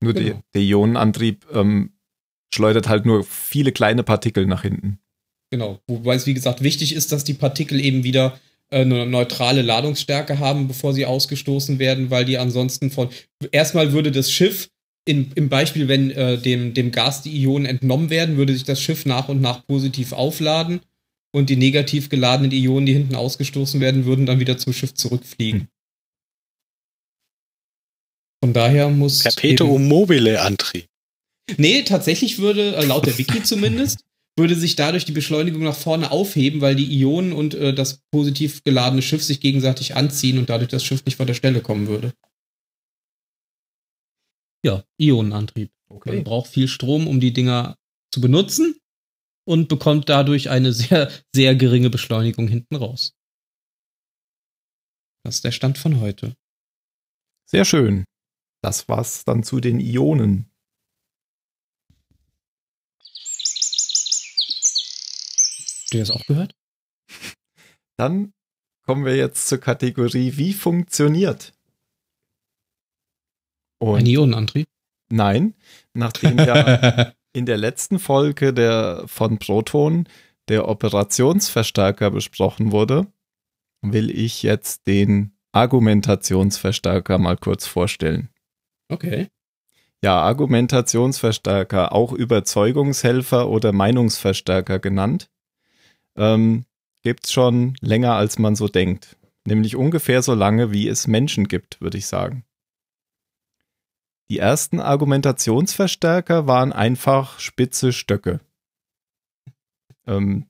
[0.03, 0.43] Nur die, Genau.
[0.55, 1.97] der Ionenantrieb ähm,
[2.53, 4.99] schleudert halt nur viele kleine Partikel nach hinten.
[5.53, 5.79] Genau.
[5.87, 8.41] Wobei es, wie gesagt, wichtig ist, dass die Partikel eben wieder
[8.71, 13.11] äh, eine neutrale Ladungsstärke haben, bevor sie ausgestoßen werden, weil die ansonsten von.
[13.51, 14.71] Erstmal würde das Schiff,
[15.05, 18.81] in, im Beispiel, wenn äh, dem, dem Gas die Ionen entnommen werden, würde sich das
[18.81, 20.81] Schiff nach und nach positiv aufladen
[21.33, 25.69] und die negativ geladenen Ionen, die hinten ausgestoßen werden, würden dann wieder zum Schiff zurückfliegen.
[28.43, 29.23] Von daher muss.
[29.23, 30.87] Perpetuum mobile Antrieb.
[31.59, 34.03] Nee, tatsächlich würde, äh, laut der Wiki zumindest,
[34.43, 38.65] würde sich dadurch die Beschleunigung nach vorne aufheben, weil die Ionen und äh, das positiv
[38.65, 42.13] geladene Schiff sich gegenseitig anziehen und dadurch das Schiff nicht von der Stelle kommen würde.
[44.65, 45.71] Ja, Ionenantrieb.
[46.05, 47.77] Man braucht viel Strom, um die Dinger
[48.13, 48.77] zu benutzen
[49.47, 53.15] und bekommt dadurch eine sehr, sehr geringe Beschleunigung hinten raus.
[55.25, 56.35] Das ist der Stand von heute.
[57.49, 58.05] Sehr schön.
[58.61, 60.52] Das war's dann zu den Ionen.
[65.93, 66.55] Habt ihr das auch gehört?
[67.99, 68.33] Dann
[68.87, 71.53] kommen wir jetzt zur Kategorie, wie funktioniert.
[73.79, 74.67] Ein Und Ionenantrieb?
[75.11, 75.55] nein,
[75.93, 80.09] nachdem ja in der letzten Folge der, von Proton
[80.49, 83.07] der Operationsverstärker besprochen wurde,
[83.83, 88.31] will ich jetzt den Argumentationsverstärker mal kurz vorstellen.
[88.89, 89.29] Okay.
[90.03, 95.29] Ja, Argumentationsverstärker, auch Überzeugungshelfer oder Meinungsverstärker genannt,
[96.17, 96.65] ähm,
[97.03, 99.17] gibt's schon länger, als man so denkt.
[99.45, 102.45] Nämlich ungefähr so lange, wie es Menschen gibt, würde ich sagen.
[104.31, 108.41] Die ersten Argumentationsverstärker waren einfach spitze Stöcke.
[110.07, 110.47] Ähm,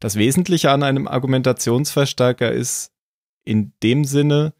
[0.00, 2.92] das Wesentliche an einem Argumentationsverstärker ist
[3.44, 4.52] in dem Sinne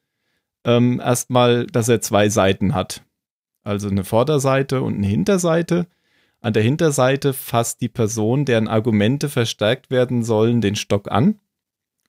[0.64, 3.04] ähm, erstmal, dass er zwei Seiten hat.
[3.62, 5.86] Also eine Vorderseite und eine Hinterseite.
[6.40, 11.40] An der Hinterseite fasst die Person, deren Argumente verstärkt werden sollen, den Stock an.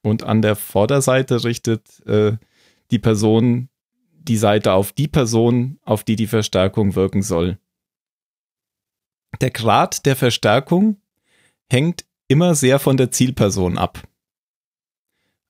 [0.02, 2.38] Und an der Vorderseite richtet äh,
[2.92, 3.70] die Person
[4.14, 7.58] die Seite auf die Person, auf die die Verstärkung wirken soll.
[9.42, 11.02] Der Grad der Verstärkung
[11.72, 14.08] hängt immer sehr von der Zielperson ab.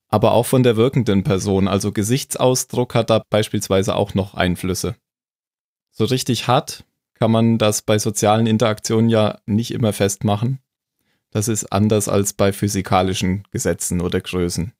[0.08, 4.96] Aber auch von der wirkenden Person, also Gesichtsausdruck hat da beispielsweise auch noch Einflüsse.
[5.90, 6.84] So richtig hart
[7.20, 10.58] kann man das bei sozialen Interaktionen ja nicht immer festmachen.
[11.30, 14.72] Das ist anders als bei physikalischen Gesetzen oder Größen.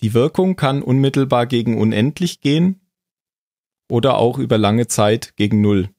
[0.00, 2.80] Die Wirkung kann unmittelbar gegen unendlich gehen
[3.90, 5.90] oder auch über lange Zeit gegen Null.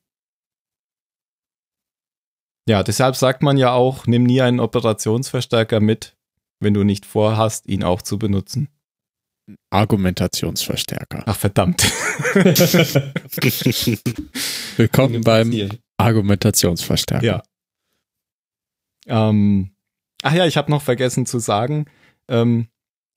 [2.67, 6.17] Ja, deshalb sagt man ja auch, nimm nie einen Operationsverstärker mit,
[6.59, 8.69] wenn du nicht vorhast, ihn auch zu benutzen.
[9.69, 11.23] Argumentationsverstärker.
[11.25, 11.83] Ach verdammt.
[14.77, 17.25] Willkommen beim Argumentationsverstärker.
[17.25, 17.43] Ja.
[19.07, 19.71] Ähm,
[20.21, 21.85] ach ja, ich habe noch vergessen zu sagen,
[22.27, 22.67] ähm,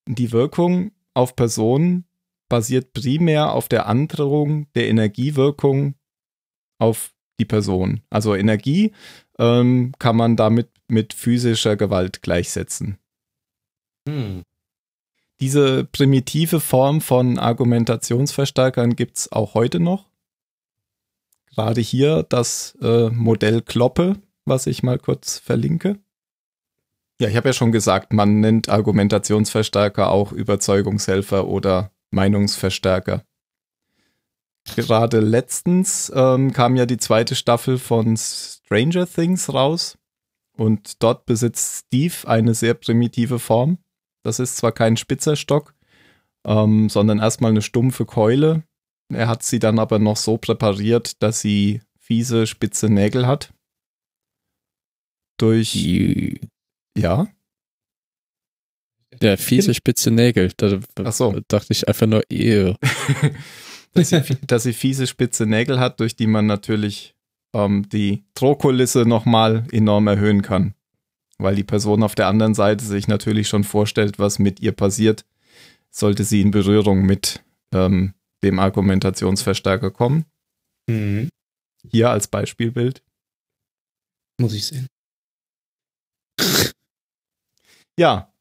[0.06, 2.04] die Wirkung auf Personen
[2.48, 5.94] basiert primär auf der Androhung der Energiewirkung
[6.78, 8.02] auf die Person.
[8.10, 8.92] Also Energie
[9.38, 12.98] ähm, kann man damit mit physischer Gewalt gleichsetzen.
[14.08, 14.42] Hm.
[15.42, 20.08] Diese primitive Form von Argumentationsverstärkern gibt es auch heute noch.
[21.50, 25.98] Gerade hier das äh, Modell Kloppe, was ich mal kurz verlinke.
[27.20, 33.24] Ja, ich habe ja schon gesagt, man nennt Argumentationsverstärker auch Überzeugungshelfer oder Meinungsverstärker.
[34.76, 39.98] Gerade letztens ähm, kam ja die zweite Staffel von Stranger Things raus
[40.56, 43.78] und dort besitzt Steve eine sehr primitive Form.
[44.22, 45.74] Das ist zwar kein spitzer Stock,
[46.46, 48.64] ähm, sondern erstmal eine stumpfe Keule.
[49.12, 53.52] Er hat sie dann aber noch so präpariert, dass sie fiese, spitze Nägel hat.
[55.38, 55.74] Durch.
[56.96, 57.26] Ja.
[59.20, 60.52] Der fiese spitze Nägel.
[60.56, 61.40] Da Ach so.
[61.48, 62.74] dachte ich einfach nur, ew.
[63.92, 67.14] dass, sie, dass sie fiese, spitze Nägel hat, durch die man natürlich
[67.54, 70.74] ähm, die Drohkulisse nochmal enorm erhöhen kann.
[71.42, 75.24] Weil die Person auf der anderen Seite sich natürlich schon vorstellt, was mit ihr passiert,
[75.90, 80.24] sollte sie in Berührung mit ähm, dem Argumentationsverstärker kommen.
[80.86, 81.28] Mhm.
[81.90, 83.02] Hier als Beispielbild.
[84.38, 84.86] Muss ich sehen.
[87.98, 88.32] Ja,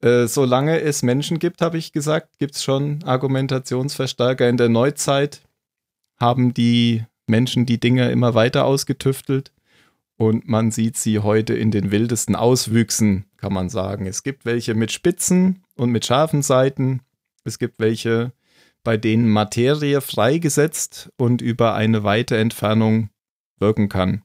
[0.00, 4.48] äh, solange es Menschen gibt, habe ich gesagt, gibt es schon Argumentationsverstärker.
[4.48, 5.42] In der Neuzeit
[6.18, 9.52] haben die Menschen die Dinge immer weiter ausgetüftelt
[10.18, 14.06] und man sieht sie heute in den wildesten Auswüchsen, kann man sagen.
[14.06, 17.00] Es gibt welche mit spitzen und mit scharfen Seiten.
[17.44, 18.32] Es gibt welche,
[18.82, 23.10] bei denen Materie freigesetzt und über eine weite Entfernung
[23.60, 24.22] wirken kann.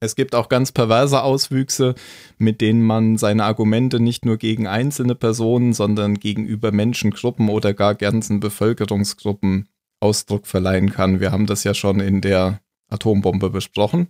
[0.00, 1.94] Es gibt auch ganz perverse Auswüchse,
[2.38, 7.96] mit denen man seine Argumente nicht nur gegen einzelne Personen, sondern gegenüber Menschengruppen oder gar
[7.96, 9.68] ganzen Bevölkerungsgruppen
[10.00, 11.20] Ausdruck verleihen kann.
[11.20, 14.08] Wir haben das ja schon in der Atombombe besprochen.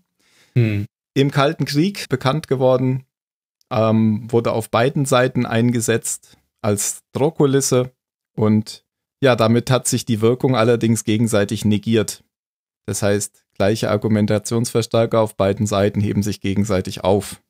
[0.55, 0.86] Hm.
[1.15, 3.05] Im Kalten Krieg bekannt geworden,
[3.70, 7.93] ähm, wurde auf beiden Seiten eingesetzt als Drohkulisse
[8.36, 8.85] und
[9.20, 12.23] ja, damit hat sich die Wirkung allerdings gegenseitig negiert.
[12.86, 17.43] Das heißt, gleiche Argumentationsverstärker auf beiden Seiten heben sich gegenseitig auf.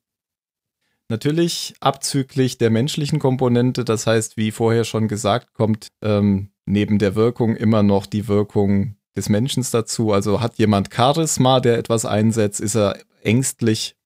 [1.11, 7.15] Natürlich abzüglich der menschlichen Komponente, das heißt, wie vorher schon gesagt, kommt ähm, neben der
[7.15, 10.13] Wirkung immer noch die Wirkung des Menschen dazu.
[10.13, 13.97] Also hat jemand Charisma, der etwas einsetzt, ist er ängstlich,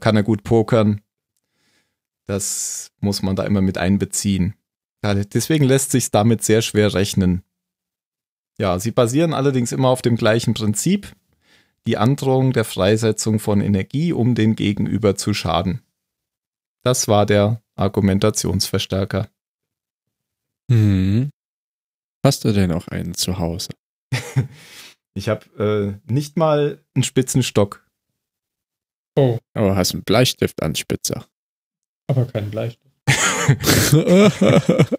[0.00, 1.00] kann er gut pokern.
[2.26, 4.54] Das muss man da immer mit einbeziehen.
[5.02, 7.42] Deswegen lässt sich damit sehr schwer rechnen.
[8.58, 11.12] Ja, sie basieren allerdings immer auf dem gleichen Prinzip,
[11.86, 15.82] die Androhung der Freisetzung von Energie, um den Gegenüber zu schaden.
[16.84, 19.28] Das war der Argumentationsverstärker.
[20.70, 21.30] Hm.
[22.24, 23.70] Hast du denn auch einen zu Hause?
[25.14, 27.86] Ich habe äh, nicht mal einen spitzen Stock.
[29.16, 31.26] Oh, Aber hast einen Bleistiftanspitzer.
[32.08, 32.88] aber kein Bleistift.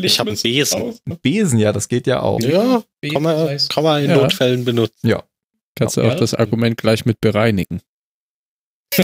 [0.00, 0.98] Ich hab einen Besen.
[1.20, 2.40] Besen, ja, das geht ja auch.
[2.40, 4.16] Ja, Besen kann man, kann man in Ja.
[4.16, 5.06] Notfällen benutzen.
[5.06, 5.24] Ja.
[5.74, 7.82] Kannst du Ja, auch das das- Argument gleich mit bereinigen.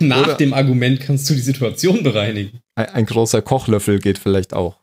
[0.00, 2.60] Nach Oder- dem Argument kannst du die Situation bereinigen.
[2.74, 4.76] Ein, ein großer Kochlöffel geht vielleicht auch.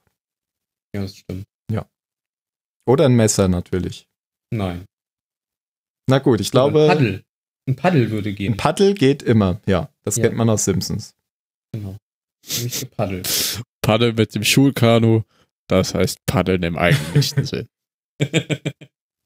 [0.96, 1.46] Ja, das stimmt.
[2.86, 4.08] Oder ein Messer natürlich.
[4.52, 4.86] Nein.
[6.10, 7.24] Na gut, ich ein glaube, Paddel.
[7.68, 8.58] Ein Paddel würde ein gehen.
[8.58, 9.62] Paddel geht immer.
[9.66, 10.24] Ja, das Ja.
[10.24, 11.14] kennt man aus Simpsons.
[11.72, 11.96] Genau.
[12.58, 13.62] Nämlich gepaddelt.
[13.82, 15.22] Paddeln mit dem Schulkanu,
[15.68, 17.68] das heißt Paddeln im eigentlichen Sinn.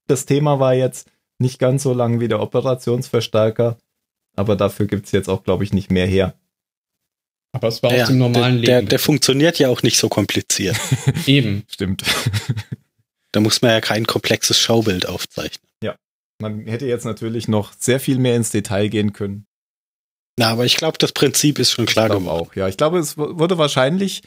[0.07, 3.77] Das Thema war jetzt nicht ganz so lang wie der Operationsverstärker,
[4.35, 6.35] aber dafür gibt es jetzt auch, glaube ich, nicht mehr her.
[7.53, 8.89] Aber es war Ja, aus dem normalen der, der, Leben.
[8.89, 10.77] der funktioniert ja auch nicht so kompliziert.
[11.25, 11.63] Eben.
[11.69, 12.03] Stimmt.
[13.37, 15.61] Da muss man ja kein komplexes Schaubild aufzeichnen.
[16.39, 19.45] Man hätte jetzt natürlich noch sehr viel mehr ins Detail gehen können.
[20.39, 22.47] Na, aber ich glaube, das Prinzip ist schon klar ich glaube geworden.
[22.49, 22.67] auch, ja.
[22.67, 24.21] Ich glaube, es wurde wahrscheinlich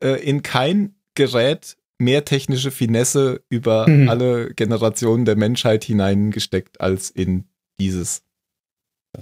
[0.00, 4.08] äh, in kein Gerät mehr technische Finesse über Mhm.
[4.08, 7.48] alle Generationen der Menschheit hineingesteckt als in
[7.80, 8.22] dieses.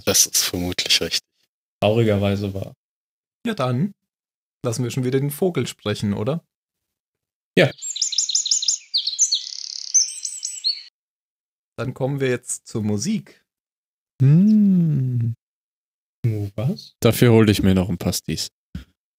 [0.05, 1.27] Das ist vermutlich richtig.
[1.81, 2.73] Traurigerweise war.
[3.47, 3.93] Ja, dann
[4.63, 6.43] lassen wir schon wieder den Vogel sprechen, oder?
[7.57, 7.71] Ja.
[11.79, 13.41] Dann kommen wir jetzt zur Musik.
[14.21, 15.33] Hm.
[16.55, 16.95] Was?
[16.99, 18.49] Dafür hole ich mir noch ein Pastis.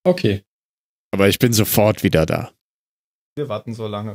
[0.04, 0.44] Okay.
[1.10, 2.52] Aber ich bin sofort wieder da.
[3.34, 4.14] Wir warten so lange.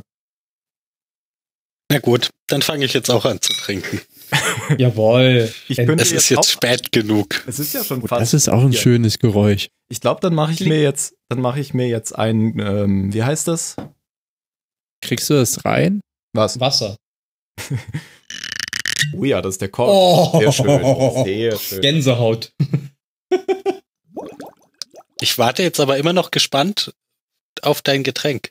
[1.90, 4.00] Na gut, dann fange ich jetzt auch an zu trinken.
[4.78, 5.52] Jawohl.
[5.66, 7.42] Ich könnte Es ist jetzt spät genug.
[7.48, 8.22] Es ist ja schon Oh, fast.
[8.22, 9.66] das ist auch ein schönes Geräusch.
[9.88, 13.24] Ich glaube, dann mache ich mir jetzt, dann mache ich mir jetzt ein, ähm, wie
[13.24, 13.74] heißt das?
[15.00, 16.00] Kriegst du das rein?
[16.32, 16.60] Was?
[16.60, 16.96] Wasser.
[19.14, 19.88] Oh ja, das ist der Korb.
[19.90, 20.38] Oh.
[20.40, 21.24] Sehr schön.
[21.24, 21.80] Sehr schön.
[21.80, 22.52] Gänsehaut.
[25.20, 26.92] Ich warte jetzt aber immer noch gespannt
[27.62, 28.50] auf dein Getränk.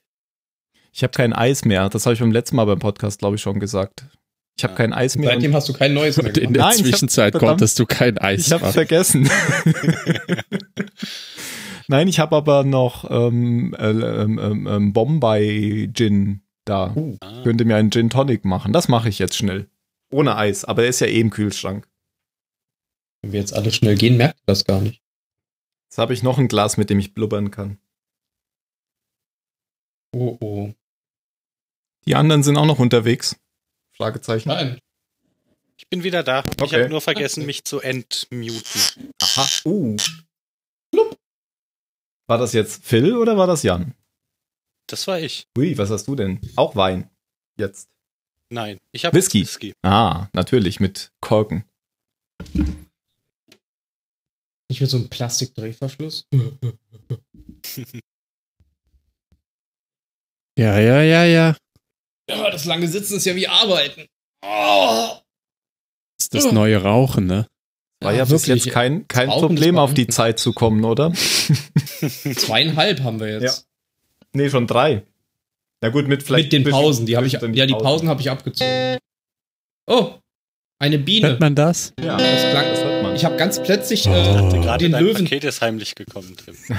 [0.91, 1.89] Ich habe kein Eis mehr.
[1.89, 4.07] Das habe ich beim letzten Mal beim Podcast, glaube ich, schon gesagt.
[4.57, 4.77] Ich habe Ja.
[4.77, 5.29] kein Eis mehr.
[5.29, 7.49] Seitdem hast du kein neues mehr in der Nein, ich hab- Zwischenzeit verdammt.
[7.51, 9.29] konntest du kein Eis Ich habe vergessen.
[11.87, 16.93] Nein, ich habe aber noch ähm, äh, ähm, ähm, ähm, Bombay Gin da.
[16.95, 18.73] Uh, Könnte mir einen Gin Tonic machen.
[18.73, 19.67] Das mache ich jetzt schnell.
[20.15, 21.87] Ohne Eis, aber er ist ja eh im Kühlschrank.
[23.21, 25.01] wenn wir jetzt alle schnell gehen, merkt ihr das gar nicht.
[25.89, 27.79] Jetzt habe ich noch ein Glas, mit dem ich blubbern kann.
[30.13, 30.73] Oh, oh.
[32.05, 33.35] Die anderen sind auch noch unterwegs.
[33.97, 34.47] Fragezeichen.
[34.49, 34.79] Nein.
[35.77, 36.43] ich bin wieder da.
[36.55, 36.79] Ich Okay.
[36.83, 39.11] habe nur vergessen, mich zu entmuten.
[39.21, 39.47] Aha.
[39.65, 39.97] Uh.
[42.27, 43.93] War das jetzt Phil oder war das Jan?
[44.87, 45.47] Das war ich.
[45.57, 46.39] Ui, was hast du denn?
[46.55, 47.09] Auch Wein.
[47.57, 47.89] Jetzt.
[48.49, 49.41] Nein, ich habe Whisky.
[49.41, 49.73] Whisky.
[49.83, 51.63] Ah, natürlich, mit Korken.
[54.67, 56.25] Ich will so einen Plastikdrehverschluss.
[60.57, 61.55] Ja, ja, ja, ja.
[62.29, 64.05] Ja, das lange Sitzen ist ja wie Arbeiten.
[64.41, 65.09] Oh.
[66.17, 67.47] Das ist das neue Rauchen, ne?
[68.01, 70.07] War ja, bis jetzt kein, kein Rauchen Problem, auf die.
[70.07, 71.11] Zeit zu kommen, oder?
[71.13, 73.67] Zweieinhalb haben wir jetzt.
[74.33, 75.03] Nee, schon drei.
[75.81, 76.51] Na gut, mit vielleicht.
[76.51, 78.97] Mit den Pausen, die habe ich, zwischendrin ja, die Pausen habe ich abgezogen.
[79.87, 80.13] Oh,
[80.79, 81.29] eine Biene.
[81.29, 81.93] Hört man das?
[81.99, 83.15] Ja, Das klang- das hört man.
[83.15, 84.11] Ich habe ganz plötzlich Oh.
[84.11, 85.25] äh, Gerade den dein Löwen.
[85.25, 86.55] Paket ist heimlich gekommen, Tim.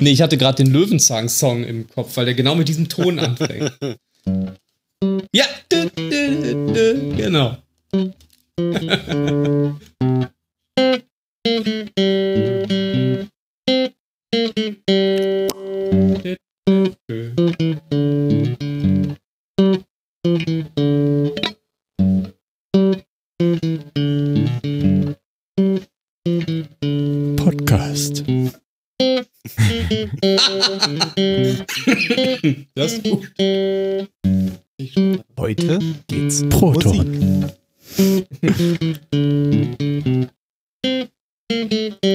[0.00, 3.72] Nee, ich hatte gerade den Löwenzahn-Song im Kopf, weil der genau mit diesem Ton anfängt.
[5.32, 7.56] ja, dü, dü, dü, dü, genau.
[27.36, 28.24] Podcast.
[32.74, 33.30] Das ist gut.
[35.38, 37.46] Heute geht's Proton.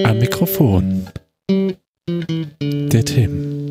[0.05, 1.07] Am Mikrofon.
[2.69, 3.62] Der Tim.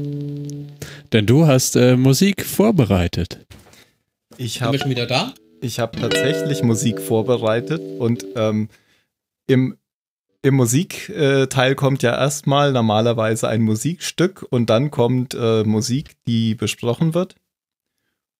[1.13, 3.47] Denn du hast äh, Musik vorbereitet.
[4.39, 5.35] Ich habe schon wieder da?
[5.63, 8.69] ich hab tatsächlich Musik vorbereitet und ähm,
[9.47, 9.77] im,
[10.43, 17.15] im Musikteil kommt ja erstmal normalerweise ein Musikstück und dann kommt äh, Musik, die besprochen
[17.15, 17.37] wird.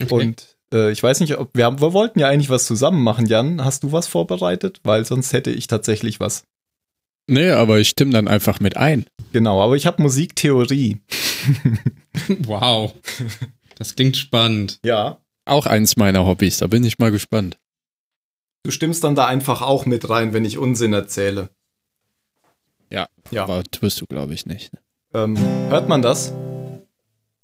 [0.03, 0.13] Okay.
[0.13, 3.27] Und äh, ich weiß nicht, ob wir, haben, wir wollten ja eigentlich was zusammen machen,
[3.27, 3.65] Jan.
[3.65, 4.81] Hast du was vorbereitet?
[4.83, 6.45] Weil sonst hätte ich tatsächlich was.
[7.29, 9.07] Nee, aber ich stimme dann einfach mit ein.
[9.33, 11.01] Genau, aber ich habe Musiktheorie.
[12.45, 12.95] Wow.
[13.77, 14.79] Das klingt spannend.
[14.85, 15.19] Ja.
[15.45, 17.59] Auch eins meiner Hobbys, da bin ich mal gespannt.
[18.65, 21.51] Du stimmst dann da einfach auch mit rein, wenn ich Unsinn erzähle.
[22.91, 23.43] Ja, Ja.
[23.45, 24.71] aber tust du, glaube ich, nicht.
[25.15, 25.37] Ähm,
[25.69, 26.33] hört man das?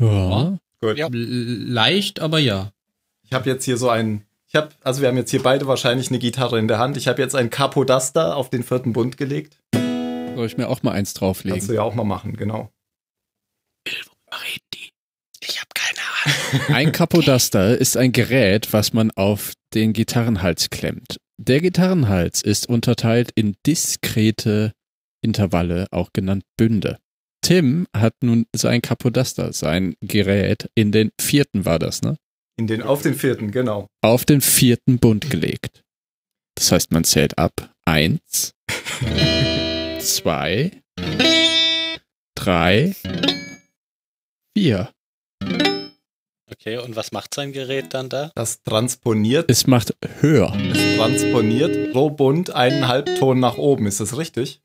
[0.00, 0.58] Ja.
[0.80, 0.96] Gut.
[0.96, 1.08] Ja.
[1.10, 2.72] Leicht, aber ja.
[3.22, 6.08] Ich habe jetzt hier so ein, ich habe, also wir haben jetzt hier beide wahrscheinlich
[6.10, 6.96] eine Gitarre in der Hand.
[6.96, 9.58] Ich habe jetzt ein Capodaster auf den vierten Bund gelegt.
[9.74, 11.66] Soll ich mir auch mal eins Kannst drauflegen?
[11.66, 12.70] du ja auch mal machen, genau.
[15.40, 15.98] Ich habe keine
[16.58, 16.74] Ahnung.
[16.76, 21.18] Ein Capodaster ist ein Gerät, was man auf den Gitarrenhals klemmt.
[21.40, 24.72] Der Gitarrenhals ist unterteilt in diskrete
[25.22, 26.98] Intervalle, auch genannt Bünde.
[27.42, 32.16] Tim hat nun sein Capodaster, sein Gerät, in den vierten war das, ne?
[32.58, 33.86] In den, auf den vierten, genau.
[34.02, 35.82] Auf den vierten Bund gelegt.
[36.56, 37.72] Das heißt, man zählt ab.
[37.84, 38.52] Eins,
[40.00, 40.72] zwei,
[42.34, 42.96] drei,
[44.58, 44.90] vier.
[46.50, 48.32] Okay, und was macht sein Gerät dann da?
[48.34, 50.52] Das transponiert, Es macht höher.
[50.72, 53.86] es transponiert pro Bund einen Halbton nach oben.
[53.86, 54.60] Ist das richtig?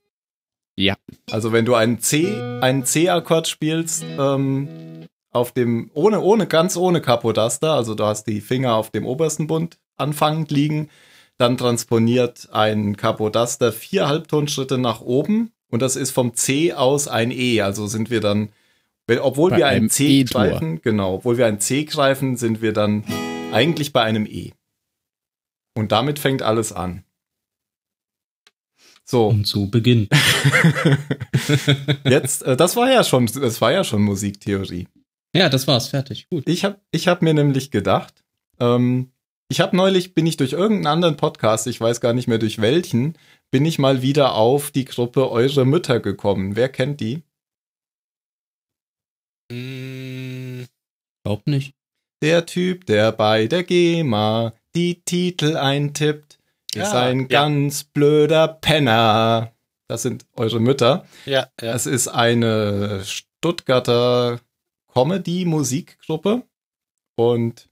[0.75, 0.95] Ja.
[1.29, 2.25] Also wenn du einen C,
[2.61, 8.41] einen C-Akkord spielst, ähm, auf dem, ohne, ohne, ganz ohne Capodaster, also du hast die
[8.41, 10.89] Finger auf dem obersten Bund anfangend liegen,
[11.37, 17.29] dann transponiert ein Capodaster vier Halbtonschritte nach oben und das ist vom C aus ein
[17.29, 17.61] E.
[17.61, 18.49] Also sind wir dann,
[19.07, 20.41] wenn, obwohl Bei wir ein C E-Dur.
[20.41, 23.03] greifen, genau, obwohl wir ein C greifen, sind wir dann
[23.51, 24.51] eigentlich bei einem E.
[25.75, 27.03] Und damit fängt alles an.
[29.05, 30.09] So, Und so beginnt.
[32.05, 34.87] jetzt, äh, das war ja schon, das war ja schon Musiktheorie.
[35.35, 36.29] Ja, das war's, fertig.
[36.29, 36.47] Gut.
[36.47, 38.23] Ich habe ich hab mir nämlich gedacht,
[38.59, 39.11] ähm,
[39.49, 42.61] ich habe neulich, bin ich durch irgendeinen anderen Podcast, ich weiß gar nicht mehr durch
[42.61, 43.17] welchen,
[43.51, 46.55] bin ich mal wieder auf die Gruppe Eure Mütter gekommen.
[46.55, 47.23] Wer kennt die?
[51.23, 51.73] Glaub nicht.
[52.21, 56.39] Der Typ, der bei der GEMA die Titel eintippt,
[56.73, 57.27] ist Ja, ein ja.
[57.27, 59.51] ganz blöder Penner.
[59.87, 61.05] Das sind Eure Mütter.
[61.25, 61.73] ja, ja.
[61.73, 64.39] Es ist eine Stuttgarter
[64.93, 66.43] Comedy-Musikgruppe.
[67.15, 67.69] Und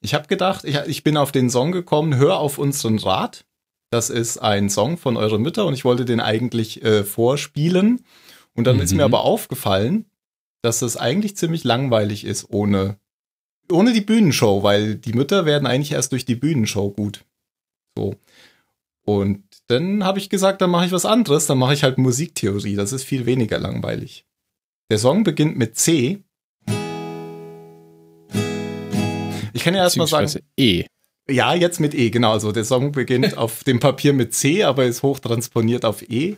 [0.00, 3.44] ich habe gedacht, ich, ich bin auf den Song gekommen, Hör auf unseren Rat.
[3.90, 8.04] Das ist ein Song von Eure Mütter und ich wollte den eigentlich äh, vorspielen.
[8.54, 8.98] Und dann ist Mhm.
[8.98, 10.06] mir aber aufgefallen,
[10.62, 12.96] dass es eigentlich ziemlich langweilig ist ohne,
[13.70, 17.24] ohne die Bühnenshow, weil die Mütter werden eigentlich erst durch die Bühnenshow gut.
[17.96, 18.14] So.
[19.04, 22.76] Und dann habe ich gesagt, dann mache ich was anderes, dann mache ich halt Musiktheorie.
[22.76, 24.24] Das ist viel weniger langweilig.
[24.90, 26.22] Der Song beginnt mit C.
[29.52, 30.84] Ich kann ja erstmal sagen, E.
[31.28, 32.32] ja, jetzt mit E, genau.
[32.32, 36.36] Also der Song beginnt auf dem Papier mit C, aber ist hochtransponiert auf E.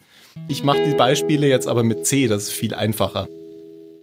[0.48, 3.28] Ich mache die Beispiele jetzt aber mit C, das ist viel einfacher.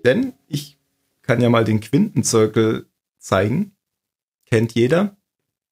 [0.05, 0.77] Denn ich
[1.21, 2.87] kann ja mal den Quintenzirkel
[3.19, 3.75] zeigen.
[4.45, 5.17] Kennt jeder?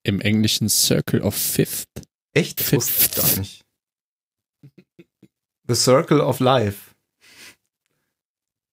[0.03, 1.89] Im Englischen Circle of Fifth.
[2.33, 2.61] Echt?
[2.61, 2.77] Fifth.
[2.77, 3.65] Wusste ich gar nicht.
[5.67, 6.95] The Circle of Life.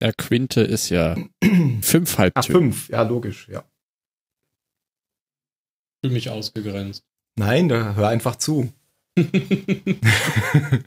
[0.01, 1.15] Ja, Quinte ist ja
[1.81, 2.43] fünf Ach, Halbtöne.
[2.59, 2.89] fünf.
[2.89, 3.63] Ja, logisch, ja.
[6.03, 7.03] Fühl mich ausgegrenzt.
[7.35, 8.71] Nein, da hör einfach zu.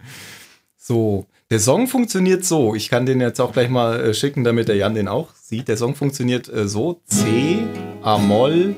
[0.76, 2.74] so, der Song funktioniert so.
[2.74, 5.68] Ich kann den jetzt auch gleich mal äh, schicken, damit der Jan den auch sieht.
[5.68, 7.58] Der Song funktioniert äh, so: C,
[8.02, 8.76] A-Moll,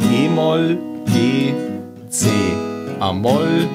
[0.00, 1.52] E-Moll, G,
[2.08, 2.28] C.
[2.98, 3.68] A-Moll,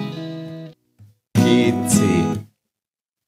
[1.33, 2.01] G, C.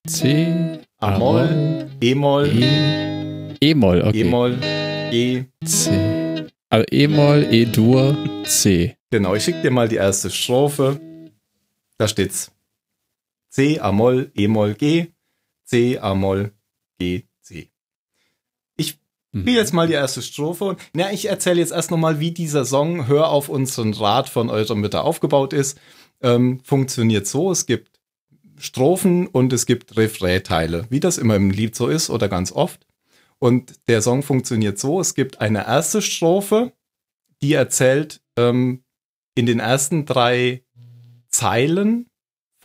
[0.08, 4.22] C, A-Moll, E-Moll, E, E-Moll, okay.
[4.22, 4.58] E-Moll,
[5.12, 5.46] G.
[5.64, 6.46] C.
[6.70, 8.98] Also E-Moll, E-Dur, C.
[9.10, 11.00] Genau, ich schicke dir mal die erste Strophe.
[11.98, 12.52] Da steht's.
[13.56, 15.14] C, A-Moll, E-Moll, G,
[15.64, 16.52] C, A-Moll,
[17.00, 17.72] G, C.
[18.76, 19.00] Ich
[19.32, 19.44] Mhm.
[19.44, 20.66] spiele jetzt mal die erste Strophe.
[20.66, 24.50] Und, na, ich erzähle jetzt erst nochmal, wie dieser Song Hör auf unseren Rat von
[24.50, 25.80] eurer Mütter aufgebaut ist.
[26.22, 28.02] Ähm, funktioniert so, es gibt
[28.58, 32.86] Strophen und es gibt Refrain-Teile, wie das immer im Lied so ist oder ganz oft.
[33.40, 36.74] Und der Song funktioniert so, es gibt eine erste Strophe,
[37.42, 38.84] die erzählt ähm,
[39.34, 40.66] in den ersten drei
[41.30, 42.10] Zeilen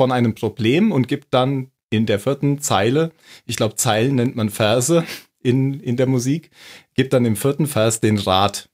[0.00, 3.12] von einem Problem und gibt dann in der vierten Zeile,
[3.44, 5.04] ich glaube Zeilen nennt man Verse
[5.42, 6.50] in, in der Musik,
[6.94, 8.70] gibt dann im vierten Vers den Rat.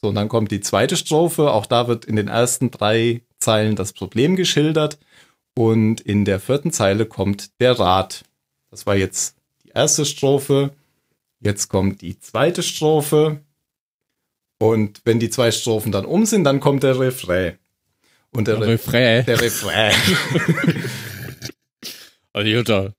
[0.00, 3.76] So, und dann kommt die zweite Strophe, auch da wird in den ersten drei Zeilen
[3.76, 4.98] das Problem geschildert
[5.54, 8.24] und in der vierten Zeile kommt der Rat.
[8.70, 10.70] Das war jetzt die erste Strophe,
[11.40, 13.42] jetzt kommt die zweite Strophe
[14.58, 17.58] und wenn die zwei Strophen dann um sind, dann kommt der Refrain.
[18.34, 19.24] Und der, Re Refrain.
[19.26, 19.92] der Refrain.
[22.34, 22.94] Ein guter,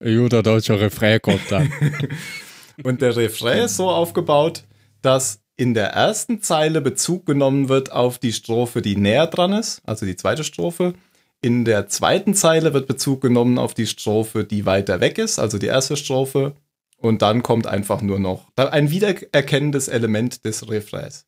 [0.00, 1.72] ein guter deutscher Refrain kommt dann.
[2.84, 4.62] Und der Refrain ist so aufgebaut,
[5.02, 9.82] dass in der ersten Zeile Bezug genommen wird auf die Strophe, die näher dran ist,
[9.84, 10.94] also die zweite Strophe.
[11.40, 15.58] In der zweiten Zeile wird Bezug genommen auf die Strophe, die weiter weg ist, also
[15.58, 16.54] die erste Strophe.
[16.96, 21.27] Und dann kommt einfach nur noch ein wiedererkennendes Element des Refrains.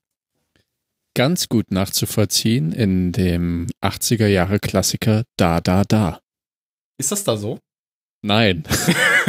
[1.15, 6.21] Ganz gut nachzuvollziehen in dem 80er Jahre Klassiker Da, Da, Da.
[6.99, 7.59] Ist das da so?
[8.23, 8.65] Nein.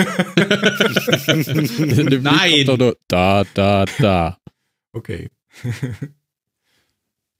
[1.27, 2.51] In dem Lied Nein.
[2.65, 4.37] kommt doch nur Da, Da, Da.
[4.93, 5.29] Okay.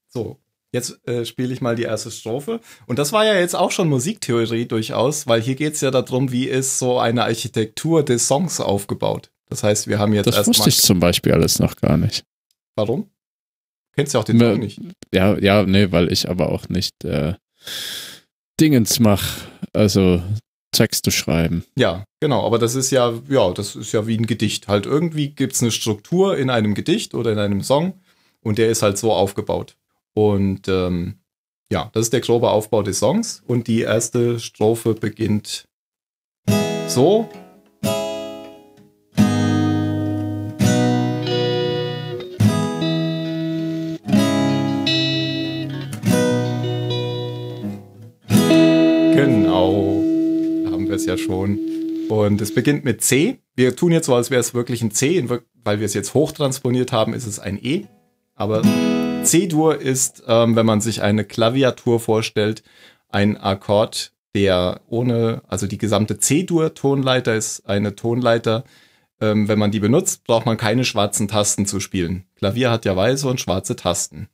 [0.08, 0.40] so,
[0.72, 2.62] jetzt äh, spiele ich mal die erste Strophe.
[2.88, 6.32] Und das war ja jetzt auch schon Musiktheorie durchaus, weil hier geht es ja darum,
[6.32, 9.32] wie ist so eine Architektur des Songs aufgebaut.
[9.50, 10.70] Das heißt, wir haben jetzt Das wusste erstmal.
[10.70, 12.24] ich zum Beispiel alles noch gar nicht.
[12.76, 13.10] Warum?
[13.96, 14.80] Kennst du auch den Song nicht?
[15.14, 17.34] Ja, ja, nee, weil ich aber auch nicht äh,
[18.60, 19.24] Dingens mach,
[19.74, 20.22] also
[20.72, 21.66] Texte schreiben.
[21.76, 24.68] Ja, genau, aber das ist ja, ja, das ist ja wie ein Gedicht.
[24.68, 28.00] Halt irgendwie gibt es eine Struktur in einem Gedicht oder in einem Song
[28.42, 29.76] und der ist halt so aufgebaut.
[30.14, 31.20] Und ähm,
[31.72, 35.66] ja, das ist der grobe Aufbau des Songs und die erste Strophe beginnt
[36.88, 37.30] so.
[51.02, 51.60] Es ja schon.
[52.10, 53.40] Und es beginnt mit C.
[53.56, 55.28] Wir tun jetzt so, als wäre es wirklich ein C,
[55.64, 57.86] weil wir es jetzt hochtransponiert haben, ist es ein E.
[58.36, 58.62] Aber
[59.24, 62.64] C-Dur ist, ähm, wenn man sich eine Klaviatur vorstellt,
[63.10, 68.64] ein Akkord, der ohne, also die gesamte C-Dur-Tonleiter ist eine Tonleiter.
[69.20, 72.26] Ähm, wenn man die benutzt, braucht man keine schwarzen Tasten zu spielen.
[72.36, 74.28] Klavier hat ja weiße und schwarze Tasten.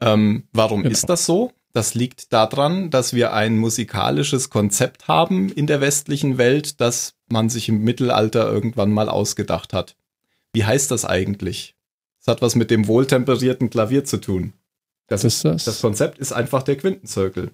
[0.00, 0.92] Ähm, warum genau.
[0.92, 1.52] ist das so?
[1.72, 7.48] Das liegt daran, dass wir ein musikalisches Konzept haben in der westlichen Welt, das man
[7.48, 9.96] sich im Mittelalter irgendwann mal ausgedacht hat.
[10.52, 11.76] Wie heißt das eigentlich?
[12.18, 14.52] Das hat was mit dem wohltemperierten Klavier zu tun.
[15.06, 15.64] Das, ist das?
[15.64, 17.52] das Konzept ist einfach der Quintenzirkel.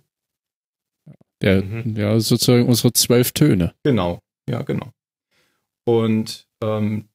[1.43, 1.95] Der, mhm.
[1.97, 3.75] Ja, sozusagen unsere zwölf Töne.
[3.83, 4.93] Genau, ja, genau.
[5.85, 7.09] Und ähm,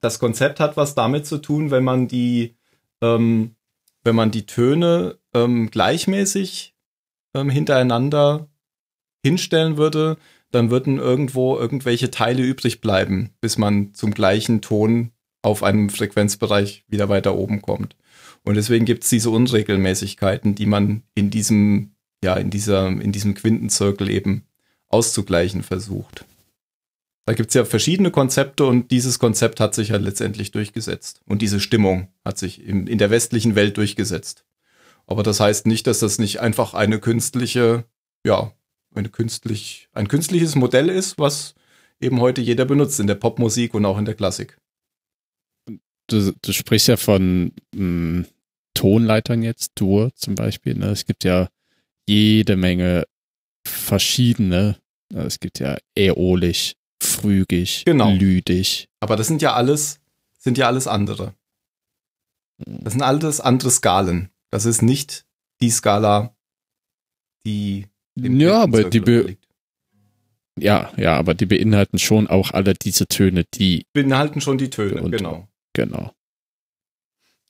[0.00, 2.56] das Konzept hat was damit zu tun, wenn man die,
[3.00, 3.56] ähm,
[4.04, 6.74] wenn man die Töne ähm, gleichmäßig
[7.34, 8.48] ähm, hintereinander
[9.24, 10.18] hinstellen würde,
[10.50, 15.12] dann würden irgendwo irgendwelche Teile übrig bleiben, bis man zum gleichen Ton
[15.42, 17.96] auf einem Frequenzbereich wieder weiter oben kommt.
[18.44, 23.34] Und deswegen gibt es diese Unregelmäßigkeiten, die man in diesem, ja, in dieser, in diesem
[23.34, 24.44] Quintenzirkel eben
[24.88, 26.24] auszugleichen versucht.
[27.24, 31.20] Da gibt es ja verschiedene Konzepte und dieses Konzept hat sich ja letztendlich durchgesetzt.
[31.24, 34.44] Und diese Stimmung hat sich in, in der westlichen Welt durchgesetzt.
[35.06, 37.84] Aber das heißt nicht, dass das nicht einfach eine künstliche,
[38.24, 38.52] ja,
[38.94, 41.54] eine künstlich, ein künstliches Modell ist, was
[42.00, 44.58] eben heute jeder benutzt in der Popmusik und auch in der Klassik.
[46.08, 48.26] Du, du sprichst ja von mh, hm,
[48.74, 50.74] Tonleitern jetzt, Dur zum Beispiel.
[50.74, 50.86] Ne?
[50.86, 51.48] Es gibt ja
[52.06, 53.04] jede Menge
[53.66, 54.78] verschiedene.
[55.10, 55.22] Ne?
[55.22, 58.12] Es gibt ja äolisch, frügig, genau.
[58.12, 58.88] lydisch.
[59.00, 60.00] Aber das sind ja alles,
[60.38, 61.34] sind ja alles andere.
[62.58, 64.31] Das sind alles andere Skalen.
[64.52, 65.24] Das ist nicht
[65.62, 66.36] die Skala,
[67.46, 69.38] die ja, aber die be
[70.60, 75.08] ja, ja, aber die beinhalten schon auch alle diese Töne, die beinhalten schon die Töne,
[75.10, 75.48] genau.
[75.72, 76.14] Genau.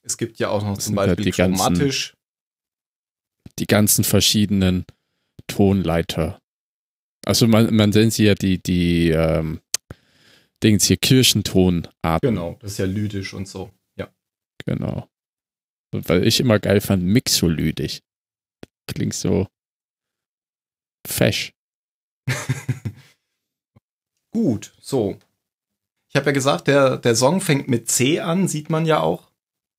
[0.03, 2.13] Es gibt ja auch noch das zum Beispiel halt die chromatisch.
[2.13, 4.85] Ganzen, die ganzen verschiedenen
[5.49, 6.41] Tonleiter.
[7.25, 9.61] Also man, man nennt sie ja die, die ähm,
[10.63, 12.21] Dings hier Kirchentonarten.
[12.23, 14.09] Genau, das ist ja lydisch und so, ja.
[14.65, 15.09] Genau.
[15.93, 18.01] Weil ich immer geil fand, mixolydisch.
[18.87, 19.47] Klingt so
[21.07, 21.53] fesch.
[24.33, 25.19] Gut, so.
[26.09, 29.31] Ich habe ja gesagt, der, der Song fängt mit C an, sieht man ja auch.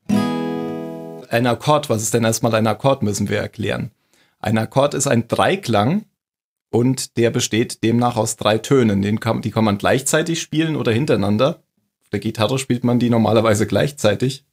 [0.08, 3.92] Ein Akkord, was ist denn erstmal ein Akkord, müssen wir erklären.
[4.40, 6.06] Ein Akkord ist ein Dreiklang
[6.70, 9.02] und der besteht demnach aus drei Tönen.
[9.02, 11.64] Den kann, die kann man gleichzeitig spielen oder hintereinander.
[12.04, 14.46] Auf der Gitarre spielt man die normalerweise gleichzeitig.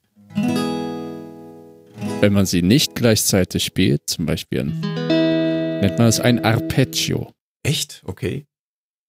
[2.21, 7.33] Wenn man sie nicht gleichzeitig spielt, zum Beispiel, nennt man es ein Arpeggio.
[7.63, 8.03] Echt?
[8.05, 8.47] Okay.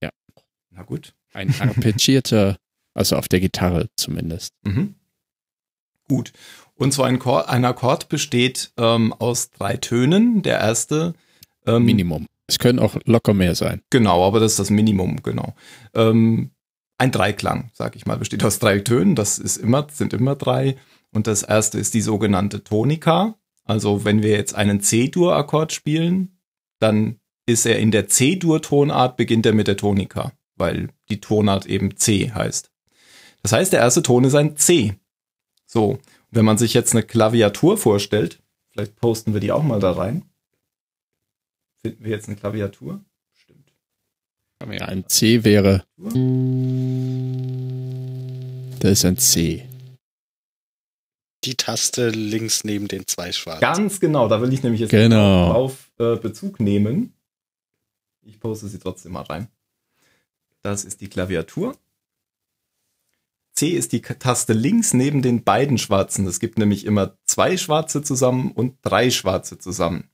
[0.02, 0.12] Ja.
[0.70, 1.14] Na gut.
[1.34, 2.58] Ein arpeggierter,
[2.94, 4.54] also auf der Gitarre zumindest.
[4.64, 4.96] Mhm.
[6.08, 6.32] Gut.
[6.76, 10.42] Und so ein, Chord, ein Akkord besteht ähm, aus drei Tönen.
[10.42, 11.14] Der erste.
[11.66, 12.28] Ähm, Minimum.
[12.48, 13.82] Es können auch locker mehr sein.
[13.90, 15.54] Genau, aber das ist das Minimum, genau.
[15.94, 16.52] Ähm,
[16.98, 19.16] ein Dreiklang, sag ich mal, besteht aus drei Tönen.
[19.16, 20.78] Das ist immer, sind immer drei.
[21.14, 23.36] Und das erste ist die sogenannte Tonika.
[23.66, 26.40] Also wenn wir jetzt einen C-Dur-Akkord spielen,
[26.80, 31.98] dann ist er in der C-Dur-Tonart, beginnt er mit der Tonika, weil die Tonart eben
[31.98, 32.72] C heißt.
[33.44, 34.96] Das heißt, der erste Ton ist ein C.
[35.66, 36.00] So,
[36.30, 40.26] wenn man sich jetzt eine Klaviatur vorstellt, vielleicht posten wir die auch mal da rein.
[41.82, 43.04] Finden wir jetzt eine Klaviatur?
[43.34, 43.74] Stimmt.
[44.62, 45.84] Ja, ein C wäre.
[48.80, 49.71] Das ist ein C
[51.44, 53.62] die Taste links neben den zwei schwarzen.
[53.62, 55.52] Ganz genau, da will ich nämlich jetzt genau.
[55.52, 57.14] auf äh, Bezug nehmen.
[58.22, 59.48] Ich poste sie trotzdem mal rein.
[60.62, 61.76] Das ist die Klaviatur.
[63.54, 66.26] C ist die Taste links neben den beiden schwarzen.
[66.28, 70.10] Es gibt nämlich immer zwei schwarze zusammen und drei schwarze zusammen.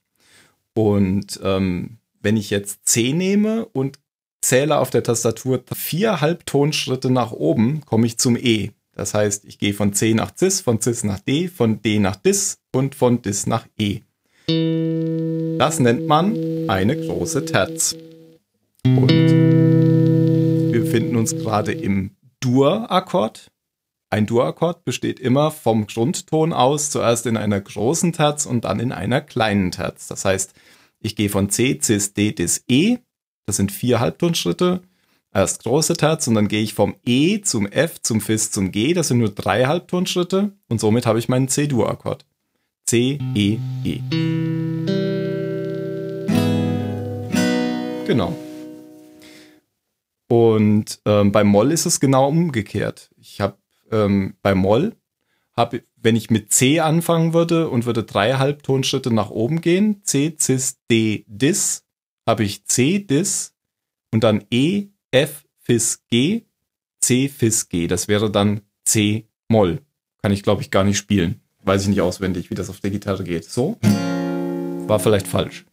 [0.74, 4.00] Und ähm, wenn ich jetzt C nehme und
[4.42, 8.72] zähle auf der Tastatur vier Halbtonschritte nach oben, komme ich zum E.
[8.98, 12.16] Das heißt, ich gehe von C nach Cis, von Cis nach D, von D nach
[12.16, 14.00] Dis und von Dis nach E.
[15.60, 17.96] Das nennt man eine große Terz.
[18.84, 19.12] Und
[20.72, 23.52] wir befinden uns gerade im Dur-Akkord.
[24.10, 28.92] Ein Dur-Akkord besteht immer vom Grundton aus, zuerst in einer großen Terz und dann in
[28.92, 30.08] einer kleinen Terz.
[30.08, 30.56] Das heißt,
[31.02, 32.98] ich gehe von C, Cis, D, Dis, E.
[33.46, 34.82] Das sind vier Halbtonschritte
[35.34, 38.94] erst große Terz und dann gehe ich vom E zum F zum Fis zum G.
[38.94, 42.26] Das sind nur drei Halbtonschritte und somit habe ich meinen C-Dur-Akkord.
[42.86, 44.00] C, E, E.
[48.08, 48.34] Genau.
[50.30, 53.10] Und ähm, bei Moll ist es genau umgekehrt.
[53.18, 53.58] Ich habe
[53.92, 54.96] ähm, bei Moll,
[55.56, 60.36] hab, wenn ich mit C anfangen würde und würde drei Halbtonschritte nach oben gehen, C,
[60.40, 61.84] Cis, D, Dis,
[62.26, 63.56] habe ich C, Dis
[64.14, 66.44] und dann E, F, Fis, G,
[67.02, 67.88] C, Fis, G.
[67.88, 69.80] Das wäre dann C, Moll.
[70.22, 71.42] Kann ich, glaube ich, gar nicht spielen.
[71.64, 73.46] Weiß ich nicht auswendig, wie das auf der Gitarre geht.
[73.46, 73.78] So?
[74.88, 75.66] War vielleicht falsch.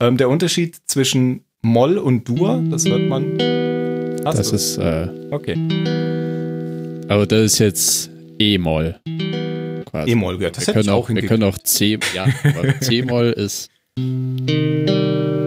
[0.00, 3.38] Ähm, der Unterschied zwischen Moll und Dur, das hört man.
[4.24, 4.56] Hast Das du?
[4.56, 5.54] ist, äh, okay.
[7.08, 8.98] aber das ist jetzt E-Moll.
[10.06, 12.26] E-Moll, ja, das wir können auch auch, wir können auch C, ja,
[12.80, 13.68] C-Moll ist,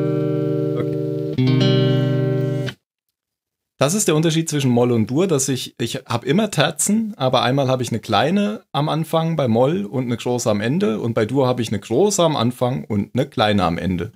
[3.77, 7.41] Das ist der Unterschied zwischen Moll und Dur, dass ich, ich habe immer Terzen, aber
[7.41, 11.13] einmal habe ich eine kleine am Anfang bei Moll und eine große am Ende und
[11.13, 14.13] bei Dur habe ich eine große am Anfang und eine kleine am Ende.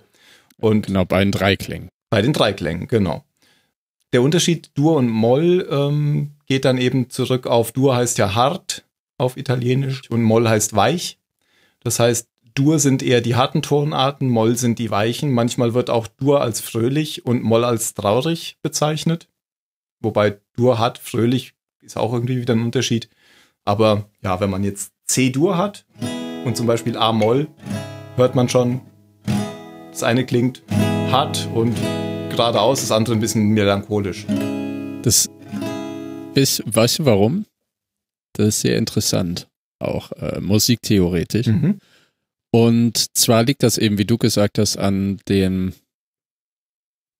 [0.57, 1.89] Und genau, bei den Dreiklängen.
[2.09, 3.25] bei den Dreiklängen, genau.
[4.13, 8.85] Der Unterschied Dur und Moll ähm, geht dann eben zurück auf Dur heißt ja hart
[9.17, 11.19] auf Italienisch und Moll heißt weich.
[11.81, 15.31] Das heißt, Dur sind eher die harten Tonarten, Moll sind die weichen.
[15.31, 19.27] Manchmal wird auch Dur als fröhlich und Moll als traurig bezeichnet.
[20.01, 23.09] Wobei Dur hat, fröhlich ist auch irgendwie wieder ein Unterschied.
[23.65, 25.85] Aber ja, wenn man jetzt C-Dur hat
[26.45, 27.47] und zum Beispiel A-Moll,
[28.15, 28.81] hört man schon,
[29.91, 30.63] das eine klingt
[31.11, 31.75] hart und
[32.29, 34.25] geradeaus, das andere ein bisschen melancholisch.
[35.01, 35.29] Das
[36.35, 37.45] ist, weißt du warum?
[38.33, 41.47] Das ist sehr interessant, auch äh, musiktheoretisch.
[41.47, 41.79] Mhm.
[42.51, 45.73] Und zwar liegt das eben, wie du gesagt hast, an den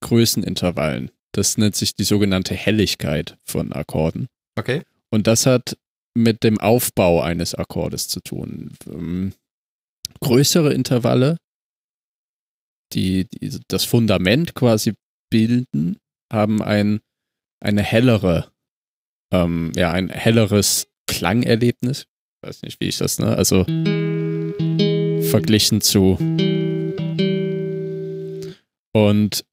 [0.01, 1.11] Größenintervallen.
[1.33, 4.27] Das nennt sich die sogenannte Helligkeit von Akkorden.
[4.57, 4.83] Okay.
[5.11, 5.77] Und das hat
[6.15, 8.73] mit dem Aufbau eines Akkordes zu tun.
[8.87, 9.33] Ähm,
[10.21, 11.37] größere Intervalle,
[12.93, 14.93] die, die das Fundament quasi
[15.29, 15.97] bilden,
[16.31, 16.99] haben ein,
[17.63, 18.51] eine hellere,
[19.31, 22.07] ähm, ja, ein helleres Klangerlebnis.
[22.41, 23.35] Ich weiß nicht, wie ich das, ne?
[23.35, 23.65] Also
[25.29, 26.17] verglichen zu.
[28.93, 29.45] Und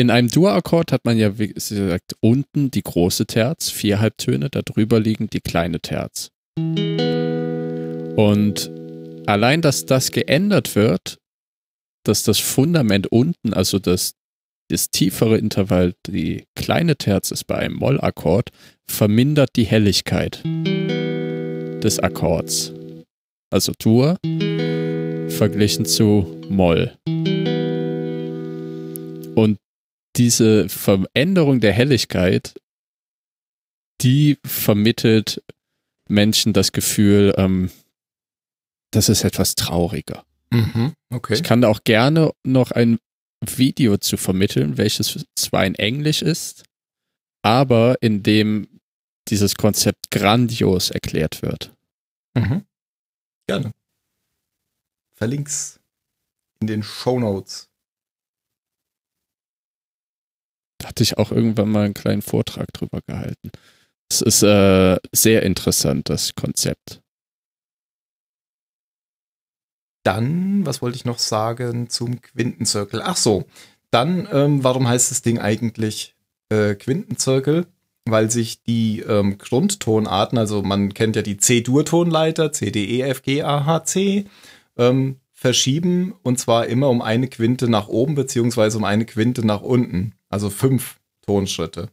[0.00, 4.98] in einem Dur-Akkord hat man ja, wie gesagt, unten die große Terz, vier Halbtöne, darüber
[4.98, 6.30] liegen die kleine Terz.
[8.16, 8.70] Und
[9.26, 11.18] allein, dass das geändert wird,
[12.04, 14.14] dass das Fundament unten, also das,
[14.70, 18.48] das tiefere Intervall, die kleine Terz ist bei einem Mollakkord,
[18.88, 20.42] vermindert die Helligkeit
[21.84, 22.72] des Akkords.
[23.50, 24.16] Also Dur
[25.28, 26.92] verglichen zu Moll.
[29.34, 29.58] Und
[30.16, 32.54] diese Veränderung der Helligkeit,
[34.00, 35.42] die vermittelt
[36.08, 37.70] Menschen das Gefühl, ähm,
[38.90, 40.24] das ist etwas trauriger.
[40.50, 40.94] Mhm.
[41.10, 41.34] Okay.
[41.34, 42.98] Ich kann da auch gerne noch ein
[43.44, 46.64] Video zu vermitteln, welches zwar in Englisch ist,
[47.42, 48.80] aber in dem
[49.28, 51.72] dieses Konzept grandios erklärt wird.
[52.34, 52.66] Mhm.
[53.46, 53.72] Gerne.
[55.14, 55.80] Verlink's
[56.60, 57.69] in den Show Notes.
[60.86, 63.50] Hatte ich auch irgendwann mal einen kleinen Vortrag drüber gehalten.
[64.10, 67.00] Es ist äh, sehr interessant, das Konzept.
[70.04, 73.02] Dann, was wollte ich noch sagen zum Quintenzirkel?
[73.02, 73.44] Ach so,
[73.90, 76.16] dann, ähm, warum heißt das Ding eigentlich
[76.48, 77.66] äh, Quintenzirkel?
[78.06, 83.22] Weil sich die ähm, Grundtonarten, also man kennt ja die C-Dur-Tonleiter, C, D, E, F,
[83.22, 84.24] G, A, H, C,
[84.76, 89.60] ähm, verschieben und zwar immer um eine Quinte nach oben beziehungsweise um eine Quinte nach
[89.60, 91.90] unten, also fünf Tonschritte.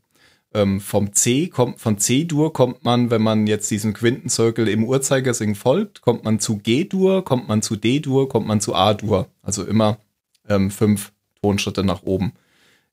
[0.54, 5.56] Ähm, vom C kommt, von C-Dur kommt man, wenn man jetzt diesem Quintenzirkel im Uhrzeigersinn
[5.56, 9.28] folgt, kommt man zu G-Dur, kommt man zu D-Dur, kommt man zu A-Dur.
[9.42, 10.00] Also immer
[10.48, 12.34] ähm, fünf Tonschritte nach oben.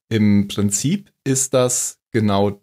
[0.08, 2.60] Im Prinzip ist das genau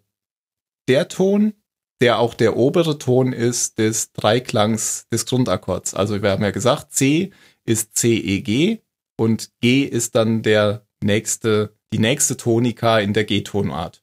[0.88, 1.54] der Ton,
[2.00, 5.94] der auch der obere Ton ist des Dreiklangs des Grundakkords.
[5.94, 7.30] Also wir haben ja gesagt, C
[7.64, 8.80] ist C, E, G
[9.16, 14.02] und G ist dann der nächste, die nächste Tonika in der G-Tonart.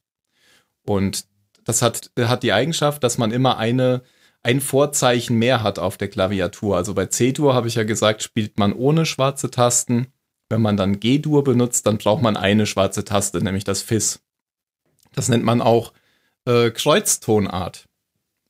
[0.86, 1.26] Und
[1.64, 4.02] das hat, hat die Eigenschaft, dass man immer eine,
[4.42, 6.78] ein Vorzeichen mehr hat auf der Klaviatur.
[6.78, 10.08] Also bei C-Dur habe ich ja gesagt, spielt man ohne schwarze Tasten.
[10.50, 14.20] Wenn man dann G-Dur benutzt, dann braucht man eine schwarze Taste, nämlich das Fis.
[15.14, 15.94] Das nennt man auch
[16.46, 17.88] äh, Kreuztonart.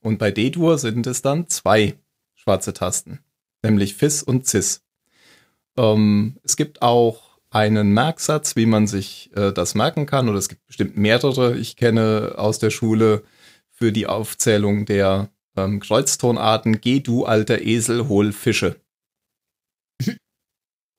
[0.00, 1.98] Und bei D-Dur sind es dann zwei
[2.34, 3.20] schwarze Tasten,
[3.62, 4.82] nämlich Fis und Cis.
[5.76, 10.48] Ähm, es gibt auch einen Merksatz, wie man sich äh, das merken kann, oder es
[10.48, 13.24] gibt bestimmt mehrere, ich kenne aus der Schule
[13.70, 16.80] für die Aufzählung der ähm, Kreuztonarten.
[16.80, 18.80] Geh du, alter Esel, hol Fische.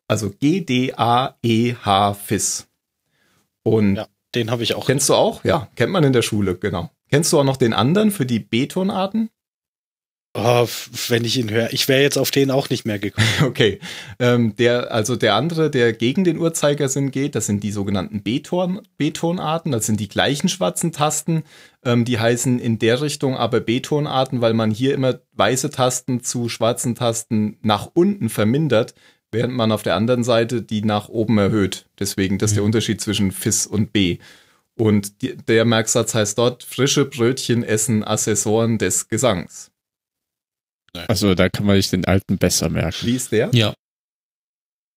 [0.08, 2.68] Also G-D-A-E-H Fis.
[3.64, 4.08] Und Ja.
[4.34, 4.86] Den habe ich auch.
[4.86, 5.44] kennst du auch?
[5.44, 6.90] Ja, kennt man in der Schule, genau.
[7.10, 9.30] Kennst du auch noch den anderen für die B-Tonarten?
[10.34, 10.66] Oh,
[11.10, 11.74] wenn ich ihn höre.
[11.74, 13.28] Ich wäre jetzt auf den auch nicht mehr gekommen.
[13.42, 13.80] Okay.
[14.18, 18.82] Ähm, der, also der andere, der gegen den Uhrzeigersinn geht, das sind die sogenannten B-Ton,
[18.98, 19.74] B-Tonarten.
[19.74, 21.44] Das sind die gleichen schwarzen Tasten.
[21.84, 26.48] Ähm, die heißen in der Richtung aber B-Tonarten, weil man hier immer weiße Tasten zu
[26.48, 28.94] schwarzen Tasten nach unten vermindert,
[29.34, 31.88] während man auf der anderen Seite die nach oben erhöht.
[32.00, 34.20] Deswegen, das ist der Unterschied zwischen FIS und B.
[34.78, 39.71] Und die, der Merksatz heißt dort, frische Brötchen essen Assessoren des Gesangs.
[41.08, 43.08] Also da kann man sich den alten besser merken.
[43.08, 43.50] Wie ist der?
[43.54, 43.74] Ja.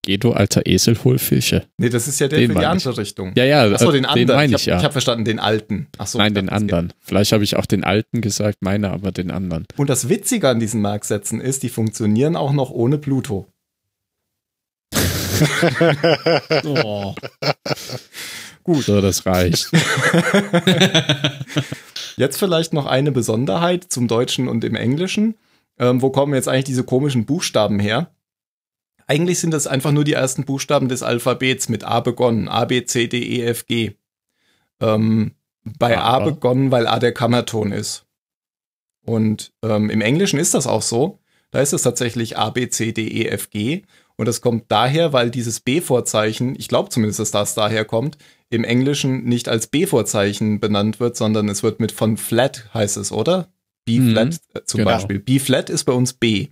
[0.07, 1.65] Geh du alter Esel, hol Fische.
[1.79, 2.73] Nee, das ist ja der Den für die meine ich.
[2.87, 3.33] andere Richtung.
[3.37, 4.27] Ja, ja, Achso, den äh, anderen.
[4.27, 4.79] den meine ich ich habe ja.
[4.81, 5.87] ich hab verstanden, den alten.
[5.97, 6.93] Achso, Nein, den es geht- anderen.
[7.01, 9.67] Vielleicht habe ich auch den alten gesagt, meine aber den anderen.
[9.77, 13.49] Und das Witzige an diesen Merksätzen ist, die funktionieren auch noch ohne Pluto.
[16.65, 17.15] Oh.
[18.63, 18.85] Gut.
[18.85, 19.71] So, das reicht.
[22.17, 25.35] Jetzt vielleicht noch eine Besonderheit zum Deutschen und im Englischen.
[25.79, 28.15] Ähm, wo kommen jetzt eigentlich diese komischen Buchstaben her?
[29.07, 32.49] Eigentlich sind das einfach nur die ersten Buchstaben des Alphabets mit A begonnen.
[32.49, 33.97] A, B, C, D, E, F, G.
[34.81, 38.07] Ähm, bei A Aber- begonnen, weil A der Kammerton ist.
[39.05, 41.21] Und ähm, im Englischen ist das auch so.
[41.51, 43.83] Da ist es tatsächlich A, B, C, D, E, F, G.
[44.17, 48.17] Und das kommt daher, weil dieses B-Vorzeichen, ich glaube zumindest, dass das daher kommt,
[48.49, 53.13] im Englischen nicht als B-Vorzeichen benannt wird, sondern es wird mit von flat heißt es,
[53.13, 53.49] oder?
[53.85, 54.91] B-flat Mhm, äh, zum genau.
[54.91, 55.19] Beispiel.
[55.19, 56.49] B-flat ist bei uns B.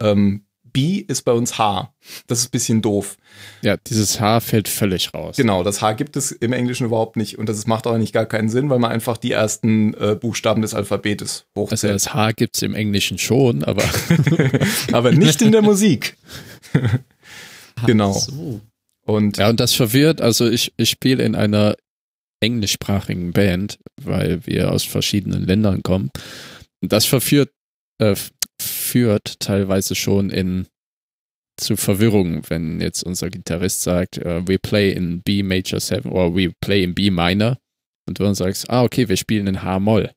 [0.00, 1.92] Ähm, B ist bei uns H.
[2.28, 3.16] Das ist ein bisschen doof.
[3.60, 5.36] Ja, dieses Haar fällt völlig raus.
[5.36, 8.24] Genau, das H gibt es im Englischen überhaupt nicht und das macht auch nicht gar
[8.24, 11.94] keinen Sinn, weil man einfach die ersten äh, Buchstaben des Alphabetes Also hochzählt.
[11.96, 13.82] das Haar gibt's im Englischen schon, aber
[14.92, 16.16] Aber nicht in der Musik.
[17.86, 18.12] Genau.
[18.12, 18.60] So.
[19.06, 21.74] Und ja, und das verwirrt, also ich, ich spiele in einer
[22.40, 26.10] englischsprachigen Band, weil wir aus verschiedenen Ländern kommen.
[26.82, 27.50] Und das verführt,
[27.98, 28.16] äh,
[28.60, 30.66] führt teilweise schon in
[31.56, 36.34] zu Verwirrung, wenn jetzt unser Gitarrist sagt, äh, we play in B Major 7 oder
[36.34, 37.58] we play in B Minor
[38.06, 40.10] und du dann sagst, ah, okay, wir spielen in H-Moll.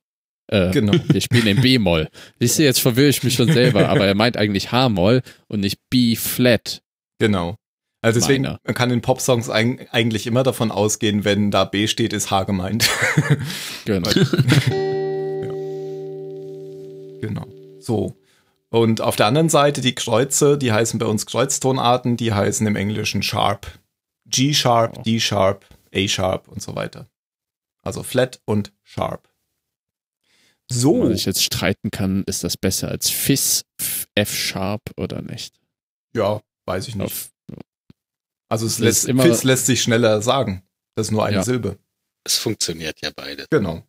[0.48, 0.92] Äh, genau.
[1.08, 2.08] wir spielen in B-Moll.
[2.38, 5.78] Siehst du, jetzt verwirre ich mich schon selber, aber er meint eigentlich H-Moll und nicht
[5.90, 6.82] B-Flat.
[7.18, 7.56] Genau.
[8.02, 8.58] Also deswegen, Meiner.
[8.64, 12.44] man kann in Popsongs eig eigentlich immer davon ausgehen, wenn da B steht, ist H
[12.44, 12.90] gemeint.
[13.86, 14.10] Genau.
[17.26, 17.46] genau.
[17.80, 18.16] So.
[18.70, 22.76] Und auf der anderen Seite die Kreuze, die heißen bei uns Kreuztonarten, die heißen im
[22.76, 23.78] Englischen Sharp.
[24.26, 25.04] G-Sharp.
[25.04, 27.08] D-Sharp, A-Sharp und so weiter.
[27.82, 29.28] Also Flat und Sharp.
[30.70, 30.94] So.
[30.94, 35.60] Wenn man sich jetzt streiten kann, ist das besser als Fis, F- F-Sharp oder nicht?
[36.14, 37.04] Ja, weiß ich nicht.
[37.06, 37.30] Auf,
[38.48, 40.62] Also es lässt, immer- Fizz lässt sich schneller sagen.
[40.96, 41.42] Das ist nur eine Ja.
[41.42, 41.78] Silbe.
[42.24, 43.46] Es funktioniert ja beide.
[43.50, 43.82] Genau.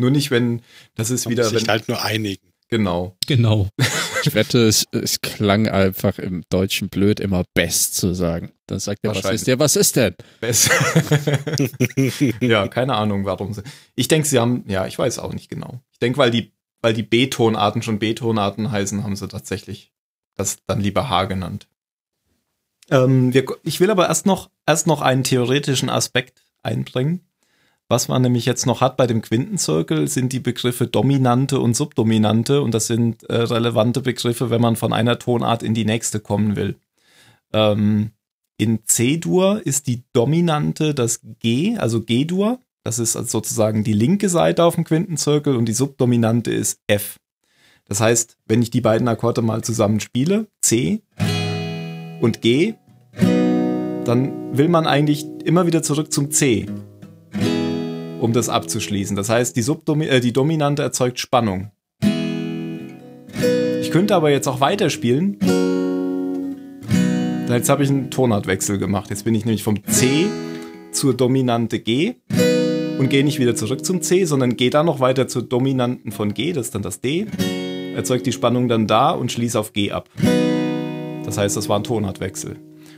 [0.00, 0.62] Nur nicht, wenn,
[0.94, 2.52] das ist Man wieder, muss sich wenn, halt nur einigen.
[2.68, 3.16] genau.
[3.26, 3.68] Genau.
[4.24, 8.52] ich wette, es, es klang einfach im Deutschen blöd, immer best zu sagen.
[8.66, 10.14] Dann sagt er, was ist der, was ist denn?
[10.40, 10.70] Best.
[12.40, 13.62] ja, keine Ahnung, warum sie.
[13.94, 15.80] Ich denke, sie haben, ja, ich weiß auch nicht genau.
[15.92, 19.92] Ich denke, weil die, weil die B-Tonarten schon B-Tonarten heißen, haben sie tatsächlich
[20.36, 21.68] das dann lieber H genannt.
[22.90, 27.26] Ähm, wir, ich will aber erst noch, erst noch einen theoretischen Aspekt einbringen.
[27.88, 32.62] Was man nämlich jetzt noch hat bei dem Quintenzirkel, sind die Begriffe Dominante und Subdominante
[32.62, 36.56] und das sind äh, relevante Begriffe, wenn man von einer Tonart in die nächste kommen
[36.56, 36.76] will.
[37.52, 38.10] Ähm,
[38.56, 42.58] in C-Dur ist die Dominante das G, also G-Dur.
[42.84, 47.18] Das ist also sozusagen die linke Seite auf dem Quintenzirkel und die Subdominante ist F.
[47.86, 51.02] Das heißt, wenn ich die beiden Akkorde mal zusammen spiele, C
[52.20, 52.74] und G,
[54.04, 56.66] dann will man eigentlich immer wieder zurück zum C,
[58.24, 59.16] um das abzuschließen.
[59.16, 61.70] Das heißt, die, Subdomi äh, die Dominante erzeugt Spannung.
[63.82, 65.38] Ich könnte aber jetzt auch weiterspielen.
[67.46, 69.10] Jetzt habe ich einen Tonartwechsel gemacht.
[69.10, 70.26] Jetzt bin ich nämlich vom C
[70.90, 72.14] zur Dominante G
[72.98, 76.32] und gehe nicht wieder zurück zum C, sondern gehe dann noch weiter zur Dominanten von
[76.32, 77.26] G, das ist dann das D,
[77.94, 80.08] erzeugt die Spannung dann da und schließe auf G ab.
[81.24, 82.56] Das heißt, das war ein Tonartwechsel.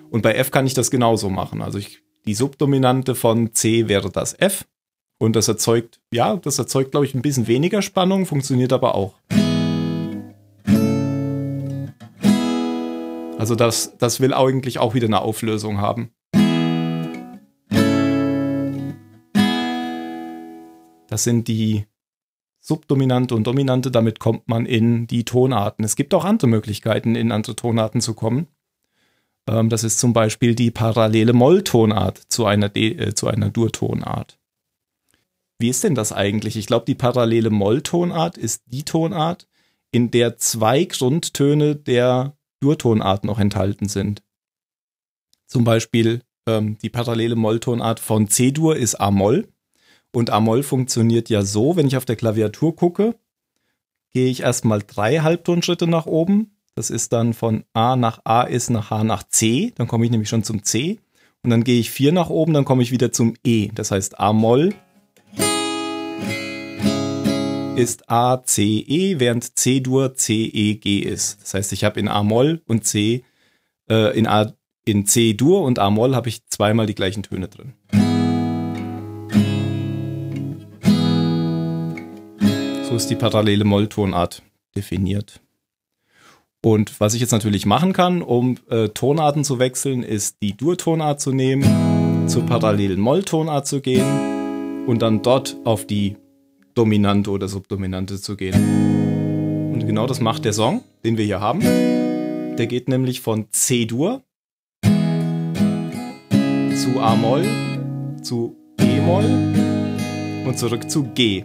[0.08, 1.62] Und bei F kann ich das genauso machen.
[1.62, 4.66] Also ich, die Subdominante von C wäre das F
[5.18, 9.14] und das erzeugt, ja, das erzeugt, glaube ich, ein bisschen weniger Spannung, funktioniert aber auch.
[13.38, 16.10] Also das, das will eigentlich auch wieder eine Auflösung haben.
[21.08, 21.86] Das sind die
[22.60, 25.84] Subdominante und Dominante, damit kommt man in die Tonarten.
[25.84, 28.48] Es gibt auch andere Möglichkeiten, in andere Tonarten zu kommen.
[29.48, 34.38] Ähm, das ist zum Beispiel die parallele Molltonart zu einer, äh, zu einer Durtonart.
[35.58, 36.56] Wie ist denn das eigentlich?
[36.56, 39.48] Ich glaube, die parallele Molltonart ist die Tonart,
[39.90, 44.22] in der zwei Grundtöne der Durtonart noch enthalten sind.
[45.46, 49.48] Zum Beispiel ähm, die parallele Molltonart von C-Dur ist A-Moll.
[50.12, 53.16] Und A-Moll funktioniert ja so, wenn ich auf der Klaviatur gucke,
[54.12, 56.56] gehe ich erstmal drei Halbtonschritte nach oben.
[56.74, 59.72] Das ist dann von A nach A ist nach H nach C.
[59.76, 60.98] Dann komme ich nämlich schon zum C.
[61.42, 63.70] Und dann gehe ich vier nach oben, dann komme ich wieder zum E.
[63.74, 64.74] Das heißt A-Moll
[67.76, 71.42] ist A, C, E, während C-Dur C, E, G ist.
[71.42, 73.22] Das heißt, ich habe in A-Moll und C,
[73.90, 74.54] äh, in, A,
[74.86, 77.74] in C-Dur und A-Moll habe ich zweimal die gleichen Töne drin.
[82.88, 84.42] So ist die parallele Molltonart
[84.74, 85.42] definiert.
[86.64, 91.20] Und was ich jetzt natürlich machen kann, um äh, Tonarten zu wechseln, ist die Dur-Tonart
[91.20, 96.16] zu nehmen, zur parallelen Molltonart zu gehen und dann dort auf die
[96.76, 99.72] Dominante oder Subdominante zu gehen.
[99.72, 101.60] Und genau das macht der Song, den wir hier haben.
[101.60, 104.22] Der geht nämlich von C-Dur
[104.82, 107.46] zu A-Moll
[108.22, 109.24] zu E-Moll
[110.46, 111.44] und zurück zu G.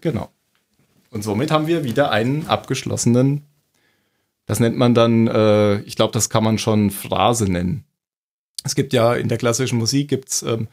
[0.00, 0.28] Genau.
[1.10, 3.46] Und somit haben wir wieder einen abgeschlossenen,
[4.46, 7.84] das nennt man dann, äh, ich glaube, das kann man schon Phrase nennen.
[8.64, 10.68] Es gibt ja in der klassischen Musik gibt's ähm,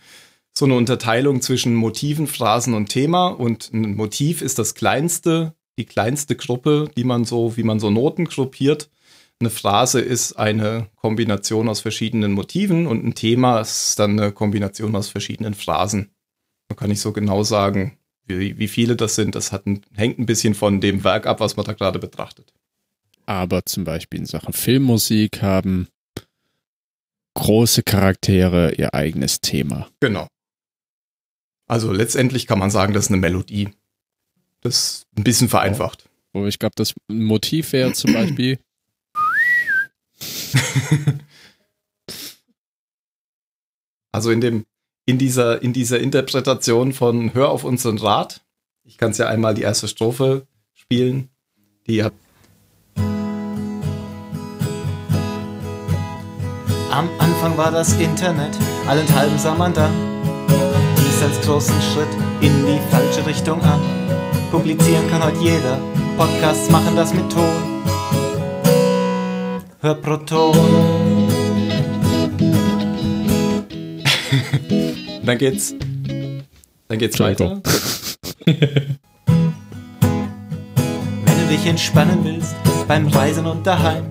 [0.59, 3.27] so eine Unterteilung zwischen Motiven, Phrasen und Thema.
[3.27, 7.89] Und ein Motiv ist das kleinste, die kleinste Gruppe, die man so, wie man so
[7.89, 8.89] Noten gruppiert.
[9.39, 14.97] Eine Phrase ist eine Kombination aus verschiedenen Motiven und ein Thema ist dann eine Kombination
[14.97, 16.11] aus verschiedenen Phrasen.
[16.67, 19.35] Man kann nicht so genau sagen, wie, wie viele das sind.
[19.35, 22.53] Das ein, hängt ein bisschen von dem Werk ab, was man da gerade betrachtet.
[23.25, 25.87] Aber zum Beispiel in Sachen Filmmusik haben
[27.35, 29.87] große Charaktere ihr eigenes Thema.
[30.01, 30.27] Genau.
[31.69, 33.69] Also letztendlich kann man sagen, das ist eine Melodie.
[34.61, 36.09] Das ist ein bisschen vereinfacht.
[36.33, 38.57] Wo ich glaube, das Motiv wäre zum Beispiel.
[44.11, 44.65] also in dem,
[45.05, 48.41] in dieser, in dieser Interpretation von Hör auf unseren Rat.
[48.83, 51.29] Ich kann es ja einmal die erste Strophe spielen.
[51.85, 52.13] Die hat.
[56.89, 58.57] Am Anfang war das Internet,
[58.87, 60.08] allenthalben sah man dann
[61.19, 62.07] dies als großen Schritt
[62.41, 63.81] in die falsche Richtung an.
[64.51, 65.79] Publizieren kann heute jeder,
[66.17, 67.43] Podcasts machen das mit Ton.
[69.81, 70.53] Hör Proton.
[75.25, 75.73] dann geht's.
[76.87, 77.61] Dann geht's weiter.
[78.45, 78.79] Wenn
[81.25, 82.55] du dich entspannen willst,
[82.87, 84.05] beim Reisen und daheim.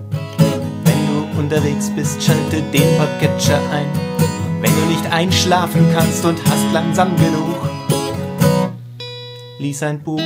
[0.85, 4.08] Wenn du unterwegs bist, schalte den Podcatcher ein
[4.61, 7.69] wenn du nicht einschlafen kannst und hast langsam genug,
[9.59, 10.21] lies ein Buch.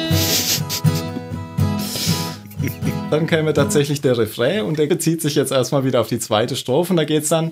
[3.11, 6.55] Dann käme tatsächlich der Refrain und der bezieht sich jetzt erstmal wieder auf die zweite
[6.55, 7.51] Strophe und da geht's dann.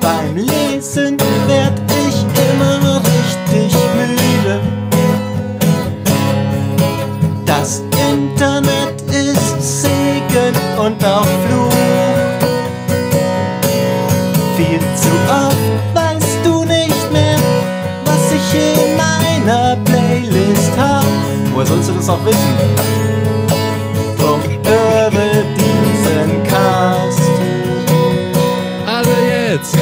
[0.00, 4.60] Beim Lesen werd ich immer richtig müde.
[7.44, 11.26] Das Internet ist Segen und auch
[21.66, 22.56] Woher sollst du das auch wissen?
[24.18, 25.10] Drum höre
[25.56, 27.20] diesen Cast.
[28.86, 29.76] Also jetzt!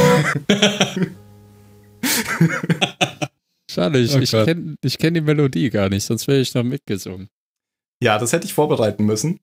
[3.70, 6.62] Schade, ich, Oh ich kenne ich kenn die Melodie gar nicht, sonst wäre ich noch
[6.62, 7.28] mitgesungen.
[8.02, 9.40] Ja, das hätte ich vorbereiten müssen.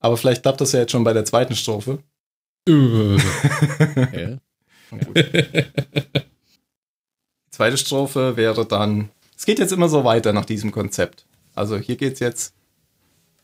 [0.00, 1.98] Aber vielleicht klappt das ja jetzt schon bei der zweiten Strophe.
[4.12, 4.38] Ja.
[5.04, 5.64] Die
[7.50, 9.10] zweite Strophe wäre dann.
[9.36, 11.25] Es geht jetzt immer so weiter nach diesem Konzept.
[11.56, 12.52] Also hier geht's jetzt.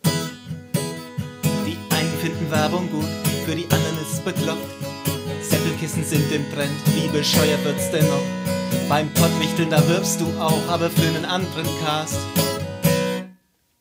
[0.04, 3.08] Die einen finden Werbung gut,
[3.46, 4.60] für die anderen ist bekloppt.
[5.40, 8.22] Säppelkissen sind im Trend, wie bescheuert wird's denn noch?
[8.88, 12.18] Beim Pottwichteln, da wirbst du auch, aber für einen anderen Cast.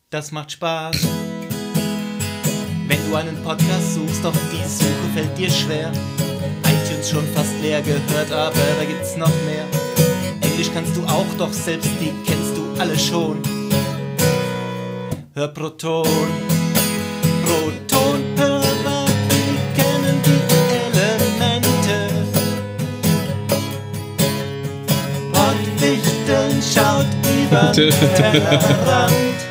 [0.09, 0.95] Das macht Spaß.
[2.87, 5.91] Wenn du einen Podcast suchst, doch die Suche fällt dir schwer.
[6.63, 9.65] iTunes schon fast leer gehört, aber da gibt's noch mehr.
[10.41, 13.60] Englisch kannst du auch, doch selbst die kennst du alle schon.
[15.33, 16.05] Hör Proton.
[17.45, 20.41] Protonhörer, die kennen die
[20.75, 21.97] Elemente.
[25.31, 29.50] Pottwichteln schaut über den Tellerrand.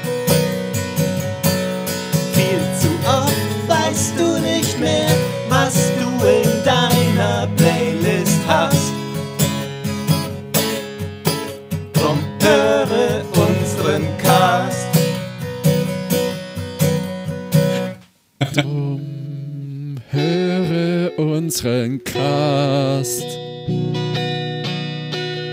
[21.60, 23.26] Unseren Cast.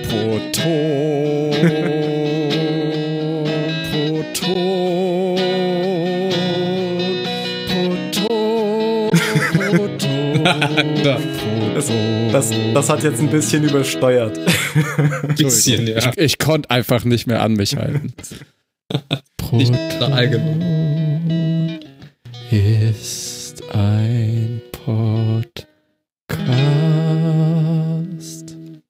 [0.08, 1.52] Proton,
[3.92, 5.36] Proton,
[7.68, 9.10] Proton,
[9.76, 11.92] Proton, Das,
[12.32, 14.40] das, das hat jetzt ein bisschen übersteuert.
[15.38, 15.98] Bisschen, ja.
[15.98, 18.14] Ich, ich konnte einfach nicht mehr an mich halten.
[19.52, 20.42] Nicht genug.
[22.52, 25.67] ist ein Podcast.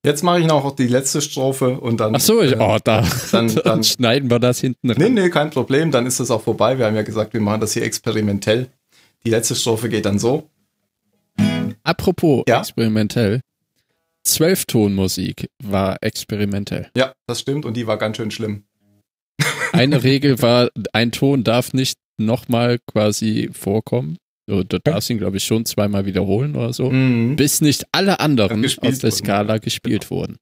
[0.08, 2.16] Jetzt mache ich noch die letzte Strophe und dann.
[2.16, 5.14] Ach so, ich, äh, oh, da, dann- dann, dann- schneiden wir das hinten Nee, rein.
[5.14, 5.92] nee, kein Problem.
[5.92, 6.78] Dann ist es auch vorbei.
[6.80, 8.70] Wir haben ja gesagt, wir machen das hier experimentell.
[9.26, 10.50] Die letzte Strophe geht dann so.
[11.84, 12.60] Apropos Ja?
[12.60, 13.42] experimentell.
[14.24, 16.90] Zwölftonmusik war experimentell.
[16.98, 18.64] Ja, das stimmt und die war ganz schön schlimm.
[19.72, 24.18] Eine Regel war, ein Ton darf nicht nochmal quasi vorkommen.
[24.50, 26.90] Du, du darfst ihn, glaube ich, schon zweimal wiederholen oder so.
[26.90, 27.36] Mhm.
[27.36, 29.12] Bis nicht alle anderen aus der wurden.
[29.12, 30.38] Skala gespielt wurden.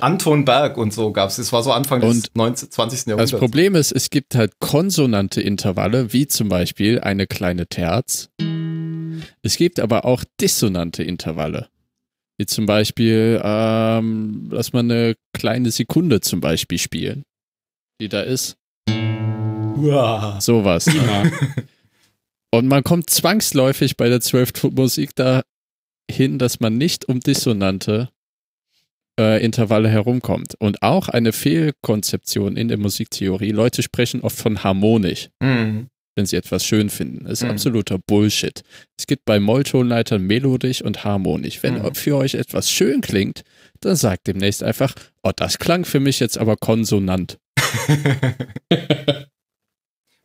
[0.00, 1.36] Anton Berg und so gab's.
[1.36, 2.98] Das war so Anfang des Und 19, 20.
[2.98, 3.32] Das Jahrhunderts.
[3.32, 8.30] Problem ist, es gibt halt konsonante Intervalle, wie zum Beispiel eine kleine Terz.
[9.42, 11.68] Es gibt aber auch dissonante Intervalle.
[12.36, 17.24] Wie zum Beispiel, ähm, lass mal eine kleine Sekunde zum Beispiel spielen.
[18.00, 18.56] Die da ist.
[18.88, 20.40] Uah.
[20.40, 20.86] Sowas.
[20.86, 21.32] Ne?
[22.50, 28.08] Und man kommt zwangsläufig bei der Zwölftonmusik dahin, dass man nicht um dissonante
[29.20, 30.54] äh, Intervalle herumkommt.
[30.58, 33.50] Und auch eine Fehlkonzeption in der Musiktheorie.
[33.50, 35.88] Leute sprechen oft von harmonisch, Mhm.
[36.16, 37.24] wenn sie etwas schön finden.
[37.24, 37.50] Das ist Mhm.
[37.50, 38.62] absoluter Bullshit.
[38.98, 41.62] Es gibt bei Molltonleitern melodisch und harmonisch.
[41.62, 41.94] Wenn Mhm.
[41.94, 43.42] für euch etwas schön klingt,
[43.80, 47.38] dann sagt demnächst einfach, oh, das klang für mich jetzt aber konsonant.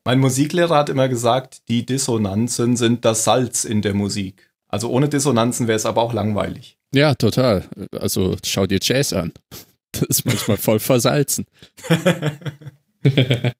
[0.05, 4.51] Mein Musiklehrer hat immer gesagt, die Dissonanzen sind das Salz in der Musik.
[4.67, 6.77] Also ohne Dissonanzen wäre es aber auch langweilig.
[6.93, 7.65] Ja, total.
[7.97, 9.31] Also schau dir Jazz an.
[9.91, 11.45] Das ist manchmal voll versalzen.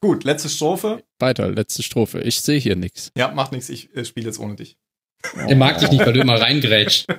[0.00, 1.02] Gut, letzte Strophe.
[1.18, 2.20] Weiter, letzte Strophe.
[2.20, 3.12] Ich sehe hier nichts.
[3.16, 4.76] Ja, macht nichts, ich äh, spiele jetzt ohne dich.
[5.34, 7.06] Er mag dich nicht, weil du immer reingrätscht.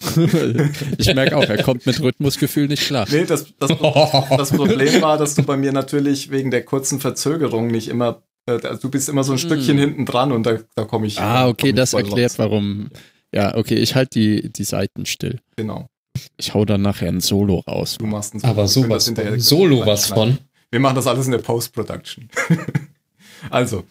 [0.98, 3.06] ich merke auch, er kommt mit Rhythmusgefühl nicht klar.
[3.10, 3.70] Nee, das, das,
[4.36, 8.58] das Problem war, dass du bei mir natürlich wegen der kurzen Verzögerung nicht immer, äh,
[8.80, 11.20] du bist immer so ein Stückchen hinten dran und da, da komme ich.
[11.20, 12.38] Ah, okay, ich das erklärt, raus.
[12.38, 12.90] warum.
[13.32, 15.40] Ja, okay, ich halte die, die Seiten still.
[15.56, 15.88] Genau,
[16.36, 17.96] Ich hau dann nachher ein Solo raus.
[17.98, 19.40] du machst ein Aber Wir können sowas von.
[19.40, 20.38] Solo was von.
[20.70, 22.28] Wir machen das alles in der Post-Production.
[23.50, 23.84] also,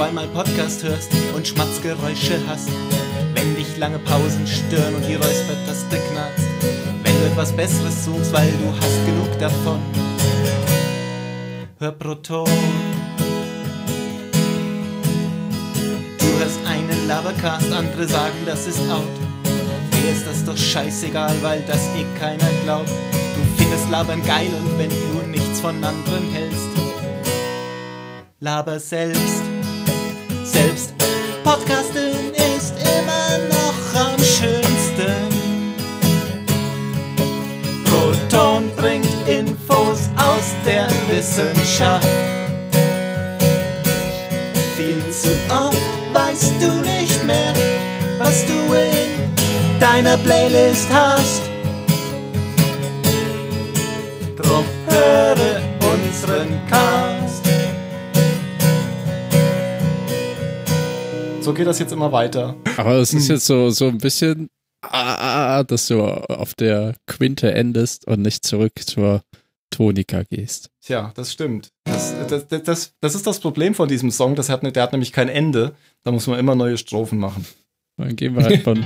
[0.00, 2.70] Einmal Podcast hörst und Schmatzgeräusche hast,
[3.34, 6.48] wenn dich lange Pausen stören und die Räuspertaste knarzt,
[7.02, 9.78] wenn du etwas Besseres suchst, weil du hast genug davon,
[11.78, 12.48] hör Proton.
[16.18, 19.04] Du hörst einen Labercast, andere sagen, das ist out.
[19.92, 22.88] Dir ist das doch scheißegal, weil das eh keiner glaubt.
[22.88, 26.68] Du findest Labern geil und wenn du nichts von anderen hältst,
[28.40, 29.59] laber selbst.
[30.52, 30.92] Selbst
[31.44, 35.14] Podcasten ist immer noch am schönsten.
[37.84, 42.08] Proton bringt Infos aus der Wissenschaft.
[44.76, 45.76] Viel zu oft
[46.12, 47.54] weißt du nicht mehr,
[48.18, 51.42] was du in deiner Playlist hast.
[54.36, 55.60] Drum höre
[55.92, 57.09] unseren Cast.
[61.50, 62.54] So geht das jetzt immer weiter.
[62.76, 64.50] Aber es ist jetzt so, so ein bisschen,
[64.82, 69.22] ah, dass du auf der Quinte endest und nicht zurück zur
[69.70, 70.70] Tonika gehst.
[70.80, 71.72] Tja, das stimmt.
[71.82, 74.36] Das, das, das, das, ist das Problem von diesem Song.
[74.36, 75.74] Das hat, der hat nämlich kein Ende.
[76.04, 77.44] Da muss man immer neue Strophen machen.
[77.96, 78.84] Dann gehen wir halt von.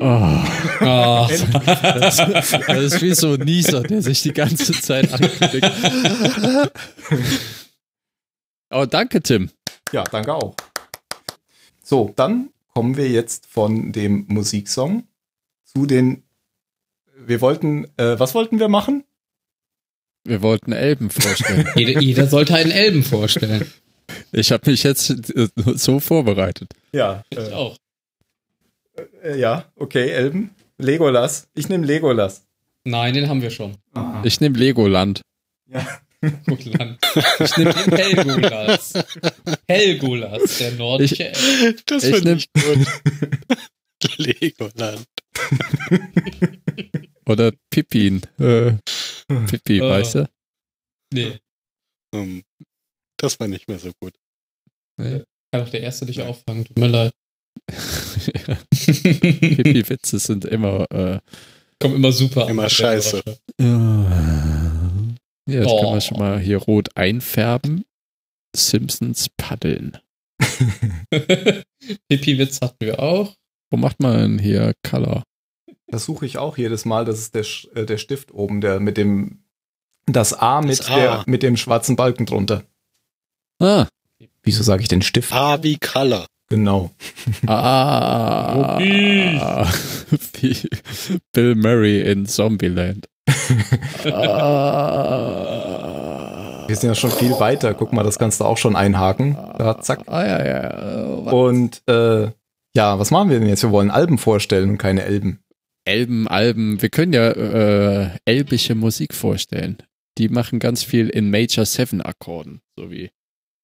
[0.00, 0.38] Oh,
[0.80, 5.64] Ah, das, das ist wie so ein Nieser, der sich die ganze Zeit ankündigt.
[8.70, 9.50] Oh, danke, Tim.
[9.92, 10.54] Ja, danke auch.
[11.82, 15.04] So, dann kommen wir jetzt von dem Musiksong
[15.64, 16.22] zu den.
[17.16, 19.04] Wir wollten, äh, was wollten wir machen?
[20.24, 21.68] Wir wollten Elben vorstellen.
[21.76, 23.70] jeder, jeder sollte einen Elben vorstellen.
[24.32, 26.72] Ich habe mich jetzt äh, so vorbereitet.
[26.92, 27.76] Ja, Ich äh, auch.
[29.22, 30.50] äh, ja, okay, Elben.
[30.76, 31.48] Legolas.
[31.54, 32.44] Ich nehme Legolas.
[32.84, 33.76] Nein, den haben wir schon.
[34.22, 35.22] Ich nehme Legoland.
[35.66, 35.86] Ja.
[36.20, 36.98] Helgoland.
[37.40, 38.92] Ich nehme den Helgolas.
[39.68, 41.86] Helgolas, der nordische Elb.
[41.86, 42.86] Das Ich finde ich gut.
[44.18, 45.06] Legoland.
[47.26, 48.22] Oder Pippin.
[48.38, 48.72] Äh,
[49.46, 49.82] Pippi, Äh.
[49.82, 50.28] weißt du?
[51.12, 51.38] Nee,
[52.14, 52.42] Hm,
[53.18, 54.14] Das war nicht mehr so gut.
[54.98, 55.24] kann
[55.62, 57.12] auch der Erste dich auffangen, tut mir leid.
[58.70, 60.86] Pippi-Witze sind immer.
[60.90, 61.20] Äh,
[61.80, 62.50] Kommt immer super an.
[62.50, 63.22] Immer scheiße.
[63.60, 64.67] ja,
[65.48, 65.94] jetzt können Oh.
[65.94, 67.84] wir schon mal hier rot einfärben.
[68.54, 69.98] Simpsons paddeln.
[72.08, 73.34] Pipi-Witz hatten wir auch.
[73.70, 75.22] Wo macht man hier Color?
[75.88, 77.04] Das suche ich auch jedes Mal.
[77.04, 79.42] Das ist der, Sch- äh, der Stift oben, der mit dem
[80.06, 80.96] das A mit, Das A.
[80.96, 82.64] Der, mit dem schwarzen Balken drunter.
[83.60, 83.86] Ah,
[84.42, 85.32] Wieso sage ich den Stift?
[85.32, 86.26] A wie Color.
[86.48, 86.90] Genau.
[87.46, 88.78] ah,
[90.40, 90.56] wie
[91.32, 93.06] Bill Murray in Zombieland.
[96.66, 97.74] Wir sind ja schon viel weiter.
[97.74, 99.36] Guck mal, das kannst du auch schon einhaken.
[99.58, 100.00] Da, zack.
[100.06, 100.68] Ah, ja, ja.
[101.30, 102.30] Und äh,
[102.74, 103.62] ja, was machen wir denn jetzt?
[103.62, 105.40] Wir wollen Alben vorstellen und keine Elben.
[105.84, 106.80] Elben, Alben.
[106.82, 109.78] Wir können ja äh, elbische Musik vorstellen.
[110.18, 113.10] Die machen ganz viel in Major 7 Akkorden, so wie.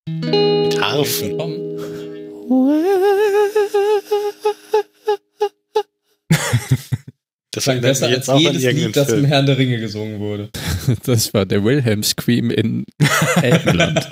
[0.08, 1.38] Mit Harfen.
[7.54, 9.24] Das Klang besser als jetzt auch an jedes Lied, das im.
[9.24, 10.50] Herrn der Ringe gesungen wurde.
[11.06, 12.84] Das war der Wilhelm Scream in
[13.42, 14.06] Elbenland.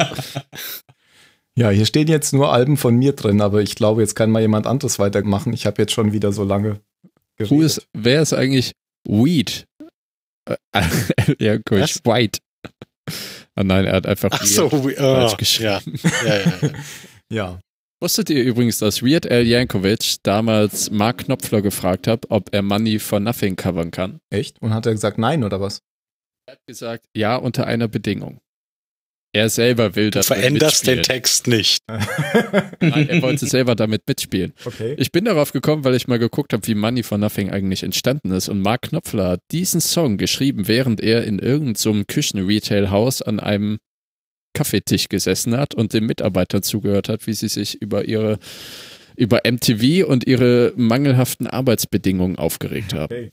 [1.57, 4.41] Ja, hier stehen jetzt nur Alben von mir drin, aber ich glaube, jetzt kann mal
[4.41, 5.53] jemand anderes weitermachen.
[5.53, 7.63] Ich habe jetzt schon wieder so lange Who geredet.
[7.67, 8.73] ist, wer ist eigentlich
[9.07, 9.67] Weed?
[11.39, 12.01] Ja, gut, Was?
[12.05, 12.41] White.
[13.55, 15.69] Ah nein, er hat einfach Ach so, wie- falsch oh, geschrieben.
[16.03, 16.11] ja.
[16.27, 16.71] Ja, ja, ja.
[17.31, 17.61] Ja.
[18.03, 22.99] Wusstet ihr übrigens, dass Weird Al Yankovic damals Mark Knopfler gefragt hat, ob er Money
[22.99, 24.19] for Nothing covern kann?
[24.29, 24.61] Echt?
[24.61, 25.83] Und hat er gesagt, nein oder was?
[26.49, 28.41] Er hat gesagt, ja, unter einer Bedingung.
[29.33, 31.05] Er selber will Du das veränderst den.
[31.05, 31.85] Text nicht.
[31.89, 34.53] Nein, er wollte selber damit mitspielen.
[34.65, 34.95] okay.
[34.99, 38.33] Ich bin darauf gekommen, weil ich mal geguckt habe, wie Money for Nothing eigentlich entstanden
[38.33, 38.49] ist.
[38.49, 43.39] Und Mark Knopfler hat diesen Song geschrieben, während er in irgendeinem so einem Küchen-Retail-Haus an
[43.39, 43.79] einem
[44.55, 48.39] Kaffeetisch gesessen hat und den Mitarbeitern zugehört hat, wie sie sich über ihre
[49.17, 53.13] über MTV und ihre mangelhaften Arbeitsbedingungen aufgeregt haben.
[53.13, 53.33] Okay.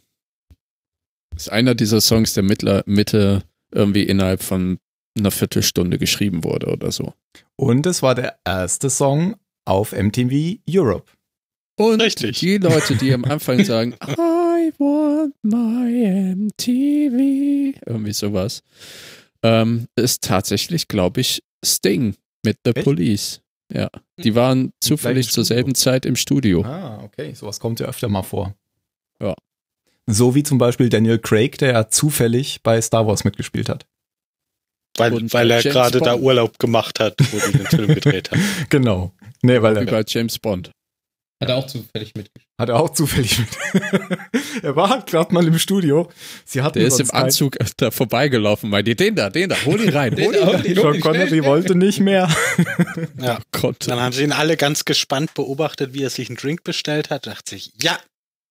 [1.36, 4.78] ist einer dieser Songs, der mittler, Mitte irgendwie innerhalb von
[5.18, 7.14] einer Viertelstunde geschrieben wurde oder so.
[7.56, 11.12] Und es war der erste Song auf MTV Europe.
[11.78, 12.40] Und Richtig.
[12.40, 18.64] die Leute, die am Anfang sagen, I want my MTV, irgendwie sowas,
[19.44, 22.84] ähm, ist tatsächlich, glaube ich, Sting mit The Echt?
[22.86, 23.42] Police.
[23.72, 26.64] Ja, die waren zufällig zur selben Zeit im Studio.
[26.64, 27.34] Ah, okay.
[27.34, 28.56] Sowas kommt ja öfter mal vor.
[29.22, 29.36] Ja.
[30.08, 33.86] So wie zum Beispiel Daniel Craig, der ja zufällig bei Star Wars mitgespielt hat.
[34.98, 36.16] Weil, Und weil er gerade da.
[36.16, 38.42] Urlaub gemacht hat, wo die den Film gedreht haben.
[38.70, 39.14] Genau.
[39.42, 40.72] Nee, weil Wie er bei James Bond.
[41.42, 42.46] Hat er auch zufällig mitgespielt.
[42.60, 43.48] hat er auch zufällig mit.
[44.64, 46.10] er war gerade mal im Studio.
[46.44, 49.56] Sie hatten Der ist im sonst keinen- Anzug da vorbeigelaufen, meinte, den da, den da,
[49.64, 50.58] hol ihn rein, hol ihn da, rein.
[50.60, 52.28] hol ihn Sean Connery wollte nicht mehr.
[53.22, 53.40] Ja.
[53.52, 53.88] Gott.
[53.88, 57.26] Dann haben sie ihn alle ganz gespannt beobachtet, wie er sich einen Drink bestellt hat.
[57.28, 57.98] Dachte sich, ja,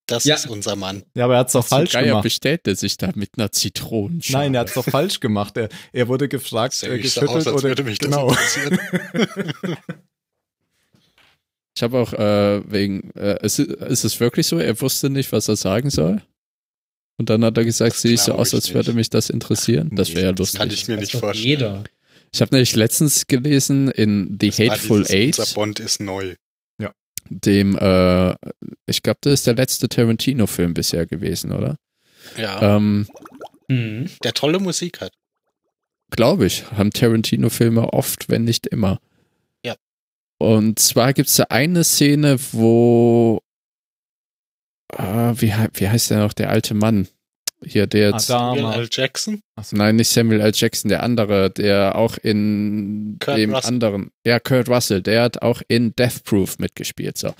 [0.07, 0.36] das Ja.
[0.36, 1.02] ist unser Mann.
[1.15, 2.23] Ja, aber er hat's doch Zum falsch Geier gemacht.
[2.23, 4.44] bestellt er sich da mit einer Zitronenschale.
[4.44, 5.58] Nein, er hat's doch falsch gemacht.
[5.58, 8.28] Er, er wurde gefragt, Das äh, geschüttelt aus, als oder würde mich das genau.
[8.31, 8.78] interessieren.
[11.78, 15.47] Ich habe auch äh, wegen, äh, ist, ist es wirklich so, er wusste nicht, was
[15.47, 16.20] er sagen soll?
[17.18, 19.89] Und dann hat er gesagt, sehe ich so aus, als würde mich das interessieren.
[19.92, 20.82] Das wäre ja Das kann lustig.
[20.82, 21.47] ich mir nicht vorstellen.
[21.48, 21.84] Jeder.
[22.34, 26.34] Ich habe nämlich letztens gelesen in The Das Hateful Eight, Unser Bond ist neu.
[27.31, 28.34] dem, äh,
[28.86, 31.76] ich glaube, das ist der letzte Tarantino-Film bisher gewesen, oder?
[32.36, 33.07] Ja, Ähm,
[33.68, 34.10] Mhm.
[34.24, 35.12] der tolle Musik hat.
[36.10, 38.98] Glaube ich, haben Tarantino-Filme oft, wenn nicht immer.
[40.39, 43.41] Und zwar gibt es da eine Szene, wo,
[44.92, 47.08] ah, wie, wie heißt der noch, der alte Mann?
[47.65, 48.83] Hier, der jetzt, Samuel.
[48.83, 48.89] L.
[48.91, 49.42] Jackson?
[49.73, 50.52] nein, nicht Samuel L.
[50.55, 53.68] Jackson, der andere, der auch in Kurt dem Russell.
[53.68, 57.34] anderen, ja, Kurt Russell, der hat auch in Death Proof mitgespielt, so.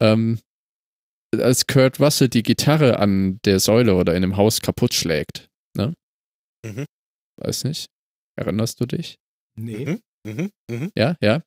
[0.00, 0.38] Ähm,
[1.38, 5.92] als Kurt Russell die Gitarre an der Säule oder in dem Haus kaputt schlägt, ne?
[6.64, 6.86] Mhm.
[7.36, 7.90] Weiß nicht.
[8.36, 9.18] Erinnerst du dich?
[9.56, 9.98] Nee.
[10.26, 10.90] Mhm, mhm.
[10.96, 11.42] Ja, ja.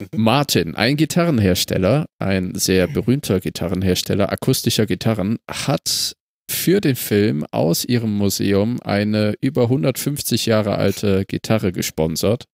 [0.00, 0.06] Mhm.
[0.22, 6.14] Martin, ein Gitarrenhersteller, ein sehr berühmter Gitarrenhersteller akustischer Gitarren, hat
[6.50, 12.44] für den Film aus ihrem Museum eine über 150 Jahre alte Gitarre gesponsert,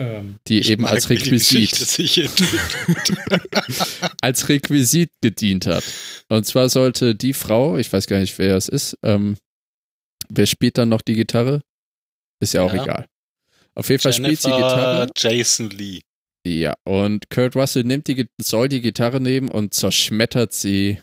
[0.00, 1.70] Ähm, die eben als Requisit,
[4.20, 5.84] als Requisit gedient hat.
[6.28, 9.36] Und zwar sollte die Frau, ich weiß gar nicht, wer es ist, ähm,
[10.28, 11.60] wer spielt dann noch die Gitarre?
[12.40, 12.82] Ist ja auch Ja.
[12.82, 13.06] egal.
[13.76, 15.10] Auf jeden Fall spielt sie Jennifer Gitarre.
[15.16, 16.00] Jason Lee.
[16.46, 20.98] Ja, und Kurt Russell nimmt die, soll die Gitarre nehmen und zerschmettert sie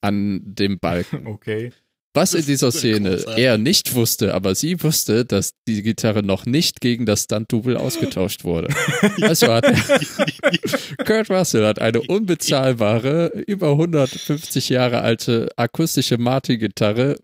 [0.00, 1.26] an dem Balken.
[1.32, 1.72] Okay.
[2.14, 3.42] Was in dieser Szene großartig.
[3.42, 8.44] er nicht wusste, aber sie wusste, dass die Gitarre noch nicht gegen das Stunt-Double ausgetauscht
[8.44, 8.68] wurde.
[9.22, 9.64] Also hat
[11.06, 17.16] Kurt Russell hat eine unbezahlbare, über 150 Jahre alte akustische Martin-Gitarre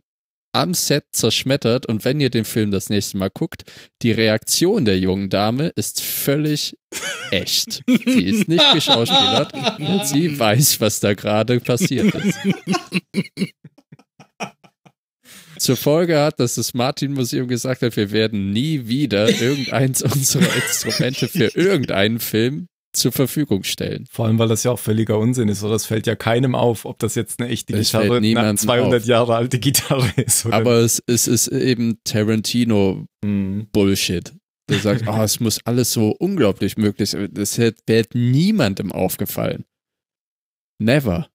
[0.59, 3.63] am Set zerschmettert und wenn ihr den Film das nächste Mal guckt,
[4.03, 6.77] die Reaktion der jungen Dame ist völlig
[7.31, 7.83] echt.
[7.87, 12.39] Sie ist nicht geschauspielert und sie weiß, was da gerade passiert ist.
[15.59, 21.29] Zur Folge hat, dass das Martin-Museum gesagt hat, wir werden nie wieder irgendeins unserer Instrumente
[21.29, 24.07] für irgendeinen Film zur Verfügung stellen.
[24.11, 25.75] Vor allem, weil das ja auch völliger Unsinn ist, oder?
[25.75, 29.03] Es fällt ja keinem auf, ob das jetzt eine echte Es Gitarre, eine niemandem 200
[29.03, 29.09] auf.
[29.09, 30.45] Jahre alte Gitarre ist.
[30.47, 30.57] Oder?
[30.57, 34.29] Aber es, es ist eben Tarantino-Bullshit.
[34.31, 34.39] Hm.
[34.71, 37.29] Der sagt, oh, es muss alles so unglaublich möglich sein.
[37.33, 39.65] Das hätte- wäre niemandem aufgefallen.
[40.79, 41.29] Never.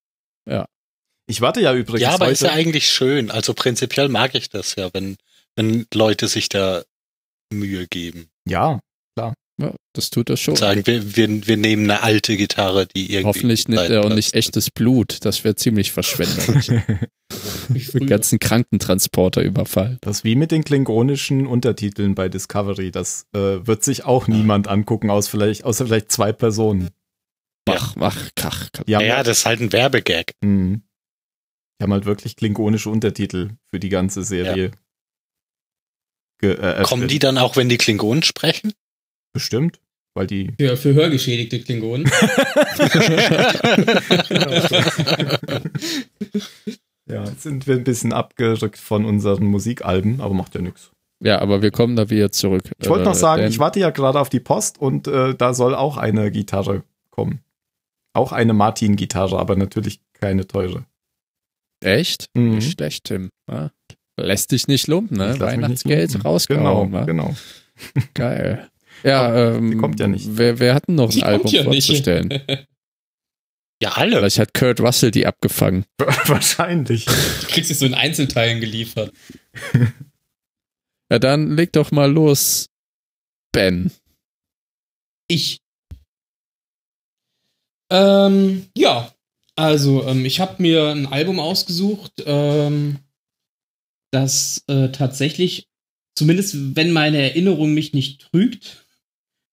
[1.26, 2.34] Ich warte ja übrigens Ja, aber heute.
[2.34, 3.32] ist ja eigentlich schön.
[3.32, 5.16] Also prinzipiell mag ich das ja, wenn,
[5.56, 6.84] wenn Leute sich da
[7.52, 8.28] Mühe geben.
[8.46, 8.82] ja,
[9.62, 10.54] Ja, das tut er schon.
[10.54, 13.26] Und sagen, wir, wir, wir nehmen eine alte Gitarre, die irgendwie.
[13.28, 15.24] Hoffentlich nimmt er auch nicht Zeitplatz- echtes Blut.
[15.26, 16.68] Das wäre ziemlich verschwenderisch.
[17.70, 19.98] Den ganzen Krankentransporter überfallen.
[20.02, 22.92] Das ist wie mit den klingonischen Untertiteln bei Discovery.
[22.92, 26.90] Das äh, wird sich auch niemand angucken, aus vielleicht, außer vielleicht zwei Personen.
[27.68, 28.70] Mach, mach, krach.
[28.88, 30.34] Die haben, Ja, das ist halt ein Werbegag.
[30.42, 30.84] Mhm.
[31.80, 34.72] Die haben halt wirklich klingonische Untertitel für die ganze Serie.
[36.40, 38.74] Ge äh, Kommen die dann auch, wenn die Klingonen sprechen?
[39.34, 39.80] Bestimmt,
[40.14, 40.54] weil die.
[40.60, 42.06] Für, für hörgeschädigte Klingonen.
[47.08, 50.92] ja, jetzt sind wir ein bisschen abgerückt von unseren Musikalben, aber macht ja nichts.
[51.24, 52.64] Ja, aber wir kommen da wieder zurück.
[52.80, 55.54] Ich wollte noch Äh, sagen, ich warte ja gerade auf die Post und äh, da
[55.54, 57.40] soll auch eine Gitarre kommen.
[58.14, 60.86] Auch eine Martin-Gitarre, aber natürlich keine teure.
[61.84, 62.26] Echt?
[62.34, 62.56] Mhm.
[62.56, 63.30] Nicht schlecht, Tim.
[63.50, 63.72] Ja.
[64.20, 65.40] Lässt dich nicht lumpen, ne?
[65.40, 66.92] Weihnachtsgeld rausgehauen.
[66.92, 67.36] Genau, genau.
[68.14, 68.70] Geil.
[69.04, 70.28] Ja, ähm, die kommt ja nicht.
[70.30, 72.42] Wer, wer hat denn noch ein Die Album ja vorzustellen?
[73.82, 74.16] Ja, alle.
[74.16, 75.84] Vielleicht hat Kurt Russell die abgefangen.
[75.98, 77.04] Wahrscheinlich.
[77.04, 79.12] Du kriegst es so in Einzelteilen geliefert.
[81.12, 82.70] Ja, dann leg doch mal los,
[83.52, 83.92] Ben.
[85.28, 85.62] Ich.
[87.92, 89.14] Ähm, ja,
[89.56, 92.98] also ähm, ich habe mir ein Album ausgesucht, ähm,
[94.10, 95.68] das äh, tatsächlich,
[96.16, 98.83] zumindest wenn meine Erinnerung mich nicht trügt,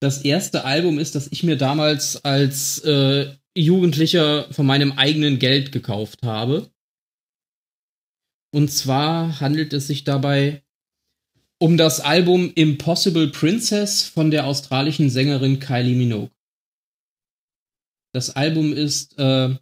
[0.01, 5.73] das erste Album ist, das ich mir damals als äh, Jugendlicher von meinem eigenen Geld
[5.73, 6.71] gekauft habe.
[8.53, 10.63] Und zwar handelt es sich dabei
[11.63, 16.31] um das Album Impossible Princess von der australischen Sängerin Kylie Minogue.
[18.15, 19.55] Das Album ist äh,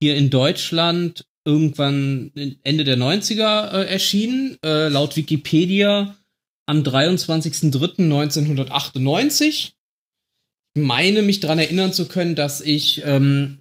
[0.00, 2.32] hier in Deutschland irgendwann
[2.64, 6.16] Ende der 90er äh, erschienen, äh, laut Wikipedia
[6.66, 9.74] am 23.03.1998.
[10.76, 13.58] Meine mich daran erinnern zu können, dass ich ähm,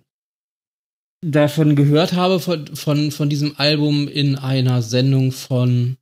[1.22, 5.98] davon gehört habe, von, von, von diesem Album in einer Sendung von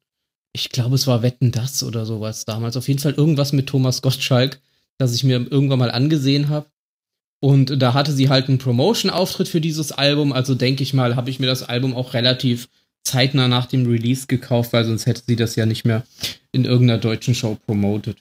[0.53, 2.75] ich glaube, es war Wetten das oder sowas damals.
[2.75, 4.59] Auf jeden Fall irgendwas mit Thomas Gottschalk,
[4.97, 6.67] das ich mir irgendwann mal angesehen habe.
[7.39, 10.31] Und da hatte sie halt einen Promotion-Auftritt für dieses Album.
[10.31, 12.69] Also denke ich mal, habe ich mir das Album auch relativ
[13.03, 16.03] zeitnah nach dem Release gekauft, weil sonst hätte sie das ja nicht mehr
[16.51, 18.17] in irgendeiner deutschen Show promotet.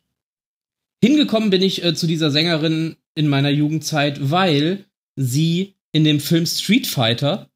[1.02, 4.84] Hingekommen bin ich äh, zu dieser Sängerin in meiner Jugendzeit, weil
[5.16, 7.50] sie in dem Film Street Fighter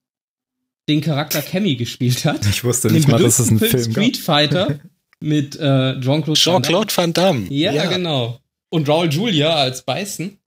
[0.89, 2.44] den Charakter Cammy gespielt hat.
[2.47, 4.81] Ich wusste nicht mal, dass es einen berühmten Film Street Fighter
[5.20, 6.34] mit äh, Jean-Claude Van Damme.
[6.34, 7.47] Jean-Claude Van Damme.
[7.50, 8.40] Ja, genau.
[8.70, 10.39] Und Raul Julia als Bison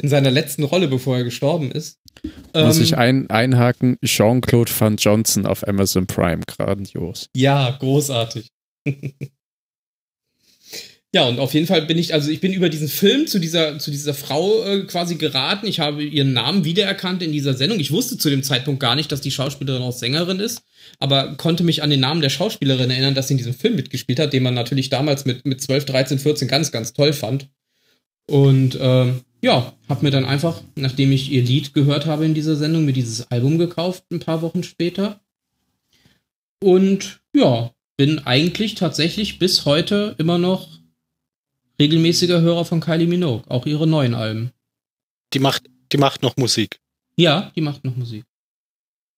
[0.00, 1.98] in seiner letzten Rolle, bevor er gestorben ist.
[2.54, 3.96] Muss Ähm, ich ein, einhaken?
[4.04, 6.42] Jean-Claude Van Johnson auf Amazon Prime.
[6.46, 7.30] Grandios.
[7.34, 8.50] Ja, großartig.
[11.14, 13.78] ja, und auf jeden Fall bin ich, also ich bin über diesen Film zu dieser,
[13.78, 15.66] zu dieser Frau äh, quasi geraten.
[15.66, 17.80] Ich habe ihren Namen wiedererkannt in dieser Sendung.
[17.80, 20.62] Ich wusste zu dem Zeitpunkt gar nicht, dass die Schauspielerin auch Sängerin ist,
[20.98, 24.18] aber konnte mich an den Namen der Schauspielerin erinnern, dass sie in diesem Film mitgespielt
[24.18, 27.48] hat, den man natürlich damals mit, mit 12, 13, 14 ganz, ganz toll fand.
[28.26, 32.56] Und ähm, ja, habe mir dann einfach, nachdem ich ihr Lied gehört habe in dieser
[32.56, 35.20] Sendung, mir dieses Album gekauft, ein paar Wochen später.
[36.62, 40.77] Und ja, bin eigentlich tatsächlich bis heute immer noch
[41.80, 44.52] regelmäßiger Hörer von Kylie Minogue, auch ihre neuen Alben.
[45.32, 46.80] Die macht, die macht noch Musik.
[47.16, 48.24] Ja, die macht noch Musik.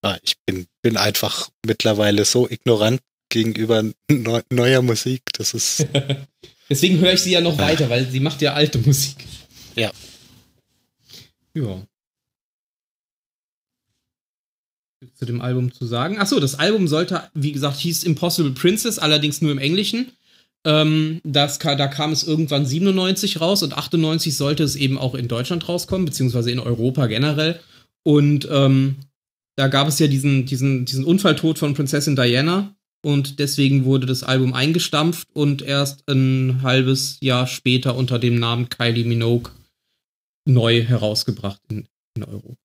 [0.02, 5.22] Ah, ich bin, bin einfach mittlerweile so ignorant gegenüber neu, neuer Musik.
[5.34, 5.86] Das ist.
[6.70, 9.16] Deswegen höre ich sie ja noch weiter, weil sie macht ja alte Musik.
[9.74, 9.90] Ja.
[11.54, 11.82] Ja.
[15.14, 16.18] Zu dem Album zu sagen.
[16.18, 20.12] Achso, das Album sollte, wie gesagt, hieß Impossible Princess, allerdings nur im Englischen.
[20.66, 25.28] Ähm, das, da kam es irgendwann 97 raus und 98 sollte es eben auch in
[25.28, 27.60] Deutschland rauskommen, beziehungsweise in Europa generell.
[28.02, 28.96] Und ähm,
[29.56, 34.22] da gab es ja diesen, diesen, diesen Unfalltod von Prinzessin Diana und deswegen wurde das
[34.22, 39.52] Album eingestampft und erst ein halbes Jahr später unter dem Namen Kylie Minogue
[40.46, 42.56] neu herausgebracht in, in Europa.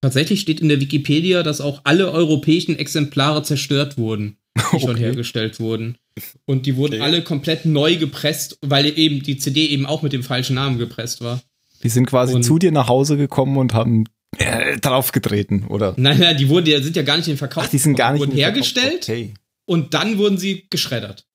[0.00, 4.80] Tatsächlich steht in der Wikipedia, dass auch alle europäischen Exemplare zerstört wurden, die okay.
[4.80, 5.96] schon hergestellt wurden.
[6.44, 7.02] Und die wurden okay.
[7.02, 11.20] alle komplett neu gepresst, weil eben die CD eben auch mit dem falschen Namen gepresst
[11.20, 11.40] war.
[11.82, 14.04] Die sind quasi und zu dir nach Hause gekommen und haben
[14.38, 15.94] äh, draufgetreten, oder?
[15.96, 17.64] Nein, nein, die wurden, die sind ja gar nicht in Verkauf.
[17.66, 19.34] Ach, die sind gar nicht wurden hergestellt okay.
[19.64, 21.26] und dann wurden sie geschreddert.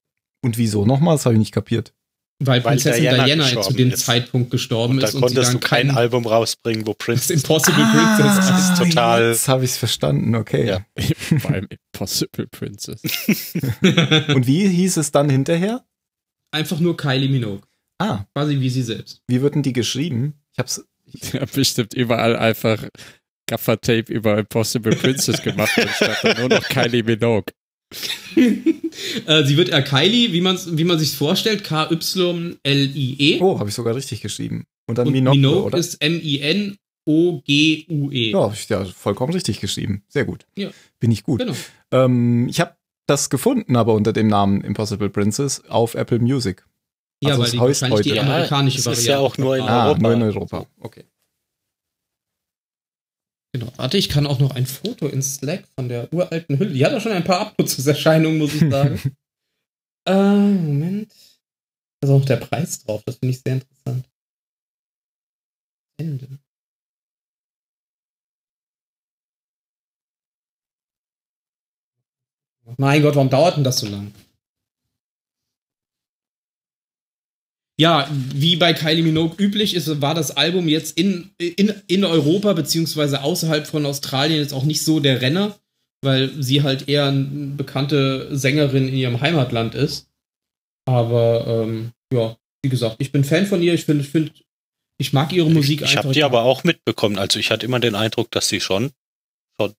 [0.42, 1.16] Und wieso nochmal?
[1.16, 1.94] Das habe ich nicht kapiert.
[2.40, 4.06] Weil, Weil Prinzessin Diana, Diana zu dem ist.
[4.06, 5.16] Zeitpunkt gestorben und ist.
[5.16, 7.34] und konntest du kein, kein Album rausbringen, wo Prince.
[7.34, 8.48] Impossible ah, Princess.
[8.48, 9.30] Das ist total.
[9.30, 10.68] Jetzt habe ich es verstanden, okay.
[10.68, 10.86] Ja.
[11.40, 13.02] Vor allem Impossible Princess.
[14.36, 15.84] und wie hieß es dann hinterher?
[16.52, 17.64] Einfach nur Kylie Minogue.
[17.98, 18.26] Ah.
[18.36, 19.24] Quasi wie sie selbst.
[19.28, 20.36] Wie wird denn die geschrieben?
[20.54, 20.86] Ich hab's.
[21.06, 22.84] Ich habe bestimmt überall einfach
[23.48, 25.90] Gaffer-Tape über Impossible Princess gemacht und
[26.24, 27.54] dann nur noch Kylie Minogue.
[28.36, 33.40] äh, sie wird Kylie, wie, wie man sich vorstellt, K-Y-L-I-E.
[33.40, 34.66] Oh, habe ich sogar richtig geschrieben.
[34.88, 35.78] Und dann und Minogue, Minogue oder?
[35.78, 36.72] ist M-I-N-O-G-U-E.
[38.32, 40.04] Ja, ja, vollkommen richtig geschrieben.
[40.08, 40.46] Sehr gut.
[40.56, 40.70] Ja.
[41.00, 41.40] Bin ich gut.
[41.40, 41.54] Genau.
[41.92, 42.76] Ähm, ich habe
[43.06, 46.66] das gefunden, aber unter dem Namen Impossible Princess auf Apple Music.
[47.22, 49.02] Ja, also weil die wahrscheinlich die amerikanische ja, Variante.
[49.02, 50.02] ist ja auch nur in ah, Europa.
[50.02, 50.66] Nur in Europa.
[50.80, 51.04] Okay.
[53.60, 53.72] Genau.
[53.78, 56.74] Warte, ich kann auch noch ein Foto in Slack von der uralten Hülle.
[56.74, 59.00] Die hat auch schon ein paar Abnutzungserscheinungen, muss ich sagen.
[60.08, 61.12] äh, Moment.
[62.00, 63.02] Da ist auch der Preis drauf.
[63.06, 64.08] Das finde ich sehr interessant.
[66.00, 66.28] Ende.
[72.78, 74.14] Mein Gott, warum dauert denn das so lang?
[77.80, 82.54] Ja, wie bei Kylie Minogue üblich ist, war das Album jetzt in, in, in Europa
[82.54, 85.60] beziehungsweise außerhalb von Australien jetzt auch nicht so der Renner,
[86.04, 90.08] weil sie halt eher eine bekannte Sängerin in ihrem Heimatland ist.
[90.88, 93.76] Aber ähm, ja, wie gesagt, ich bin Fan von ihr.
[93.76, 94.32] Ich finde, ich, find,
[94.98, 97.20] ich mag ihre Musik ich, ich habe die aber auch mitbekommen.
[97.20, 98.92] Also ich hatte immer den Eindruck, dass sie schon,
[99.60, 99.74] schon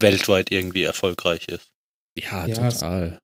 [0.00, 1.68] weltweit irgendwie erfolgreich ist.
[2.18, 3.20] Ja, ja total.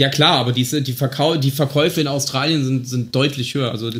[0.00, 3.70] Ja klar, aber die, die, Verkau die Verkäufe in Australien sind, sind deutlich höher.
[3.70, 3.90] Also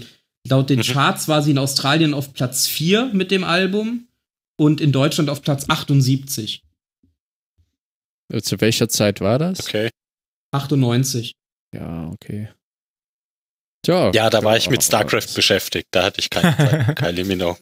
[0.48, 0.84] laut den mhm.
[0.84, 4.08] Charts war sie in Australien auf Platz 4 mit dem Album
[4.56, 6.64] und in Deutschland auf Platz 78.
[8.40, 9.60] Zu welcher Zeit war das?
[9.60, 9.90] Okay.
[10.52, 11.34] 98.
[11.74, 12.48] Ja, okay.
[13.82, 15.88] Tja, ja, da war ich mit StarCraft beschäftigt.
[15.90, 16.96] Da hatte ich keine Zeit.
[16.96, 17.58] Kylie Minogue.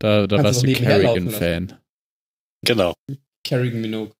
[0.00, 1.78] da da warst du Kerrigan-Fan.
[2.64, 2.94] Genau.
[3.44, 4.16] Kerrigan Minogue.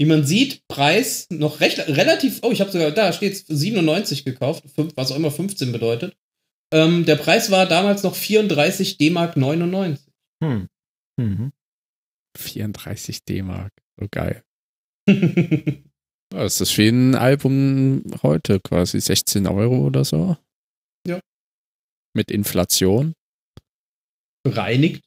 [0.00, 2.38] Wie man sieht, Preis noch recht relativ.
[2.42, 6.16] Oh, ich habe sogar da steht 97 gekauft, was auch immer 15 bedeutet.
[6.72, 10.06] Ähm, der Preis war damals noch 34 D-Mark 99.
[10.42, 10.68] Hm.
[11.18, 11.52] Mhm.
[12.36, 14.44] 34 D-Mark, so geil.
[16.30, 20.36] das ist wie ein Album heute, quasi 16 Euro oder so.
[21.06, 21.20] Ja.
[22.14, 23.14] Mit Inflation.
[24.44, 25.04] Bereinigt.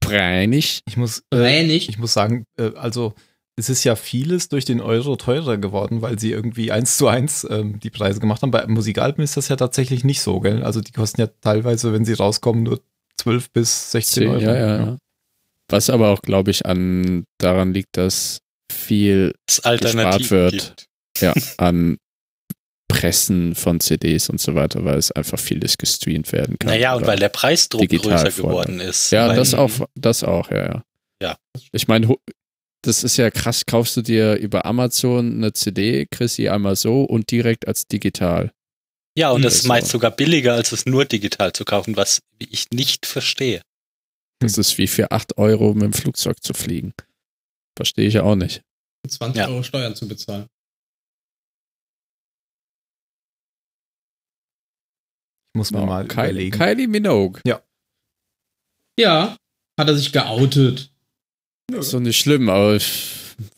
[0.00, 0.82] Bereinigt.
[0.86, 3.14] Ich muss, äh, ich muss sagen, äh, also
[3.60, 7.46] es ist ja vieles durch den Euro teurer geworden, weil sie irgendwie eins zu eins
[7.48, 8.50] ähm, die Preise gemacht haben.
[8.50, 10.62] Bei Musikalben ist das ja tatsächlich nicht so, gell?
[10.62, 12.80] Also die kosten ja teilweise, wenn sie rauskommen, nur
[13.18, 14.40] 12 bis 16 Euro.
[14.40, 14.98] Ja, ja, ja.
[15.68, 18.40] Was aber auch, glaube ich, an daran liegt, dass
[18.72, 20.52] viel gespart wird.
[20.52, 20.86] Gibt.
[21.18, 21.98] Ja, an
[22.88, 26.70] Pressen von CDs und so weiter, weil es einfach vieles gestreamt werden kann.
[26.70, 29.12] Naja, und weil der Preisdruck größer geworden ist.
[29.12, 30.82] Ja, das auch, das auch, ja, ja.
[31.22, 31.36] Ja.
[31.72, 32.08] Ich meine,
[32.82, 37.02] das ist ja krass, kaufst du dir über Amazon eine CD, kriegst sie einmal so
[37.02, 38.52] und direkt als digital.
[39.16, 42.70] Ja, und das ist meist sogar billiger, als es nur digital zu kaufen, was ich
[42.70, 43.60] nicht verstehe.
[44.38, 46.94] Das ist wie für 8 Euro mit dem Flugzeug zu fliegen.
[47.76, 48.62] Verstehe ich ja auch nicht.
[49.06, 49.48] 20 ja.
[49.48, 50.46] Euro Steuern zu bezahlen.
[55.52, 56.58] Ich muss mir oh, mal Kylie, überlegen.
[56.58, 57.40] Kylie Minogue.
[57.44, 57.62] Ja.
[58.98, 59.36] Ja,
[59.78, 60.92] hat er sich geoutet.
[61.78, 62.86] Ist doch nicht schlimm, aber ich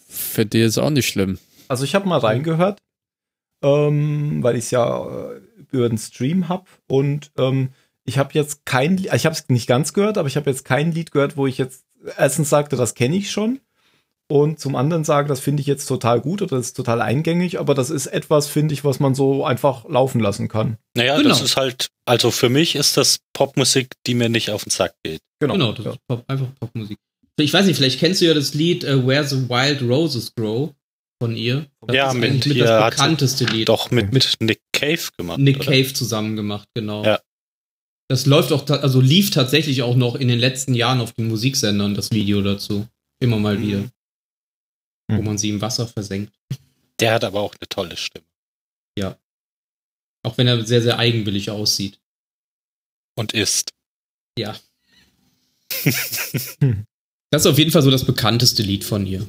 [0.09, 1.39] finde jetzt auch nicht schlimm.
[1.69, 2.79] Also ich habe mal reingehört,
[3.63, 7.71] ähm, weil ich es ja äh, über den Stream habe und ähm,
[8.05, 10.93] ich habe jetzt kein, ich habe es nicht ganz gehört, aber ich habe jetzt kein
[10.93, 11.85] Lied gehört, wo ich jetzt
[12.19, 13.61] erstens sagte, das kenne ich schon
[14.29, 17.61] und zum anderen sage, das finde ich jetzt total gut oder das ist total eingängig,
[17.61, 20.79] aber das ist etwas, finde ich, was man so einfach laufen lassen kann.
[20.97, 21.29] Naja, Genau.
[21.29, 24.95] das ist halt, also für mich ist das Popmusik, die mir nicht auf den Sack
[25.03, 25.21] geht.
[25.39, 26.99] Genau, das ist Pop, einfach Popmusik.
[27.39, 30.75] Ich weiß nicht, vielleicht kennst du ja das Lied äh, Where the Wild Roses Grow
[31.21, 31.67] von ihr.
[31.81, 33.69] Das Ja, ist mit eigentlich mit das bekannteste Lied.
[33.69, 35.39] Doch mit, mit Nick Cave gemacht.
[35.39, 35.65] Nick oder?
[35.67, 37.05] Cave zusammen gemacht, genau.
[37.05, 37.21] Ja.
[38.09, 41.95] Das läuft auch, also lief tatsächlich auch noch in den letzten Jahren auf den Musiksendern,
[41.95, 42.87] das Video dazu.
[43.21, 43.63] Immer mal Mhm.
[43.67, 43.85] wieder.
[45.09, 45.25] Wo Mhm.
[45.25, 46.33] man sie im Wasser versenkt.
[47.01, 48.27] Der hat aber auch eine tolle Stimme.
[50.25, 51.99] Auch wenn er sehr, sehr eigenwillig aussieht.
[53.17, 53.73] Und ist.
[54.39, 54.57] Ja.
[57.33, 59.27] Das ist auf jeden Fall so das bekannteste Lied von ihr.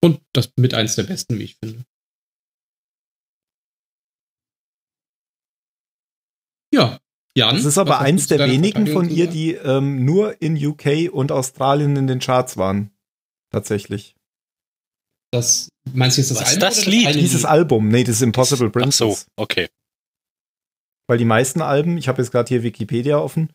[0.00, 1.84] Und das mit eins der besten, wie ich finde.
[6.72, 6.98] Ja.
[7.36, 7.56] Jan.
[7.56, 11.96] Das ist aber eins der wenigen von ihr, die ähm, nur in UK und Australien
[11.96, 12.90] in den Charts waren.
[13.50, 14.16] Tatsächlich.
[15.32, 17.06] Das, meinst du jetzt das Was, Album das oder Lied?
[17.08, 19.20] eine Dieses Album, nee, das ist Impossible Ach Princess.
[19.20, 19.68] so, okay.
[21.06, 23.52] Weil die meisten Alben, ich habe jetzt gerade hier Wikipedia offen,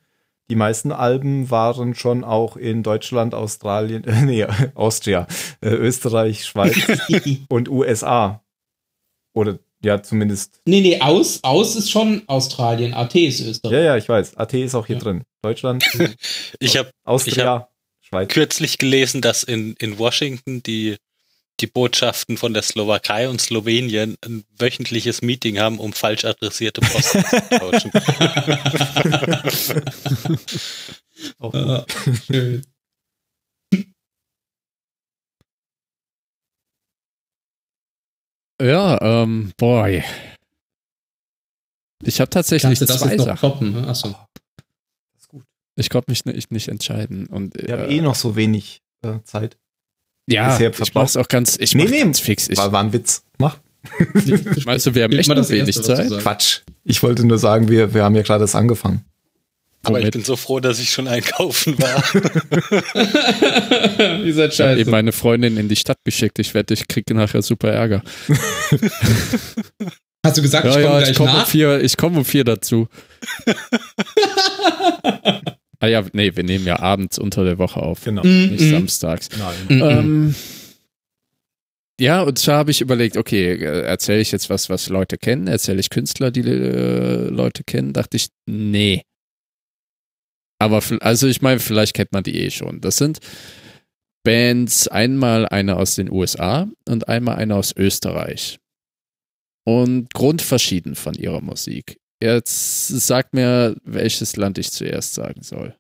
[0.50, 4.46] die meisten Alben waren schon auch in Deutschland, Australien, äh, nee,
[4.76, 5.28] Austria,
[5.62, 6.76] äh, Österreich, Schweiz
[7.50, 8.44] und USA.
[9.34, 10.60] Oder ja, zumindest.
[10.66, 13.74] Nee, nee, aus, aus ist schon Australien, AT ist Österreich.
[13.74, 14.36] Ja, ja, ich weiß.
[14.38, 15.02] AT ist auch hier Ja.
[15.04, 15.24] drin.
[15.44, 15.84] Deutschland,
[16.60, 17.70] Ich habe Austria,
[18.02, 18.30] Schweiz.
[18.30, 20.96] kürzlich gelesen, dass in, in Washington die,
[21.60, 27.12] die Botschaften von der Slowakei und Slowenien ein wöchentliches Meeting haben, um falsch adressierte Post
[27.12, 27.22] zu
[27.58, 27.92] tauschen.
[31.40, 31.86] Auch Ah,
[32.28, 32.62] schön.
[38.62, 40.04] Ja, ähm, boy.
[42.04, 43.38] Ich habe tatsächlich Kannst du das zwei Sachen.
[43.40, 43.72] toppen?
[43.74, 43.88] ne?
[43.88, 44.10] Achso.
[44.10, 45.44] Das ist gut.
[45.76, 47.28] Ich konnte mich nicht, nicht entscheiden.
[47.28, 49.58] Und, Wir haben äh, eh noch so wenig äh, Zeit.
[50.28, 52.00] Ja, bisher ich mach's auch ganz, ich Nee, nee.
[52.00, 52.50] ganz fix.
[52.50, 53.24] Ich, War, war ein Witz.
[53.38, 53.58] Mach.
[54.66, 56.10] meinst du, wir haben echt noch das wenig Zeit?
[56.20, 56.60] Quatsch.
[56.84, 59.04] Ich wollte nur sagen, wir, wir haben ja gerade das angefangen.
[59.84, 62.04] Aber ich bin so froh, dass ich schon einkaufen war.
[64.26, 64.82] Ihr seid Ich habe scheiße.
[64.82, 66.40] eben meine Freundin in die Stadt geschickt.
[66.40, 68.02] Ich wette, ich kriege nachher super Ärger.
[70.26, 72.26] Hast du gesagt, ich ja, komme ja, gleich ich komme um vier, ich komme um
[72.26, 72.90] vier dazu.
[75.80, 78.24] Ah ja, nee, wir nehmen ja abends unter der Woche auf, Genau.
[78.24, 78.72] Mm, nicht mm.
[78.72, 79.30] samstags.
[79.38, 79.56] Nein.
[79.70, 79.90] Mm, mm.
[79.90, 80.36] Ähm,
[82.00, 85.48] ja, und zwar habe ich überlegt, okay, äh, erzähle ich jetzt was, was Leute kennen?
[85.48, 87.94] Erzähle ich Künstler, die äh, Leute kennen?
[87.94, 89.04] Dachte ich, nee.
[90.60, 92.82] Aber, also ich meine, vielleicht kennt man die eh schon.
[92.82, 93.20] Das sind
[94.24, 98.60] Bands, einmal eine aus den USA und einmal eine aus Österreich.
[99.66, 101.98] Und grundverschieden von ihrer Musik.
[102.22, 105.76] Jetzt sag mir, welches Land ich zuerst sagen soll.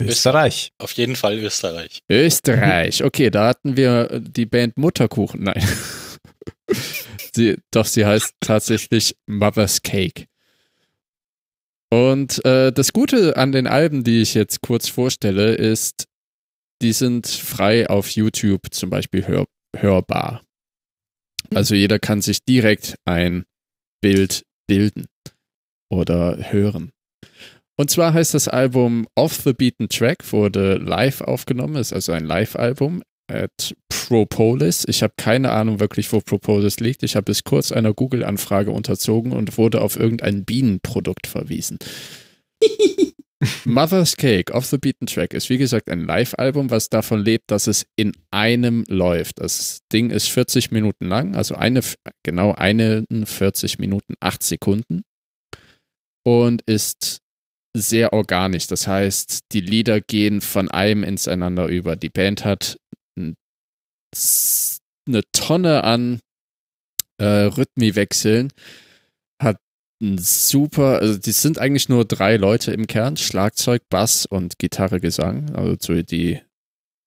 [0.00, 0.72] Österreich.
[0.78, 2.02] Auf jeden Fall Österreich.
[2.08, 3.02] Österreich.
[3.04, 5.44] Okay, da hatten wir die Band Mutterkuchen.
[5.44, 5.66] Nein.
[7.34, 10.26] sie, doch, sie heißt tatsächlich Mother's Cake.
[11.90, 16.06] Und äh, das Gute an den Alben, die ich jetzt kurz vorstelle, ist,
[16.82, 20.44] die sind frei auf YouTube zum Beispiel hör, hörbar.
[21.54, 23.44] Also jeder kann sich direkt ein
[24.02, 25.06] Bild bilden
[25.90, 26.90] oder hören.
[27.78, 32.24] Und zwar heißt das Album Off the Beaten Track, wurde live aufgenommen, ist also ein
[32.24, 34.84] Live-Album at Propolis.
[34.88, 37.02] Ich habe keine Ahnung wirklich, wo Propolis liegt.
[37.02, 41.78] Ich habe es kurz einer Google-Anfrage unterzogen und wurde auf irgendein Bienenprodukt verwiesen.
[43.66, 47.66] Mother's Cake, Off the Beaten Track, ist wie gesagt ein Live-Album, was davon lebt, dass
[47.66, 49.40] es in einem läuft.
[49.40, 51.80] Das Ding ist 40 Minuten lang, also eine,
[52.22, 55.02] genau eine 40 Minuten, 8 Sekunden
[56.26, 57.20] und ist
[57.76, 58.66] sehr organisch.
[58.66, 61.94] Das heißt, die Lieder gehen von einem ineinander über.
[61.94, 62.78] Die Band hat
[63.16, 63.36] ein-
[65.08, 66.20] eine Tonne an
[67.18, 68.52] äh, Rhythmiwechseln,
[69.40, 69.58] hat
[70.02, 75.00] ein super, also die sind eigentlich nur drei Leute im Kern, Schlagzeug, Bass und Gitarre,
[75.00, 76.42] Gesang, also so die,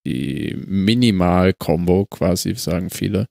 [0.08, 3.28] die Minimal-Kombo quasi, sagen viele.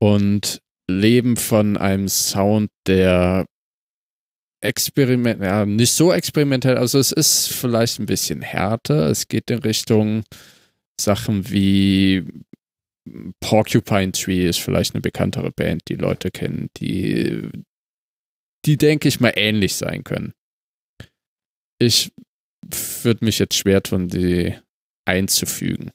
[0.00, 3.44] Und leben von einem Sound, der
[4.60, 9.08] experiment, ja, nicht so experimentell, also es ist vielleicht ein bisschen härter.
[9.08, 10.24] Es geht in Richtung
[11.00, 12.26] Sachen wie
[13.40, 17.48] Porcupine Tree ist vielleicht eine bekanntere Band, die Leute kennen, die,
[18.66, 20.32] die denke ich mal ähnlich sein können.
[21.80, 22.12] Ich
[23.02, 24.54] würde mich jetzt schwer tun, die
[25.06, 25.90] einzufügen.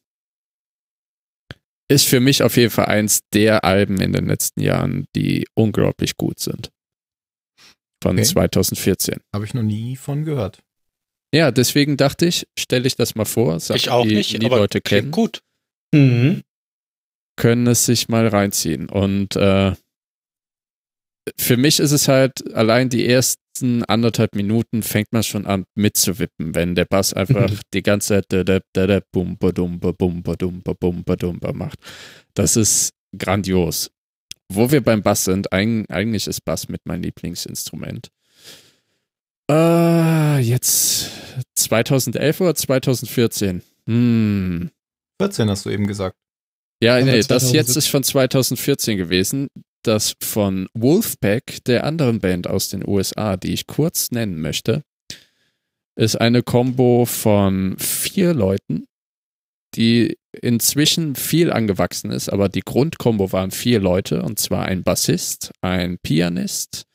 [1.88, 6.18] Ist für mich auf jeden Fall eins der Alben in den letzten Jahren, die unglaublich
[6.18, 6.72] gut sind.
[8.04, 8.24] Von Okay.
[8.26, 9.20] 2014.
[9.34, 10.62] Habe ich noch nie von gehört.
[11.34, 13.60] Ja, deswegen dachte ich, stelle ich das mal vor.
[13.60, 15.42] Sachen, ich auch die, nicht, die aber Leute kennen, gut.
[15.94, 16.42] Mhm.
[17.38, 18.88] können es sich mal reinziehen.
[18.90, 19.74] Und äh,
[21.38, 26.54] für mich ist es halt, allein die ersten anderthalb Minuten fängt man schon an mitzuwippen,
[26.56, 27.60] wenn der Bass einfach Mhm.
[27.74, 30.74] die ganze Zeit da, da, da, da, bum, ba, dum, ba, bum, ba, dum, ba,
[30.74, 31.80] bum, ba, dum, ba macht.
[32.34, 33.90] Das ist grandios.
[34.50, 38.10] Wo wir beim Bass sind, eig eigentlich ist Bass mit mein Lieblingsinstrument.
[39.50, 41.10] Äh, jetzt
[41.56, 43.62] 2011 oder 2014?
[43.88, 44.72] Hm.
[45.22, 46.18] 14 hast du eben gesagt.
[46.82, 47.56] Ja, nee, das 2017.
[47.56, 49.48] jetzt ist von 2014 gewesen.
[49.84, 54.84] Das von Wolfpack, der anderen Band aus den USA, die ich kurz nennen möchte,
[55.96, 58.86] ist eine Combo von vier Leuten,
[59.76, 65.52] die inzwischen viel angewachsen ist, aber die Grundkombo waren vier Leute, und zwar ein Bassist,
[65.62, 66.86] ein Pianist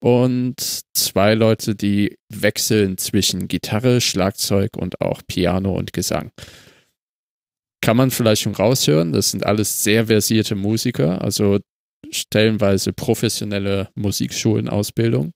[0.00, 0.56] und
[0.94, 6.30] zwei Leute, die wechseln zwischen Gitarre, Schlagzeug und auch Piano und Gesang
[7.84, 9.12] kann man vielleicht schon raushören.
[9.12, 11.58] Das sind alles sehr versierte Musiker, also
[12.10, 15.32] stellenweise professionelle Musikschulenausbildung.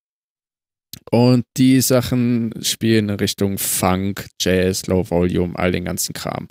[1.10, 6.48] Und die Sachen spielen in Richtung Funk, Jazz, Low Volume, all den ganzen Kram.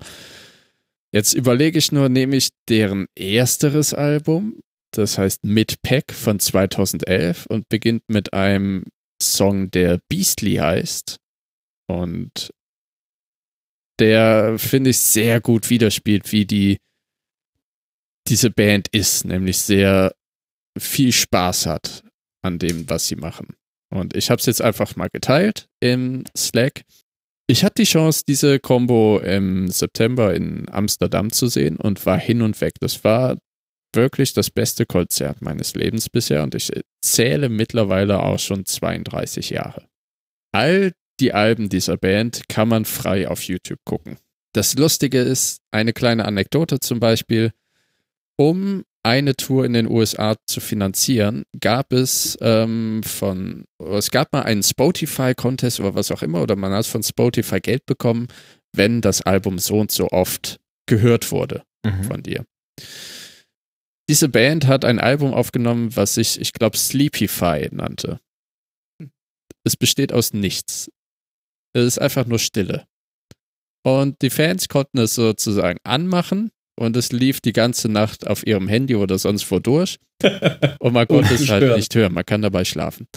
[1.13, 4.59] Jetzt überlege ich nur, nehme ich deren ersteres Album,
[4.91, 8.85] das heißt Mit Pack von 2011 und beginnt mit einem
[9.21, 11.17] Song, der Beastly heißt.
[11.87, 12.51] Und
[13.99, 16.77] der, finde ich, sehr gut widerspielt, wie die
[18.27, 20.13] diese Band ist, nämlich sehr
[20.77, 22.03] viel Spaß hat
[22.43, 23.56] an dem, was sie machen.
[23.89, 26.83] Und ich habe es jetzt einfach mal geteilt im Slack.
[27.47, 32.41] Ich hatte die Chance, diese Combo im September in Amsterdam zu sehen und war hin
[32.41, 32.73] und weg.
[32.81, 33.37] Das war
[33.93, 39.87] wirklich das beste Konzert meines Lebens bisher und ich zähle mittlerweile auch schon 32 Jahre.
[40.51, 44.17] All die Alben dieser Band kann man frei auf YouTube gucken.
[44.53, 47.53] Das Lustige ist, eine kleine Anekdote zum Beispiel,
[48.37, 54.43] um eine Tour in den USA zu finanzieren, gab es ähm, von, es gab mal
[54.43, 58.27] einen Spotify-Contest oder was auch immer, oder man hat von Spotify Geld bekommen,
[58.75, 62.03] wenn das Album so und so oft gehört wurde Mhm.
[62.03, 62.45] von dir.
[64.09, 68.19] Diese Band hat ein Album aufgenommen, was sich, ich glaube, Sleepify nannte.
[69.63, 70.89] Es besteht aus nichts.
[71.73, 72.85] Es ist einfach nur Stille.
[73.85, 78.67] Und die Fans konnten es sozusagen anmachen und es lief die ganze Nacht auf ihrem
[78.67, 79.97] Handy oder sonst wo durch.
[80.79, 83.07] Und man konnte es halt nicht hören, man kann dabei schlafen.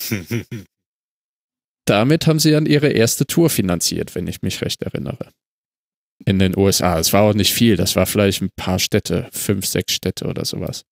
[1.86, 5.30] Damit haben sie dann ihre erste Tour finanziert, wenn ich mich recht erinnere.
[6.24, 6.98] In den USA.
[6.98, 10.44] Es war auch nicht viel, das war vielleicht ein paar Städte, fünf, sechs Städte oder
[10.44, 10.84] sowas.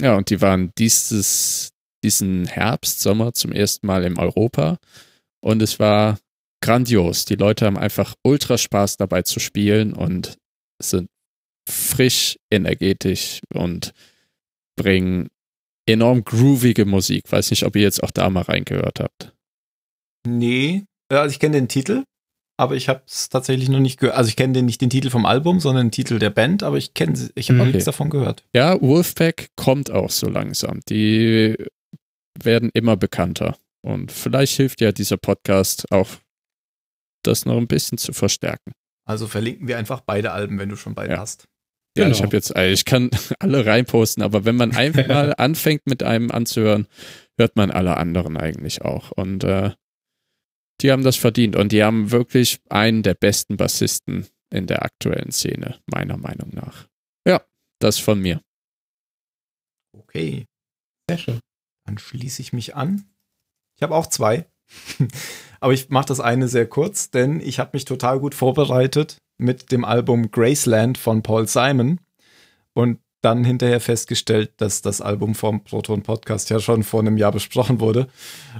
[0.00, 1.70] Ja, und die waren dieses,
[2.04, 4.78] diesen Herbst, Sommer zum ersten Mal in Europa.
[5.40, 6.18] Und es war
[6.62, 7.24] grandios.
[7.24, 10.36] Die Leute haben einfach ultra Spaß dabei zu spielen und
[10.82, 11.08] sind
[11.68, 13.92] frisch, energetisch und
[14.76, 15.28] bringen
[15.88, 17.30] enorm groovige Musik.
[17.30, 19.32] Weiß nicht, ob ihr jetzt auch da mal reingehört habt.
[20.26, 22.02] Nee, Ja, also ich kenne den Titel,
[22.58, 24.16] aber ich habe es tatsächlich noch nicht gehört.
[24.16, 26.76] Also ich kenne den nicht den Titel vom Album, sondern den Titel der Band, aber
[26.78, 27.68] ich kenne ich habe Okay.
[27.68, 28.44] nichts davon gehört.
[28.54, 30.80] Ja, Wolfpack kommt auch so langsam.
[30.88, 31.56] Die
[32.42, 33.56] werden immer bekannter.
[33.82, 36.08] Und vielleicht hilft ja dieser Podcast auch,
[37.22, 38.72] das noch ein bisschen zu verstärken.
[39.08, 41.20] Also verlinken wir einfach beide Alben, wenn du schon beide Ja.
[41.20, 41.44] hast.
[41.96, 42.16] Ja, Genau.
[42.16, 46.02] ich habe jetzt, äh, ich kann alle reinposten, aber wenn man einfach mal anfängt mit
[46.02, 46.86] einem anzuhören,
[47.38, 49.10] hört man alle anderen eigentlich auch.
[49.12, 49.72] Und äh,
[50.82, 55.32] die haben das verdient und die haben wirklich einen der besten Bassisten in der aktuellen
[55.32, 56.86] Szene, meiner Meinung nach.
[57.26, 57.42] Ja,
[57.80, 58.40] das von mir.
[59.96, 60.46] Okay,
[61.08, 61.40] Sehr schön.
[61.86, 63.04] dann schließe ich mich an.
[63.76, 64.46] Ich habe auch zwei.
[65.60, 69.72] Aber ich mache das eine sehr kurz, denn ich habe mich total gut vorbereitet mit
[69.72, 72.00] dem Album Graceland von Paul Simon
[72.74, 77.32] und dann hinterher festgestellt, dass das Album vom Proton Podcast ja schon vor einem Jahr
[77.32, 78.06] besprochen wurde.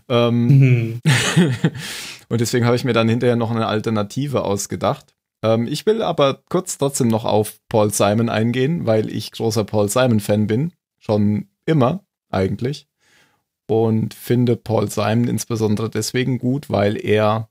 [0.08, 1.00] Ähm, Mhm.
[2.28, 5.14] und deswegen habe ich mir dann hinterher noch eine Alternative ausgedacht.
[5.42, 9.88] Ähm, ich will aber kurz trotzdem noch auf Paul Simon eingehen, weil ich großer Paul
[9.88, 10.72] Simon-Fan bin.
[10.98, 12.88] Schon immer eigentlich.
[13.68, 17.48] Und finde Paul Simon insbesondere deswegen gut, weil er,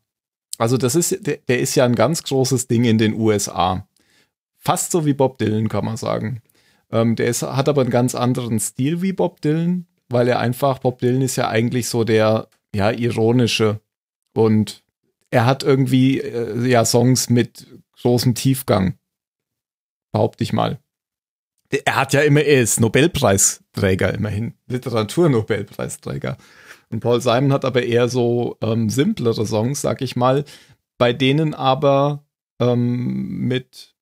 [0.57, 3.87] also das ist, der, der ist ja ein ganz großes Ding in den USA.
[4.57, 6.41] Fast so wie Bob Dylan, kann man sagen.
[6.91, 10.79] Ähm, der ist, hat aber einen ganz anderen Stil wie Bob Dylan, weil er einfach,
[10.79, 13.79] Bob Dylan ist ja eigentlich so der, ja, ironische
[14.33, 14.83] und
[15.31, 17.67] er hat irgendwie, äh, ja, Songs mit
[18.01, 18.97] großem Tiefgang.
[20.11, 20.79] Behaupte ich mal.
[21.85, 24.53] Er hat ja immer, er ist Nobelpreisträger immerhin.
[24.67, 26.37] Literaturnobelpreisträger.
[26.95, 30.45] Und Paul Simon hat aber eher so ähm, simplere Songs, sag ich mal,
[30.97, 32.23] bei denen aber
[32.57, 33.95] ähm, mit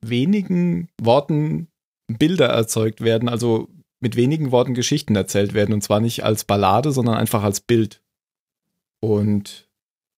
[0.00, 1.66] wenigen Worten
[2.06, 3.68] Bilder erzeugt werden, also
[3.98, 5.72] mit wenigen Worten Geschichten erzählt werden.
[5.72, 8.00] Und zwar nicht als Ballade, sondern einfach als Bild.
[9.00, 9.68] Und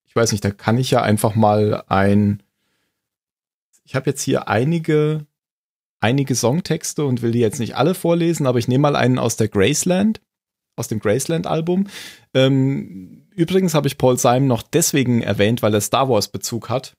[0.05, 2.42] ich weiß nicht, da kann ich ja einfach mal ein.
[3.84, 5.24] Ich habe jetzt hier einige,
[6.00, 9.36] einige Songtexte und will die jetzt nicht alle vorlesen, aber ich nehme mal einen aus
[9.36, 10.20] der Graceland,
[10.78, 11.89] aus dem Graceland-Album.
[12.34, 16.94] Ähm, übrigens habe ich Paul Simon noch deswegen erwähnt, weil er Star Wars-Bezug hat.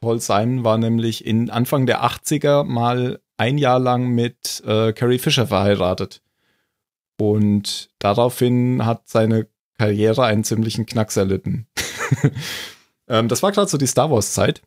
[0.00, 5.18] Paul Simon war nämlich in Anfang der 80er mal ein Jahr lang mit äh, Carrie
[5.18, 6.22] Fisher verheiratet.
[7.20, 11.66] Und daraufhin hat seine Karriere einen ziemlichen Knacks erlitten.
[13.08, 14.62] ähm, das war gerade so die Star Wars-Zeit.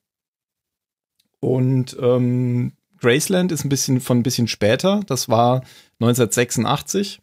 [1.39, 5.01] Und ähm, Graceland ist ein bisschen von ein bisschen später.
[5.07, 5.63] Das war
[5.99, 7.21] 1986.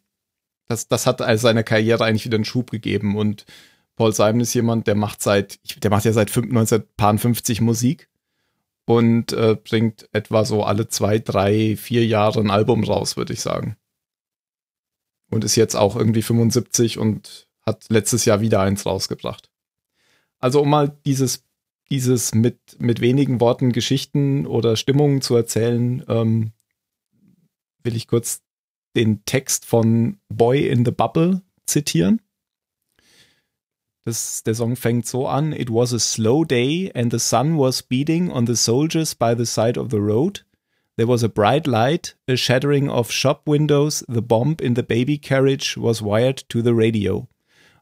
[0.68, 3.16] Das, das hat also seiner Karriere eigentlich wieder einen Schub gegeben.
[3.16, 3.46] Und
[3.96, 8.08] Paul Simon ist jemand, der macht seit, der macht ja seit 1950 Musik
[8.84, 13.40] und äh, bringt etwa so alle zwei, drei, vier Jahre ein Album raus, würde ich
[13.40, 13.76] sagen.
[15.30, 19.50] Und ist jetzt auch irgendwie 75 und hat letztes Jahr wieder eins rausgebracht.
[20.38, 21.44] Also um mal dieses,
[21.90, 26.52] dieses mit, mit wenigen Worten Geschichten oder Stimmungen zu erzählen, ähm,
[27.82, 28.42] will ich kurz
[28.98, 32.20] den Text von Boy in the Bubble zitieren.
[34.04, 37.82] Das, der Song fängt so an: It was a slow day and the sun was
[37.82, 40.44] beating on the soldiers by the side of the road.
[40.96, 45.16] There was a bright light, a shattering of shop windows, the bomb in the baby
[45.16, 47.28] carriage was wired to the radio.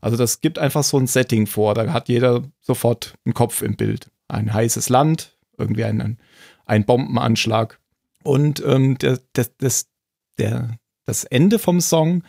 [0.02, 3.76] Also das gibt einfach so ein Setting vor, da hat jeder sofort einen Kopf im
[3.76, 4.10] Bild.
[4.28, 6.18] Ein heißes Land, irgendwie ein,
[6.66, 7.80] ein Bombenanschlag.
[8.22, 9.88] Und ähm, der, der, das,
[10.38, 12.22] der, das Ende vom Song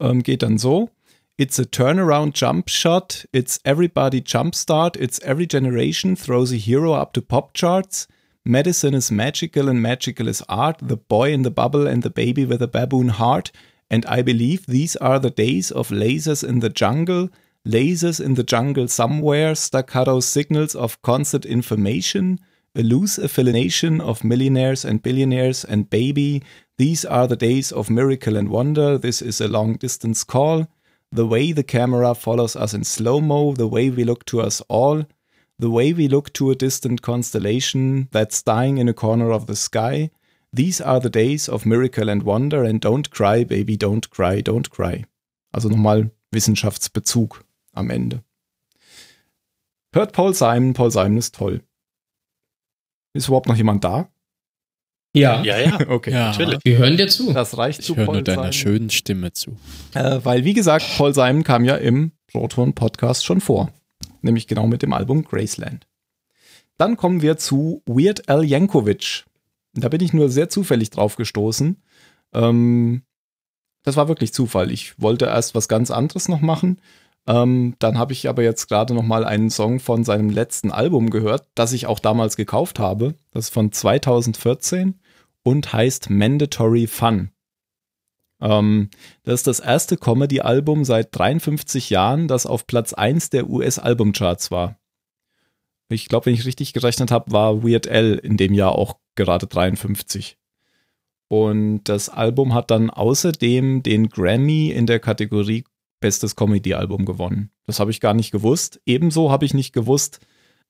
[0.00, 0.90] ähm, geht dann so.
[1.38, 3.26] It's a turnaround jump shot.
[3.32, 4.96] It's everybody jumpstart.
[4.96, 8.06] It's every generation throws a hero up to pop charts.
[8.44, 10.78] Medicine is magical and magical is art.
[10.82, 13.50] The boy in the bubble and the baby with a baboon heart.
[13.90, 17.28] And I believe these are the days of lasers in the jungle.
[17.66, 19.54] Lasers in the jungle somewhere.
[19.54, 22.40] Staccato signals of concert information.
[22.74, 26.42] A loose affiliation of millionaires and billionaires and baby.
[26.78, 28.96] These are the days of miracle and wonder.
[28.96, 30.66] This is a long distance call.
[31.10, 34.62] The way the camera follows us in slow mo, the way we look to us
[34.68, 35.04] all,
[35.58, 39.56] the way we look to a distant constellation that's dying in a corner of the
[39.56, 40.10] sky.
[40.50, 44.70] These are the days of miracle and wonder and don't cry, baby, don't cry, don't
[44.70, 45.04] cry.
[45.52, 47.42] Also nochmal Wissenschaftsbezug
[47.76, 48.22] am Ende.
[49.92, 51.60] Hört Paul Simon, Paul Simon ist toll.
[53.14, 54.08] Ist überhaupt noch jemand da?
[55.14, 56.12] Ja, Ja, ja, Okay.
[56.12, 56.58] Ja, natürlich.
[56.64, 57.32] wir hören dir zu.
[57.32, 58.52] Das reicht ich zu höre Paul nur deiner Simon.
[58.52, 59.56] schönen Stimme zu.
[59.94, 63.70] Äh, weil, wie gesagt, Paul Simon kam ja im Proton Podcast schon vor.
[64.22, 65.86] Nämlich genau mit dem Album Graceland.
[66.78, 69.24] Dann kommen wir zu Weird Al Yankovic.
[69.74, 71.82] Da bin ich nur sehr zufällig drauf gestoßen.
[72.32, 73.02] Ähm,
[73.82, 74.70] das war wirklich Zufall.
[74.70, 76.80] Ich wollte erst was ganz anderes noch machen.
[77.26, 81.10] Ähm, dann habe ich aber jetzt gerade noch mal einen Song von seinem letzten Album
[81.10, 83.14] gehört, das ich auch damals gekauft habe.
[83.30, 85.00] Das ist von 2014
[85.44, 87.30] und heißt Mandatory Fun.
[88.40, 88.90] Ähm,
[89.22, 94.76] das ist das erste Comedy-Album seit 53 Jahren, das auf Platz 1 der US-Albumcharts war.
[95.88, 99.46] Ich glaube, wenn ich richtig gerechnet habe, war Weird Al in dem Jahr auch gerade
[99.46, 100.38] 53.
[101.28, 105.64] Und das Album hat dann außerdem den Grammy in der Kategorie
[106.02, 107.50] Bestes Comedy-Album gewonnen.
[107.64, 108.82] Das habe ich gar nicht gewusst.
[108.84, 110.20] Ebenso habe ich nicht gewusst,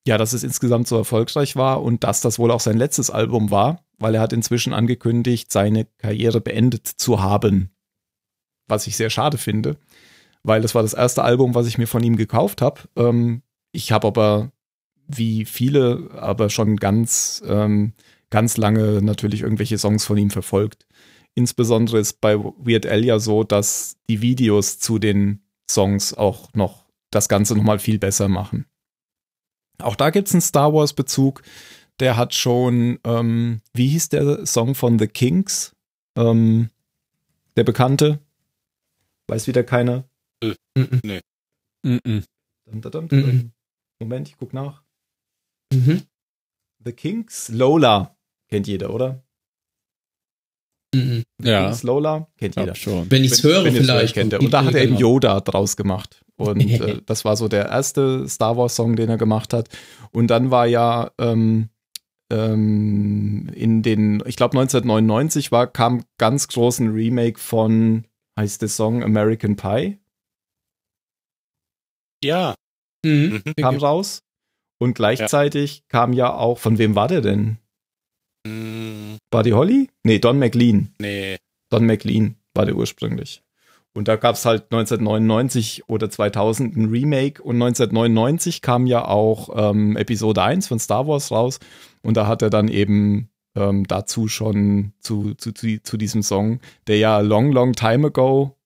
[0.06, 3.50] ja, dass es insgesamt so erfolgreich war und dass das wohl auch sein letztes Album
[3.50, 7.70] war, weil er hat inzwischen angekündigt, seine Karriere beendet zu haben.
[8.68, 9.76] Was ich sehr schade finde,
[10.42, 12.82] weil das war das erste Album, was ich mir von ihm gekauft habe.
[12.96, 14.52] Ähm, ich habe aber,
[15.06, 17.94] wie viele, aber schon ganz, ähm,
[18.30, 20.86] ganz lange natürlich irgendwelche Songs von ihm verfolgt.
[21.34, 26.84] Insbesondere ist bei Weird Al ja so, dass die Videos zu den Songs auch noch
[27.10, 28.66] das Ganze nochmal viel besser machen.
[29.78, 31.42] Auch da gibt es einen Star Wars-Bezug.
[32.00, 35.74] Der hat schon, ähm, wie hieß der Song von The Kings?
[36.16, 36.70] Ähm,
[37.56, 38.20] der bekannte?
[39.28, 40.04] Weiß wieder keiner.
[40.42, 40.56] Mhm.
[43.08, 43.52] dum.
[44.00, 44.82] Moment, ich guck nach.
[45.72, 46.02] Mhm.
[46.84, 48.16] The Kings, Lola.
[48.48, 49.22] Kennt jeder, oder?
[50.94, 51.24] Mhm.
[51.42, 51.64] Ja.
[51.66, 52.28] Kings, Lola.
[52.38, 52.74] Kennt jeder.
[52.74, 53.10] Schon.
[53.10, 54.14] Wenn ich es höre, Wenn vielleicht.
[54.14, 54.34] kennt.
[54.34, 54.96] Und da hat er eben.
[54.96, 56.20] Yoda draus gemacht.
[56.36, 59.68] Und äh, das war so der erste Star Wars Song, den er gemacht hat.
[60.10, 61.70] Und dann war ja ähm,
[62.30, 68.04] ähm, in den, ich glaube 1999 war, kam ganz großen Remake von,
[68.38, 69.98] heißt der Song American Pie?
[72.24, 72.54] Ja.
[73.04, 73.42] Mhm.
[73.56, 74.22] Kam raus.
[74.78, 77.58] Und gleichzeitig kam ja auch, von wem war der denn?
[78.46, 79.88] Hm, Buddy Holly?
[80.04, 80.94] Nee, Don McLean.
[80.98, 81.36] nee.
[81.70, 83.42] Don McLean war der ursprünglich.
[83.94, 89.50] Und da gab es halt 1999 oder 2000 ein Remake und 1999 kam ja auch
[89.54, 91.60] ähm, Episode 1 von Star Wars raus
[92.02, 96.60] und da hat er dann eben ähm, dazu schon zu, zu, zu, zu diesem Song,
[96.86, 98.56] der ja Long, Long Time Ago,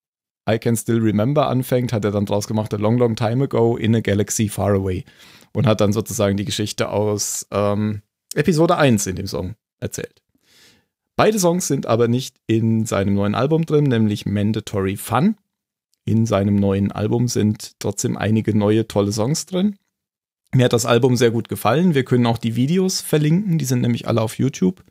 [0.49, 3.77] I Can Still Remember anfängt, hat er dann draus gemacht, A Long, Long Time Ago
[3.77, 5.05] in a Galaxy Far Away
[5.53, 8.03] und hat dann sozusagen die Geschichte aus ähm,
[8.35, 10.23] Episode 1 in dem Song erzählt.
[11.17, 15.37] Beide Songs sind aber nicht in seinem neuen Album drin, nämlich Mandatory Fun.
[16.05, 19.77] In seinem neuen Album sind trotzdem einige neue tolle Songs drin.
[20.55, 21.95] Mir hat das Album sehr gut gefallen.
[21.95, 24.85] Wir können auch die Videos verlinken, die sind nämlich alle auf YouTube.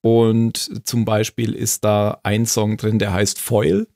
[0.00, 3.86] Und zum Beispiel ist da ein Song drin, der heißt Foil.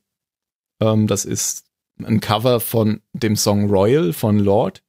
[0.81, 1.65] Ähm, das ist
[2.03, 4.83] ein Cover von dem Song Royal von Lord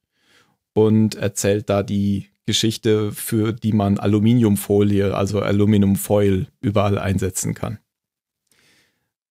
[0.72, 7.78] und erzählt da die Geschichte, für die man Aluminiumfolie, also Aluminiumfoil, überall einsetzen kann.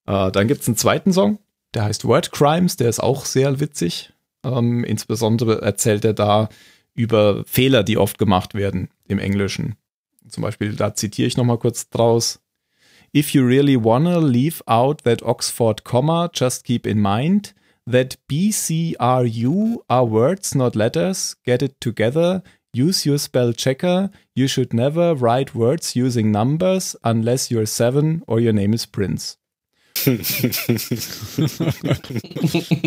[0.06, 1.40] Äh, dann gibt es einen zweiten Song,
[1.74, 4.14] der heißt Word Crimes, der ist auch sehr witzig.
[4.44, 6.50] Ähm, insbesondere erzählt er da
[6.94, 9.76] über Fehler, die oft gemacht werden im Englischen.
[10.28, 12.40] Zum Beispiel, da zitiere ich nochmal kurz draus.
[13.16, 17.56] If you really wanna leave out that Oxford comma, just keep in mind
[17.90, 21.36] that BCRU are words, not letters.
[21.44, 22.44] Get it together.
[22.76, 24.12] Use your spell checker.
[24.36, 29.38] You should never write words using numbers unless you're seven or your name is Prince.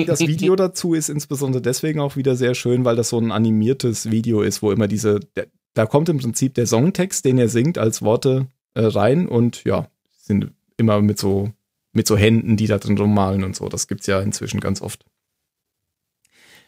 [0.07, 4.11] Das Video dazu ist insbesondere deswegen auch wieder sehr schön, weil das so ein animiertes
[4.11, 7.77] Video ist, wo immer diese, der, da kommt im Prinzip der Songtext, den er singt,
[7.77, 11.51] als Worte äh, rein und ja, sind immer mit so,
[11.93, 13.69] mit so Händen, die da drin rummalen und so.
[13.69, 15.05] Das gibt's ja inzwischen ganz oft.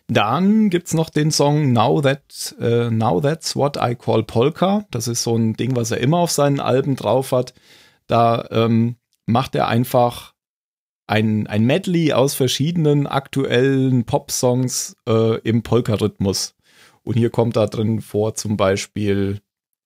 [0.08, 4.84] Dann gibt's noch den Song Now That äh, Now That's What I Call Polka.
[4.90, 7.54] Das ist so ein Ding, was er immer auf seinen Alben drauf hat.
[8.06, 10.34] Da ähm, macht er einfach
[11.06, 16.54] ein, ein Medley aus verschiedenen aktuellen Pop-Songs äh, im Polka-Rhythmus.
[17.02, 19.40] Und hier kommt da drin vor zum Beispiel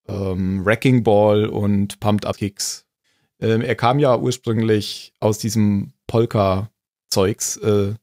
[0.07, 2.85] ähm, Wrecking Ball und Pumped Up Kicks.
[3.39, 7.57] Ähm, er kam ja ursprünglich aus diesem Polka-Zeugs.
[7.57, 7.93] Äh,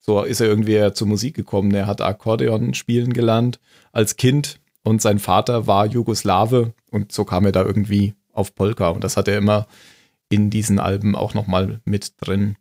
[0.00, 1.72] so ist er irgendwie zur Musik gekommen.
[1.74, 3.60] Er hat Akkordeon spielen gelernt
[3.92, 8.88] als Kind und sein Vater war Jugoslawe und so kam er da irgendwie auf Polka
[8.88, 9.66] und das hat er immer
[10.30, 12.56] in diesen Alben auch nochmal mit drin.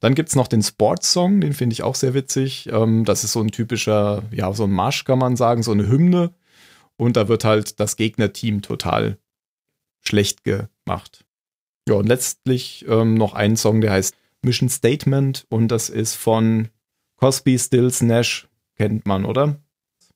[0.00, 2.70] Dann gibt's noch den Sports-Song, den finde ich auch sehr witzig.
[2.72, 5.88] Ähm, das ist so ein typischer, ja, so ein Marsch kann man sagen, so eine
[5.88, 6.32] Hymne.
[6.96, 9.18] Und da wird halt das Gegnerteam total
[10.00, 11.26] schlecht gemacht.
[11.86, 16.68] Ja, und letztlich ähm, noch ein Song, der heißt Mission Statement und das ist von
[17.16, 19.60] Cosby, Stills, Nash, kennt man, oder?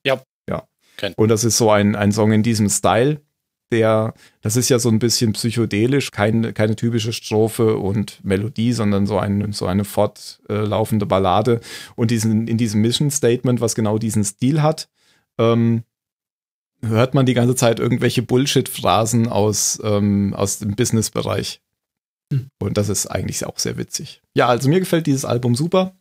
[0.05, 0.23] Ja.
[0.49, 0.67] Ja.
[0.97, 1.19] Kennt.
[1.19, 3.21] Und das ist so ein, ein Song in diesem Style,
[3.75, 9.07] der, das ist ja so ein bisschen psychedelisch, keine, keine typische Strophe und Melodie, sondern
[9.07, 11.61] so, ein, so eine fortlaufende Ballade.
[11.97, 14.89] Und diesen, in diesem Mission Statement, was genau diesen Stil hat,
[15.39, 15.83] ähm,
[16.83, 21.61] hört man die ganze Zeit irgendwelche Bullshit-Phrasen aus, ähm, aus dem Business-Bereich.
[22.33, 22.49] Hm.
[22.61, 24.23] Und das ist eigentlich auch sehr witzig.
[24.35, 25.97] Ja, also mir gefällt dieses Album super.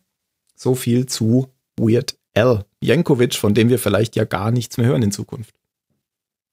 [0.55, 5.03] So viel zu Weird Al Jankovic, von dem wir vielleicht ja gar nichts mehr hören
[5.03, 5.53] in Zukunft,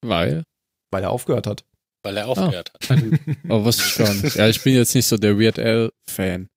[0.02, 0.44] Weil?
[0.90, 1.64] weil er aufgehört hat.
[2.02, 2.98] Weil er aufgehört hat.
[3.44, 4.36] Aber wusste ich gar nicht.
[4.36, 6.48] Ja, ich bin jetzt nicht so der Weird Al-Fan.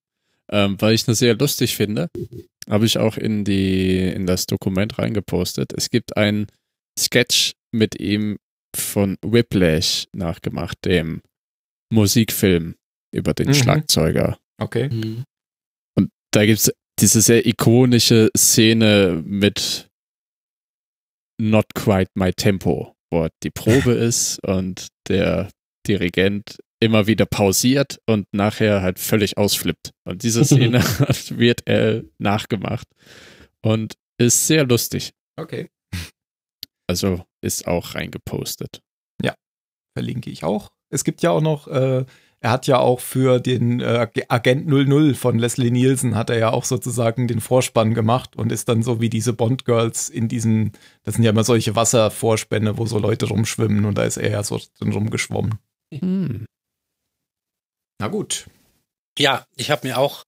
[0.50, 2.10] Ähm, weil ich das sehr lustig finde,
[2.68, 5.72] habe ich auch in die, in das Dokument reingepostet.
[5.72, 6.46] Es gibt einen
[6.98, 8.38] Sketch mit ihm
[8.76, 11.22] von Whiplash nachgemacht, dem
[11.90, 12.76] Musikfilm
[13.14, 13.54] über den Mhm.
[13.54, 14.38] Schlagzeuger.
[14.58, 14.88] Okay.
[14.88, 15.24] Mhm.
[16.32, 19.88] Da gibt's diese sehr ikonische Szene mit
[21.40, 25.48] Not Quite My Tempo, wo die Probe ist und der
[25.86, 29.92] Dirigent immer wieder pausiert und nachher halt völlig ausflippt.
[30.04, 30.80] Und diese Szene
[31.30, 32.88] wird er nachgemacht
[33.62, 35.12] und ist sehr lustig.
[35.36, 35.68] Okay.
[36.88, 38.80] Also ist auch reingepostet.
[39.96, 40.72] Verlinke ich auch.
[40.90, 42.04] Es gibt ja auch noch, äh,
[42.44, 46.50] er hat ja auch für den äh, Agent 00 von Leslie Nielsen hat er ja
[46.50, 50.72] auch sozusagen den Vorspann gemacht und ist dann so wie diese Bond-Girls in diesen,
[51.04, 54.42] das sind ja immer solche Wasservorspänne, wo so Leute rumschwimmen und da ist er ja
[54.42, 55.58] so drin rumgeschwommen.
[55.90, 56.44] Hm.
[57.98, 58.44] Na gut.
[59.18, 60.24] Ja, ich habe mir auch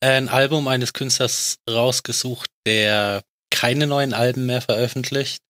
[0.00, 5.40] ein Album eines Künstlers rausgesucht, der keine neuen Alben mehr veröffentlicht,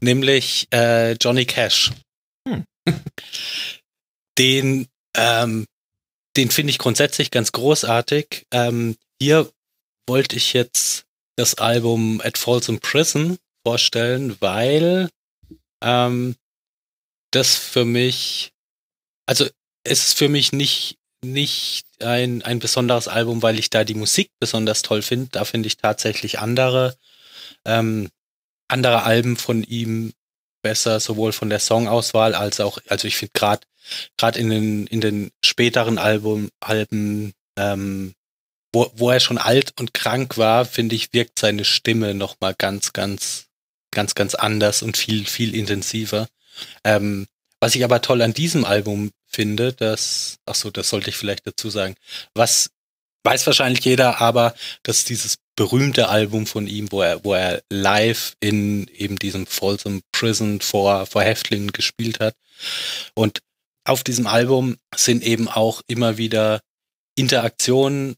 [0.00, 1.92] nämlich äh, Johnny Cash.
[2.48, 2.64] Hm.
[4.38, 5.66] Den, ähm,
[6.36, 8.46] den finde ich grundsätzlich ganz großartig.
[8.52, 9.50] Ähm, hier
[10.06, 11.04] wollte ich jetzt
[11.36, 15.08] das Album At Falls in Prison vorstellen, weil
[15.82, 16.36] ähm,
[17.30, 18.52] das für mich,
[19.26, 19.46] also
[19.84, 24.30] es ist für mich nicht, nicht ein, ein besonderes Album, weil ich da die Musik
[24.38, 25.28] besonders toll finde.
[25.32, 26.96] Da finde ich tatsächlich andere,
[27.64, 28.10] ähm,
[28.68, 30.12] andere Alben von ihm
[30.62, 33.66] besser, sowohl von der Songauswahl als auch, also ich finde gerade
[34.16, 38.14] gerade in den in den späteren Album Alben, ähm,
[38.72, 42.54] wo, wo er schon alt und krank war, finde ich wirkt seine Stimme noch mal
[42.56, 43.46] ganz ganz
[43.92, 46.28] ganz ganz anders und viel viel intensiver.
[46.84, 47.26] Ähm,
[47.60, 51.46] was ich aber toll an diesem Album finde, dass, ach so, das sollte ich vielleicht
[51.46, 51.94] dazu sagen,
[52.34, 52.70] was
[53.24, 58.36] weiß wahrscheinlich jeder, aber dass dieses berühmte Album von ihm, wo er, wo er live
[58.40, 62.34] in eben diesem Folsom Prison vor, vor Häftlingen gespielt hat.
[63.14, 63.40] Und
[63.86, 66.60] auf diesem Album sind eben auch immer wieder
[67.14, 68.16] Interaktionen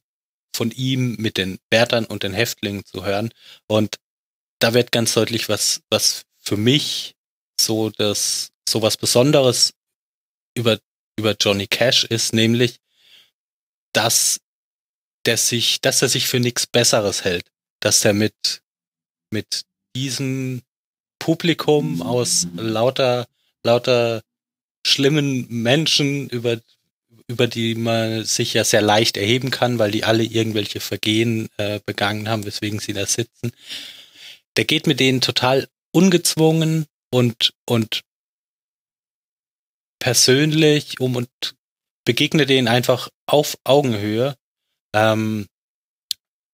[0.54, 3.32] von ihm mit den Wärtern und den Häftlingen zu hören.
[3.66, 3.96] Und
[4.58, 7.14] da wird ganz deutlich, was, was für mich
[7.60, 9.74] so das, so was Besonderes
[10.56, 10.80] über,
[11.16, 12.80] über Johnny Cash ist, nämlich,
[13.92, 14.40] dass
[15.26, 18.62] der sich, dass er sich für nichts Besseres hält, dass er mit,
[19.30, 19.64] mit
[19.94, 20.62] diesem
[21.18, 23.26] Publikum aus lauter,
[23.62, 24.22] lauter
[24.86, 26.60] schlimmen Menschen, über,
[27.26, 31.80] über die man sich ja sehr leicht erheben kann, weil die alle irgendwelche Vergehen äh,
[31.84, 33.52] begangen haben, weswegen sie da sitzen.
[34.56, 38.02] Der geht mit denen total ungezwungen und, und
[39.98, 41.28] persönlich um und
[42.04, 44.36] begegnet denen einfach auf Augenhöhe.
[44.94, 45.46] Ähm,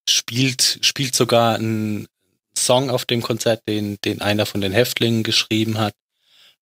[0.09, 2.09] spielt, spielt sogar einen
[2.57, 5.94] Song auf dem Konzert, den, den einer von den Häftlingen geschrieben hat.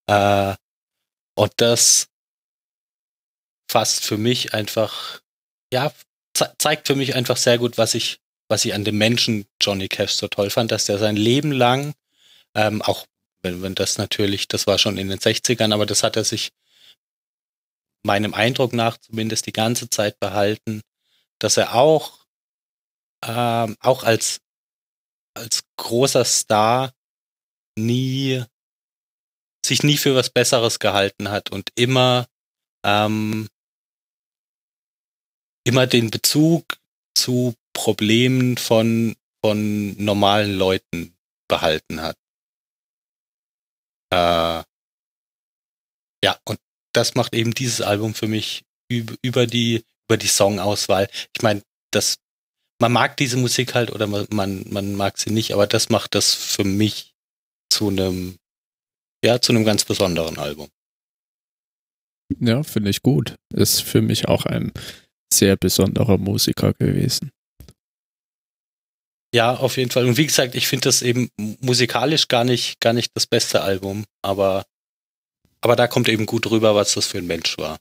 [0.07, 0.57] Äh,
[1.35, 2.09] und das
[3.71, 5.21] fasst für mich einfach,
[5.73, 5.93] ja,
[6.35, 9.89] ze zeigt für mich einfach sehr gut, was ich, was ich an dem Menschen Johnny
[9.89, 11.95] Cash so toll fand, dass der sein Leben lang,
[12.55, 13.07] ähm, auch
[13.43, 16.51] wenn, wenn das natürlich, das war schon in den 60ern, aber das hat er sich
[18.05, 20.83] meinem Eindruck nach zumindest die ganze Zeit behalten,
[21.39, 22.27] dass er auch,
[23.25, 24.41] ähm, auch als,
[25.35, 26.93] als großer Star
[27.77, 28.45] nie,
[29.65, 32.27] sich nie für was Besseres gehalten hat und immer,
[32.85, 33.49] ähm,
[35.65, 36.77] immer den Bezug
[37.15, 41.17] zu Problemen von, von normalen Leuten
[41.49, 42.17] behalten hat.
[44.13, 44.65] Äh,
[46.25, 46.59] ja, und
[46.93, 51.09] das macht eben dieses Album für mich über die, über die Songauswahl.
[51.35, 52.19] Ich meine, das,
[52.81, 56.15] man mag diese Musik halt oder man, man, man mag sie nicht, aber das macht
[56.15, 57.15] das für mich
[57.71, 58.39] zu einem,
[59.25, 60.69] ja, zu einem ganz besonderen Album.
[62.41, 63.37] Ja, finde ich gut.
[63.55, 64.73] Ist für mich auch ein
[65.33, 67.31] sehr besonderer Musiker gewesen.
[69.35, 70.07] Ja, auf jeden Fall.
[70.07, 74.05] Und wie gesagt, ich finde das eben musikalisch gar nicht, gar nicht das beste Album,
[74.23, 74.65] aber
[75.63, 77.79] aber da kommt eben gut rüber, was das für ein Mensch war.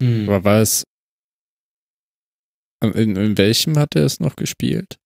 [0.00, 0.28] Mhm.
[0.28, 0.84] Aber war es.
[2.82, 4.98] In, in welchem hat er es noch gespielt?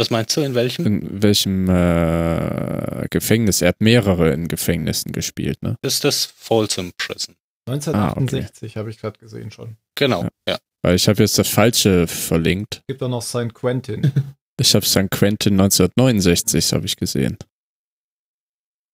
[0.00, 0.86] Was meinst du, in welchem?
[0.86, 3.60] In welchem äh, Gefängnis?
[3.60, 5.76] Er hat mehrere in Gefängnissen gespielt, ne?
[5.82, 7.36] Das ist das Folsom Prison.
[7.68, 8.78] 1968 ah, okay.
[8.78, 9.76] habe ich gerade gesehen schon.
[9.96, 10.30] Genau, ja.
[10.48, 10.58] ja.
[10.80, 12.80] Weil ich habe jetzt das Falsche verlinkt.
[12.88, 13.52] Gibt da noch St.
[13.52, 14.10] Quentin.
[14.58, 15.10] ich habe St.
[15.10, 17.36] Quentin 1969, habe ich gesehen.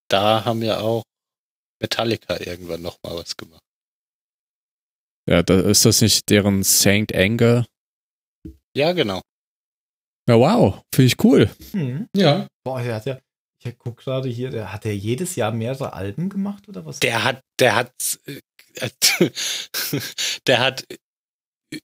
[0.08, 1.04] Da haben wir auch
[1.80, 3.62] Metallica irgendwann noch mal was gemacht.
[5.30, 7.64] Ja, da ist das nicht deren Saint Anger?
[8.74, 9.22] Ja, genau.
[10.28, 11.50] Ja, wow, finde ich cool.
[11.72, 12.08] Hm.
[12.16, 12.46] Ja.
[12.64, 13.18] Boah, der hat ja,
[13.64, 17.00] ich gucke gerade hier, der hat er jedes Jahr mehrere Alben gemacht oder was?
[17.00, 17.92] Der hat, der hat,
[18.26, 18.90] äh,
[20.46, 20.84] der hat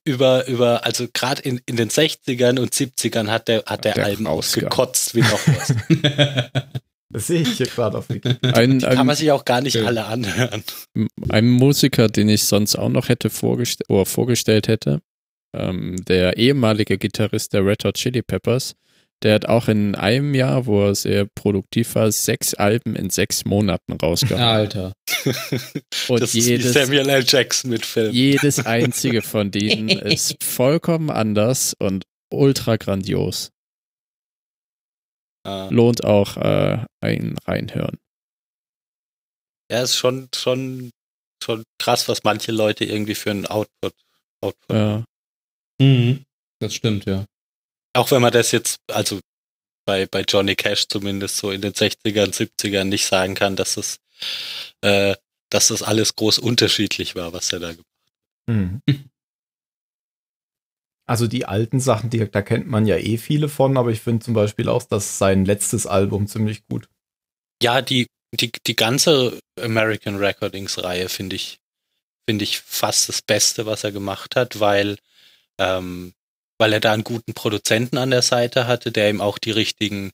[0.05, 4.05] über, über, also gerade in, in den 60ern und 70ern hat der, hat der, der
[4.05, 5.73] Alben ausgekotzt wie noch was.
[7.13, 8.55] Das sehe ich hier gerade auf Wikipedia.
[8.55, 9.85] Ein, Die kann man sich auch gar nicht okay.
[9.85, 10.63] alle anhören.
[11.29, 14.99] Ein Musiker, den ich sonst auch noch hätte vorgest oder vorgestellt hätte,
[15.53, 18.75] ähm, der ehemalige Gitarrist der Red Hot Chili Peppers,
[19.23, 23.45] der hat auch in einem Jahr, wo er sehr produktiv war, sechs Alben in sechs
[23.45, 24.41] Monaten rausgehauen.
[24.43, 24.93] Alter.
[26.09, 27.23] Und das jedes, ist Samuel L.
[27.25, 28.11] Jackson mit Film.
[28.11, 33.51] Jedes einzige von denen ist vollkommen anders und ultra grandios.
[35.45, 35.67] Ah.
[35.71, 37.97] Lohnt auch äh, ein Reinhören.
[39.71, 40.91] Ja, ist schon, schon,
[41.41, 43.93] schon krass, was manche Leute irgendwie für einen Output,
[44.41, 45.05] Output ja.
[45.79, 46.23] Mhm.
[46.59, 47.25] Das stimmt, ja.
[47.93, 49.19] Auch wenn man das jetzt, also
[49.85, 53.97] bei, bei Johnny Cash zumindest so in den 60ern, 70ern nicht sagen kann, dass es,
[54.81, 55.15] äh,
[55.49, 57.85] dass das alles groß unterschiedlich war, was er da gemacht
[58.47, 58.55] hat.
[58.55, 58.81] Mhm.
[61.05, 64.23] Also die alten Sachen, die, da kennt man ja eh viele von, aber ich finde
[64.23, 66.87] zum Beispiel auch, dass sein letztes Album ziemlich gut.
[67.61, 71.59] Ja, die, die, die ganze American Recordings-Reihe finde ich,
[72.27, 74.97] finde ich fast das Beste, was er gemacht hat, weil,
[75.59, 76.13] ähm,
[76.57, 80.11] weil er da einen guten Produzenten an der Seite hatte, der ihm auch die richtigen,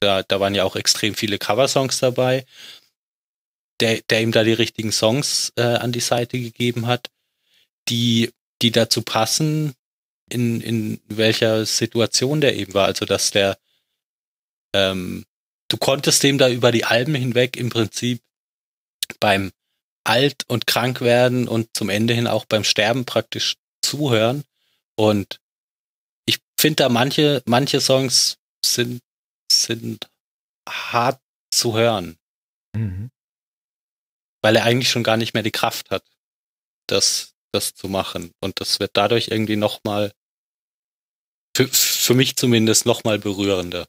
[0.00, 2.44] da, da waren ja auch extrem viele Coversongs dabei,
[3.80, 7.10] der, der ihm da die richtigen Songs äh, an die Seite gegeben hat,
[7.88, 8.30] die,
[8.62, 9.74] die dazu passen,
[10.30, 12.86] in, in welcher Situation der eben war.
[12.86, 13.58] Also dass der,
[14.74, 15.24] ähm,
[15.68, 18.22] du konntest dem da über die Alben hinweg im Prinzip
[19.20, 19.52] beim
[20.04, 24.44] alt und krank werden und zum Ende hin auch beim Sterben praktisch zuhören.
[24.98, 25.40] Und
[26.26, 29.00] ich finde da manche, manche Songs sind,
[29.50, 30.08] sind
[30.68, 31.20] hart
[31.52, 32.16] zu hören,
[32.76, 33.10] Mhm.
[34.42, 36.04] weil er eigentlich schon gar nicht mehr die Kraft hat,
[36.88, 38.32] das, das zu machen.
[38.40, 40.12] Und das wird dadurch irgendwie nochmal,
[41.56, 43.86] für, für mich zumindest nochmal berührender.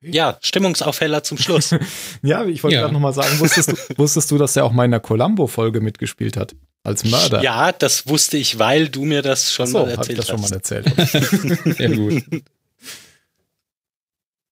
[0.00, 1.70] Ja, Stimmungsaufheller zum Schluss.
[2.22, 2.82] Ja, ich wollte Ja.
[2.82, 6.36] gerade nochmal sagen, wusstest du, wusstest du, dass er auch mal in der Columbo-Folge mitgespielt
[6.36, 6.54] hat?
[6.88, 7.42] Als Mörder?
[7.42, 10.26] ja, das wusste ich, weil du mir das schon so, mal habe ich erzählt das
[10.28, 10.50] schon hast.
[10.50, 11.76] mal erzählt.
[11.76, 12.24] Sehr gut.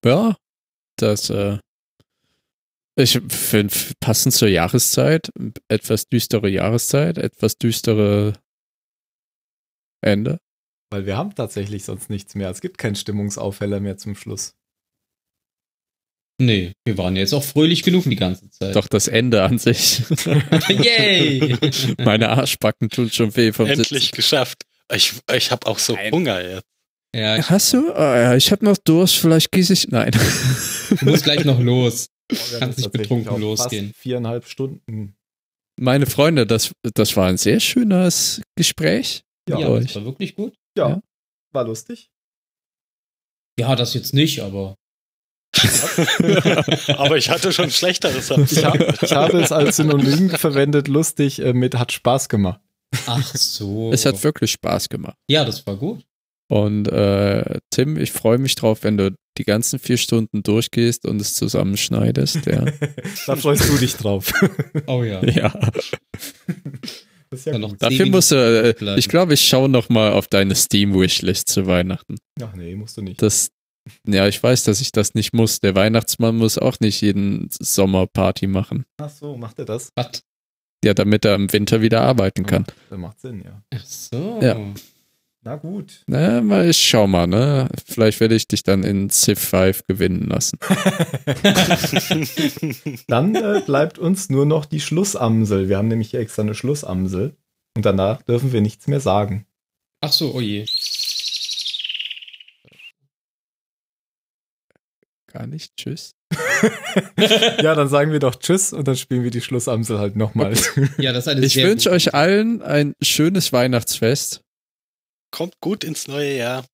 [0.05, 0.37] Ja,
[0.97, 1.59] das, äh,
[2.99, 5.31] ich finde passend zur Jahreszeit,
[5.69, 8.35] etwas düstere Jahreszeit, etwas düstere
[10.01, 10.39] Ende.
[10.91, 12.49] Weil wir haben tatsächlich sonst nichts mehr.
[12.51, 14.55] Es gibt keinen Stimmungsaufheller mehr zum Schluss.
[16.39, 18.77] Nee, wir waren jetzt auch fröhlich genug die ganze Zeit.
[18.77, 20.03] Doch das Ende an sich.
[20.69, 21.57] Yay!
[21.99, 24.17] Meine Arschbacken tun schon weh vom Endlich Sitzen.
[24.17, 24.63] geschafft.
[24.93, 26.13] Ich, ich habe auch so Nein.
[26.13, 26.67] Hunger jetzt.
[27.15, 27.91] Ja, ich Hast du?
[27.95, 29.89] Ah, ja, ich habe noch Durst, vielleicht gieße ich.
[29.89, 30.11] Nein.
[31.01, 32.09] muss gleich noch los.
[32.31, 33.87] Haben Kannst nicht betrunken losgehen.
[33.89, 35.17] Fast viereinhalb Stunden.
[35.79, 39.23] Meine Freunde, das, das war ein sehr schönes Gespräch.
[39.49, 40.55] Ja, Ja, das war wirklich gut.
[40.77, 41.01] Ja, Ja.
[41.53, 42.11] war lustig.
[43.59, 44.77] Ja, das jetzt nicht, aber
[46.97, 48.31] Aber ich hatte schon schlechteres.
[48.31, 52.61] Ich, hab, ich habe es als Synonym verwendet, lustig, äh, mit hat Spaß gemacht.
[53.07, 53.93] ach so.
[53.93, 55.17] Es hat wirklich Spaß gemacht.
[55.29, 56.05] ja, das war gut.
[56.49, 61.21] Und äh, Tim, ich freue mich drauf, wenn du die ganzen vier Stunden durchgehst und
[61.21, 62.47] es zusammenschneidest.
[62.47, 62.65] Ja.
[63.27, 64.33] da freust du dich drauf.
[64.87, 65.25] Oh ja.
[65.25, 65.53] ja.
[67.31, 67.59] Das ist ja.
[67.59, 72.17] Dafür musst du, äh, ich glaube, ich schaue noch mal auf deine Steam-Wishlist zu Weihnachten.
[72.41, 73.21] Ach nee, musst du nicht.
[73.21, 73.51] Das,
[74.07, 75.61] ja, ich weiß, dass ich das nicht muss.
[75.61, 78.85] Der Weihnachtsmann muss auch nicht jeden Sommer Party machen.
[78.99, 79.91] Ach so, macht er das?
[79.95, 80.23] Was?
[80.85, 82.67] Ja, damit er im Winter wieder arbeiten kann.
[82.91, 83.63] Das macht Sinn, ja.
[83.75, 84.39] Ach so.
[84.43, 84.57] Ja.
[85.43, 86.03] Na gut.
[86.09, 87.69] Na, mal, ich schau mal, ne?
[87.85, 90.59] Vielleicht werde ich dich dann in Civ 5 gewinnen lassen.
[93.07, 95.69] Dann äh, bleibt uns nur noch die Schlussamsel.
[95.69, 97.37] Wir haben nämlich hier extra eine Schlussamsel.
[97.77, 99.47] Und danach dürfen wir nichts mehr sagen.
[100.01, 100.65] Ach so, oh je.
[105.37, 105.77] Gar nicht.
[105.77, 106.13] Tschüss.
[107.19, 110.55] ja, dann sagen wir doch Tschüss und dann spielen wir die Schlussamsel halt nochmal.
[110.99, 114.41] Ja, das ist eine Ich wünsche euch allen ein schönes Weihnachtsfest
[115.31, 116.65] Kommt gut ins neue Jahr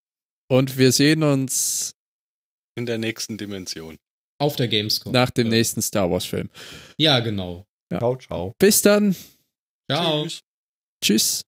[0.48, 1.92] und wir sehen uns
[2.76, 3.96] in der nächsten Dimension.
[4.38, 5.12] auf der Gamescom.
[5.12, 5.50] nach dem Ja.
[5.54, 6.48] nächsten Star Wars Film.
[6.98, 7.64] Ja, genau.
[7.92, 8.52] ciao, ciao.
[8.58, 9.16] Bis dann.
[9.90, 10.22] Ciao.
[10.22, 10.40] Tschüss.
[11.02, 11.42] Tschüss.